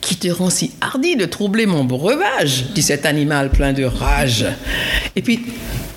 qui 0.00 0.16
te 0.16 0.28
rend 0.28 0.50
si 0.50 0.72
hardi 0.80 1.16
de 1.16 1.26
troubler 1.26 1.66
mon 1.66 1.84
breuvage, 1.84 2.66
dit 2.74 2.82
cet 2.82 3.04
animal 3.04 3.50
plein 3.50 3.72
de 3.72 3.84
rage. 3.84 4.46
Et 5.14 5.22
puis, 5.22 5.40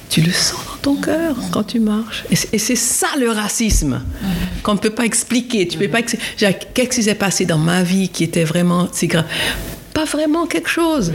tu 0.09 0.21
le 0.21 0.31
sens 0.31 0.59
dans 0.65 0.93
ton 0.93 0.95
cœur 1.01 1.35
quand 1.51 1.63
tu 1.63 1.79
marches. 1.79 2.25
Et 2.29 2.59
c'est 2.59 2.75
ça 2.75 3.07
le 3.17 3.31
racisme 3.31 4.01
qu'on 4.61 4.73
ne 4.73 4.79
peut 4.79 4.89
pas 4.89 5.05
expliquer. 5.05 5.67
Tu 5.67 5.77
peux 5.77 5.87
pas 5.87 6.01
Qu'est-ce 6.01 6.89
qui 6.89 7.03
s'est 7.03 7.15
passé 7.15 7.45
dans 7.45 7.57
ma 7.57 7.81
vie 7.81 8.09
qui 8.09 8.25
était 8.25 8.43
vraiment 8.43 8.89
si 8.91 9.07
grave? 9.07 9.25
Pas 9.93 10.05
vraiment 10.05 10.47
quelque 10.47 10.69
chose. 10.69 11.11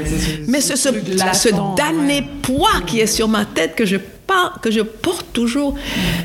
Mais 0.47 0.61
c'est 0.61 0.77
ce, 0.77 0.89
ce, 0.89 1.77
damné 1.77 2.25
poids 2.43 2.81
qui 2.87 3.01
est 3.01 3.07
sur 3.07 3.29
ma 3.29 3.45
tête 3.45 3.75
que 3.75 3.85
je 3.85 3.97
pas, 4.29 4.53
que 4.63 4.71
je 4.71 4.81
porte 4.81 5.27
toujours. 5.33 5.75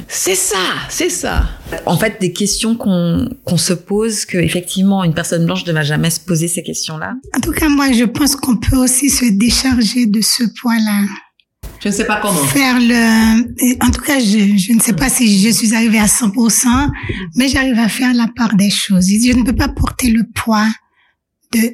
C'est 0.07 0.35
ça, 0.35 0.57
c'est 0.89 1.09
ça. 1.09 1.45
En 1.85 1.97
fait, 1.97 2.17
des 2.19 2.33
questions 2.33 2.75
qu'on 2.75 3.57
se 3.57 3.73
pose, 3.73 4.25
que 4.25 4.37
effectivement 4.37 5.03
une 5.03 5.13
personne 5.13 5.45
blanche 5.45 5.65
ne 5.65 5.71
va 5.71 5.83
jamais 5.83 6.11
se 6.11 6.19
poser 6.19 6.47
ces 6.47 6.61
questions-là. 6.61 7.15
En 7.35 7.39
tout 7.39 7.53
cas, 7.53 7.69
moi, 7.69 7.91
je 7.91 8.03
pense 8.03 8.35
qu'on 8.35 8.57
peut 8.57 8.77
aussi 8.77 9.09
se 9.09 9.25
décharger 9.25 10.05
de 10.05 10.21
ce 10.21 10.43
poids-là. 10.61 11.05
Je 11.79 11.89
ne 11.89 11.93
sais 11.93 12.05
pas 12.05 12.19
comment. 12.21 12.43
Faire 12.45 12.79
le, 12.79 13.83
en 13.85 13.91
tout 13.91 14.01
cas, 14.01 14.19
je, 14.19 14.57
je 14.57 14.73
ne 14.73 14.79
sais 14.79 14.93
pas 14.93 15.09
si 15.09 15.41
je 15.41 15.49
suis 15.49 15.73
arrivée 15.73 15.99
à 15.99 16.05
100%, 16.05 16.89
mais 17.35 17.47
j'arrive 17.47 17.79
à 17.79 17.89
faire 17.89 18.13
la 18.13 18.27
part 18.35 18.55
des 18.55 18.69
choses. 18.69 19.07
Je 19.07 19.33
ne 19.33 19.43
peux 19.43 19.55
pas 19.55 19.67
porter 19.67 20.09
le 20.09 20.23
poids 20.33 20.67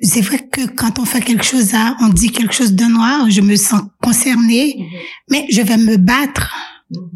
c'est 0.02 0.22
vrai 0.22 0.40
que 0.52 0.68
quand 0.68 1.00
on 1.00 1.06
fait 1.06 1.22
quelque 1.22 1.44
chose, 1.44 1.74
à, 1.74 1.96
on 2.02 2.10
dit 2.10 2.32
quelque 2.32 2.54
chose 2.54 2.74
de 2.74 2.86
noir, 2.86 3.30
je 3.30 3.42
me 3.42 3.56
sens 3.56 3.82
concernée, 4.02 4.76
mais 5.30 5.46
je 5.50 5.62
vais 5.62 5.78
me 5.78 5.98
battre 5.98 6.54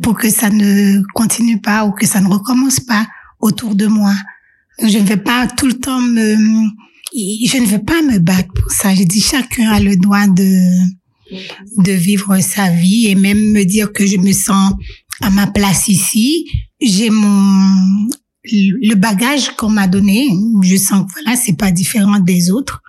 pour 0.01 0.17
que 0.17 0.29
ça 0.29 0.49
ne 0.49 1.01
continue 1.13 1.59
pas 1.59 1.85
ou 1.85 1.91
que 1.91 2.05
ça 2.05 2.21
ne 2.21 2.27
recommence 2.27 2.79
pas 2.79 3.05
autour 3.39 3.75
de 3.75 3.87
moi. 3.87 4.13
Je 4.81 4.97
ne 4.97 5.03
vais 5.03 5.17
pas 5.17 5.47
tout 5.47 5.67
le 5.67 5.73
temps 5.73 5.99
me, 5.99 6.35
je 7.13 7.57
ne 7.57 7.65
veux 7.65 7.83
pas 7.83 8.01
me 8.01 8.19
battre 8.19 8.51
pour 8.53 8.71
ça. 8.71 8.93
Je 8.95 9.03
dis 9.03 9.21
chacun 9.21 9.71
a 9.71 9.79
le 9.79 9.95
droit 9.95 10.27
de, 10.27 10.65
de 11.83 11.91
vivre 11.91 12.39
sa 12.39 12.69
vie 12.69 13.07
et 13.07 13.15
même 13.15 13.51
me 13.51 13.63
dire 13.63 13.91
que 13.91 14.05
je 14.05 14.17
me 14.17 14.31
sens 14.31 14.73
à 15.21 15.29
ma 15.29 15.47
place 15.47 15.87
ici. 15.87 16.45
J'ai 16.81 17.09
mon, 17.09 18.09
le 18.45 18.95
bagage 18.95 19.51
qu'on 19.55 19.69
m'a 19.69 19.87
donné. 19.87 20.27
Je 20.61 20.75
sens 20.75 21.05
que 21.05 21.13
voilà, 21.13 21.37
c'est 21.37 21.57
pas 21.57 21.71
différent 21.71 22.19
des 22.19 22.51
autres. 22.51 22.81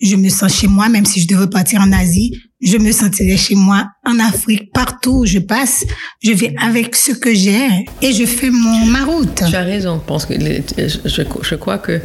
Je 0.00 0.16
me 0.16 0.28
sens 0.28 0.52
chez 0.52 0.66
moi, 0.66 0.88
même 0.88 1.06
si 1.06 1.20
je 1.20 1.28
devais 1.28 1.46
partir 1.46 1.80
en 1.80 1.92
Asie, 1.92 2.36
je 2.60 2.76
me 2.76 2.90
sentirais 2.90 3.36
chez 3.36 3.54
moi 3.54 3.88
en 4.04 4.18
Afrique, 4.18 4.72
partout 4.72 5.18
où 5.18 5.26
je 5.26 5.38
passe. 5.38 5.84
Je 6.22 6.32
vais 6.32 6.54
avec 6.60 6.96
ce 6.96 7.12
que 7.12 7.32
j'ai 7.34 7.86
et 8.00 8.12
je 8.12 8.24
fais 8.24 8.50
mon 8.50 8.86
ma 8.86 9.04
route. 9.04 9.42
Tu 9.48 9.54
as 9.54 9.62
raison. 9.62 10.00
Je 10.00 10.06
pense 10.06 10.26
que 10.26 10.34
je, 10.38 11.22
je 11.42 11.54
crois 11.54 11.78
que 11.78 12.00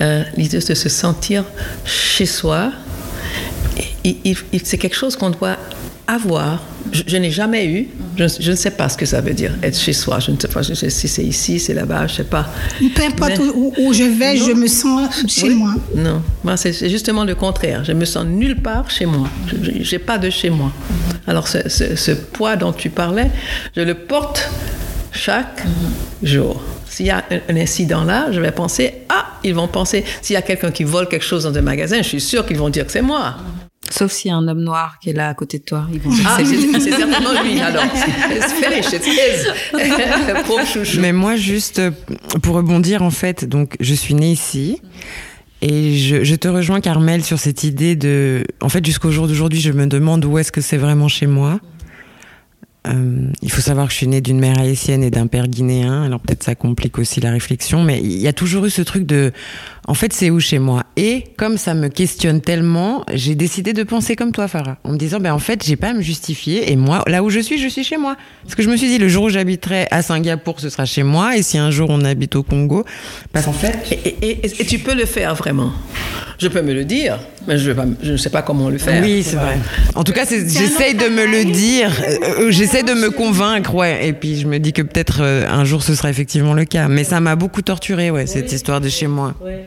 euh, 0.00 0.22
l'idée 0.36 0.60
de 0.60 0.74
se 0.74 0.88
sentir 0.88 1.44
chez 1.84 2.26
soi, 2.26 2.72
c'est 4.64 4.78
quelque 4.78 4.96
chose 4.96 5.16
qu'on 5.16 5.30
doit 5.30 5.58
avoir. 6.06 6.62
Je, 6.92 7.16
n'ai 7.16 7.30
jamais 7.30 7.66
eu. 7.66 7.88
Je, 8.16 8.50
ne 8.50 8.56
sais 8.56 8.72
pas 8.72 8.88
ce 8.88 8.96
que 8.96 9.06
ça 9.06 9.20
veut 9.20 9.32
dire 9.32 9.52
être 9.62 9.78
chez 9.78 9.92
soi. 9.92 10.18
Je 10.18 10.30
ne 10.30 10.38
sais 10.38 10.48
pas 10.48 10.62
si 10.62 11.08
c'est 11.08 11.24
ici, 11.24 11.58
c'est 11.58 11.74
là-bas, 11.74 12.06
je 12.06 12.12
ne 12.12 12.16
sais 12.18 12.24
pas. 12.24 12.48
Peu 12.94 13.02
importe 13.02 13.40
où, 13.54 13.92
je 13.92 14.04
vais, 14.04 14.36
je 14.36 14.52
me 14.52 14.66
sens 14.66 15.24
chez 15.28 15.50
moi. 15.50 15.74
Non, 15.94 16.22
moi 16.44 16.56
c'est 16.56 16.88
justement 16.88 17.24
le 17.24 17.34
contraire. 17.34 17.84
Je 17.84 17.92
me 17.92 18.04
sens 18.04 18.26
nulle 18.26 18.56
part 18.56 18.90
chez 18.90 19.06
moi. 19.06 19.28
Je 19.46 19.90
n'ai 19.90 19.98
pas 19.98 20.18
de 20.18 20.30
chez 20.30 20.50
moi. 20.50 20.72
Alors 21.26 21.48
ce, 21.48 21.68
ce, 21.68 22.12
poids 22.12 22.56
dont 22.56 22.72
tu 22.72 22.90
parlais, 22.90 23.30
je 23.76 23.82
le 23.82 23.94
porte 23.94 24.50
chaque 25.12 25.64
jour. 26.22 26.62
S'il 26.88 27.06
y 27.06 27.10
a 27.10 27.24
un 27.48 27.56
incident 27.56 28.04
là, 28.04 28.30
je 28.32 28.40
vais 28.40 28.50
penser, 28.50 28.92
ah, 29.08 29.38
ils 29.44 29.54
vont 29.54 29.68
penser, 29.68 30.04
s'il 30.20 30.34
y 30.34 30.36
a 30.36 30.42
quelqu'un 30.42 30.70
qui 30.70 30.84
vole 30.84 31.08
quelque 31.08 31.24
chose 31.24 31.44
dans 31.44 31.56
un 31.56 31.62
magasin, 31.62 31.98
je 31.98 32.08
suis 32.08 32.20
sûr 32.20 32.44
qu'ils 32.44 32.58
vont 32.58 32.68
dire 32.68 32.84
que 32.84 32.92
c'est 32.92 33.02
moi. 33.02 33.36
Sauf 33.92 34.10
s'il 34.10 34.30
y 34.30 34.32
a 34.32 34.36
un 34.36 34.48
homme 34.48 34.62
noir 34.62 34.98
qui 35.00 35.10
est 35.10 35.12
là 35.12 35.28
à 35.28 35.34
côté 35.34 35.58
de 35.58 35.64
toi. 35.64 35.86
Ils 35.92 36.00
vont 36.00 36.10
ah, 36.26 36.38
c'est 36.38 36.80
certainement 36.80 37.42
lui, 37.42 37.60
alors. 37.60 37.84
Mais 40.98 41.12
moi, 41.12 41.36
juste 41.36 41.82
pour 42.42 42.56
rebondir, 42.56 43.02
en 43.02 43.10
fait, 43.10 43.44
donc, 43.44 43.76
je 43.80 43.92
suis 43.92 44.14
née 44.14 44.32
ici. 44.32 44.80
Et 45.60 45.98
je, 45.98 46.24
je, 46.24 46.34
te 46.34 46.48
rejoins, 46.48 46.80
Carmel, 46.80 47.22
sur 47.22 47.38
cette 47.38 47.64
idée 47.64 47.94
de. 47.94 48.46
En 48.62 48.70
fait, 48.70 48.82
jusqu'au 48.84 49.10
jour 49.10 49.28
d'aujourd'hui, 49.28 49.60
je 49.60 49.72
me 49.72 49.86
demande 49.86 50.24
où 50.24 50.38
est-ce 50.38 50.52
que 50.52 50.62
c'est 50.62 50.78
vraiment 50.78 51.08
chez 51.08 51.26
moi. 51.26 51.60
Euh, 52.88 53.30
il 53.42 53.52
faut 53.52 53.60
savoir 53.60 53.86
que 53.86 53.92
je 53.92 53.98
suis 53.98 54.08
née 54.08 54.20
d'une 54.20 54.40
mère 54.40 54.58
haïtienne 54.58 55.04
et 55.04 55.10
d'un 55.10 55.28
père 55.28 55.46
guinéen, 55.46 56.02
alors 56.02 56.18
peut-être 56.18 56.42
ça 56.42 56.56
complique 56.56 56.98
aussi 56.98 57.20
la 57.20 57.30
réflexion, 57.30 57.84
mais 57.84 58.00
il 58.02 58.18
y 58.18 58.26
a 58.26 58.32
toujours 58.32 58.64
eu 58.64 58.70
ce 58.70 58.82
truc 58.82 59.06
de, 59.06 59.30
en 59.88 59.94
fait, 59.94 60.12
c'est 60.12 60.30
où 60.30 60.38
chez 60.38 60.58
moi? 60.58 60.84
Et 60.96 61.24
comme 61.36 61.58
ça 61.58 61.74
me 61.74 61.88
questionne 61.88 62.40
tellement, 62.40 63.04
j'ai 63.12 63.34
décidé 63.34 63.72
de 63.72 63.82
penser 63.82 64.14
comme 64.14 64.30
toi, 64.30 64.46
Farah, 64.46 64.76
en 64.84 64.92
me 64.92 64.96
disant, 64.96 65.18
ben 65.18 65.32
en 65.32 65.38
fait, 65.38 65.64
j'ai 65.64 65.76
pas 65.76 65.88
à 65.88 65.92
me 65.92 66.02
justifier, 66.02 66.70
et 66.70 66.76
moi, 66.76 67.02
là 67.08 67.22
où 67.22 67.30
je 67.30 67.40
suis, 67.40 67.58
je 67.58 67.68
suis 67.68 67.82
chez 67.82 67.96
moi. 67.96 68.16
Parce 68.44 68.54
que 68.54 68.62
je 68.62 68.70
me 68.70 68.76
suis 68.76 68.88
dit, 68.88 68.98
le 68.98 69.08
jour 69.08 69.24
où 69.24 69.28
j'habiterai 69.28 69.88
à 69.90 70.02
Singapour, 70.02 70.60
ce 70.60 70.68
sera 70.68 70.84
chez 70.84 71.02
moi, 71.02 71.36
et 71.36 71.42
si 71.42 71.58
un 71.58 71.70
jour 71.70 71.88
on 71.90 72.04
habite 72.04 72.36
au 72.36 72.42
Congo, 72.42 72.84
parce 73.32 73.46
qu'en 73.46 73.52
fait... 73.52 73.76
Et, 74.22 74.46
et, 74.46 74.64
tu 74.64 74.78
peux 74.78 74.94
le 74.94 75.04
faire 75.04 75.34
vraiment 75.34 75.72
Je 76.38 76.48
peux 76.48 76.62
me 76.62 76.72
le 76.72 76.84
dire, 76.84 77.18
mais 77.46 77.58
je, 77.58 77.72
pas, 77.72 77.84
je 78.02 78.12
ne 78.12 78.16
sais 78.16 78.30
pas 78.30 78.42
comment 78.42 78.70
le 78.70 78.78
faire. 78.78 79.02
Oui, 79.02 79.22
c'est 79.24 79.36
vrai. 79.36 79.58
En 79.94 80.04
tout 80.04 80.12
cas, 80.12 80.24
j'essaye 80.28 80.94
de 80.94 81.08
me 81.08 81.26
le 81.26 81.50
dire, 81.50 81.90
euh, 81.90 82.46
euh, 82.46 82.50
j'essaie 82.50 82.82
de 82.82 82.94
me 82.94 83.10
convaincre, 83.10 83.74
ouais, 83.74 84.06
et 84.06 84.12
puis 84.12 84.38
je 84.38 84.46
me 84.46 84.58
dis 84.58 84.72
que 84.72 84.82
peut-être 84.82 85.22
euh, 85.22 85.46
un 85.48 85.64
jour 85.64 85.82
ce 85.82 85.94
sera 85.94 86.10
effectivement 86.10 86.54
le 86.54 86.64
cas. 86.64 86.88
Mais 86.88 87.04
ça 87.04 87.20
m'a 87.20 87.36
beaucoup 87.36 87.62
torturé, 87.62 88.10
ouais, 88.10 88.26
cette 88.26 88.52
histoire 88.52 88.80
de 88.80 88.88
chez 88.88 89.06
moi. 89.06 89.34
Ouais. 89.42 89.66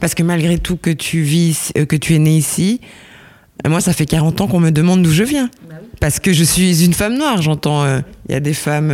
Parce 0.00 0.14
que 0.14 0.22
malgré 0.22 0.58
tout 0.58 0.76
que 0.76 0.90
tu 0.90 1.20
vis, 1.20 1.72
que 1.88 1.96
tu 1.96 2.14
es 2.14 2.18
né 2.18 2.36
ici, 2.36 2.80
moi, 3.68 3.80
ça 3.80 3.92
fait 3.92 4.06
40 4.06 4.40
ans 4.40 4.46
qu'on 4.48 4.58
me 4.58 4.70
demande 4.70 5.02
d'où 5.02 5.12
je 5.12 5.22
viens. 5.22 5.48
Bah 5.68 5.76
Parce 6.00 6.18
que 6.18 6.32
je 6.32 6.42
suis 6.42 6.84
une 6.84 6.94
femme 6.94 7.16
noire, 7.16 7.40
j'entends. 7.40 7.86
Il 8.28 8.32
y 8.32 8.34
a 8.34 8.40
des 8.40 8.54
femmes. 8.54 8.90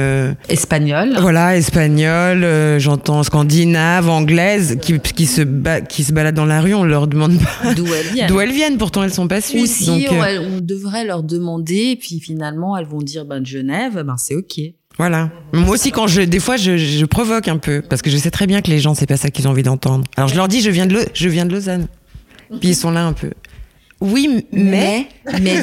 espagnoles. 0.48 1.16
Voilà, 1.20 1.56
espagnoles, 1.56 2.78
j'entends 2.78 3.22
scandinaves, 3.22 4.08
anglaises, 4.10 4.76
qui, 4.82 4.98
qui, 4.98 5.26
se 5.26 5.42
qui 5.86 6.04
se 6.04 6.12
baladent 6.12 6.34
dans 6.34 6.44
la 6.44 6.60
rue, 6.60 6.74
on 6.74 6.84
leur 6.84 7.06
demande 7.06 7.38
pas. 7.38 7.72
D'où 7.76 7.86
elles 7.86 8.12
viennent. 8.12 8.28
D'où 8.28 8.40
elles 8.40 8.52
viennent, 8.52 8.76
pourtant 8.76 9.02
elles 9.02 9.14
sont 9.14 9.28
pas 9.28 9.40
suisses. 9.40 9.80
Ou 9.80 9.84
si 9.84 10.06
on, 10.10 10.60
devrait 10.60 11.04
leur 11.04 11.22
demander, 11.22 11.92
et 11.92 11.96
puis 11.96 12.20
finalement 12.20 12.76
elles 12.76 12.86
vont 12.86 13.00
dire 13.00 13.24
ben, 13.24 13.40
de 13.40 13.46
Genève, 13.46 14.02
ben, 14.02 14.16
c'est 14.18 14.34
OK. 14.34 14.60
Voilà. 14.98 15.30
Moi 15.52 15.70
aussi, 15.70 15.92
quand 15.92 16.08
je, 16.08 16.22
des 16.22 16.40
fois, 16.40 16.56
je, 16.56 16.76
je, 16.76 17.04
provoque 17.04 17.46
un 17.48 17.58
peu 17.58 17.82
parce 17.82 18.02
que 18.02 18.10
je 18.10 18.16
sais 18.16 18.30
très 18.30 18.46
bien 18.46 18.62
que 18.62 18.70
les 18.70 18.80
gens, 18.80 18.94
c'est 18.94 19.06
pas 19.06 19.16
ça 19.16 19.30
qu'ils 19.30 19.46
ont 19.46 19.52
envie 19.52 19.62
d'entendre. 19.62 20.04
Alors 20.16 20.28
je 20.28 20.34
leur 20.34 20.48
dis, 20.48 20.60
je 20.60 20.70
viens 20.70 20.86
de, 20.86 20.94
Le, 20.94 21.06
je 21.14 21.28
viens 21.28 21.46
de 21.46 21.52
Lausanne. 21.52 21.86
Puis 22.60 22.70
ils 22.70 22.76
sont 22.76 22.90
là 22.90 23.04
un 23.04 23.12
peu. 23.12 23.30
Oui, 24.00 24.44
mais. 24.52 25.08
Mais. 25.40 25.62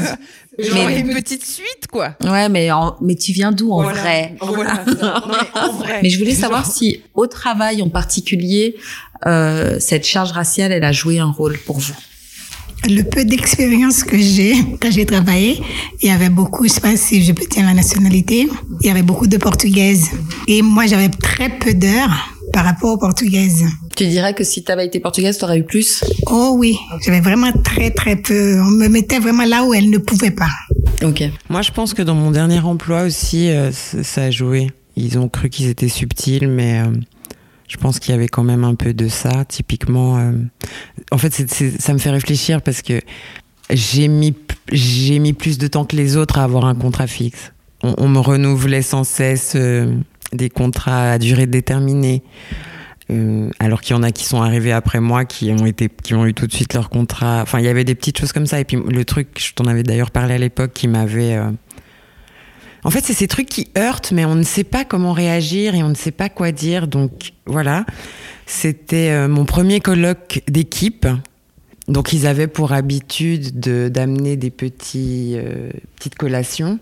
mais, 0.57 0.99
une 0.99 1.14
petite 1.14 1.45
suite, 1.45 1.88
quoi. 1.91 2.16
Ouais, 2.24 2.48
mais 2.49 2.70
mais 3.02 3.16
tu 3.16 3.34
viens 3.34 3.52
d'où 3.52 3.72
en 3.72 3.84
vrai? 3.84 4.36
Voilà. 4.40 4.84
en 5.56 5.74
vrai. 5.74 5.99
Mais 6.02 6.10
je 6.10 6.18
voulais 6.18 6.36
savoir 6.36 6.66
si, 6.66 7.02
au 7.14 7.28
travail 7.28 7.82
en 7.82 7.90
particulier, 7.90 8.76
euh, 9.26 9.78
cette 9.80 10.06
charge 10.06 10.32
raciale, 10.32 10.72
elle 10.72 10.84
a 10.84 10.91
joué 10.91 11.20
un 11.20 11.32
rôle 11.32 11.57
pour 11.60 11.80
vous? 11.80 11.95
Le 12.88 13.02
peu 13.03 13.26
d'expérience 13.26 14.03
que 14.03 14.18
j'ai 14.18 14.56
quand 14.81 14.91
j'ai 14.91 15.06
travaillé, 15.06 15.61
il 16.02 16.10
y 16.10 16.11
avait 16.11 16.30
beaucoup, 16.30 16.68
je 16.68 16.73
sais 16.73 16.81
pas 16.81 16.95
si 16.95 17.23
je 17.23 17.31
peux 17.31 17.45
dire 17.45 17.65
la 17.65 17.73
nationalité, 17.73 18.47
il 18.81 18.88
y 18.88 18.89
avait 18.89 19.02
beaucoup 19.02 19.27
de 19.27 19.38
portugaises. 19.38 20.10
Et 20.47 20.61
moi, 20.61 20.85
j'avais 20.85 21.10
très 21.10 21.49
peu 21.49 21.73
d'heures 21.73 22.35
par 22.53 22.64
rapport 22.64 22.93
aux 22.93 22.97
portugaises. 22.97 23.65
Tu 23.95 24.07
dirais 24.07 24.34
que 24.34 24.43
si 24.43 24.64
tu 24.64 24.72
avais 24.72 24.85
été 24.85 24.99
portugaise, 24.99 25.38
tu 25.38 25.45
aurais 25.45 25.60
eu 25.60 25.64
plus? 25.64 26.03
Oh 26.27 26.56
oui, 26.57 26.77
j'avais 27.06 27.22
vraiment 27.22 27.52
très 27.64 27.91
très 27.91 28.15
peu. 28.15 28.60
On 28.61 28.72
me 28.72 28.88
mettait 28.88 29.19
vraiment 29.19 29.45
là 29.45 29.64
où 29.64 29.73
elle 29.73 29.89
ne 29.89 29.97
pouvait 29.97 30.31
pas. 30.31 30.52
Ok. 31.03 31.23
Moi, 31.49 31.61
je 31.61 31.72
pense 31.72 31.93
que 31.93 32.02
dans 32.02 32.15
mon 32.15 32.31
dernier 32.31 32.60
emploi 32.60 33.03
aussi, 33.03 33.49
euh, 33.49 33.72
ça 33.72 34.23
a 34.23 34.31
joué. 34.31 34.72
Ils 34.95 35.18
ont 35.18 35.27
cru 35.27 35.49
qu'ils 35.49 35.68
étaient 35.68 35.89
subtils, 35.89 36.47
mais 36.47 36.80
euh, 36.80 36.91
je 37.68 37.78
pense 37.78 38.00
qu'il 38.00 38.12
y 38.12 38.16
avait 38.16 38.28
quand 38.28 38.44
même 38.44 38.64
un 38.64 38.76
peu 38.76 38.94
de 38.94 39.08
ça. 39.08 39.46
Typiquement, 39.46 40.18
euh, 40.18 40.32
en 41.12 41.18
fait, 41.18 41.34
ça 41.80 41.94
me 41.94 41.98
fait 41.98 42.12
réfléchir 42.12 42.62
parce 42.62 42.82
que 42.82 43.02
j'ai 43.72 44.08
mis, 44.08 44.36
mis 44.72 45.34
plus 45.34 45.58
de 45.58 45.68
temps 45.68 45.86
que 45.86 45.96
les 45.96 46.18
autres 46.18 46.38
à 46.40 46.44
avoir 46.44 46.66
un 46.66 46.76
contrat 46.76 47.08
fixe. 47.08 47.52
On, 47.84 48.08
me 48.08 48.20
renouvelait 48.20 48.82
sans 48.82 49.04
cesse 49.04 49.54
euh, 49.56 49.96
des 50.34 50.50
contrats 50.50 51.12
à 51.12 51.18
durée 51.20 51.46
déterminée. 51.46 52.24
Euh, 53.12 53.52
alors 53.60 53.82
qu'il 53.82 53.96
y 53.96 54.00
en 54.00 54.02
a 54.02 54.12
qui 54.12 54.26
sont 54.26 54.42
arrivés 54.42 54.72
après 54.72 55.00
moi, 55.00 55.26
qui 55.26 55.52
ont 55.52 55.66
été, 55.68 55.90
qui 55.90 56.16
ont 56.16 56.26
eu 56.26 56.34
tout 56.34 56.48
de 56.48 56.54
suite 56.54 56.74
leur 56.74 56.90
contrat. 56.90 57.42
Enfin, 57.44 57.60
il 57.60 57.66
y 57.66 57.68
avait 57.68 57.84
des 57.84 57.94
petites 57.94 58.20
choses 58.20 58.32
comme 58.32 58.48
ça. 58.48 58.60
Et 58.60 58.64
puis 58.64 58.78
le 58.78 59.06
truc, 59.06 59.40
je 59.40 59.54
t'en 59.54 59.66
avais 59.66 59.84
d'ailleurs 59.84 60.10
parlé 60.10 60.36
à 60.36 60.38
l'époque, 60.38 60.72
qui 60.74 60.88
m'avait 60.88 61.38
en 62.86 62.91
fait, 62.91 63.03
c'est 63.03 63.14
ces 63.14 63.28
trucs 63.28 63.49
qui 63.49 63.68
heurtent, 63.76 64.12
mais 64.12 64.26
on 64.26 64.36
ne 64.36 64.44
sait 64.44 64.64
pas 64.64 64.86
comment 64.86 65.12
réagir 65.12 65.74
et 65.74 65.82
on 65.82 65.90
ne 65.90 65.95
sait 65.95 66.12
pas 66.12 66.30
quoi 66.30 66.52
dire. 66.52 66.88
Donc 66.88 67.32
voilà, 67.48 67.84
c'était 68.45 69.10
euh, 69.10 69.28
mon 69.28 69.45
premier 69.45 69.80
colloque 69.80 70.44
d'équipe. 70.48 71.07
Donc 71.88 72.14
ils 72.14 72.28
avaient 72.28 72.48
pour 72.48 72.74
habitude 72.74 73.60
d'amener 73.60 74.38
des 74.38 74.52
petits, 74.52 75.34
euh, 75.36 75.72
petites 75.95 76.14
collations. 76.14 76.78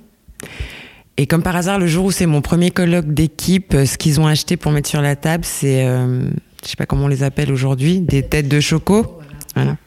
Et 1.16 1.26
comme 1.26 1.42
par 1.42 1.56
hasard, 1.56 1.80
le 1.80 1.88
jour 1.88 2.06
où 2.06 2.12
c'est 2.12 2.26
mon 2.26 2.42
premier 2.42 2.72
colloque 2.72 3.14
d'équipe, 3.14 3.74
ce 3.74 3.98
qu'ils 3.98 4.20
ont 4.20 4.28
acheté 4.28 4.58
pour 4.58 4.74
mettre 4.74 4.90
sur 4.90 5.02
la 5.02 5.16
table, 5.16 5.46
c'est, 5.46 5.86
euh, 5.86 6.30
je 6.64 6.70
sais 6.70 6.76
pas 6.76 6.86
comment 6.86 7.06
on 7.06 7.10
les 7.10 7.24
appelle 7.24 7.50
aujourd'hui, 7.50 8.02
des 8.02 8.24
têtes 8.24 8.50
de 8.50 8.60
choco. 8.60 9.20
Voilà 9.56 9.78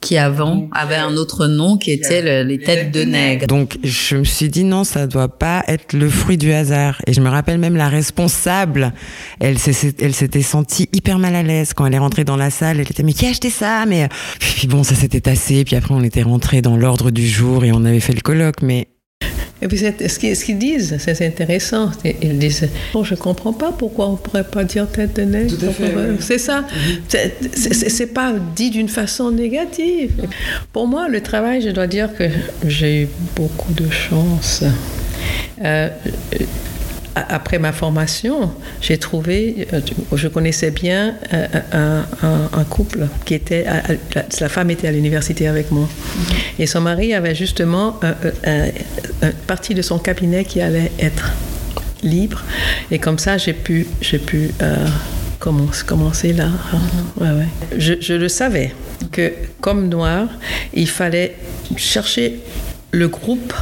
qui 0.00 0.16
avant 0.16 0.68
avait 0.72 0.96
un 0.96 1.16
autre 1.16 1.46
nom 1.46 1.76
qui 1.76 1.92
était 1.92 2.42
les 2.44 2.58
têtes 2.58 2.90
de 2.90 3.02
nègre. 3.02 3.46
Donc 3.46 3.78
je 3.82 4.16
me 4.16 4.24
suis 4.24 4.48
dit 4.48 4.64
non, 4.64 4.84
ça 4.84 5.06
doit 5.06 5.28
pas 5.28 5.62
être 5.68 5.92
le 5.92 6.08
fruit 6.08 6.38
du 6.38 6.52
hasard. 6.52 7.00
Et 7.06 7.12
je 7.12 7.20
me 7.20 7.28
rappelle 7.28 7.58
même 7.58 7.76
la 7.76 7.88
responsable, 7.88 8.92
elle 9.40 9.58
s'était 9.58 10.42
sentie 10.42 10.88
hyper 10.92 11.18
mal 11.18 11.34
à 11.34 11.42
l'aise 11.42 11.74
quand 11.74 11.86
elle 11.86 11.94
est 11.94 11.98
rentrée 11.98 12.24
dans 12.24 12.36
la 12.36 12.50
salle. 12.50 12.80
Elle 12.80 12.90
était 12.90 13.02
mais 13.02 13.12
qui 13.12 13.26
a 13.26 13.30
acheté 13.30 13.50
ça? 13.50 13.84
Mais 13.86 14.08
puis 14.38 14.66
bon, 14.66 14.82
ça 14.82 14.94
s'était 14.94 15.20
tassé. 15.20 15.64
Puis 15.64 15.76
après 15.76 15.94
on 15.94 16.02
était 16.02 16.22
rentré 16.22 16.62
dans 16.62 16.76
l'ordre 16.76 17.10
du 17.10 17.26
jour 17.26 17.64
et 17.64 17.72
on 17.72 17.84
avait 17.84 18.00
fait 18.00 18.14
le 18.14 18.20
colloque. 18.20 18.62
Mais 18.62 18.88
Et 19.62 19.68
puis 19.68 19.78
ce 19.78 20.44
qu'ils 20.44 20.58
disent, 20.58 20.96
c'est 20.98 21.26
intéressant. 21.26 21.90
Ils 22.04 22.38
disent 22.38 22.68
bon, 22.92 23.04
Je 23.04 23.14
ne 23.14 23.18
comprends 23.18 23.52
pas 23.52 23.72
pourquoi 23.72 24.08
on 24.08 24.12
ne 24.12 24.16
pourrait 24.16 24.44
pas 24.44 24.64
dire 24.64 24.88
tête 24.88 25.16
de 25.16 25.22
nez. 25.22 25.46
C'est 26.20 26.38
ça. 26.38 26.62
Mhm. 26.62 27.50
C'est 27.52 28.14
pas 28.14 28.32
dit 28.56 28.70
d'une 28.70 28.88
façon 28.88 29.30
négative. 29.30 30.26
Pour 30.72 30.86
moi, 30.86 31.08
le 31.08 31.20
travail, 31.20 31.60
je 31.60 31.70
dois 31.70 31.86
dire 31.86 32.14
que 32.16 32.24
j'ai 32.66 33.02
eu 33.02 33.08
beaucoup 33.36 33.72
de 33.74 33.90
chance. 33.90 34.64
Euh, 35.62 35.88
après 37.14 37.58
ma 37.58 37.72
formation, 37.72 38.52
j'ai 38.80 38.98
trouvé, 38.98 39.66
euh, 39.72 39.80
je 40.14 40.28
connaissais 40.28 40.70
bien 40.70 41.14
euh, 41.32 42.02
un, 42.22 42.64
couple 42.64 43.08
qui 43.24 43.34
était, 43.34 43.64
la 44.40 44.48
femme 44.48 44.70
était 44.70 44.88
à 44.88 44.92
l'université 44.92 45.48
avec 45.48 45.70
moi. 45.70 45.88
Et 46.58 46.66
son 46.66 46.80
mari 46.80 47.14
avait 47.14 47.34
justement 47.34 47.98
une 48.44 49.32
partie 49.46 49.74
de 49.74 49.82
son 49.82 49.98
cabinet 49.98 50.44
qui 50.44 50.60
allait 50.60 50.92
être 50.98 51.32
libre. 52.02 52.42
Et 52.90 52.98
comme 52.98 53.18
ça, 53.18 53.38
j'ai 53.38 53.54
pu, 53.54 53.86
j'ai 54.00 54.18
pu 54.18 54.50
commencer 55.40 56.32
là. 56.32 56.48
Je, 57.76 57.94
je 58.00 58.14
le 58.14 58.28
savais 58.28 58.72
que 59.10 59.32
comme 59.60 59.88
noir, 59.88 60.28
il 60.74 60.88
fallait 60.88 61.36
chercher 61.76 62.40
le 62.92 63.08
groupe 63.08 63.52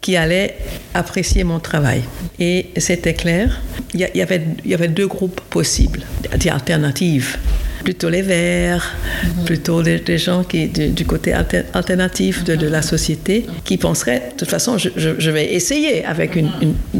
qui 0.00 0.16
allait 0.16 0.56
apprécier 0.94 1.44
mon 1.44 1.60
travail. 1.60 2.02
Et 2.38 2.66
c'était 2.76 3.14
clair. 3.14 3.60
Il 3.94 4.00
y, 4.00 4.22
avait, 4.22 4.42
il 4.64 4.70
y 4.70 4.74
avait 4.74 4.88
deux 4.88 5.06
groupes 5.06 5.40
possibles, 5.50 6.02
des 6.38 6.50
alternatives. 6.50 7.38
Plutôt 7.82 8.10
les 8.10 8.22
verts, 8.22 8.96
mhm. 9.24 9.44
plutôt 9.44 9.82
des, 9.82 10.18
gens 10.18 10.44
qui, 10.44 10.68
du, 10.68 11.04
côté 11.06 11.32
alternatif 11.32 12.44
de, 12.44 12.66
la 12.66 12.82
société, 12.82 13.46
qui 13.64 13.78
penseraient, 13.78 14.30
de 14.32 14.36
toute 14.36 14.50
façon, 14.50 14.76
je, 14.78 15.30
vais 15.30 15.54
essayer 15.54 16.04
avec 16.04 16.36
une, 16.36 16.50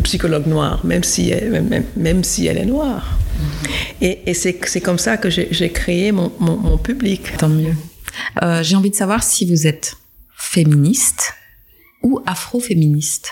psychologue 0.03 0.47
noire, 0.47 0.85
même 0.85 1.05
si 1.05 1.31
elle, 1.31 1.85
même, 1.97 2.25
si 2.25 2.47
elle 2.47 2.59
est 2.59 2.65
noire. 2.65 3.19
Mhm. 4.01 4.07
Et, 4.27 4.35
c'est 4.35 4.81
comme 4.81 4.99
ça 4.99 5.19
que 5.19 5.29
j'ai 5.31 5.71
créé 5.71 6.11
mon, 6.11 6.33
mon, 6.41 6.79
public. 6.79 7.37
Tant 7.37 7.49
mieux. 7.49 7.75
Euh, 8.43 8.63
j'ai 8.63 8.77
envie 8.77 8.91
de 8.91 8.97
savoir 8.97 9.23
si 9.23 9.47
vous 9.47 9.67
êtes 9.67 9.97
féministe 10.37 11.35
ou 12.03 12.21
afroféministe 12.27 13.29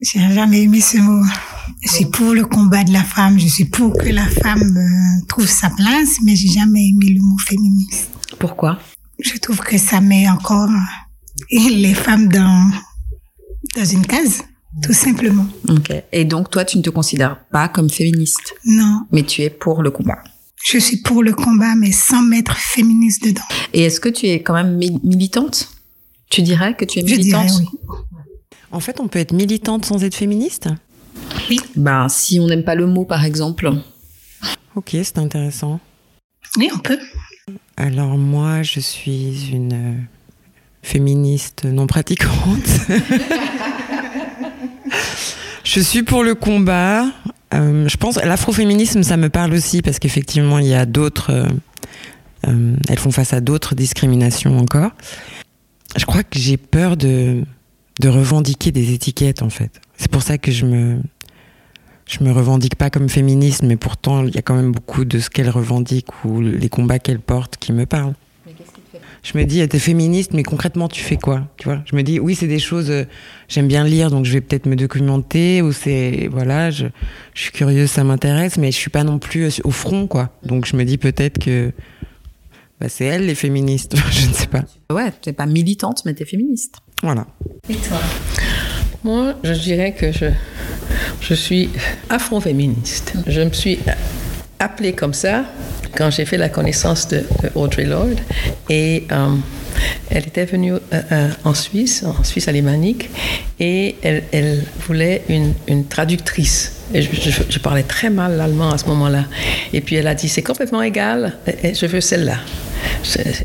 J'ai 0.00 0.20
jamais 0.32 0.62
aimé 0.62 0.80
ce 0.80 0.98
mot. 0.98 1.24
Je 1.82 1.88
suis 1.90 2.06
pour 2.06 2.32
le 2.32 2.44
combat 2.44 2.84
de 2.84 2.92
la 2.92 3.02
femme, 3.02 3.38
je 3.38 3.46
suis 3.48 3.64
pour 3.64 3.96
que 3.96 4.08
la 4.10 4.26
femme 4.26 4.76
euh, 4.76 5.26
trouve 5.28 5.46
sa 5.46 5.70
place, 5.70 6.16
mais 6.24 6.36
j'ai 6.36 6.48
jamais 6.48 6.88
aimé 6.88 7.06
le 7.16 7.22
mot 7.22 7.38
féministe. 7.38 8.10
Pourquoi? 8.38 8.78
Je 9.18 9.36
trouve 9.38 9.60
que 9.60 9.78
ça 9.78 10.00
met 10.00 10.28
encore 10.28 10.68
les 11.50 11.94
femmes 11.94 12.28
dans, 12.28 12.70
dans 13.74 13.84
une 13.84 14.06
case, 14.06 14.42
tout 14.82 14.92
simplement. 14.92 15.46
Ok. 15.68 15.90
Et 16.12 16.24
donc, 16.24 16.50
toi, 16.50 16.64
tu 16.64 16.76
ne 16.78 16.82
te 16.82 16.90
considères 16.90 17.40
pas 17.50 17.68
comme 17.68 17.88
féministe? 17.90 18.54
Non. 18.64 19.06
Mais 19.12 19.22
tu 19.22 19.42
es 19.42 19.50
pour 19.50 19.82
le 19.82 19.90
combat 19.90 20.22
Je 20.64 20.78
suis 20.78 20.98
pour 20.98 21.22
le 21.22 21.32
combat, 21.32 21.74
mais 21.74 21.92
sans 21.92 22.22
mettre 22.22 22.56
féministe 22.56 23.24
dedans. 23.24 23.42
Et 23.72 23.84
est-ce 23.84 24.00
que 24.00 24.08
tu 24.10 24.26
es 24.26 24.42
quand 24.42 24.54
même 24.54 24.76
militante? 24.76 25.70
Tu 26.28 26.42
dirais 26.42 26.76
que 26.76 26.84
tu 26.84 26.98
es 26.98 27.02
militante? 27.02 27.50
oui. 27.58 27.66
En 28.76 28.80
fait, 28.80 29.00
on 29.00 29.08
peut 29.08 29.18
être 29.18 29.32
militante 29.32 29.86
sans 29.86 30.04
être 30.04 30.14
féministe? 30.14 30.68
Oui. 31.48 31.58
Ben, 31.76 32.10
si 32.10 32.38
on 32.38 32.46
n'aime 32.46 32.62
pas 32.62 32.74
le 32.74 32.86
mot, 32.86 33.06
par 33.06 33.24
exemple. 33.24 33.72
Ok, 34.74 34.90
c'est 34.92 35.16
intéressant. 35.16 35.80
Oui, 36.58 36.68
on 36.74 36.78
peut. 36.80 36.98
Alors 37.78 38.18
moi, 38.18 38.62
je 38.62 38.80
suis 38.80 39.48
une 39.50 39.72
euh, 39.72 39.94
féministe 40.82 41.64
non 41.64 41.86
pratiquante. 41.86 42.68
je 45.64 45.80
suis 45.80 46.02
pour 46.02 46.22
le 46.22 46.34
combat. 46.34 47.06
Euh, 47.54 47.88
je 47.88 47.96
pense 47.96 48.16
l'afroféminisme, 48.16 49.02
ça 49.02 49.16
me 49.16 49.30
parle 49.30 49.54
aussi 49.54 49.80
parce 49.80 49.98
qu'effectivement, 49.98 50.58
il 50.58 50.66
y 50.66 50.74
a 50.74 50.84
d'autres. 50.84 51.48
Euh, 52.46 52.76
elles 52.90 52.98
font 52.98 53.10
face 53.10 53.32
à 53.32 53.40
d'autres 53.40 53.74
discriminations 53.74 54.58
encore 54.58 54.90
je 55.96 56.04
crois 56.04 56.22
que 56.22 56.38
j'ai 56.38 56.56
peur 56.56 56.96
de, 56.96 57.42
de 58.00 58.08
revendiquer 58.08 58.72
des 58.72 58.92
étiquettes, 58.92 59.42
en 59.42 59.50
fait. 59.50 59.80
C'est 59.96 60.10
pour 60.10 60.22
ça 60.22 60.38
que 60.38 60.50
je 60.50 60.66
me, 60.66 61.00
je 62.06 62.22
me 62.22 62.30
revendique 62.30 62.76
pas 62.76 62.90
comme 62.90 63.08
féministe, 63.08 63.62
mais 63.62 63.76
pourtant, 63.76 64.24
il 64.24 64.34
y 64.34 64.38
a 64.38 64.42
quand 64.42 64.54
même 64.54 64.72
beaucoup 64.72 65.04
de 65.04 65.18
ce 65.18 65.30
qu'elle 65.30 65.50
revendique 65.50 66.24
ou 66.24 66.40
les 66.40 66.68
combats 66.68 66.98
qu'elle 66.98 67.20
porte 67.20 67.56
qui 67.56 67.72
me 67.72 67.86
parlent. 67.86 68.14
Je 69.22 69.36
me 69.36 69.44
dis, 69.44 69.66
t'es 69.66 69.80
féministe, 69.80 70.34
mais 70.34 70.44
concrètement, 70.44 70.86
tu 70.86 71.02
fais 71.02 71.16
quoi? 71.16 71.48
Tu 71.56 71.64
vois? 71.64 71.82
Je 71.84 71.96
me 71.96 72.04
dis, 72.04 72.20
oui, 72.20 72.36
c'est 72.36 72.46
des 72.46 72.60
choses. 72.60 72.92
Euh, 72.92 73.06
j'aime 73.48 73.66
bien 73.66 73.82
lire, 73.82 74.08
donc 74.08 74.24
je 74.24 74.32
vais 74.32 74.40
peut-être 74.40 74.66
me 74.66 74.76
documenter. 74.76 75.62
Ou 75.62 75.72
c'est 75.72 76.28
voilà, 76.30 76.70
je, 76.70 76.86
je, 77.34 77.42
suis 77.42 77.50
curieuse, 77.50 77.90
ça 77.90 78.04
m'intéresse, 78.04 78.56
mais 78.56 78.70
je 78.70 78.76
suis 78.76 78.90
pas 78.90 79.02
non 79.02 79.18
plus 79.18 79.60
au 79.64 79.72
front, 79.72 80.06
quoi. 80.06 80.30
Donc 80.44 80.64
je 80.66 80.76
me 80.76 80.84
dis 80.84 80.96
peut-être 80.96 81.40
que 81.40 81.72
bah, 82.80 82.88
c'est 82.88 83.04
elle 83.04 83.26
les 83.26 83.34
féministes, 83.34 83.96
je 84.12 84.28
ne 84.28 84.32
sais 84.32 84.46
pas. 84.46 84.62
Ouais, 84.92 85.12
tu 85.20 85.28
n'es 85.28 85.32
pas 85.32 85.46
militante, 85.46 86.04
mais 86.04 86.14
tu 86.14 86.22
es 86.22 86.26
féministe. 86.26 86.76
Voilà. 87.02 87.26
Et 87.68 87.76
toi? 87.76 87.98
Moi, 89.04 89.34
je 89.44 89.52
dirais 89.52 89.92
que 89.92 90.12
je, 90.12 90.26
je 91.20 91.34
suis 91.34 91.70
afro-féministe. 92.08 93.12
Je 93.26 93.40
me 93.40 93.52
suis 93.52 93.78
appelée 94.58 94.92
comme 94.92 95.14
ça 95.14 95.44
quand 95.96 96.10
j'ai 96.10 96.24
fait 96.24 96.36
la 96.36 96.48
connaissance 96.48 97.08
de, 97.08 97.24
Audrey 97.54 97.84
Lorde. 97.84 98.20
Et 98.68 99.06
euh, 99.12 99.36
elle 100.10 100.26
était 100.26 100.44
venue 100.44 100.72
euh, 100.72 100.78
euh, 100.92 101.28
en 101.44 101.54
Suisse, 101.54 102.04
en 102.04 102.24
Suisse 102.24 102.48
alémanique, 102.48 103.10
et 103.58 103.96
elle, 104.02 104.62
voulait 104.86 105.22
une, 105.28 105.86
traductrice 105.86 106.72
et 106.94 107.02
je, 107.02 107.58
parlais 107.58 107.82
très 107.82 108.10
mal 108.10 108.36
l'allemand 108.36 108.70
à 108.70 108.78
ce 108.78 108.86
moment-là. 108.86 109.24
Et 109.72 109.80
puis 109.80 109.96
elle 109.96 110.06
a 110.06 110.14
dit, 110.14 110.28
c'est 110.28 110.42
complètement 110.42 110.82
égal, 110.82 111.36
je 111.46 111.86
veux 111.86 112.00
celle-là. 112.00 112.38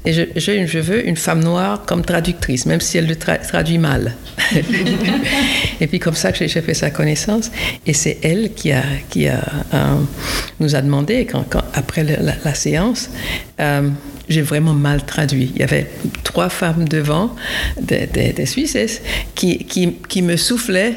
Et 0.05 0.13
je, 0.13 0.79
veux 0.79 1.07
une 1.07 1.15
femme 1.15 1.43
noire 1.43 1.83
comme 1.85 2.03
traductrice, 2.03 2.65
même 2.65 2.81
si 2.81 2.97
elle 2.97 3.07
le 3.07 3.15
traduit 3.15 3.77
mal. 3.77 4.15
et 5.81 5.87
puis 5.87 5.99
comme 5.99 6.15
ça 6.15 6.31
que 6.31 6.47
j'ai 6.47 6.61
fait 6.61 6.73
sa 6.73 6.89
connaissance. 6.89 7.51
Et 7.85 7.93
c'est 7.93 8.17
elle 8.23 8.53
qui, 8.53 8.71
a, 8.71 8.83
qui 9.09 9.27
a, 9.27 9.41
euh, 9.73 9.95
nous 10.59 10.75
a 10.75 10.81
demandé, 10.81 11.27
après 11.73 12.03
la, 12.03 12.53
séance, 12.53 13.09
j'ai 14.31 14.41
vraiment 14.41 14.73
mal 14.73 15.05
traduit. 15.05 15.51
Il 15.55 15.61
y 15.61 15.63
avait 15.63 15.87
trois 16.23 16.49
femmes 16.49 16.87
devant, 16.87 17.35
des, 17.79 18.45
Suisses, 18.45 19.01
qui, 19.35 19.65
qui, 19.65 19.93
qui 20.07 20.21
me 20.21 20.35
soufflaient 20.37 20.95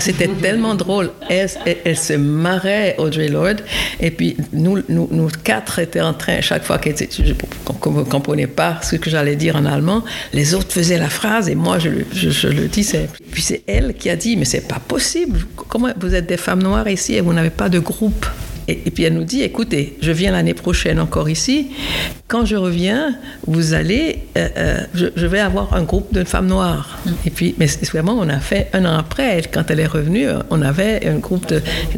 c'était 0.00 0.28
tellement 0.40 0.74
drôle. 0.74 1.10
Elle, 1.28 1.48
elle, 1.84 1.96
se 1.96 2.12
marrait, 2.14 2.94
Audrey 2.98 3.28
Lord. 3.28 3.56
Et 4.00 4.10
puis, 4.10 4.36
nous, 4.52 4.78
nous, 4.88 5.08
nous 5.10 5.28
quatre 5.42 5.78
étaient 5.78 6.00
en 6.00 6.14
train, 6.14 6.40
chaque 6.40 6.64
fois 6.64 6.78
qu'on 6.78 7.90
ne 7.92 8.02
comprenait 8.04 8.46
pas 8.46 8.80
ce 8.82 8.96
que 8.96 9.10
j'allais 9.10 9.36
dire 9.36 9.56
en 9.56 9.64
allemand, 9.64 10.04
les 10.32 10.54
autres 10.54 10.72
faisaient 10.72 10.98
la 10.98 11.08
phrase 11.08 11.48
et 11.48 11.54
moi, 11.54 11.78
je, 11.78 11.90
je, 12.12 12.30
je 12.30 12.48
le 12.48 12.68
disais. 12.68 13.08
Puis 13.32 13.42
c'est 13.42 13.62
elle 13.66 13.94
qui 13.94 14.10
a 14.10 14.16
dit, 14.16 14.36
mais 14.36 14.44
c'est 14.44 14.66
pas 14.66 14.80
possible. 14.80 15.40
Comment 15.68 15.90
vous 15.98 16.14
êtes 16.14 16.26
des 16.26 16.36
femmes 16.36 16.62
noires 16.62 16.88
ici 16.88 17.14
et 17.14 17.20
vous 17.20 17.32
n'avez 17.32 17.50
pas 17.50 17.68
de 17.68 17.78
groupe? 17.78 18.26
Et, 18.68 18.90
puis 18.90 19.04
elle 19.04 19.14
nous 19.14 19.24
dit, 19.24 19.42
écoutez, 19.42 19.96
je 20.00 20.12
viens 20.12 20.32
l'année 20.32 20.54
prochaine 20.54 21.00
encore 21.00 21.28
ici. 21.28 21.70
Quand 22.28 22.44
je 22.44 22.56
reviens, 22.56 23.16
vous 23.46 23.74
allez, 23.74 24.20
euh, 24.36 24.48
euh, 24.56 24.80
je, 24.94 25.26
vais 25.26 25.40
avoir 25.40 25.74
un 25.74 25.82
groupe 25.82 26.12
de 26.12 26.24
femmes 26.24 26.46
noires. 26.46 26.98
Mm. 27.04 27.10
Et 27.26 27.30
puis, 27.30 27.54
mais 27.58 27.66
vraiment, 27.92 28.16
on 28.18 28.28
a 28.28 28.38
fait 28.38 28.68
un 28.72 28.84
an 28.84 28.98
après, 28.98 29.42
quand 29.52 29.70
elle 29.70 29.80
est 29.80 29.86
revenue, 29.86 30.26
on 30.50 30.62
avait 30.62 31.06
un 31.06 31.18
groupe 31.18 31.52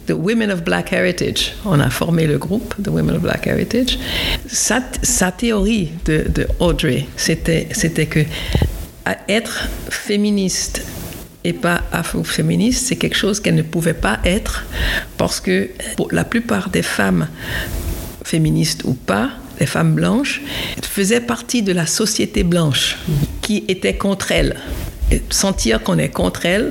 de, 0.06 0.12
Women 0.12 0.50
of 0.52 0.64
Black 0.64 0.92
Heritage. 0.92 1.54
On 1.64 1.80
a 1.80 1.90
formé 1.90 2.26
le 2.26 2.38
groupe 2.38 2.74
de 2.78 2.90
Women 2.90 3.16
of 3.16 3.22
Black 3.22 3.46
Heritage. 3.46 3.98
Sa, 4.46 4.80
sa 5.02 5.32
théorie 5.32 5.90
de, 6.04 6.26
de 6.34 6.46
Audrey, 6.60 7.06
c'était, 7.16 7.68
c'était 7.72 8.06
que 8.06 8.20
être 9.28 9.68
féministe 9.90 10.84
et 11.44 11.52
pas 11.52 11.82
afro-féministe, 11.92 12.86
c'est 12.86 12.96
quelque 12.96 13.16
chose 13.16 13.40
qu'elle 13.40 13.54
ne 13.54 13.62
pouvait 13.62 13.94
pas 13.94 14.20
être 14.24 14.64
parce 15.16 15.40
que 15.40 15.70
pour 15.96 16.08
la 16.12 16.24
plupart 16.24 16.70
des 16.70 16.82
femmes 16.82 17.28
féministes 18.24 18.84
ou 18.84 18.94
pas, 18.94 19.30
les 19.60 19.66
femmes 19.66 19.94
blanches, 19.94 20.40
faisaient 20.82 21.20
partie 21.20 21.62
de 21.62 21.72
la 21.72 21.86
société 21.86 22.42
blanche 22.42 22.96
qui 23.42 23.64
était 23.68 23.94
contre 23.94 24.32
elle. 24.32 24.56
sentir 25.28 25.82
qu'on 25.82 25.98
est 25.98 26.08
contre 26.08 26.46
elle, 26.46 26.70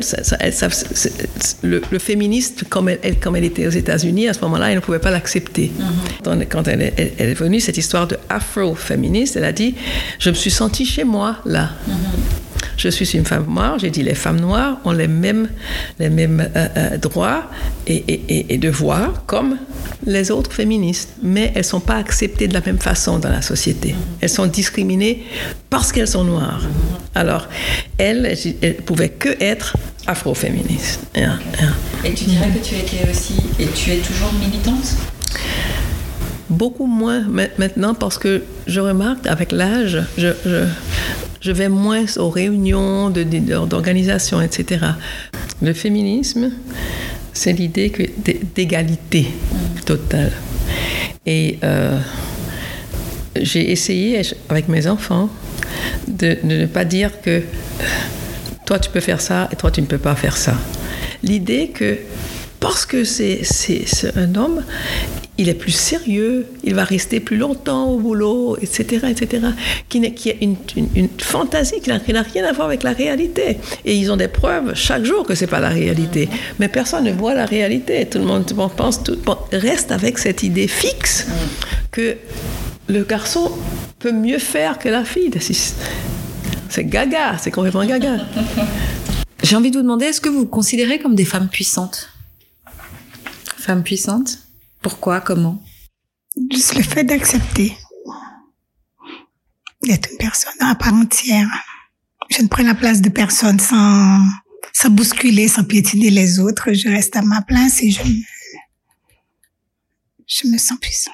le, 1.61 1.99
féministe, 1.99 2.63
comme 2.69 2.89
elle, 2.89 3.19
comme 3.19 3.35
elle 3.35 3.43
était 3.43 3.67
aux 3.67 3.77
États-Unis, 3.83 4.27
à 4.29 4.33
ce 4.33 4.41
moment-là, 4.41 4.69
elle 4.69 4.77
ne 4.77 4.81
pouvait 4.81 4.99
pas 4.99 5.11
l'accepter. 5.11 5.71
Mm-hmm. 5.71 6.47
Quand 6.47 6.67
elle, 6.67 6.81
est 6.81 7.33
venue, 7.35 7.59
cette 7.59 7.77
histoire 7.77 8.07
de 8.07 8.17
afro-féministe, 8.29 9.35
elle 9.35 9.45
a 9.45 9.53
dit 9.53 9.75
Je 10.17 10.29
me 10.29 10.35
suis 10.35 10.51
sentie 10.51 10.85
chez 10.85 11.03
moi 11.03 11.37
là. 11.45 11.69
Mm-hmm. 11.87 12.50
Je 12.77 12.89
suis 12.89 13.09
une 13.17 13.25
femme 13.25 13.45
noire, 13.47 13.79
j'ai 13.79 13.89
dit 13.89 14.03
les 14.03 14.15
femmes 14.15 14.39
noires 14.39 14.79
ont 14.85 14.91
les 14.91 15.07
mêmes, 15.07 15.49
les 15.99 16.09
mêmes 16.09 16.49
euh, 16.55 16.67
euh, 16.77 16.97
droits 16.97 17.49
et, 17.87 18.57
devoirs 18.57 19.23
comme 19.25 19.57
les 20.05 20.31
autres 20.31 20.51
féministes, 20.51 21.13
mais 21.21 21.51
elles 21.53 21.61
ne 21.61 21.65
sont 21.65 21.79
pas 21.79 21.97
acceptées 21.97 22.47
de 22.47 22.53
la 22.53 22.61
même 22.61 22.79
façon 22.79 23.19
dans 23.19 23.29
la 23.29 23.41
société. 23.41 23.95
Elles 24.19 24.29
sont 24.29 24.47
discriminées 24.47 25.23
parce 25.69 25.91
qu'elles 25.91 26.07
sont 26.07 26.23
noires. 26.23 26.63
Alors, 27.13 27.47
elles, 27.97 28.35
elles 28.61 28.77
pouvaient 28.77 29.09
que 29.09 29.29
être 29.39 29.75
Afroféministe. 30.07 31.01
Et 31.15 32.13
tu 32.13 32.25
dirais 32.25 32.49
que 32.49 32.65
tu 32.65 32.75
étais 32.75 33.07
aussi, 33.09 33.35
et 33.59 33.67
tu 33.67 33.91
es 33.91 33.97
toujours 33.97 34.33
militante? 34.33 34.95
Beaucoup 36.51 36.85
moins 36.85 37.25
maintenant 37.57 37.93
parce 37.93 38.17
que 38.17 38.43
je 38.67 38.81
remarque 38.81 39.25
avec 39.25 39.53
l'âge, 39.53 40.03
je, 40.17 41.51
vais 41.51 41.69
moins 41.69 42.03
aux 42.17 42.29
réunions 42.29 43.09
d'organisations, 43.09 44.41
etc. 44.41 44.85
Le 45.61 45.71
féminisme, 45.71 46.51
c'est 47.31 47.53
l'idée 47.53 47.91
d'égalité 48.53 49.27
totale. 49.85 50.33
Et 51.25 51.57
euh, 51.63 51.97
j'ai 53.39 53.71
essayé 53.71 54.21
avec 54.49 54.67
mes 54.67 54.87
enfants 54.87 55.29
de, 56.09 56.37
ne 56.43 56.65
pas 56.65 56.83
dire 56.83 57.21
que 57.21 57.43
toi 58.65 58.77
tu 58.77 58.89
peux 58.89 58.99
faire 58.99 59.21
ça 59.21 59.47
et 59.53 59.55
toi 59.55 59.71
tu 59.71 59.81
ne 59.81 59.85
peux 59.85 59.97
pas 59.97 60.15
faire 60.15 60.35
ça. 60.35 60.55
L'idée 61.23 61.69
que 61.69 61.97
parce 62.59 62.85
que 62.85 63.03
c'est 63.03 63.41
un 64.15 64.35
homme, 64.35 64.63
il 65.41 65.49
est 65.49 65.55
plus 65.55 65.71
sérieux, 65.71 66.45
il 66.63 66.75
va 66.75 66.83
rester 66.83 67.19
plus 67.19 67.35
longtemps 67.35 67.89
au 67.89 67.97
boulot, 67.97 68.57
etc., 68.61 69.07
etc., 69.09 69.47
qui, 69.89 69.97
est 70.05 70.37
une, 70.39 70.55
fantaisie 71.17 71.81
qui 71.81 71.89
n'a 71.89 72.21
rien 72.21 72.45
à 72.45 72.53
voir 72.53 72.67
avec 72.67 72.83
la 72.83 72.91
réalité. 72.91 73.57
Et 73.83 73.95
ils 73.95 74.11
ont 74.11 74.17
des 74.17 74.27
preuves 74.27 74.75
chaque 74.75 75.03
jour 75.03 75.25
que 75.25 75.33
c'est 75.33 75.47
pas 75.47 75.59
la 75.59 75.69
réalité. 75.69 76.29
Mais 76.59 76.67
personne 76.67 77.05
ne 77.05 77.11
voit 77.11 77.33
la 77.33 77.47
réalité. 77.47 78.05
Tout 78.05 78.19
le 78.19 78.25
monde 78.25 78.45
pense, 78.77 79.01
reste 79.51 79.91
avec 79.91 80.19
cette 80.19 80.43
idée 80.43 80.67
fixe 80.67 81.25
que 81.89 82.17
le 82.87 83.03
garçon 83.03 83.51
peut 83.97 84.11
mieux 84.11 84.37
faire 84.37 84.77
que 84.77 84.89
la 84.89 85.03
fille. 85.03 85.31
C'est 86.69 86.83
gaga, 86.83 87.37
c'est 87.39 87.49
complètement 87.49 87.83
gaga. 87.83 88.17
J'ai 89.41 89.55
envie 89.55 89.71
de 89.71 89.77
vous 89.77 89.81
demander, 89.81 90.05
est-ce 90.05 90.21
que 90.21 90.29
vous 90.29 90.45
considérez 90.45 90.99
comme 90.99 91.15
des 91.15 91.25
femmes 91.25 91.49
puissantes? 91.49 92.09
Femmes 93.57 93.81
puissantes? 93.81 94.37
Pourquoi? 94.81 95.21
Comment? 95.21 95.63
Juste 96.51 96.75
le 96.75 96.83
fait 96.83 97.03
d'accepter 97.03 97.75
d'être 99.83 100.09
une 100.11 100.17
personne 100.17 100.53
à 100.59 100.75
part 100.75 100.93
entière. 100.93 101.47
Je 102.29 102.41
ne 102.41 102.47
prends 102.47 102.63
la 102.63 102.75
place 102.75 103.01
de 103.01 103.09
personne 103.09 103.59
sans, 103.59 104.19
sans 104.73 104.89
bousculer, 104.89 105.47
sans 105.47 105.63
piétiner 105.63 106.09
les 106.09 106.39
autres. 106.39 106.73
Je 106.73 106.87
reste 106.87 107.15
à 107.15 107.21
ma 107.21 107.41
place 107.41 107.81
et 107.83 107.91
je 107.91 108.01
je 110.31 110.47
me 110.47 110.57
sens 110.57 110.77
puissante. 110.79 111.13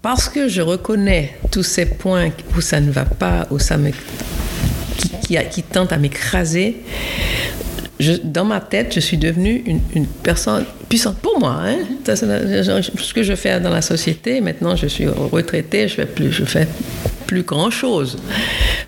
Parce 0.00 0.28
que 0.28 0.48
je 0.48 0.62
reconnais 0.62 1.38
tous 1.50 1.62
ces 1.62 1.86
points 1.86 2.30
où 2.56 2.60
ça 2.60 2.80
ne 2.80 2.90
va 2.90 3.04
pas, 3.04 3.46
où 3.50 3.58
ça 3.58 3.76
me, 3.76 3.90
qui, 5.20 5.36
qui, 5.50 5.62
tente 5.62 5.92
à 5.92 5.98
m'écraser, 5.98 6.82
dans 8.24 8.44
ma 8.44 8.60
tête, 8.60 8.94
je 8.94 9.00
suis 9.00 9.16
devenue 9.16 9.62
une, 9.94 10.06
personne 10.06 10.64
puissante 10.88 11.18
pour 11.18 11.38
moi. 11.38 11.60
Hein. 11.64 11.78
ce 12.06 13.14
que 13.14 13.22
je 13.22 13.34
fais 13.34 13.60
dans 13.60 13.70
la 13.70 13.82
société, 13.82 14.40
maintenant 14.40 14.76
je 14.76 14.86
suis 14.86 15.06
retraitée, 15.06 15.88
je 15.88 15.94
fais 15.94 16.06
plus, 16.06 16.32
je 16.32 16.44
fais 16.44 16.66
plus 17.26 17.42
grand 17.42 17.70
chose. 17.70 18.18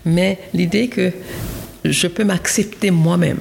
Mais 0.05 0.39
l'idée 0.52 0.89
que 0.89 1.12
je 1.85 2.06
peux 2.06 2.24
m'accepter 2.24 2.90
moi-même, 2.90 3.39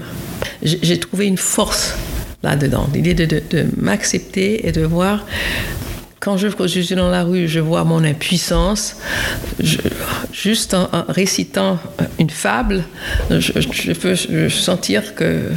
j'ai 0.61 0.99
trouvé 0.99 1.25
une 1.25 1.37
force 1.37 1.95
là-dedans. 2.43 2.87
L'idée 2.93 3.13
de, 3.13 3.25
de 3.25 3.65
m'accepter 3.77 4.67
et 4.67 4.71
de 4.71 4.83
voir 4.83 5.25
quand 6.23 6.37
je, 6.37 6.47
suis 6.67 6.95
dans 6.95 7.09
la 7.09 7.25
rue, 7.25 7.49
je 7.49 7.59
vois 7.59 7.83
mon 7.83 8.01
impuissance. 8.05 8.95
juste 10.31 10.73
en, 10.73 10.87
récitant 11.09 11.77
une 12.17 12.29
fable, 12.29 12.85
je, 13.29 13.91
peux 13.91 14.49
sentir 14.49 15.15
que, 15.15 15.49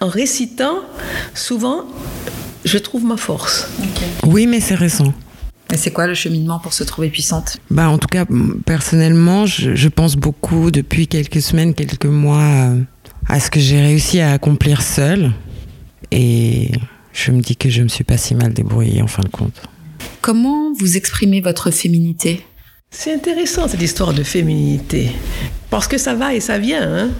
en 0.00 0.08
récitant, 0.08 0.78
souvent, 1.34 1.84
je 2.64 2.78
trouve 2.78 3.04
ma 3.04 3.18
force. 3.18 3.68
Oui, 4.24 4.46
mais 4.46 4.60
c'est 4.60 4.74
récent. 4.74 5.12
Et 5.70 5.76
c'est 5.76 5.90
quoi 5.90 6.06
le 6.06 6.14
cheminement 6.14 6.58
pour 6.58 6.72
se 6.72 6.82
trouver 6.82 7.10
puissante? 7.10 7.58
Bah, 7.70 7.90
En 7.90 7.98
tout 7.98 8.08
cas, 8.08 8.24
personnellement, 8.64 9.44
je, 9.44 9.74
je, 9.74 9.88
pense 9.88 10.16
beaucoup 10.16 10.70
depuis 10.70 11.08
quelques 11.08 11.42
semaines, 11.42 11.74
quelques 11.74 12.06
mois 12.06 12.40
euh, 12.40 12.80
à 13.28 13.38
ce 13.38 13.50
que 13.50 13.60
j'ai 13.60 13.82
réussi 13.82 14.20
à 14.20 14.32
accomplir 14.32 14.80
seule. 14.80 15.30
Et 16.10 16.70
je 17.12 17.32
me 17.32 17.40
dis 17.40 17.56
que 17.56 17.68
je 17.68 17.82
me 17.82 17.88
suis 17.88 18.04
pas 18.04 18.16
si 18.16 18.34
mal 18.34 18.52
débrouillée 18.52 19.02
en 19.02 19.06
fin 19.06 19.22
de 19.22 19.28
compte. 19.28 19.62
Comment 20.20 20.72
vous 20.72 20.96
exprimez 20.96 21.40
votre 21.40 21.70
féminité? 21.70 22.44
C'est 22.90 23.12
intéressant 23.12 23.68
cette 23.68 23.82
histoire 23.82 24.14
de 24.14 24.22
féminité. 24.22 25.10
Parce 25.70 25.86
que 25.86 25.98
ça 25.98 26.14
va 26.14 26.34
et 26.34 26.40
ça 26.40 26.58
vient. 26.58 26.82
Hein. 26.82 27.10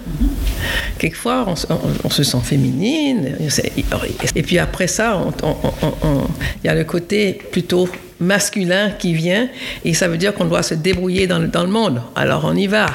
Quelquefois, 0.97 1.45
on, 2.03 2.09
se 2.09 2.23
sent 2.23 2.39
féminine. 2.43 3.37
Et 4.35 4.43
puis 4.43 4.57
après 4.57 4.87
ça, 4.87 5.21
il 5.43 6.67
y 6.67 6.69
a 6.69 6.75
le 6.75 6.83
côté 6.83 7.39
plutôt 7.51 7.87
masculin 8.19 8.91
qui 8.91 9.13
vient. 9.13 9.49
Et 9.85 9.93
ça 9.93 10.07
veut 10.07 10.17
dire 10.17 10.33
qu'on 10.33 10.45
doit 10.45 10.63
se 10.63 10.73
débrouiller 10.73 11.27
dans, 11.27 11.39
dans 11.39 11.63
le 11.63 11.69
monde. 11.69 12.01
Alors 12.15 12.43
on 12.45 12.55
y 12.55 12.67
va. 12.67 12.87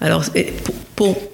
Alors, 0.00 0.24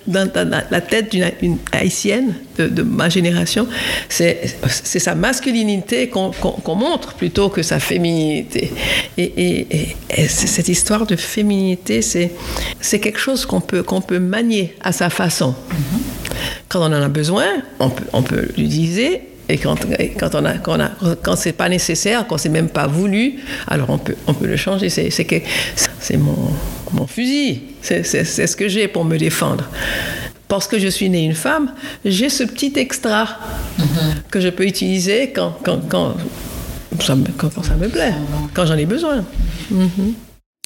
dans, 0.06 0.64
la 0.70 0.80
tête 0.80 1.10
d'une 1.10 1.58
haïtienne 1.72 2.34
de, 2.58 2.82
ma 2.82 3.08
génération, 3.08 3.66
c'est 4.08 4.46
sa 4.82 5.14
masculinité 5.14 6.08
qu'on 6.08 6.74
montre 6.74 7.14
plutôt 7.14 7.48
que 7.48 7.62
sa 7.62 7.80
féminité. 7.80 8.72
Et, 9.18 9.96
cette 10.28 10.68
histoire 10.68 11.06
de 11.06 11.16
féminité, 11.16 12.00
c'est 12.02 13.00
quelque 13.00 13.18
chose 13.18 13.44
qu'on 13.46 13.55
peut, 13.60 13.82
qu'on 13.82 14.00
peut 14.00 14.18
manier 14.18 14.76
à 14.82 14.92
sa 14.92 15.10
façon. 15.10 15.54
Quand 16.68 16.80
on 16.80 16.86
en 16.86 17.02
a 17.02 17.08
besoin, 17.08 17.46
on 17.78 17.90
peut, 17.90 18.04
on 18.12 18.22
peut 18.22 18.48
l'utiliser 18.56 19.22
et 19.48 19.58
quand, 19.58 19.76
quand, 20.18 20.34
on 20.34 20.44
a, 20.44 20.54
quand, 20.54 20.78
quand 21.22 21.36
c'est 21.36 21.52
pas 21.52 21.68
nécessaire, 21.68 22.26
quand 22.26 22.38
c'est 22.38 22.48
même 22.48 22.68
pas 22.68 22.86
voulu, 22.86 23.36
alors 23.68 23.90
on 23.90 23.98
peut, 23.98 24.16
on 24.26 24.34
peut 24.34 24.46
le 24.46 24.56
changer. 24.56 24.88
C'est, 24.88 25.10
c'est, 25.10 26.16
mon, 26.16 26.50
mon 26.92 27.06
fusil. 27.06 27.62
C'est, 27.80 28.02
ce 28.02 28.56
que 28.56 28.68
j'ai 28.68 28.88
pour 28.88 29.04
me 29.04 29.16
défendre. 29.16 29.64
Parce 30.48 30.66
que 30.66 30.78
je 30.78 30.88
suis 30.88 31.10
née 31.10 31.24
une 31.24 31.34
femme, 31.34 31.72
j'ai 32.04 32.28
ce 32.28 32.44
petit 32.44 32.72
extra 32.76 33.24
mm-hmm. 33.78 33.84
que 34.30 34.40
je 34.40 34.48
peux 34.48 34.64
utiliser 34.64 35.32
quand, 35.34 35.56
quand, 35.64 35.80
quand, 35.88 36.14
ça, 37.00 37.16
me, 37.16 37.24
quand, 37.36 37.50
ça 37.64 37.74
me 37.74 37.88
plaît, 37.88 38.14
quand 38.54 38.64
j'en 38.64 38.76
ai 38.76 38.86
besoin. 38.86 39.24
Mm-hmm. 39.72 40.12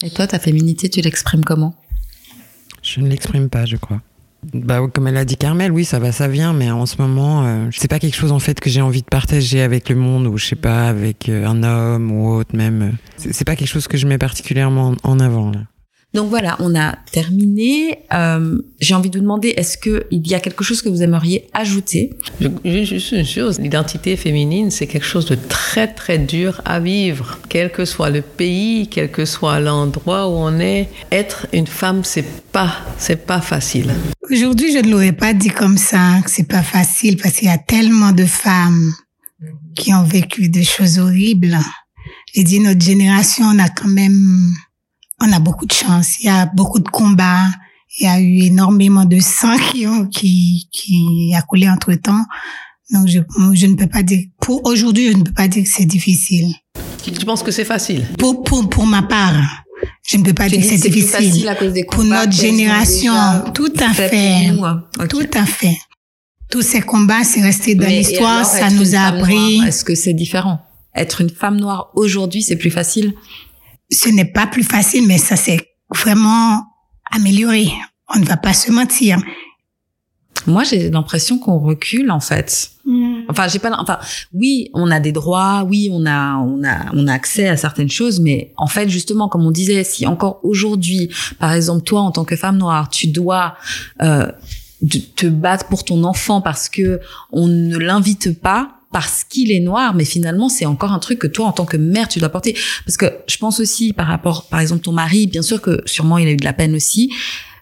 Et 0.05 0.11
toi, 0.11 0.27
ta 0.27 0.39
féminité, 0.39 0.89
tu 0.89 1.01
l'exprimes 1.01 1.45
comment? 1.45 1.75
Je 2.93 3.01
ne 3.01 3.09
l'exprime 3.09 3.49
pas, 3.49 3.67
je 3.67 3.77
crois. 3.77 4.01
Bah, 4.53 4.81
comme 4.93 5.07
elle 5.07 5.17
a 5.17 5.25
dit 5.25 5.37
Carmel, 5.37 5.71
oui, 5.71 5.85
ça 5.85 6.01
va, 6.01 6.11
ça 6.11 6.27
vient, 6.27 6.53
mais 6.53 6.71
en 6.73 6.87
ce 6.87 7.01
moment, 7.01 7.45
euh, 7.45 7.69
c'est 7.71 7.89
pas 7.89 8.01
quelque 8.01 8.17
chose 8.17 8.33
en 8.33 8.41
fait 8.41 8.59
que 8.59 8.69
j'ai 8.69 8.81
envie 8.81 9.03
de 9.03 9.07
partager 9.07 9.61
avec 9.61 9.89
le 9.91 9.95
monde 9.95 10.27
ou 10.27 10.39
je 10.39 10.47
sais 10.47 10.57
pas 10.57 10.89
avec 10.89 11.29
euh, 11.29 11.47
un 11.47 11.63
homme 11.63 12.11
ou 12.11 12.33
autre 12.33 12.57
même. 12.57 12.97
C'est 13.17 13.45
pas 13.45 13.55
quelque 13.55 13.69
chose 13.69 13.87
que 13.87 13.97
je 13.97 14.09
mets 14.09 14.19
particulièrement 14.19 14.97
en 15.05 15.21
avant 15.21 15.51
là. 15.51 15.61
Donc 16.13 16.29
voilà, 16.29 16.57
on 16.59 16.75
a 16.75 16.97
terminé. 17.13 18.01
Euh, 18.13 18.61
J'ai 18.81 18.95
envie 18.95 19.11
de 19.11 19.19
vous 19.19 19.23
demander, 19.23 19.51
est-ce 19.51 19.79
qu'il 19.79 20.27
y 20.27 20.35
a 20.35 20.41
quelque 20.41 20.65
chose 20.65 20.83
que 20.83 20.89
vous 20.89 21.03
aimeriez 21.03 21.49
ajouter? 21.53 22.11
Juste 22.65 23.13
une 23.13 23.25
chose, 23.25 23.61
l'identité 23.61 24.17
féminine, 24.17 24.73
c'est 24.73 24.89
quelque 24.89 25.07
chose 25.07 25.27
de 25.27 25.37
très 25.37 25.87
très 25.87 26.19
dur 26.19 26.63
à 26.65 26.81
vivre. 26.81 27.39
Quel 27.49 27.71
que 27.71 27.85
soit 27.85 28.11
le 28.11 28.23
pays, 28.23 28.89
quel 28.89 29.11
que 29.13 29.25
soit 29.25 29.61
l'endroit 29.61 30.29
où 30.29 30.33
on 30.33 30.59
est, 30.59 30.89
être 31.13 31.47
une 31.53 31.69
femme, 31.69 32.03
c'est 32.03 32.27
pas, 32.51 32.79
c'est 32.99 33.25
pas 33.25 33.41
facile. 33.41 33.95
Aujourd'hui, 34.29 34.73
je 34.73 34.79
ne 34.79 34.91
l'aurais 34.91 35.13
pas 35.13 35.33
dit 35.33 35.51
comme 35.51 35.79
ça, 35.79 36.21
que 36.25 36.31
c'est 36.31 36.49
pas 36.49 36.63
facile, 36.63 37.19
parce 37.19 37.37
qu'il 37.37 37.49
y 37.49 37.53
a 37.53 37.59
tellement 37.59 38.11
de 38.11 38.25
femmes 38.25 38.93
qui 39.77 39.95
ont 39.95 40.05
vécu 40.05 40.49
des 40.49 40.65
choses 40.65 40.99
horribles. 40.99 41.57
J'ai 42.35 42.43
dit, 42.43 42.59
notre 42.59 42.81
génération, 42.85 43.45
on 43.45 43.59
a 43.61 43.69
quand 43.69 43.89
même 43.89 44.53
on 45.21 45.33
a 45.33 45.39
beaucoup 45.39 45.67
de 45.67 45.73
chance. 45.73 46.21
Il 46.21 46.27
y 46.27 46.29
a 46.31 46.47
beaucoup 46.47 46.81
de 46.81 46.89
combats. 46.89 47.47
Il 47.99 48.05
y 48.05 48.09
a 48.09 48.21
eu 48.21 48.43
énormément 48.45 49.05
de 49.05 49.19
sang 49.21 49.57
qui, 49.71 49.87
ont, 49.87 50.07
qui, 50.07 50.69
qui 50.73 51.35
a 51.37 51.43
coulé 51.43 51.69
entre 51.69 51.93
temps. 51.95 52.25
Donc, 52.93 53.09
je, 53.09 53.21
je 53.55 53.67
ne 53.67 53.75
peux 53.75 53.87
pas 53.87 54.03
dire, 54.03 54.25
pour 54.41 54.65
aujourd'hui, 54.65 55.13
je 55.13 55.17
ne 55.17 55.23
peux 55.23 55.33
pas 55.33 55.49
dire 55.49 55.63
que 55.63 55.69
c'est 55.69 55.85
difficile. 55.85 56.55
Tu 57.03 57.25
penses 57.25 57.43
que 57.43 57.51
c'est 57.51 57.65
facile? 57.65 58.05
Pour, 58.19 58.43
pour, 58.43 58.69
pour 58.69 58.87
ma 58.87 59.03
part. 59.03 59.65
Je 60.07 60.17
ne 60.17 60.25
peux 60.25 60.33
pas 60.35 60.49
dire 60.49 60.61
que 60.61 60.67
c'est 60.67 60.89
difficile. 60.89 61.49
à 61.49 61.55
cause 61.55 61.73
des 61.73 61.85
pour 61.85 62.05
notre 62.05 62.33
génération, 62.33 63.15
tout 63.55 63.73
à 63.79 63.93
fait. 63.93 64.53
Tout 65.09 65.29
à 65.35 65.47
fait. 65.47 65.77
Tous 66.51 66.63
ces 66.63 66.81
combats, 66.81 67.23
c'est 67.23 67.43
resté 67.43 67.77
dans 67.77 67.87
l'histoire, 67.87 68.45
ça 68.45 68.71
nous 68.71 68.95
a 68.95 69.01
appris. 69.01 69.63
Est-ce 69.67 69.85
que 69.85 69.95
c'est 69.95 70.15
différent? 70.15 70.61
Être 70.95 71.21
une 71.21 71.31
femme 71.31 71.59
noire 71.59 71.91
aujourd'hui, 71.95 72.43
c'est 72.43 72.57
plus 72.57 72.71
facile? 72.71 73.15
Ce 73.91 74.09
n'est 74.09 74.31
pas 74.31 74.47
plus 74.47 74.65
facile, 74.65 75.07
mais 75.07 75.19
ça 75.19 75.37
s'est 75.37 75.61
vraiment 75.95 76.65
amélioré. 77.11 77.69
On 78.15 78.19
ne 78.19 78.25
va 78.25 78.37
pas 78.37 78.53
se 78.53 78.71
mentir. 78.71 79.19
Moi, 80.47 80.65
j'ai 80.65 80.91
l'impression 80.91 81.39
qu'on 81.39 81.59
recule 81.59 82.11
en 82.11 82.21
fait. 82.21 82.71
Hmm. 82.85 83.23
Enfin, 83.29 83.47
j'ai 83.49 83.59
pas. 83.59 83.71
Enfin, 83.79 83.99
oui, 84.33 84.71
on 84.75 84.91
a 84.91 84.99
des 84.99 85.13
droits, 85.13 85.65
oui, 85.69 85.91
on 85.93 86.07
a, 86.07 86.37
on 86.37 86.65
a, 86.65 86.87
on 86.95 87.07
a 87.07 87.13
accès 87.13 87.49
à 87.49 87.57
certaines 87.57 87.91
choses, 87.91 88.21
mais 88.21 88.53
en 88.57 88.67
fait, 88.67 88.89
justement, 88.89 89.29
comme 89.29 89.45
on 89.45 89.51
disait, 89.51 89.85
si 89.85 90.07
encore 90.07 90.41
aujourd'hui, 90.43 91.11
par 91.39 91.53
exemple, 91.53 91.83
toi, 91.83 92.01
en 92.01 92.11
tant 92.11 92.25
que 92.25 92.37
femme 92.37 92.57
noire, 92.57 92.89
tu 92.89 93.09
dois 93.09 93.55
euh, 94.03 94.31
te 95.17 95.27
battre 95.27 95.67
pour 95.67 95.85
ton 95.85 96.05
enfant 96.05 96.41
parce 96.41 96.69
que 96.69 97.01
on 97.33 97.47
ne 97.47 97.77
l'invite 97.77 98.41
pas 98.41 98.80
parce 98.93 99.25
qu'il 99.25 99.53
est 99.53 99.61
noir, 99.61 99.95
mais 99.95 100.05
finalement 100.05 100.49
c'est 100.49 100.67
encore 100.67 100.93
un 100.93 100.99
truc 100.99 101.19
que 101.19 101.27
toi 101.27 101.47
en 101.47 101.53
tant 101.53 101.65
que 101.65 101.77
mère 101.77 102.09
tu 102.09 102.19
dois 102.19 102.29
porter. 102.29 102.57
Parce 102.85 102.97
que 102.97 103.07
je 103.27 103.37
pense 103.39 103.61
aussi 103.61 103.93
par 103.93 104.07
rapport, 104.07 104.49
par 104.49 104.61
exemple 104.61 104.83
ton 104.83 104.93
mari, 104.93 105.27
bien 105.27 105.43
sûr 105.43 105.61
que 105.61 105.83
sûrement 105.87 106.19
il 106.19 106.29
a 106.29 106.33
eu 106.33 106.37
de 106.37 106.45
la 106.45 106.53
peine 106.53 106.75
aussi, 106.75 107.13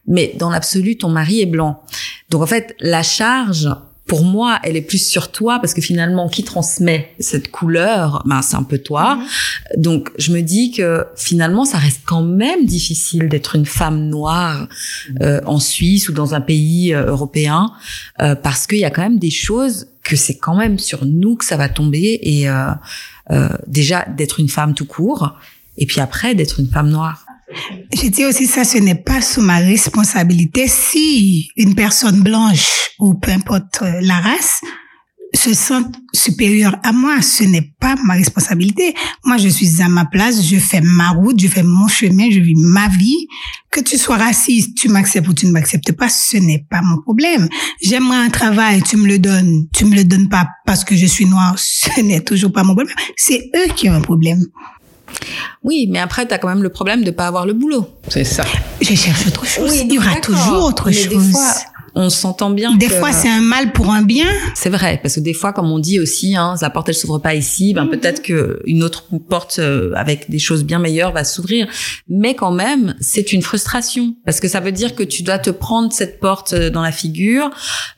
mais 0.07 0.35
dans 0.39 0.51
l'absolu 0.51 0.97
ton 0.97 1.09
mari 1.09 1.41
est 1.41 1.47
blanc. 1.47 1.83
Donc 2.31 2.43
en 2.43 2.47
fait 2.47 2.75
la 2.81 3.03
charge 3.03 3.69
pour 4.09 4.25
moi, 4.25 4.59
elle 4.65 4.77
est 4.77 4.83
plus 4.83 5.07
sur 5.07 5.31
toi 5.31 5.59
parce 5.61 5.75
que 5.75 5.83
finalement, 5.83 6.29
qui 6.29 6.43
transmet 6.43 7.15
cette 7.21 7.51
couleur, 7.51 8.23
ben 8.27 8.43
c'est 8.43 8.57
un 8.57 8.63
peu 8.63 8.79
toi. 8.79 9.17
Mhm. 9.17 9.83
Donc 9.83 10.11
je 10.19 10.33
me 10.33 10.41
dis 10.41 10.73
que 10.73 11.05
finalement, 11.15 11.65
ça 11.65 11.77
reste 11.77 12.01
quand 12.07 12.23
même 12.23 12.65
difficile 12.65 13.29
d'être 13.29 13.55
une 13.55 13.67
femme 13.67 14.09
noire 14.09 14.67
euh, 15.21 15.41
en 15.45 15.61
Suisse 15.61 16.09
ou 16.09 16.13
dans 16.13 16.35
un 16.35 16.41
pays 16.41 16.95
euh, 16.95 17.07
européen 17.07 17.71
euh, 18.21 18.35
parce 18.35 18.67
qu'il 18.67 18.79
y 18.79 18.85
a 18.85 18.91
quand 18.91 19.03
même 19.03 19.19
des 19.19 19.31
choses 19.31 19.89
que 20.09 20.17
c'est 20.17 20.39
quand 20.39 20.57
même 20.57 20.79
sur 20.79 21.05
nous 21.05 21.37
que 21.37 21.45
ça 21.45 21.57
va 21.57 21.69
tomber 21.69 22.19
et 22.23 22.49
euh, 22.49 22.71
euh, 23.31 23.51
déjà 23.67 24.07
d'être 24.07 24.41
une 24.41 24.49
femme 24.49 24.75
tout 24.75 24.87
court 24.87 25.39
et 25.77 25.85
puis 25.85 26.01
après 26.01 26.35
d'être 26.35 26.61
une 26.61 26.69
femme 26.69 26.89
noire. 26.89 27.27
Je 27.95 28.09
dis 28.09 28.25
aussi 28.25 28.47
ça, 28.47 28.65
ce 28.65 28.79
n'est 28.79 28.95
pas 28.95 29.21
sous 29.21 29.43
ma 29.43 29.59
responsabilité 29.59 30.67
si 30.67 31.51
une 31.57 31.75
personne 31.75 32.23
blanche 32.23 32.91
ou 32.99 33.15
peu 33.15 33.31
importe 33.31 33.83
euh, 33.83 34.01
la 34.01 34.19
race 34.19 34.61
se 35.49 35.55
sent 35.55 35.83
supérieure 36.13 36.77
à 36.83 36.93
moi. 36.93 37.23
Ce 37.23 37.45
n'est 37.45 37.73
pas 37.81 37.95
ma 38.05 38.15
responsabilité. 38.15 38.95
Moi, 39.25 39.39
je 39.39 39.49
suis 39.49 39.81
à 39.83 39.89
ma 39.89 40.05
place, 40.05 40.43
je 40.45 40.57
fais 40.57 40.81
ma 40.81 41.11
route, 41.11 41.41
je 41.41 41.49
fais 41.49 41.63
mon 41.63 41.89
chemin, 41.89 42.29
je 42.31 42.41
vis 42.41 42.55
ma 42.57 42.89
vie. 42.89 43.27
Que 43.71 43.81
tu 43.81 43.97
sois 43.97 44.17
raciste, 44.17 44.77
tu 44.77 44.89
m'acceptes 44.89 45.29
ou 45.29 45.35
tu 45.35 45.47
ne 45.47 45.53
m'acceptes 45.53 45.93
pas, 45.93 46.09
ce 46.09 46.37
n'est 46.37 46.65
pas 46.71 46.81
mon 46.83 47.01
problème. 47.01 47.49
J'aimerais 47.83 48.17
un 48.17 48.31
travail, 48.31 48.83
tu 48.83 48.97
me 48.97 49.07
le 49.07 49.19
donnes, 49.19 49.67
tu 49.73 49.85
me 49.85 49.95
le 49.95 50.05
donnes 50.05 50.29
pas 50.29 50.49
parce 50.67 50.85
que 50.85 50.97
je 50.97 51.07
suis 51.07 51.27
noire, 51.27 51.55
ce 51.57 52.01
n'est 52.01 52.21
toujours 52.21 52.53
pas 52.53 52.63
mon 52.63 52.75
problème. 52.75 52.95
C'est 53.17 53.51
eux 53.57 53.73
qui 53.75 53.89
ont 53.89 53.95
un 53.95 54.01
problème. 54.01 54.45
Oui, 55.63 55.89
mais 55.91 55.99
après, 55.99 56.27
tu 56.27 56.35
as 56.35 56.39
quand 56.39 56.49
même 56.49 56.63
le 56.63 56.69
problème 56.69 57.05
de 57.05 57.11
pas 57.11 57.27
avoir 57.27 57.47
le 57.47 57.55
boulot. 57.55 57.89
C'est 58.09 58.25
ça. 58.25 58.45
Je 58.81 58.95
cherche 58.95 59.27
autre 59.27 59.47
chose. 59.47 59.71
Oui, 59.71 59.83
Il 59.85 59.93
y 59.95 59.99
aura 59.99 60.17
toujours 60.17 60.65
autre 60.65 60.87
Mais 60.89 60.93
chose. 60.93 61.09
Des 61.09 61.33
fois, 61.33 61.55
on 61.95 62.11
s'entend 62.11 62.51
bien. 62.51 62.75
Des 62.77 62.87
que- 62.87 62.95
fois, 62.95 63.13
c'est 63.13 63.29
un 63.29 63.41
mal 63.41 63.73
pour 63.73 63.91
un 63.93 64.03
bien. 64.03 64.27
C'est 64.55 64.71
vrai, 64.71 64.99
parce 65.03 65.15
que 65.17 65.21
des 65.21 65.35
fois, 65.35 65.53
comme 65.53 65.71
on 65.71 65.79
dit 65.79 65.99
aussi, 66.01 66.37
hein, 66.37 66.55
la 66.61 66.71
porte 66.71 66.89
elle 66.89 66.95
s'ouvre 66.95 67.19
pas 67.19 67.35
ici, 67.35 67.75
ben 67.75 67.87
peut-être 67.87 68.23
que 68.23 68.61
une 68.67 68.83
autre 68.83 69.05
porte 69.29 69.59
euh, 69.59 69.93
avec 69.95 70.31
des 70.31 70.39
choses 70.39 70.65
bien 70.65 70.79
meilleures 70.79 71.13
va 71.13 71.25
s'ouvrir. 71.25 71.67
Mais 72.09 72.35
quand 72.35 72.53
même, 72.53 72.95
c'est 73.01 73.33
une 73.33 73.43
frustration 73.43 74.15
parce 74.25 74.41
que 74.41 74.49
ça 74.49 74.61
veut 74.61 74.73
dire 74.73 74.95
que 74.95 75.03
tu 75.03 75.23
dois 75.23 75.39
te 75.39 75.51
prendre 75.51 75.93
cette 75.93 76.21
porte 76.21 76.53
euh, 76.53 76.71
dans 76.71 76.83
la 76.83 76.93
figure, 76.93 77.51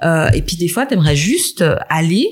euh, 0.03 0.29
et 0.33 0.43
puis 0.43 0.57
des 0.57 0.69
fois, 0.69 0.87
t'aimerais 0.87 1.17
juste 1.17 1.63
euh, 1.63 1.77
aller 1.89 2.27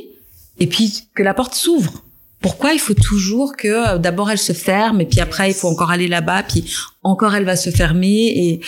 et 0.61 0.67
puis 0.67 1.09
que 1.15 1.23
la 1.23 1.35
porte 1.35 1.55
s'ouvre. 1.55 2.05
Pourquoi 2.41 2.73
il 2.73 2.79
faut 2.79 2.95
toujours 2.95 3.57
que 3.57 3.95
euh, 3.95 3.99
d'abord 3.99 4.31
elle 4.31 4.39
se 4.39 4.53
ferme 4.53 5.01
et 5.01 5.07
puis 5.07 5.21
après 5.21 5.51
il 5.51 5.55
faut 5.55 5.69
encore 5.69 5.91
aller 5.91 6.07
là-bas 6.09 6.45
puis 6.45 6.65
encore 7.03 7.35
elle 7.35 7.45
va 7.45 7.57
se 7.57 7.71
fermer 7.71 8.27
et 8.37 8.61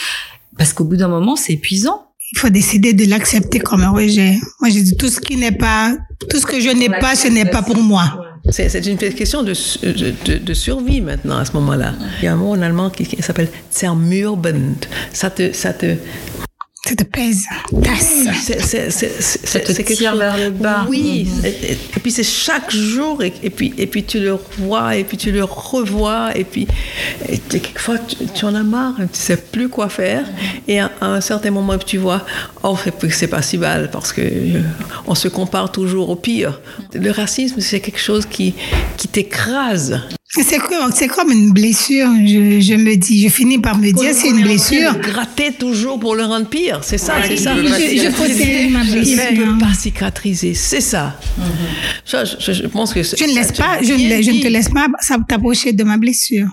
parce 0.59 0.73
qu'au 0.73 0.85
bout 0.85 0.97
d'un 0.97 1.09
moment 1.09 1.37
c'est 1.37 1.53
épuisant. 1.53 2.10
Il 2.33 2.39
faut 2.39 2.49
décider 2.49 2.93
de 2.93 3.09
l'accepter 3.09 3.59
comme 3.59 3.83
un 3.83 3.91
rejet. 3.91 4.39
Moi, 4.61 4.71
j'ai 4.71 4.83
dit 4.83 4.97
tout 4.97 5.09
ce 5.09 5.21
qui 5.21 5.37
n'est 5.37 5.51
pas, 5.53 5.97
tout 6.29 6.39
ce 6.39 6.47
que 6.47 6.61
je 6.61 6.69
n'ai 6.71 6.89
pas, 6.89 7.17
ce 7.17 7.29
n'est 7.29 7.45
pas 7.45 7.63
pour 7.63 7.77
moi. 7.83 8.25
C'est 8.51 8.87
une 8.87 8.97
question 8.97 9.43
de, 9.43 9.53
de- 9.83 10.39
de 10.39 10.55
survie 10.55 11.01
maintenant 11.01 11.39
à 11.39 11.45
ce 11.45 11.53
moment-là. 11.55 11.95
Il 12.21 12.25
y 12.25 12.29
a 12.29 12.33
un 12.33 12.37
mot 12.37 12.51
en 12.53 12.63
allemand 12.63 12.89
qui, 12.91 13.05
qui 13.05 13.21
s'appelle 13.23 13.49
Zermürbend. 13.73 14.77
Ça 15.13 15.31
te, 15.31 15.53
ça 15.53 15.73
te, 15.73 15.97
Ça 16.91 16.97
te 16.97 17.05
pèse. 17.05 17.45
Tasse. 17.83 18.25
c'est, 19.45 19.65
quelque 19.75 19.95
tire 19.95 20.11
chose- 20.11 20.19
vers 20.19 20.37
le 20.37 20.51
bas. 20.51 20.87
Oui. 20.89 21.29
Et, 21.45 21.49
et- 21.49 21.73
et 21.73 22.01
puis 22.03 22.11
c'est 22.11 22.25
chaque 22.25 22.71
jour 22.73 23.23
et, 23.23 23.33
et 23.43 23.51
puis 23.51 23.73
et 23.79 23.87
puis 23.87 24.03
tu 24.05 24.19
le 24.19 24.37
vois 24.59 24.97
et 24.97 25.05
puis 25.05 25.17
tu 25.17 25.31
le 25.31 25.45
revois 25.45 26.37
et 26.37 26.43
puis 26.45 26.67
quelquefois 27.49 27.99
tu, 27.99 28.17
tu 28.35 28.45
en 28.45 28.55
as 28.57 28.63
marre, 28.65 28.95
tu 28.99 29.19
sais 29.21 29.37
plus 29.37 29.69
quoi 29.69 29.89
faire 29.89 30.25
et 30.67 30.81
à, 30.81 30.91
à 31.01 31.07
un 31.07 31.21
certain 31.21 31.51
moment 31.53 31.79
tu 31.79 31.97
vois 31.99 32.25
oh 32.65 32.77
c'est- 32.83 33.11
c'est 33.11 33.29
pas 33.29 33.43
si 33.43 33.57
mal 33.59 33.89
parce 33.93 34.13
que 34.13 34.21
euh, 34.23 34.61
on 35.07 35.15
se 35.15 35.29
compare 35.29 35.71
toujours 35.71 36.11
au 36.11 36.17
pire. 36.17 36.61
Le 36.95 37.11
racisme 37.11 37.61
c'est 37.61 37.81
quelque 37.81 38.01
chose 38.01 38.27
qui 38.27 38.55
qui 38.97 39.07
t'écrase. 39.09 40.01
C'est 40.33 40.59
comme, 40.59 40.93
c'est 40.95 41.09
comme 41.09 41.33
une 41.33 41.51
blessure. 41.51 42.09
Je, 42.25 42.61
je 42.61 42.75
me 42.75 42.95
dis, 42.95 43.21
je 43.25 43.29
finis 43.29 43.59
par 43.59 43.77
me 43.79 43.91
dire, 43.91 44.15
c'est 44.15 44.29
une 44.29 44.43
blessure. 44.43 44.97
Gratter 45.01 45.53
toujours 45.53 45.99
pour 45.99 46.15
le 46.15 46.25
rendre 46.25 46.49
pire, 46.49 46.81
c'est 46.85 46.99
ça, 46.99 47.17
c'est 47.27 47.37
ça. 47.37 47.57
Je, 47.57 47.63
ma 47.63 47.79
Il 47.79 47.91
ne 47.91 48.93
blessure. 48.93 49.45
peut 49.45 49.59
pas 49.59 49.75
cicatriser, 49.75 50.55
c'est 50.55 50.81
ça. 50.81 51.19
Ça, 52.05 52.25
je, 52.25 52.53
je- 52.53 52.67
pense 52.69 52.95
que 52.95 53.03
Je 53.03 53.25
ne 53.25 53.35
laisse 53.35 53.51
pas, 53.53 53.83
je 53.83 53.93
ne, 53.93 54.23
je 54.23 54.31
ne 54.31 54.41
te 54.41 54.47
laisse 54.49 54.69
pas 54.69 54.87
t'approcher 55.29 55.73
de 55.73 55.83
ma 55.83 55.97
blessure. 55.97 56.47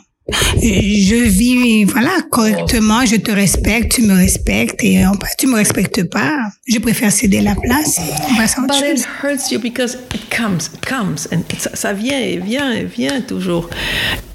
Je 0.62 1.16
vis, 1.24 1.86
voilà, 1.86 2.12
correctement, 2.30 3.06
je 3.06 3.16
te 3.16 3.32
respecte, 3.32 3.94
tu 3.94 4.02
me 4.02 4.14
respectes, 4.16 4.84
et 4.84 5.06
en 5.06 5.14
tu 5.38 5.48
me 5.48 5.56
respectes 5.56 6.04
pas. 6.10 6.34
Je 6.68 6.80
préfère 6.80 7.12
céder 7.12 7.42
la 7.42 7.56
place. 7.56 7.98
On 8.30 8.36
passe 8.36 8.58
à 8.58 8.62
autre 8.62 8.74
But 8.74 8.90
chose. 8.90 9.00
it 9.02 9.08
hurts 9.24 9.52
you 9.52 9.60
because 9.60 9.98
it 10.14 10.22
comes, 10.36 10.58
it 10.74 10.86
comes, 10.86 11.16
and 11.32 11.44
ça, 11.58 11.70
ça 11.76 11.94
vient 11.94 12.20
et 12.20 12.38
vient 12.38 12.72
et 12.74 12.84
vient 12.84 13.22
toujours. 13.22 13.70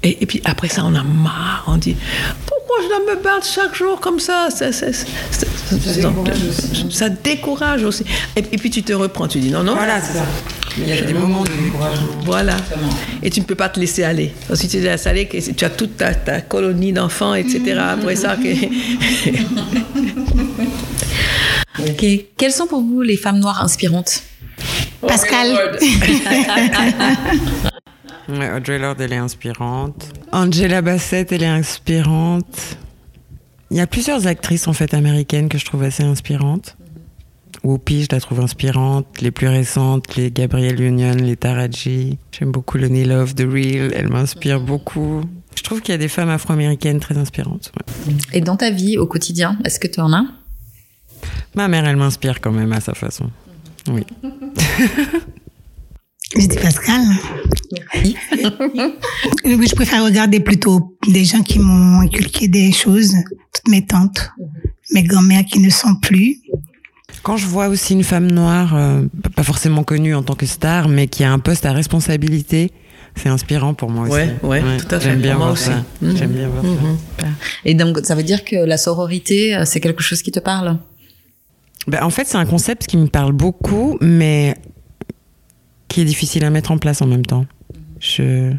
Et, 0.01 0.17
et 0.23 0.25
puis 0.25 0.41
après 0.45 0.67
ça, 0.69 0.83
on 0.83 0.95
a 0.95 1.03
marre, 1.03 1.65
on 1.67 1.77
dit 1.77 1.95
pourquoi 2.45 2.77
je 2.83 2.87
dois 2.87 3.15
me 3.15 3.21
battre 3.21 3.45
chaque 3.45 3.75
jour 3.75 3.99
comme 3.99 4.19
ça? 4.19 4.47
Ça, 4.49 4.71
ça, 4.71 4.91
ça, 4.91 5.05
ça- 5.31 5.45
ça- 5.79 6.09
ça 6.89 7.09
décourage 7.09 7.83
aussi. 7.83 8.03
Et, 8.35 8.39
et 8.51 8.57
puis 8.57 8.69
tu 8.71 8.81
te 8.83 8.93
reprends, 8.93 9.27
tu 9.27 9.39
dis 9.39 9.51
non, 9.51 9.63
non. 9.63 9.75
Voilà, 9.75 10.01
c'est 10.01 10.13
ça. 10.17 10.25
Il 10.77 10.87
y 10.87 10.91
a 10.91 11.01
des 11.01 11.13
moments 11.13 11.43
de 11.43 11.51
découragement. 11.51 12.07
Voilà. 12.23 12.57
Et 13.21 13.29
tu 13.29 13.39
ne 13.41 13.45
peux 13.45 13.55
pas 13.55 13.69
te 13.69 13.79
laisser 13.79 14.03
aller. 14.03 14.33
Parce 14.47 14.59
que 14.59 14.65
si 14.65 14.71
tu 14.71 14.77
te 14.77 14.83
laisses 14.87 15.05
aller, 15.07 15.27
tu 15.27 15.65
as 15.65 15.69
toute 15.69 15.97
ta, 15.97 16.13
ta 16.15 16.41
colonie 16.41 16.93
d'enfants, 16.93 17.35
etc. 17.35 17.79
Après 17.79 18.15
ça, 18.15 18.35
que... 18.35 18.49
Ok. 21.79 22.05
Quelles 22.37 22.51
sont 22.51 22.67
pour 22.67 22.81
vous 22.81 23.01
les 23.01 23.17
femmes 23.17 23.39
noires 23.39 23.63
inspirantes? 23.63 24.23
Pascal. 25.01 25.77
Ouais, 28.29 28.49
Audrey 28.55 28.79
Lorde, 28.79 29.01
elle 29.01 29.11
est 29.11 29.17
inspirante. 29.17 30.05
Angela 30.31 30.81
Bassett, 30.81 31.29
elle 31.33 31.43
est 31.43 31.45
inspirante. 31.45 32.77
Il 33.69 33.75
y 33.75 33.81
a 33.81 33.87
plusieurs 33.87 34.27
actrices 34.27 34.67
en 34.69 34.73
fait 34.73 34.93
américaines 34.93 35.49
que 35.49 35.57
je 35.57 35.65
trouve 35.65 35.83
assez 35.83 36.03
inspirantes. 36.03 36.77
Whoopi, 37.63 38.03
je 38.03 38.07
la 38.11 38.19
trouve 38.19 38.39
inspirante. 38.41 39.21
Les 39.21 39.31
plus 39.31 39.47
récentes, 39.47 40.15
les 40.15 40.31
Gabrielle 40.31 40.81
Union, 40.81 41.13
les 41.15 41.35
Taraji. 41.35 42.17
J'aime 42.31 42.51
beaucoup 42.51 42.77
le 42.77 42.87
Love, 42.87 43.35
The 43.35 43.41
Real. 43.49 43.91
Elle 43.95 44.09
m'inspire 44.09 44.59
beaucoup. 44.59 45.21
Je 45.55 45.63
trouve 45.63 45.81
qu'il 45.81 45.91
y 45.91 45.95
a 45.95 45.97
des 45.99 46.07
femmes 46.07 46.29
afro-américaines 46.29 46.99
très 46.99 47.17
inspirantes. 47.17 47.71
ouais. 48.07 48.13
Et 48.33 48.41
dans 48.41 48.57
ta 48.57 48.71
vie 48.71 48.97
au 48.97 49.05
quotidien, 49.07 49.57
est-ce 49.63 49.79
que 49.79 49.87
tu 49.87 49.99
en 49.99 50.11
as? 50.13 50.25
Ma 51.55 51.67
mère, 51.67 51.85
elle 51.85 51.95
m'inspire 51.95 52.41
quand 52.41 52.51
même 52.51 52.73
à 52.73 52.81
sa 52.81 52.93
façon. 52.93 53.29
Oui. 53.89 54.03
Je 56.39 56.47
dis 56.47 56.57
Pascal. 56.57 57.01
Oui, 59.45 59.67
je 59.67 59.75
préfère 59.75 60.03
regarder 60.03 60.39
plutôt 60.39 60.95
des 61.07 61.25
gens 61.25 61.41
qui 61.41 61.59
m'ont 61.59 62.01
inculqué 62.01 62.47
des 62.47 62.71
choses, 62.71 63.13
toutes 63.53 63.67
mes 63.67 63.85
tantes, 63.85 64.31
mes 64.91 65.03
grand-mères 65.03 65.45
qui 65.45 65.59
ne 65.59 65.69
sont 65.69 65.95
plus. 65.95 66.37
Quand 67.23 67.37
je 67.37 67.47
vois 67.47 67.67
aussi 67.69 67.93
une 67.93 68.03
femme 68.03 68.29
noire, 68.29 68.75
euh, 68.75 69.03
pas 69.35 69.43
forcément 69.43 69.83
connue 69.83 70.13
en 70.13 70.23
tant 70.23 70.35
que 70.35 70.45
star, 70.45 70.89
mais 70.89 71.07
qui 71.07 71.23
a 71.23 71.31
un 71.31 71.39
poste 71.39 71.65
à 71.65 71.71
responsabilité, 71.71 72.71
c'est 73.15 73.29
inspirant 73.29 73.73
pour 73.73 73.89
moi 73.89 74.03
aussi. 74.03 74.13
Ouais, 74.13 74.35
ouais, 74.43 74.77
tout 74.77 74.93
à 74.93 74.99
fait. 74.99 75.09
J'aime 75.09 75.21
bien 75.21 75.35
moi 75.35 75.45
voir 75.45 75.53
aussi. 75.53 75.65
ça. 75.65 75.83
Mhm. 76.01 76.17
J'aime 76.17 76.31
bien 76.31 76.49
voir 76.49 76.63
ça. 77.19 77.27
Et 77.63 77.75
donc, 77.75 77.99
ça 78.03 78.15
veut 78.15 78.23
dire 78.23 78.43
que 78.43 78.57
la 78.57 78.77
sororité, 78.77 79.55
euh, 79.55 79.63
c'est 79.65 79.79
quelque 79.79 80.03
chose 80.03 80.21
qui 80.21 80.31
te 80.31 80.39
parle? 80.39 80.77
Ben, 81.87 82.03
en 82.03 82.09
fait, 82.09 82.27
c'est 82.27 82.37
un 82.37 82.45
concept 82.45 82.87
qui 82.87 82.97
me 82.97 83.07
parle 83.07 83.31
beaucoup, 83.31 83.97
mais 84.01 84.55
qui 85.87 86.01
est 86.01 86.05
difficile 86.05 86.43
à 86.43 86.49
mettre 86.49 86.71
en 86.71 86.77
place 86.77 87.01
en 87.01 87.07
même 87.07 87.25
temps. 87.25 87.45
Je 87.99 88.51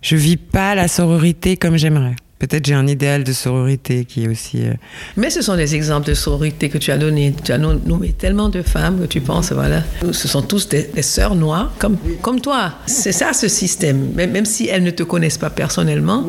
je 0.00 0.16
vis 0.16 0.36
pas 0.36 0.74
la 0.74 0.88
sororité 0.88 1.56
comme 1.56 1.76
j'aimerais. 1.76 2.16
Peut-être 2.42 2.66
j'ai 2.66 2.74
un 2.74 2.88
idéal 2.88 3.22
de 3.22 3.32
sororité 3.32 4.04
qui 4.04 4.24
est 4.24 4.28
aussi. 4.28 4.62
euh, 4.66 4.72
Mais 5.16 5.30
ce 5.30 5.42
sont 5.42 5.54
des 5.54 5.76
exemples 5.76 6.08
de 6.08 6.14
sororité 6.14 6.68
que 6.68 6.76
tu 6.76 6.90
as 6.90 6.98
donné. 6.98 7.32
Tu 7.44 7.52
as 7.52 7.58
nom- 7.58 7.80
nommé 7.86 8.12
tellement 8.12 8.48
de 8.48 8.62
femmes 8.62 8.98
que 9.02 9.06
tu 9.06 9.20
penses, 9.20 9.52
voilà. 9.52 9.84
Ce 10.10 10.26
sont 10.26 10.42
tous 10.42 10.68
des, 10.68 10.82
des 10.92 11.02
sœurs 11.02 11.36
noires, 11.36 11.72
comme, 11.78 11.96
comme 12.20 12.40
toi. 12.40 12.74
C'est 12.86 13.12
ça 13.12 13.32
ce 13.32 13.46
système. 13.46 14.10
Même, 14.16 14.32
même 14.32 14.44
si 14.44 14.66
elles 14.66 14.82
ne 14.82 14.90
te 14.90 15.04
connaissent 15.04 15.38
pas 15.38 15.50
personnellement, 15.50 16.26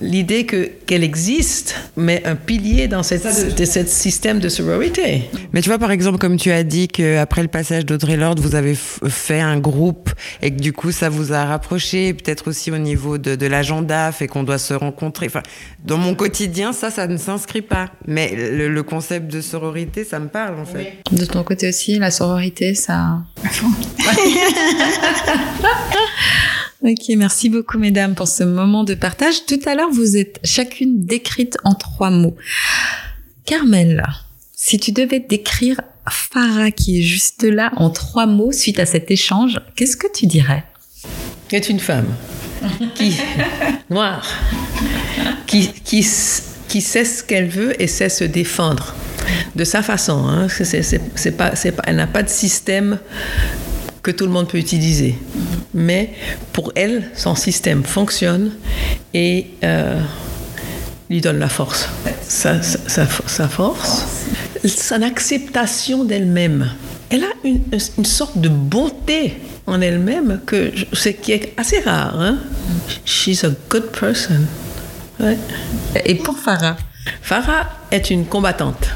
l'idée 0.00 0.46
que, 0.46 0.70
qu'elle 0.86 1.02
existe 1.02 1.74
met 1.96 2.22
un 2.24 2.36
pilier 2.36 2.86
dans 2.86 3.02
cette, 3.02 3.56
de 3.56 3.64
ce 3.64 3.84
système 3.84 4.38
de 4.38 4.48
sororité. 4.48 5.24
Mais 5.52 5.60
tu 5.60 5.70
vois, 5.70 5.78
par 5.78 5.90
exemple, 5.90 6.18
comme 6.18 6.36
tu 6.36 6.52
as 6.52 6.62
dit 6.62 6.86
qu'après 6.86 7.42
le 7.42 7.48
passage 7.48 7.84
d'Audrey 7.84 8.16
Lorde, 8.16 8.38
vous 8.38 8.54
avez 8.54 8.74
f- 8.74 9.08
fait 9.08 9.40
un 9.40 9.58
groupe 9.58 10.10
et 10.40 10.52
que 10.52 10.60
du 10.60 10.72
coup, 10.72 10.92
ça 10.92 11.08
vous 11.08 11.32
a 11.32 11.44
rapproché, 11.44 12.14
peut-être 12.14 12.46
aussi 12.48 12.70
au 12.70 12.78
niveau 12.78 13.18
de, 13.18 13.34
de 13.34 13.46
l'agenda, 13.46 14.12
fait 14.12 14.28
qu'on 14.28 14.44
doit 14.44 14.58
se 14.58 14.72
rencontrer. 14.74 15.26
Enfin, 15.26 15.42
Dans 15.84 15.98
mon 15.98 16.14
quotidien, 16.14 16.72
ça, 16.72 16.90
ça 16.90 17.06
ne 17.06 17.16
s'inscrit 17.16 17.62
pas. 17.62 17.90
Mais 18.06 18.34
le, 18.34 18.68
le 18.68 18.82
concept 18.82 19.28
de 19.32 19.40
sororité, 19.40 20.04
ça 20.04 20.18
me 20.18 20.28
parle 20.28 20.58
en 20.58 20.64
fait. 20.64 20.98
De 21.12 21.24
ton 21.24 21.42
côté 21.44 21.68
aussi, 21.68 21.98
la 21.98 22.10
sororité, 22.10 22.74
ça. 22.74 23.22
Ok, 26.84 27.08
merci 27.16 27.48
beaucoup 27.48 27.76
mesdames 27.76 28.14
pour 28.14 28.28
ce 28.28 28.44
moment 28.44 28.84
de 28.84 28.94
partage. 28.94 29.46
Tout 29.46 29.58
à 29.66 29.74
l'heure, 29.74 29.90
vous 29.90 30.16
êtes 30.16 30.38
chacune 30.44 31.04
décrite 31.04 31.56
en 31.64 31.74
trois 31.74 32.10
mots. 32.10 32.36
Carmel, 33.44 34.06
si 34.54 34.78
tu 34.78 34.92
devais 34.92 35.18
décrire 35.18 35.80
Farah 36.08 36.70
qui 36.70 37.00
est 37.00 37.02
juste 37.02 37.42
là 37.42 37.72
en 37.76 37.90
trois 37.90 38.26
mots 38.26 38.52
suite 38.52 38.78
à 38.78 38.86
cet 38.86 39.10
échange, 39.10 39.60
qu'est-ce 39.74 39.96
que 39.96 40.06
tu 40.12 40.26
dirais? 40.26 40.64
Est 41.50 41.68
une 41.68 41.80
femme? 41.80 42.06
Qui 42.94 43.20
noire, 43.90 44.26
qui, 45.46 45.68
qui, 45.84 46.06
qui 46.68 46.80
sait 46.80 47.04
ce 47.04 47.22
qu'elle 47.22 47.48
veut 47.48 47.80
et 47.80 47.86
sait 47.86 48.08
se 48.08 48.24
défendre 48.24 48.94
de 49.56 49.64
sa 49.64 49.82
façon. 49.82 50.26
Hein. 50.26 50.46
Elle 51.84 51.96
n'a 51.96 52.06
pas 52.06 52.22
de 52.22 52.28
système 52.28 52.98
que 54.02 54.10
tout 54.10 54.24
le 54.24 54.32
monde 54.32 54.48
peut 54.48 54.58
utiliser. 54.58 55.16
Mais 55.74 56.10
pour 56.52 56.72
elle, 56.74 57.10
son 57.14 57.34
système 57.34 57.84
fonctionne 57.84 58.52
et 59.12 59.48
euh, 59.64 60.00
lui 61.10 61.20
donne 61.20 61.38
la 61.38 61.48
force. 61.48 61.88
Sa, 62.22 62.62
sa, 62.62 63.06
sa 63.06 63.48
force, 63.48 64.04
son 64.64 65.02
acceptation 65.02 66.04
d'elle-même. 66.04 66.70
Elle 67.10 67.24
a 67.24 67.32
une, 67.44 67.62
une 67.96 68.04
sorte 68.04 68.38
de 68.38 68.48
bonté 68.48 69.34
en 69.66 69.80
elle-même 69.80 70.40
que 70.44 70.72
c'est 70.92 71.14
qui 71.14 71.32
est 71.32 71.54
assez 71.56 71.80
rare. 71.80 72.20
Hein? 72.20 72.38
She's 73.04 73.44
a 73.44 73.50
good 73.70 73.90
person. 73.92 74.40
Ouais. 75.20 75.38
Et 76.04 76.14
pour 76.14 76.38
Farah? 76.38 76.76
Farah 77.22 77.68
est 77.90 78.10
une 78.10 78.26
combattante. 78.26 78.88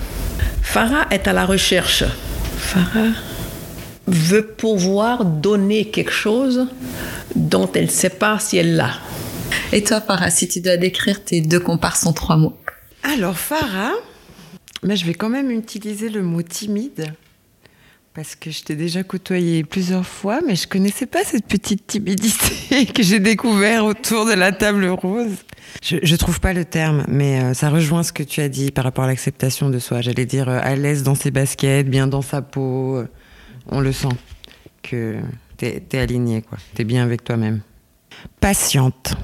Farah 0.63 1.07
est 1.11 1.27
à 1.27 1.33
la 1.33 1.47
recherche. 1.47 2.05
Farah 2.57 3.13
veut 4.07 4.47
pouvoir 4.47 5.25
donner 5.25 5.87
quelque 5.87 6.13
chose 6.13 6.67
dont 7.35 7.71
elle 7.75 7.87
ne 7.87 7.91
sait 7.91 8.11
pas 8.11 8.39
si 8.39 8.57
elle 8.59 8.77
l'a. 8.77 8.93
Et 9.73 9.83
toi, 9.83 10.01
Farah, 10.01 10.31
si 10.31 10.49
tu 10.49 10.61
dois 10.61 10.77
décrire 10.77 11.25
tes 11.25 11.41
deux 11.41 11.61
comparses 11.61 12.05
en 12.07 12.13
trois 12.13 12.37
mots? 12.37 12.57
Alors, 13.03 13.37
Farah, 13.37 13.95
mais 14.83 14.97
je 14.97 15.07
vais 15.07 15.15
quand 15.15 15.31
même 15.31 15.51
utiliser 15.51 16.09
le 16.09 16.23
mot 16.23 16.43
timide. 16.43 17.15
Parce 18.15 18.35
que 18.37 18.51
je 18.51 18.63
t'ai 18.63 18.77
déjà 18.77 19.03
côtoyé 19.03 19.65
plusieurs 19.65 20.07
fois, 20.07 20.41
mais 20.47 20.55
je 20.55 20.69
connaissais 20.69 21.07
pas 21.07 21.25
cette 21.25 21.47
petite 21.47 21.87
timidité 21.87 22.85
que 22.95 23.03
j'ai 23.03 23.21
découvert 23.21 23.87
autour 23.87 24.27
de 24.27 24.33
la 24.33 24.53
table 24.53 24.87
rose. 24.87 25.37
Je, 25.83 25.97
je 26.03 26.17
trouve 26.17 26.39
pas 26.39 26.53
le 26.53 26.67
terme, 26.67 27.05
mais 27.09 27.41
euh, 27.43 27.55
ça 27.55 27.71
rejoint 27.71 28.03
ce 28.03 28.13
que 28.13 28.23
tu 28.23 28.43
as 28.43 28.51
dit 28.51 28.71
par 28.71 28.85
rapport 28.85 29.05
à 29.05 29.07
l'acceptation 29.07 29.71
de 29.71 29.79
soi. 29.79 30.03
J'allais 30.03 30.27
dire 30.27 30.51
euh, 30.51 30.59
à 30.63 30.77
l'aise 30.77 31.03
dans 31.03 31.15
ses 31.15 31.31
baskets, 31.31 31.89
bien 31.89 32.07
dans 32.07 32.21
sa 32.21 32.43
peau. 32.43 32.97
euh, 32.97 33.09
On 33.71 33.81
le 33.81 33.93
sent 33.93 34.09
que 34.83 35.17
t'es 35.57 35.83
es 35.91 35.99
aligné, 35.99 36.43
quoi. 36.43 36.59
T'es 36.75 36.85
bien 36.85 37.03
avec 37.05 37.25
toi-même. 37.25 37.63
Patiente. 38.41 39.15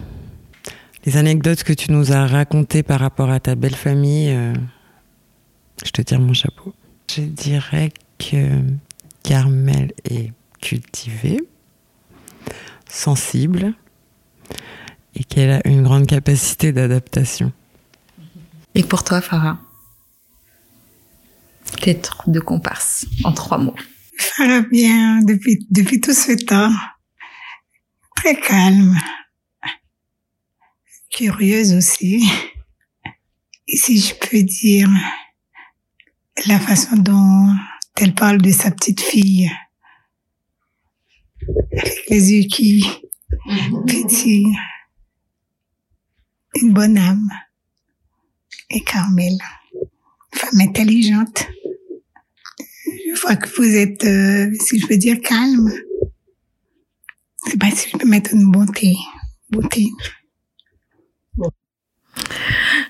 Les 1.05 1.19
anecdotes 1.19 1.63
que 1.63 1.75
tu 1.75 1.93
nous 1.93 2.13
as 2.13 2.27
racontées 2.27 2.83
par 2.83 3.01
rapport 3.01 3.29
à 3.31 3.39
ta 3.39 3.55
belle 3.55 3.75
famille, 3.75 4.35
je 5.85 5.91
te 5.91 6.01
tire 6.03 6.21
mon 6.21 6.33
chapeau. 6.33 6.75
Je 7.15 7.23
dirais 7.23 7.91
que 8.19 8.63
Carmel 9.23 9.93
est 10.05 10.33
cultivée, 10.61 11.41
sensible 12.89 13.75
et 15.15 15.25
qu'elle 15.25 15.51
a 15.51 15.67
une 15.67 15.83
grande 15.83 16.07
capacité 16.07 16.73
d'adaptation. 16.73 17.53
Et 18.75 18.83
pour 18.83 19.05
toi, 19.05 19.21
Farah 19.21 19.59
Tes 21.81 22.01
deux 22.27 22.41
comparses 22.41 23.07
en 23.25 23.33
trois 23.33 23.59
mots. 23.59 23.75
Farah 24.19 24.63
bien 24.63 25.23
depuis, 25.23 25.67
depuis 25.71 26.01
tout 26.01 26.15
ce 26.15 26.33
temps. 26.33 26.73
Très 28.17 28.39
calme. 28.41 28.99
Curieuse 31.11 31.75
aussi. 31.75 32.29
Et 33.69 33.77
si 33.77 34.01
je 34.01 34.15
peux 34.15 34.43
dire, 34.43 34.89
la 36.47 36.59
façon 36.59 36.97
dont 36.97 37.55
elle 38.01 38.15
parle 38.15 38.41
de 38.41 38.51
sa 38.51 38.71
petite 38.71 39.01
fille, 39.01 39.51
avec 41.73 42.09
les 42.09 42.33
yeux 42.33 42.49
qui 42.49 42.85
pétillent, 43.87 44.57
une 46.55 46.73
bonne 46.73 46.99
âme. 46.99 47.29
Et 48.71 48.81
Carmel, 48.81 49.37
femme 50.33 50.61
intelligente. 50.61 51.49
Je 52.87 53.21
vois 53.21 53.37
que 53.37 53.49
vous 53.57 53.77
êtes, 53.77 54.05
euh, 54.05 54.55
si 54.61 54.79
je 54.79 54.87
peux 54.87 54.97
dire, 54.97 55.21
calme. 55.21 55.73
Sais 57.47 57.57
pas 57.57 57.71
si 57.71 57.89
je 57.91 57.97
peux 57.97 58.09
mettre 58.09 58.35
une 58.35 58.51
bonté. 58.51 58.95
Beauté. 59.51 59.89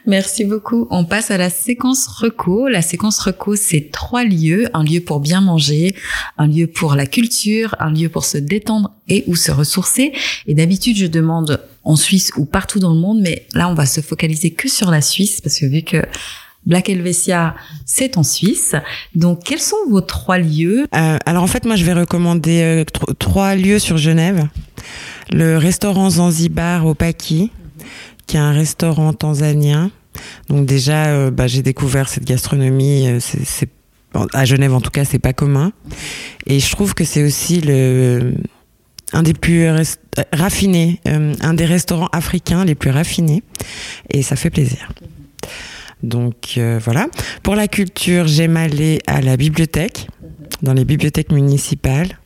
Merci 0.08 0.44
beaucoup. 0.44 0.86
On 0.90 1.04
passe 1.04 1.30
à 1.30 1.36
la 1.36 1.50
séquence 1.50 2.06
reco. 2.06 2.66
La 2.66 2.80
séquence 2.80 3.18
reco, 3.18 3.56
c'est 3.56 3.90
trois 3.92 4.24
lieux. 4.24 4.66
Un 4.72 4.82
lieu 4.82 5.00
pour 5.00 5.20
bien 5.20 5.42
manger, 5.42 5.94
un 6.38 6.46
lieu 6.46 6.66
pour 6.66 6.94
la 6.94 7.04
culture, 7.04 7.76
un 7.78 7.92
lieu 7.92 8.08
pour 8.08 8.24
se 8.24 8.38
détendre 8.38 8.94
et 9.08 9.22
ou 9.26 9.36
se 9.36 9.52
ressourcer. 9.52 10.12
Et 10.46 10.54
d'habitude, 10.54 10.96
je 10.96 11.06
demande 11.06 11.60
en 11.84 11.94
Suisse 11.94 12.32
ou 12.38 12.46
partout 12.46 12.78
dans 12.78 12.94
le 12.94 12.98
monde, 12.98 13.20
mais 13.20 13.46
là, 13.52 13.68
on 13.68 13.74
va 13.74 13.84
se 13.84 14.00
focaliser 14.00 14.50
que 14.50 14.66
sur 14.68 14.90
la 14.90 15.02
Suisse 15.02 15.42
parce 15.42 15.58
que 15.58 15.66
vu 15.66 15.82
que 15.82 16.02
Black 16.64 16.88
Helvetia, 16.88 17.54
c'est 17.84 18.16
en 18.16 18.22
Suisse. 18.22 18.74
Donc, 19.14 19.44
quels 19.44 19.60
sont 19.60 19.76
vos 19.90 20.00
trois 20.00 20.38
lieux? 20.38 20.86
Euh, 20.94 21.18
alors 21.26 21.42
en 21.42 21.46
fait, 21.46 21.66
moi, 21.66 21.76
je 21.76 21.84
vais 21.84 21.92
recommander 21.92 22.62
euh, 22.62 22.84
tro- 22.84 23.12
trois 23.12 23.54
lieux 23.54 23.78
sur 23.78 23.98
Genève. 23.98 24.48
Le 25.32 25.58
restaurant 25.58 26.08
Zanzibar 26.08 26.86
au 26.86 26.94
Paki, 26.94 27.50
qui 28.26 28.36
est 28.36 28.40
un 28.40 28.52
restaurant 28.52 29.12
tanzanien. 29.12 29.90
Donc 30.48 30.66
déjà, 30.66 31.06
euh, 31.06 31.30
bah, 31.30 31.46
j'ai 31.46 31.62
découvert 31.62 32.08
cette 32.08 32.24
gastronomie. 32.24 33.08
euh, 33.08 33.18
à 34.32 34.44
Genève, 34.44 34.74
en 34.74 34.80
tout 34.80 34.90
cas, 34.90 35.04
c'est 35.04 35.18
pas 35.18 35.32
commun. 35.32 35.72
Et 36.46 36.60
je 36.60 36.70
trouve 36.70 36.94
que 36.94 37.04
c'est 37.04 37.22
aussi 37.22 37.62
un 39.12 39.22
des 39.22 39.34
plus 39.34 39.68
raffinés, 40.32 41.00
euh, 41.06 41.34
un 41.40 41.54
des 41.54 41.66
restaurants 41.66 42.08
africains 42.12 42.64
les 42.64 42.74
plus 42.74 42.90
raffinés. 42.90 43.42
Et 44.10 44.22
ça 44.22 44.36
fait 44.36 44.50
plaisir. 44.50 44.90
Donc 46.02 46.58
voilà. 46.80 47.08
Pour 47.42 47.54
la 47.54 47.68
culture, 47.68 48.28
j'aime 48.28 48.56
aller 48.56 49.00
à 49.06 49.20
la 49.20 49.36
bibliothèque, 49.36 50.06
dans 50.62 50.72
les 50.72 50.84
bibliothèques 50.84 51.32
municipales. 51.32 52.18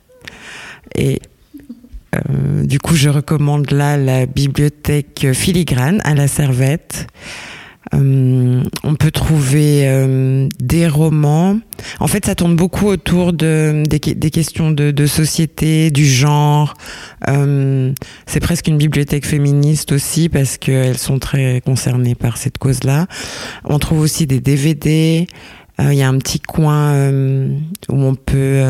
Et 0.95 1.19
du 2.63 2.79
coup, 2.79 2.95
je 2.95 3.09
recommande 3.09 3.71
là 3.71 3.97
la 3.97 4.27
bibliothèque 4.27 5.33
Filigrane 5.33 6.01
à 6.03 6.13
la 6.13 6.27
Servette. 6.27 7.07
Euh, 7.93 8.63
on 8.83 8.95
peut 8.95 9.11
trouver 9.11 9.81
euh, 9.87 10.47
des 10.59 10.87
romans. 10.87 11.59
En 11.99 12.07
fait, 12.07 12.25
ça 12.25 12.33
tourne 12.35 12.55
beaucoup 12.55 12.87
autour 12.87 13.33
de, 13.33 13.83
des, 13.87 13.99
des 13.99 14.29
questions 14.31 14.71
de, 14.71 14.91
de 14.91 15.05
société, 15.05 15.91
du 15.91 16.05
genre. 16.05 16.73
Euh, 17.29 17.91
c'est 18.25 18.39
presque 18.39 18.67
une 18.67 18.77
bibliothèque 18.77 19.25
féministe 19.25 19.91
aussi 19.91 20.27
parce 20.29 20.57
qu'elles 20.57 20.97
sont 20.97 21.19
très 21.19 21.61
concernées 21.65 22.15
par 22.15 22.37
cette 22.37 22.57
cause-là. 22.57 23.05
On 23.65 23.77
trouve 23.79 23.99
aussi 23.99 24.25
des 24.27 24.39
DVD. 24.39 25.27
Euh, 25.79 25.93
Il 25.93 25.97
y 25.99 26.03
a 26.03 26.07
un 26.09 26.17
petit 26.17 26.39
coin 26.39 26.93
euh, 26.93 27.49
où 27.89 27.95
on 27.95 28.15
peut 28.15 28.61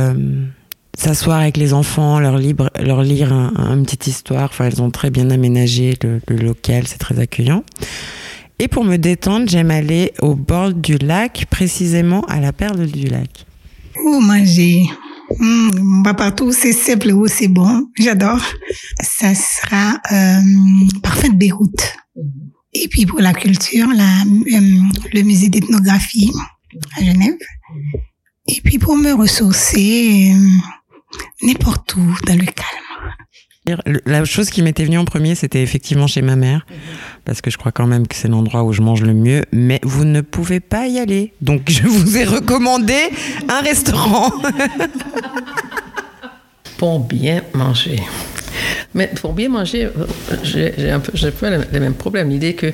s'asseoir 0.98 1.40
avec 1.40 1.58
les 1.58 1.74
enfants, 1.74 2.20
leur, 2.20 2.38
libre, 2.38 2.70
leur 2.80 3.02
lire 3.04 3.34
un, 3.34 3.52
un- 3.56 3.82
petite 3.84 4.08
histoire. 4.08 4.46
Enfin, 4.52 4.66
elles 4.66 4.82
ont 4.82 4.92
très 4.92 5.10
bien 5.10 5.30
aménagé 5.32 5.98
le, 6.04 6.20
le 6.28 6.36
local, 6.38 6.84
c'est 6.88 7.00
très 7.00 7.20
accueillant. 7.20 7.64
Et 8.60 8.68
pour 8.68 8.84
me 8.84 8.98
détendre, 8.98 9.50
j'aime 9.50 9.72
aller 9.72 10.14
au 10.22 10.36
bord 10.36 10.74
du 10.74 10.98
lac, 10.98 11.46
précisément 11.50 12.22
à 12.22 12.40
la 12.40 12.54
perle 12.54 12.88
du 12.88 13.08
lac. 13.08 13.46
Ou 14.06 14.20
manger. 14.20 14.86
Pas 16.04 16.14
partout, 16.14 16.52
c'est 16.52 16.74
simple 16.74 17.12
ou 17.12 17.28
c'est 17.28 17.48
bon. 17.48 17.88
J'adore. 17.98 18.44
Ça 19.02 19.34
sera 19.34 20.00
euh, 20.12 20.42
parfait 21.02 21.30
de 21.30 21.36
Beyrouth. 21.36 21.96
Et 22.74 22.88
puis 22.88 23.06
pour 23.06 23.20
la 23.20 23.34
culture, 23.34 23.88
la, 23.96 24.22
euh, 24.22 24.82
le 25.14 25.22
musée 25.22 25.50
d'ethnographie 25.50 26.32
à 26.98 27.04
Genève. 27.04 27.38
Et 28.48 28.62
puis 28.64 28.78
pour 28.78 28.98
me 28.98 29.14
ressourcer, 29.14 30.34
euh, 30.34 31.48
n'importe 31.48 31.96
où, 31.96 32.16
dans 32.26 32.36
le 32.36 32.46
calme. 32.46 32.84
Le- 33.66 34.02
La 34.06 34.26
chose 34.26 34.50
qui 34.50 34.62
m'était 34.62 34.84
venue 34.84 34.98
en 34.98 35.06
premier, 35.06 35.36
c'était 35.36 35.62
effectivement 35.64 36.08
chez 36.08 36.22
ma 36.22 36.36
mère, 36.36 36.66
parce 37.26 37.42
que 37.42 37.50
je 37.50 37.58
crois 37.58 37.72
quand 37.72 37.88
même 37.88 38.08
que 38.08 38.16
c'est 38.16 38.28
l'endroit 38.28 38.64
où 38.64 38.74
je 38.74 38.82
mange 38.82 39.02
le 39.04 39.14
mieux, 39.14 39.44
mais 39.54 39.80
vous 39.84 40.04
ne 40.04 40.20
pouvez 40.22 40.60
pas 40.60 40.88
y 40.88 41.00
aller. 41.00 41.34
Donc 41.42 41.62
je 41.70 41.84
vous 41.88 42.18
ai 42.18 42.26
recommandé 42.26 42.98
un 43.50 43.62
restaurant. 43.62 44.32
Pour 46.78 47.00
bien 47.00 47.42
manger. 47.54 48.02
Mais 48.94 49.08
pour 49.08 49.34
bien 49.34 49.48
manger, 49.50 49.90
j'ai 50.44 50.92
un 50.92 51.00
peu, 51.00 51.12
peu 51.32 51.50
les 51.72 51.80
mêmes 51.80 51.94
problèmes. 51.94 52.30
L'idée 52.30 52.54
que 52.56 52.74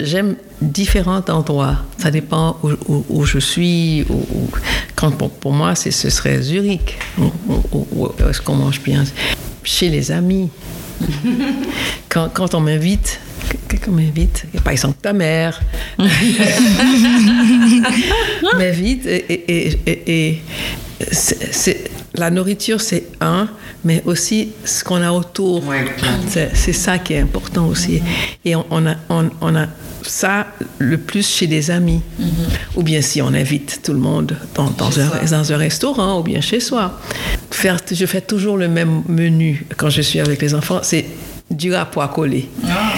j'aime 0.00 0.36
différents 0.60 1.22
endroits. 1.28 1.76
Ça 1.98 2.10
dépend 2.10 2.58
où, 2.62 3.24
je 3.24 3.38
suis. 3.38 4.04
quand 4.96 5.12
pour, 5.12 5.52
moi, 5.52 5.74
ce 5.76 5.90
serait 5.92 6.42
Zurich, 6.42 6.98
où, 7.18 8.08
est-ce 8.28 8.40
qu'on 8.42 8.56
mange 8.56 8.82
bien. 8.82 9.04
Chez 9.64 9.88
les 9.88 10.12
amis. 10.12 10.50
quand, 12.08 12.28
quand 12.32 12.54
on 12.54 12.60
m'invite, 12.60 13.18
quelqu'un 13.68 13.90
m'invite, 13.90 14.46
par 14.62 14.72
exemple 14.72 14.98
ta 15.02 15.12
mère, 15.12 15.60
m'invite 18.56 19.06
et, 19.06 19.24
et, 19.28 19.78
et, 19.86 20.30
et 20.30 20.42
c'est 21.10 21.90
la 22.14 22.30
nourriture, 22.30 22.80
c'est 22.80 23.04
un, 23.20 23.48
mais 23.84 24.02
aussi 24.04 24.52
ce 24.64 24.84
qu'on 24.84 25.02
a 25.02 25.10
autour. 25.10 25.62
c'est 26.28 26.72
ça 26.72 26.98
qui 26.98 27.14
est 27.14 27.20
important 27.20 27.66
aussi. 27.66 28.00
Et 28.44 28.54
on, 28.54 28.86
a, 28.86 28.94
on, 29.08 29.56
a 29.56 29.66
ça 30.08 30.46
le 30.78 30.98
plus 30.98 31.26
chez 31.26 31.46
des 31.46 31.70
amis. 31.70 32.00
Mm-hmm. 32.20 32.76
Ou 32.76 32.82
bien 32.82 33.00
si 33.02 33.22
on 33.22 33.28
invite 33.28 33.80
tout 33.82 33.92
le 33.92 33.98
monde 33.98 34.36
dans, 34.54 34.70
dans, 34.70 35.00
un, 35.00 35.08
dans 35.30 35.52
un, 35.52 35.56
restaurant 35.56 36.20
ou 36.20 36.22
bien 36.22 36.40
chez 36.40 36.60
soi. 36.60 37.00
Faire, 37.50 37.78
je 37.90 38.06
fais 38.06 38.20
toujours 38.20 38.56
le 38.56 38.68
même 38.68 39.02
menu 39.08 39.66
quand 39.76 39.90
je 39.90 40.02
suis 40.02 40.20
avec 40.20 40.40
les 40.42 40.54
enfants. 40.54 40.80
C'est 40.82 41.04
du 41.50 41.74
à 41.74 41.84
pois 41.84 42.08
collé. 42.08 42.48
Ah. 42.66 42.92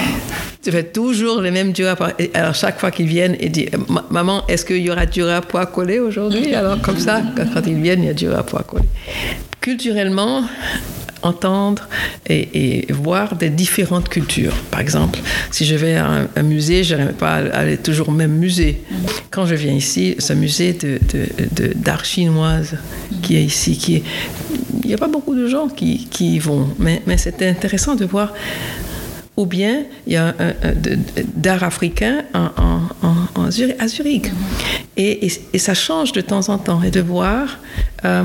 Je 0.65 0.71
fais 0.71 0.85
toujours 0.85 1.41
le 1.41 1.51
même 1.51 1.73
du 1.73 1.87
à 1.87 1.95
pois. 1.95 2.13
Alors 2.35 2.55
chaque 2.55 2.81
fois 2.81 2.91
qu'ils 2.91 3.07
viennent, 3.07 3.37
ils 3.41 3.53
disent 3.53 3.71
Maman, 4.11 4.45
est-ce 4.49 4.65
qu'il 4.65 4.79
y 4.79 4.91
aura 4.91 5.07
du 5.07 5.23
à 5.23 5.41
pois 5.41 5.67
collé 5.67 5.99
aujourd'hui? 6.01 6.55
Alors 6.55 6.81
comme 6.81 6.99
ça, 6.99 7.23
quand 7.37 7.63
ils 7.67 7.81
viennent, 7.81 8.03
il 8.03 8.07
y 8.07 8.11
a 8.11 8.15
du 8.15 8.29
à 8.29 8.43
pois 8.43 8.63
collé. 8.63 8.85
Culturellement, 9.61 10.45
entendre 11.27 11.89
et, 12.29 12.87
voir 12.93 13.37
des 13.37 13.51
différentes 13.51 14.09
cultures. 14.09 14.55
Par 14.71 14.81
exemple, 14.81 15.19
si 15.51 15.65
je 15.65 15.75
vais 15.75 15.97
à 15.97 16.29
un, 16.35 16.43
musée, 16.43 16.85
je 16.85 16.95
n'aime 16.95 17.13
pas 17.13 17.35
aller 17.37 17.77
toujours 17.77 18.09
au 18.09 18.13
même 18.13 18.33
musée. 18.33 18.83
Quand 19.31 19.47
je 19.47 19.55
viens 19.55 19.73
ici, 19.73 20.15
ce 20.19 20.33
musée 20.33 20.73
d'art 20.73 22.01
de, 22.01 22.05
chinoise 22.05 22.77
qui 23.23 23.37
est 23.37 23.45
ici, 23.45 23.77
qui 23.77 24.03
il 24.83 24.89
n'y 24.89 24.95
a 24.95 24.99
pas 24.99 25.09
beaucoup 25.09 25.35
de 25.35 25.49
gens 25.49 25.69
qui, 25.69 26.09
y 26.21 26.39
vont, 26.39 26.69
mais, 26.79 27.03
mais 27.07 27.17
c'était 27.17 27.49
intéressant 27.49 27.97
de 27.97 28.05
voir 28.05 28.33
ou 29.37 29.45
bien 29.45 29.85
il 30.07 30.15
y 30.15 30.17
a 30.17 30.35
d'art 31.35 31.63
africain 31.65 32.25
à 32.33 33.89
Zurich. 33.89 34.31
Et, 34.97 35.29
et, 35.53 35.59
ça 35.59 35.75
change 35.75 36.13
de 36.13 36.21
temps 36.21 36.49
en 36.49 36.59
temps. 36.59 36.83
Et 36.83 36.91
de 36.91 37.01
voir 37.01 37.59
euh, 38.05 38.25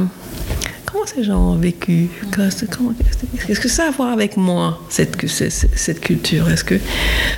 comment 0.91 1.05
ces 1.05 1.23
gens 1.23 1.39
ont 1.39 1.55
vécu? 1.55 2.09
Qu'est-ce 2.35 3.59
que 3.59 3.69
ça 3.69 3.85
a 3.85 3.87
à 3.87 3.91
voir 3.91 4.09
avec 4.11 4.37
moi, 4.37 4.79
cette, 4.89 5.17
culture? 5.17 6.47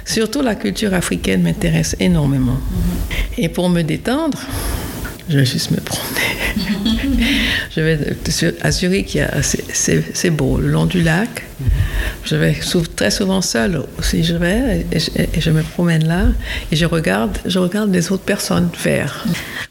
Surtout 0.06 0.42
la 0.42 0.56
culture 0.56 0.94
africaine 0.94 1.44
m'intéresse 1.44 1.96
énormément. 2.00 2.58
Et 3.38 3.50
pour 3.50 3.70
me 3.70 3.82
détendre, 3.82 4.40
je 5.30 5.40
vais 5.40 5.46
juste 5.46 5.72
me 5.72 5.78
promener. 5.78 6.22
je 7.76 7.82
vais 7.82 8.58
à 8.62 8.72
Zurich, 8.72 9.18
c'est 9.42 10.30
beau, 10.30 10.58
le 10.58 10.70
long 10.70 10.86
du 10.86 11.02
lac. 11.02 11.44
Je 12.26 12.36
vais 12.36 12.58
très 12.96 13.12
souvent 13.12 13.42
seule 13.42 13.84
aussi. 13.98 14.24
Je 14.24 14.36
vais 14.36 14.86
et 14.92 15.42
je, 15.42 15.50
me 15.50 15.62
promène 15.62 16.06
là 16.06 16.28
et 16.72 16.76
je 16.76 16.86
regarde, 16.86 17.38
je 17.46 17.60
regarde 17.60 17.94
les 17.94 18.12
autres 18.12 18.24
personnes 18.24 18.70
faire. 18.74 19.26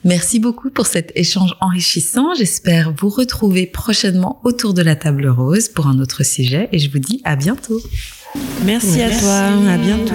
Merci 0.05 0.39
beaucoup 0.39 0.70
pour 0.70 0.87
cet 0.87 1.12
échange 1.15 1.55
enrichissant. 1.61 2.35
J'espère 2.35 2.93
vous 2.93 3.09
retrouver 3.09 3.66
prochainement 3.66 4.41
autour 4.45 4.74
de 4.74 4.83
la 4.83 4.97
table 4.97 5.29
rose 5.29 5.69
pour 5.69 5.87
un 5.87 5.99
autre 5.99 6.24
sujet 6.24 6.69
et 6.73 6.79
je 6.79 6.91
vous 6.91 6.99
dis 6.99 7.20
à 7.24 7.37
bientôt. 7.37 7.81
Merci, 8.65 9.03
à 9.03 9.11
toi. 9.11 9.51
À 9.69 9.77
bientôt. 9.77 10.15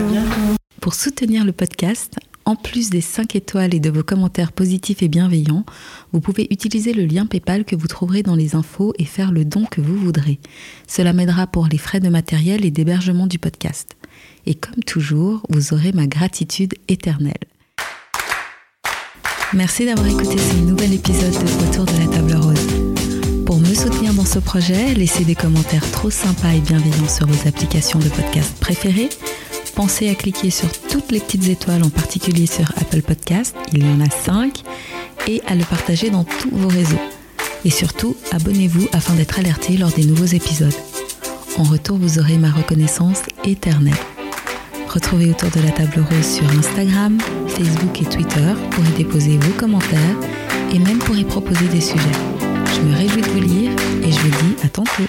Pour 0.81 0.95
soutenir 0.95 1.45
le 1.45 1.51
podcast, 1.51 2.17
en 2.47 2.55
plus 2.55 2.89
des 2.89 3.01
5 3.01 3.35
étoiles 3.35 3.75
et 3.75 3.81
de 3.81 3.89
vos 3.89 4.03
commentaires 4.03 4.53
positifs 4.53 5.03
et 5.03 5.09
bienveillants, 5.09 5.65
vous 6.13 6.21
pouvez 6.21 6.47
utiliser 6.49 6.93
le 6.93 7.03
lien 7.03 7.25
PayPal 7.25 7.65
que 7.65 7.75
vous 7.75 7.87
trouverez 7.87 8.23
dans 8.23 8.35
les 8.35 8.55
infos 8.55 8.93
et 8.97 9.03
faire 9.03 9.33
le 9.33 9.43
don 9.43 9.65
que 9.65 9.81
vous 9.81 9.97
voudrez. 9.97 10.39
Cela 10.87 11.11
m'aidera 11.11 11.45
pour 11.45 11.67
les 11.67 11.77
frais 11.77 11.99
de 11.99 12.07
matériel 12.07 12.63
et 12.63 12.71
d'hébergement 12.71 13.27
du 13.27 13.37
podcast. 13.37 13.97
Et 14.45 14.55
comme 14.55 14.81
toujours, 14.85 15.41
vous 15.49 15.73
aurez 15.73 15.91
ma 15.91 16.07
gratitude 16.07 16.73
éternelle. 16.87 17.33
Merci 19.53 19.85
d'avoir 19.85 20.07
écouté 20.07 20.37
ce 20.37 20.55
nouvel 20.55 20.93
épisode 20.93 21.33
de 21.33 21.67
Autour 21.67 21.83
de 21.83 21.99
la 21.99 22.07
table 22.07 22.33
rose. 22.35 22.65
Pour 23.45 23.59
me 23.59 23.73
soutenir 23.73 24.13
dans 24.13 24.25
ce 24.25 24.39
projet, 24.39 24.93
laissez 24.93 25.25
des 25.25 25.35
commentaires 25.35 25.89
trop 25.91 26.09
sympas 26.09 26.53
et 26.53 26.61
bienveillants 26.61 27.09
sur 27.09 27.27
vos 27.27 27.47
applications 27.47 27.99
de 27.99 28.07
podcast 28.07 28.57
préférées 28.61 29.09
Pensez 29.77 30.09
à 30.09 30.15
cliquer 30.15 30.49
sur 30.49 30.71
toutes 30.89 31.11
les 31.11 31.19
petites 31.19 31.47
étoiles, 31.47 31.83
en 31.83 31.91
particulier 31.91 32.47
sur 32.47 32.67
Apple 32.77 33.03
Podcast, 33.03 33.55
il 33.73 33.85
y 33.85 33.87
en 33.87 34.01
a 34.01 34.09
5, 34.09 34.63
et 35.27 35.43
à 35.45 35.53
le 35.53 35.63
partager 35.63 36.09
dans 36.09 36.23
tous 36.23 36.49
vos 36.51 36.67
réseaux. 36.67 36.99
Et 37.63 37.69
surtout, 37.69 38.17
abonnez-vous 38.31 38.87
afin 38.91 39.13
d'être 39.13 39.37
alerté 39.37 39.77
lors 39.77 39.91
des 39.91 40.03
nouveaux 40.03 40.25
épisodes. 40.25 40.73
En 41.59 41.63
retour, 41.63 41.99
vous 41.99 42.17
aurez 42.17 42.37
ma 42.37 42.49
reconnaissance 42.49 43.21
éternelle. 43.45 43.93
Retrouvez 44.89 45.29
autour 45.29 45.51
de 45.51 45.59
la 45.59 45.69
table 45.69 46.03
rose 46.09 46.25
sur 46.25 46.49
Instagram, 46.57 47.19
Facebook 47.47 48.01
et 48.01 48.05
Twitter 48.05 48.53
pour 48.71 48.83
y 48.83 48.97
déposer 48.97 49.37
vos 49.37 49.53
commentaires 49.59 50.17
et 50.73 50.79
même 50.79 50.97
pour 50.97 51.15
y 51.15 51.23
proposer 51.23 51.67
des 51.67 51.81
sujets. 51.81 52.17
Je 52.39 52.81
me 52.81 52.95
réjouis 52.97 53.21
de 53.21 53.29
vous 53.29 53.41
lire 53.41 53.71
et 54.03 54.11
je 54.11 54.19
vous 54.21 54.29
dis 54.29 54.55
à 54.63 54.69
tantôt. 54.69 55.03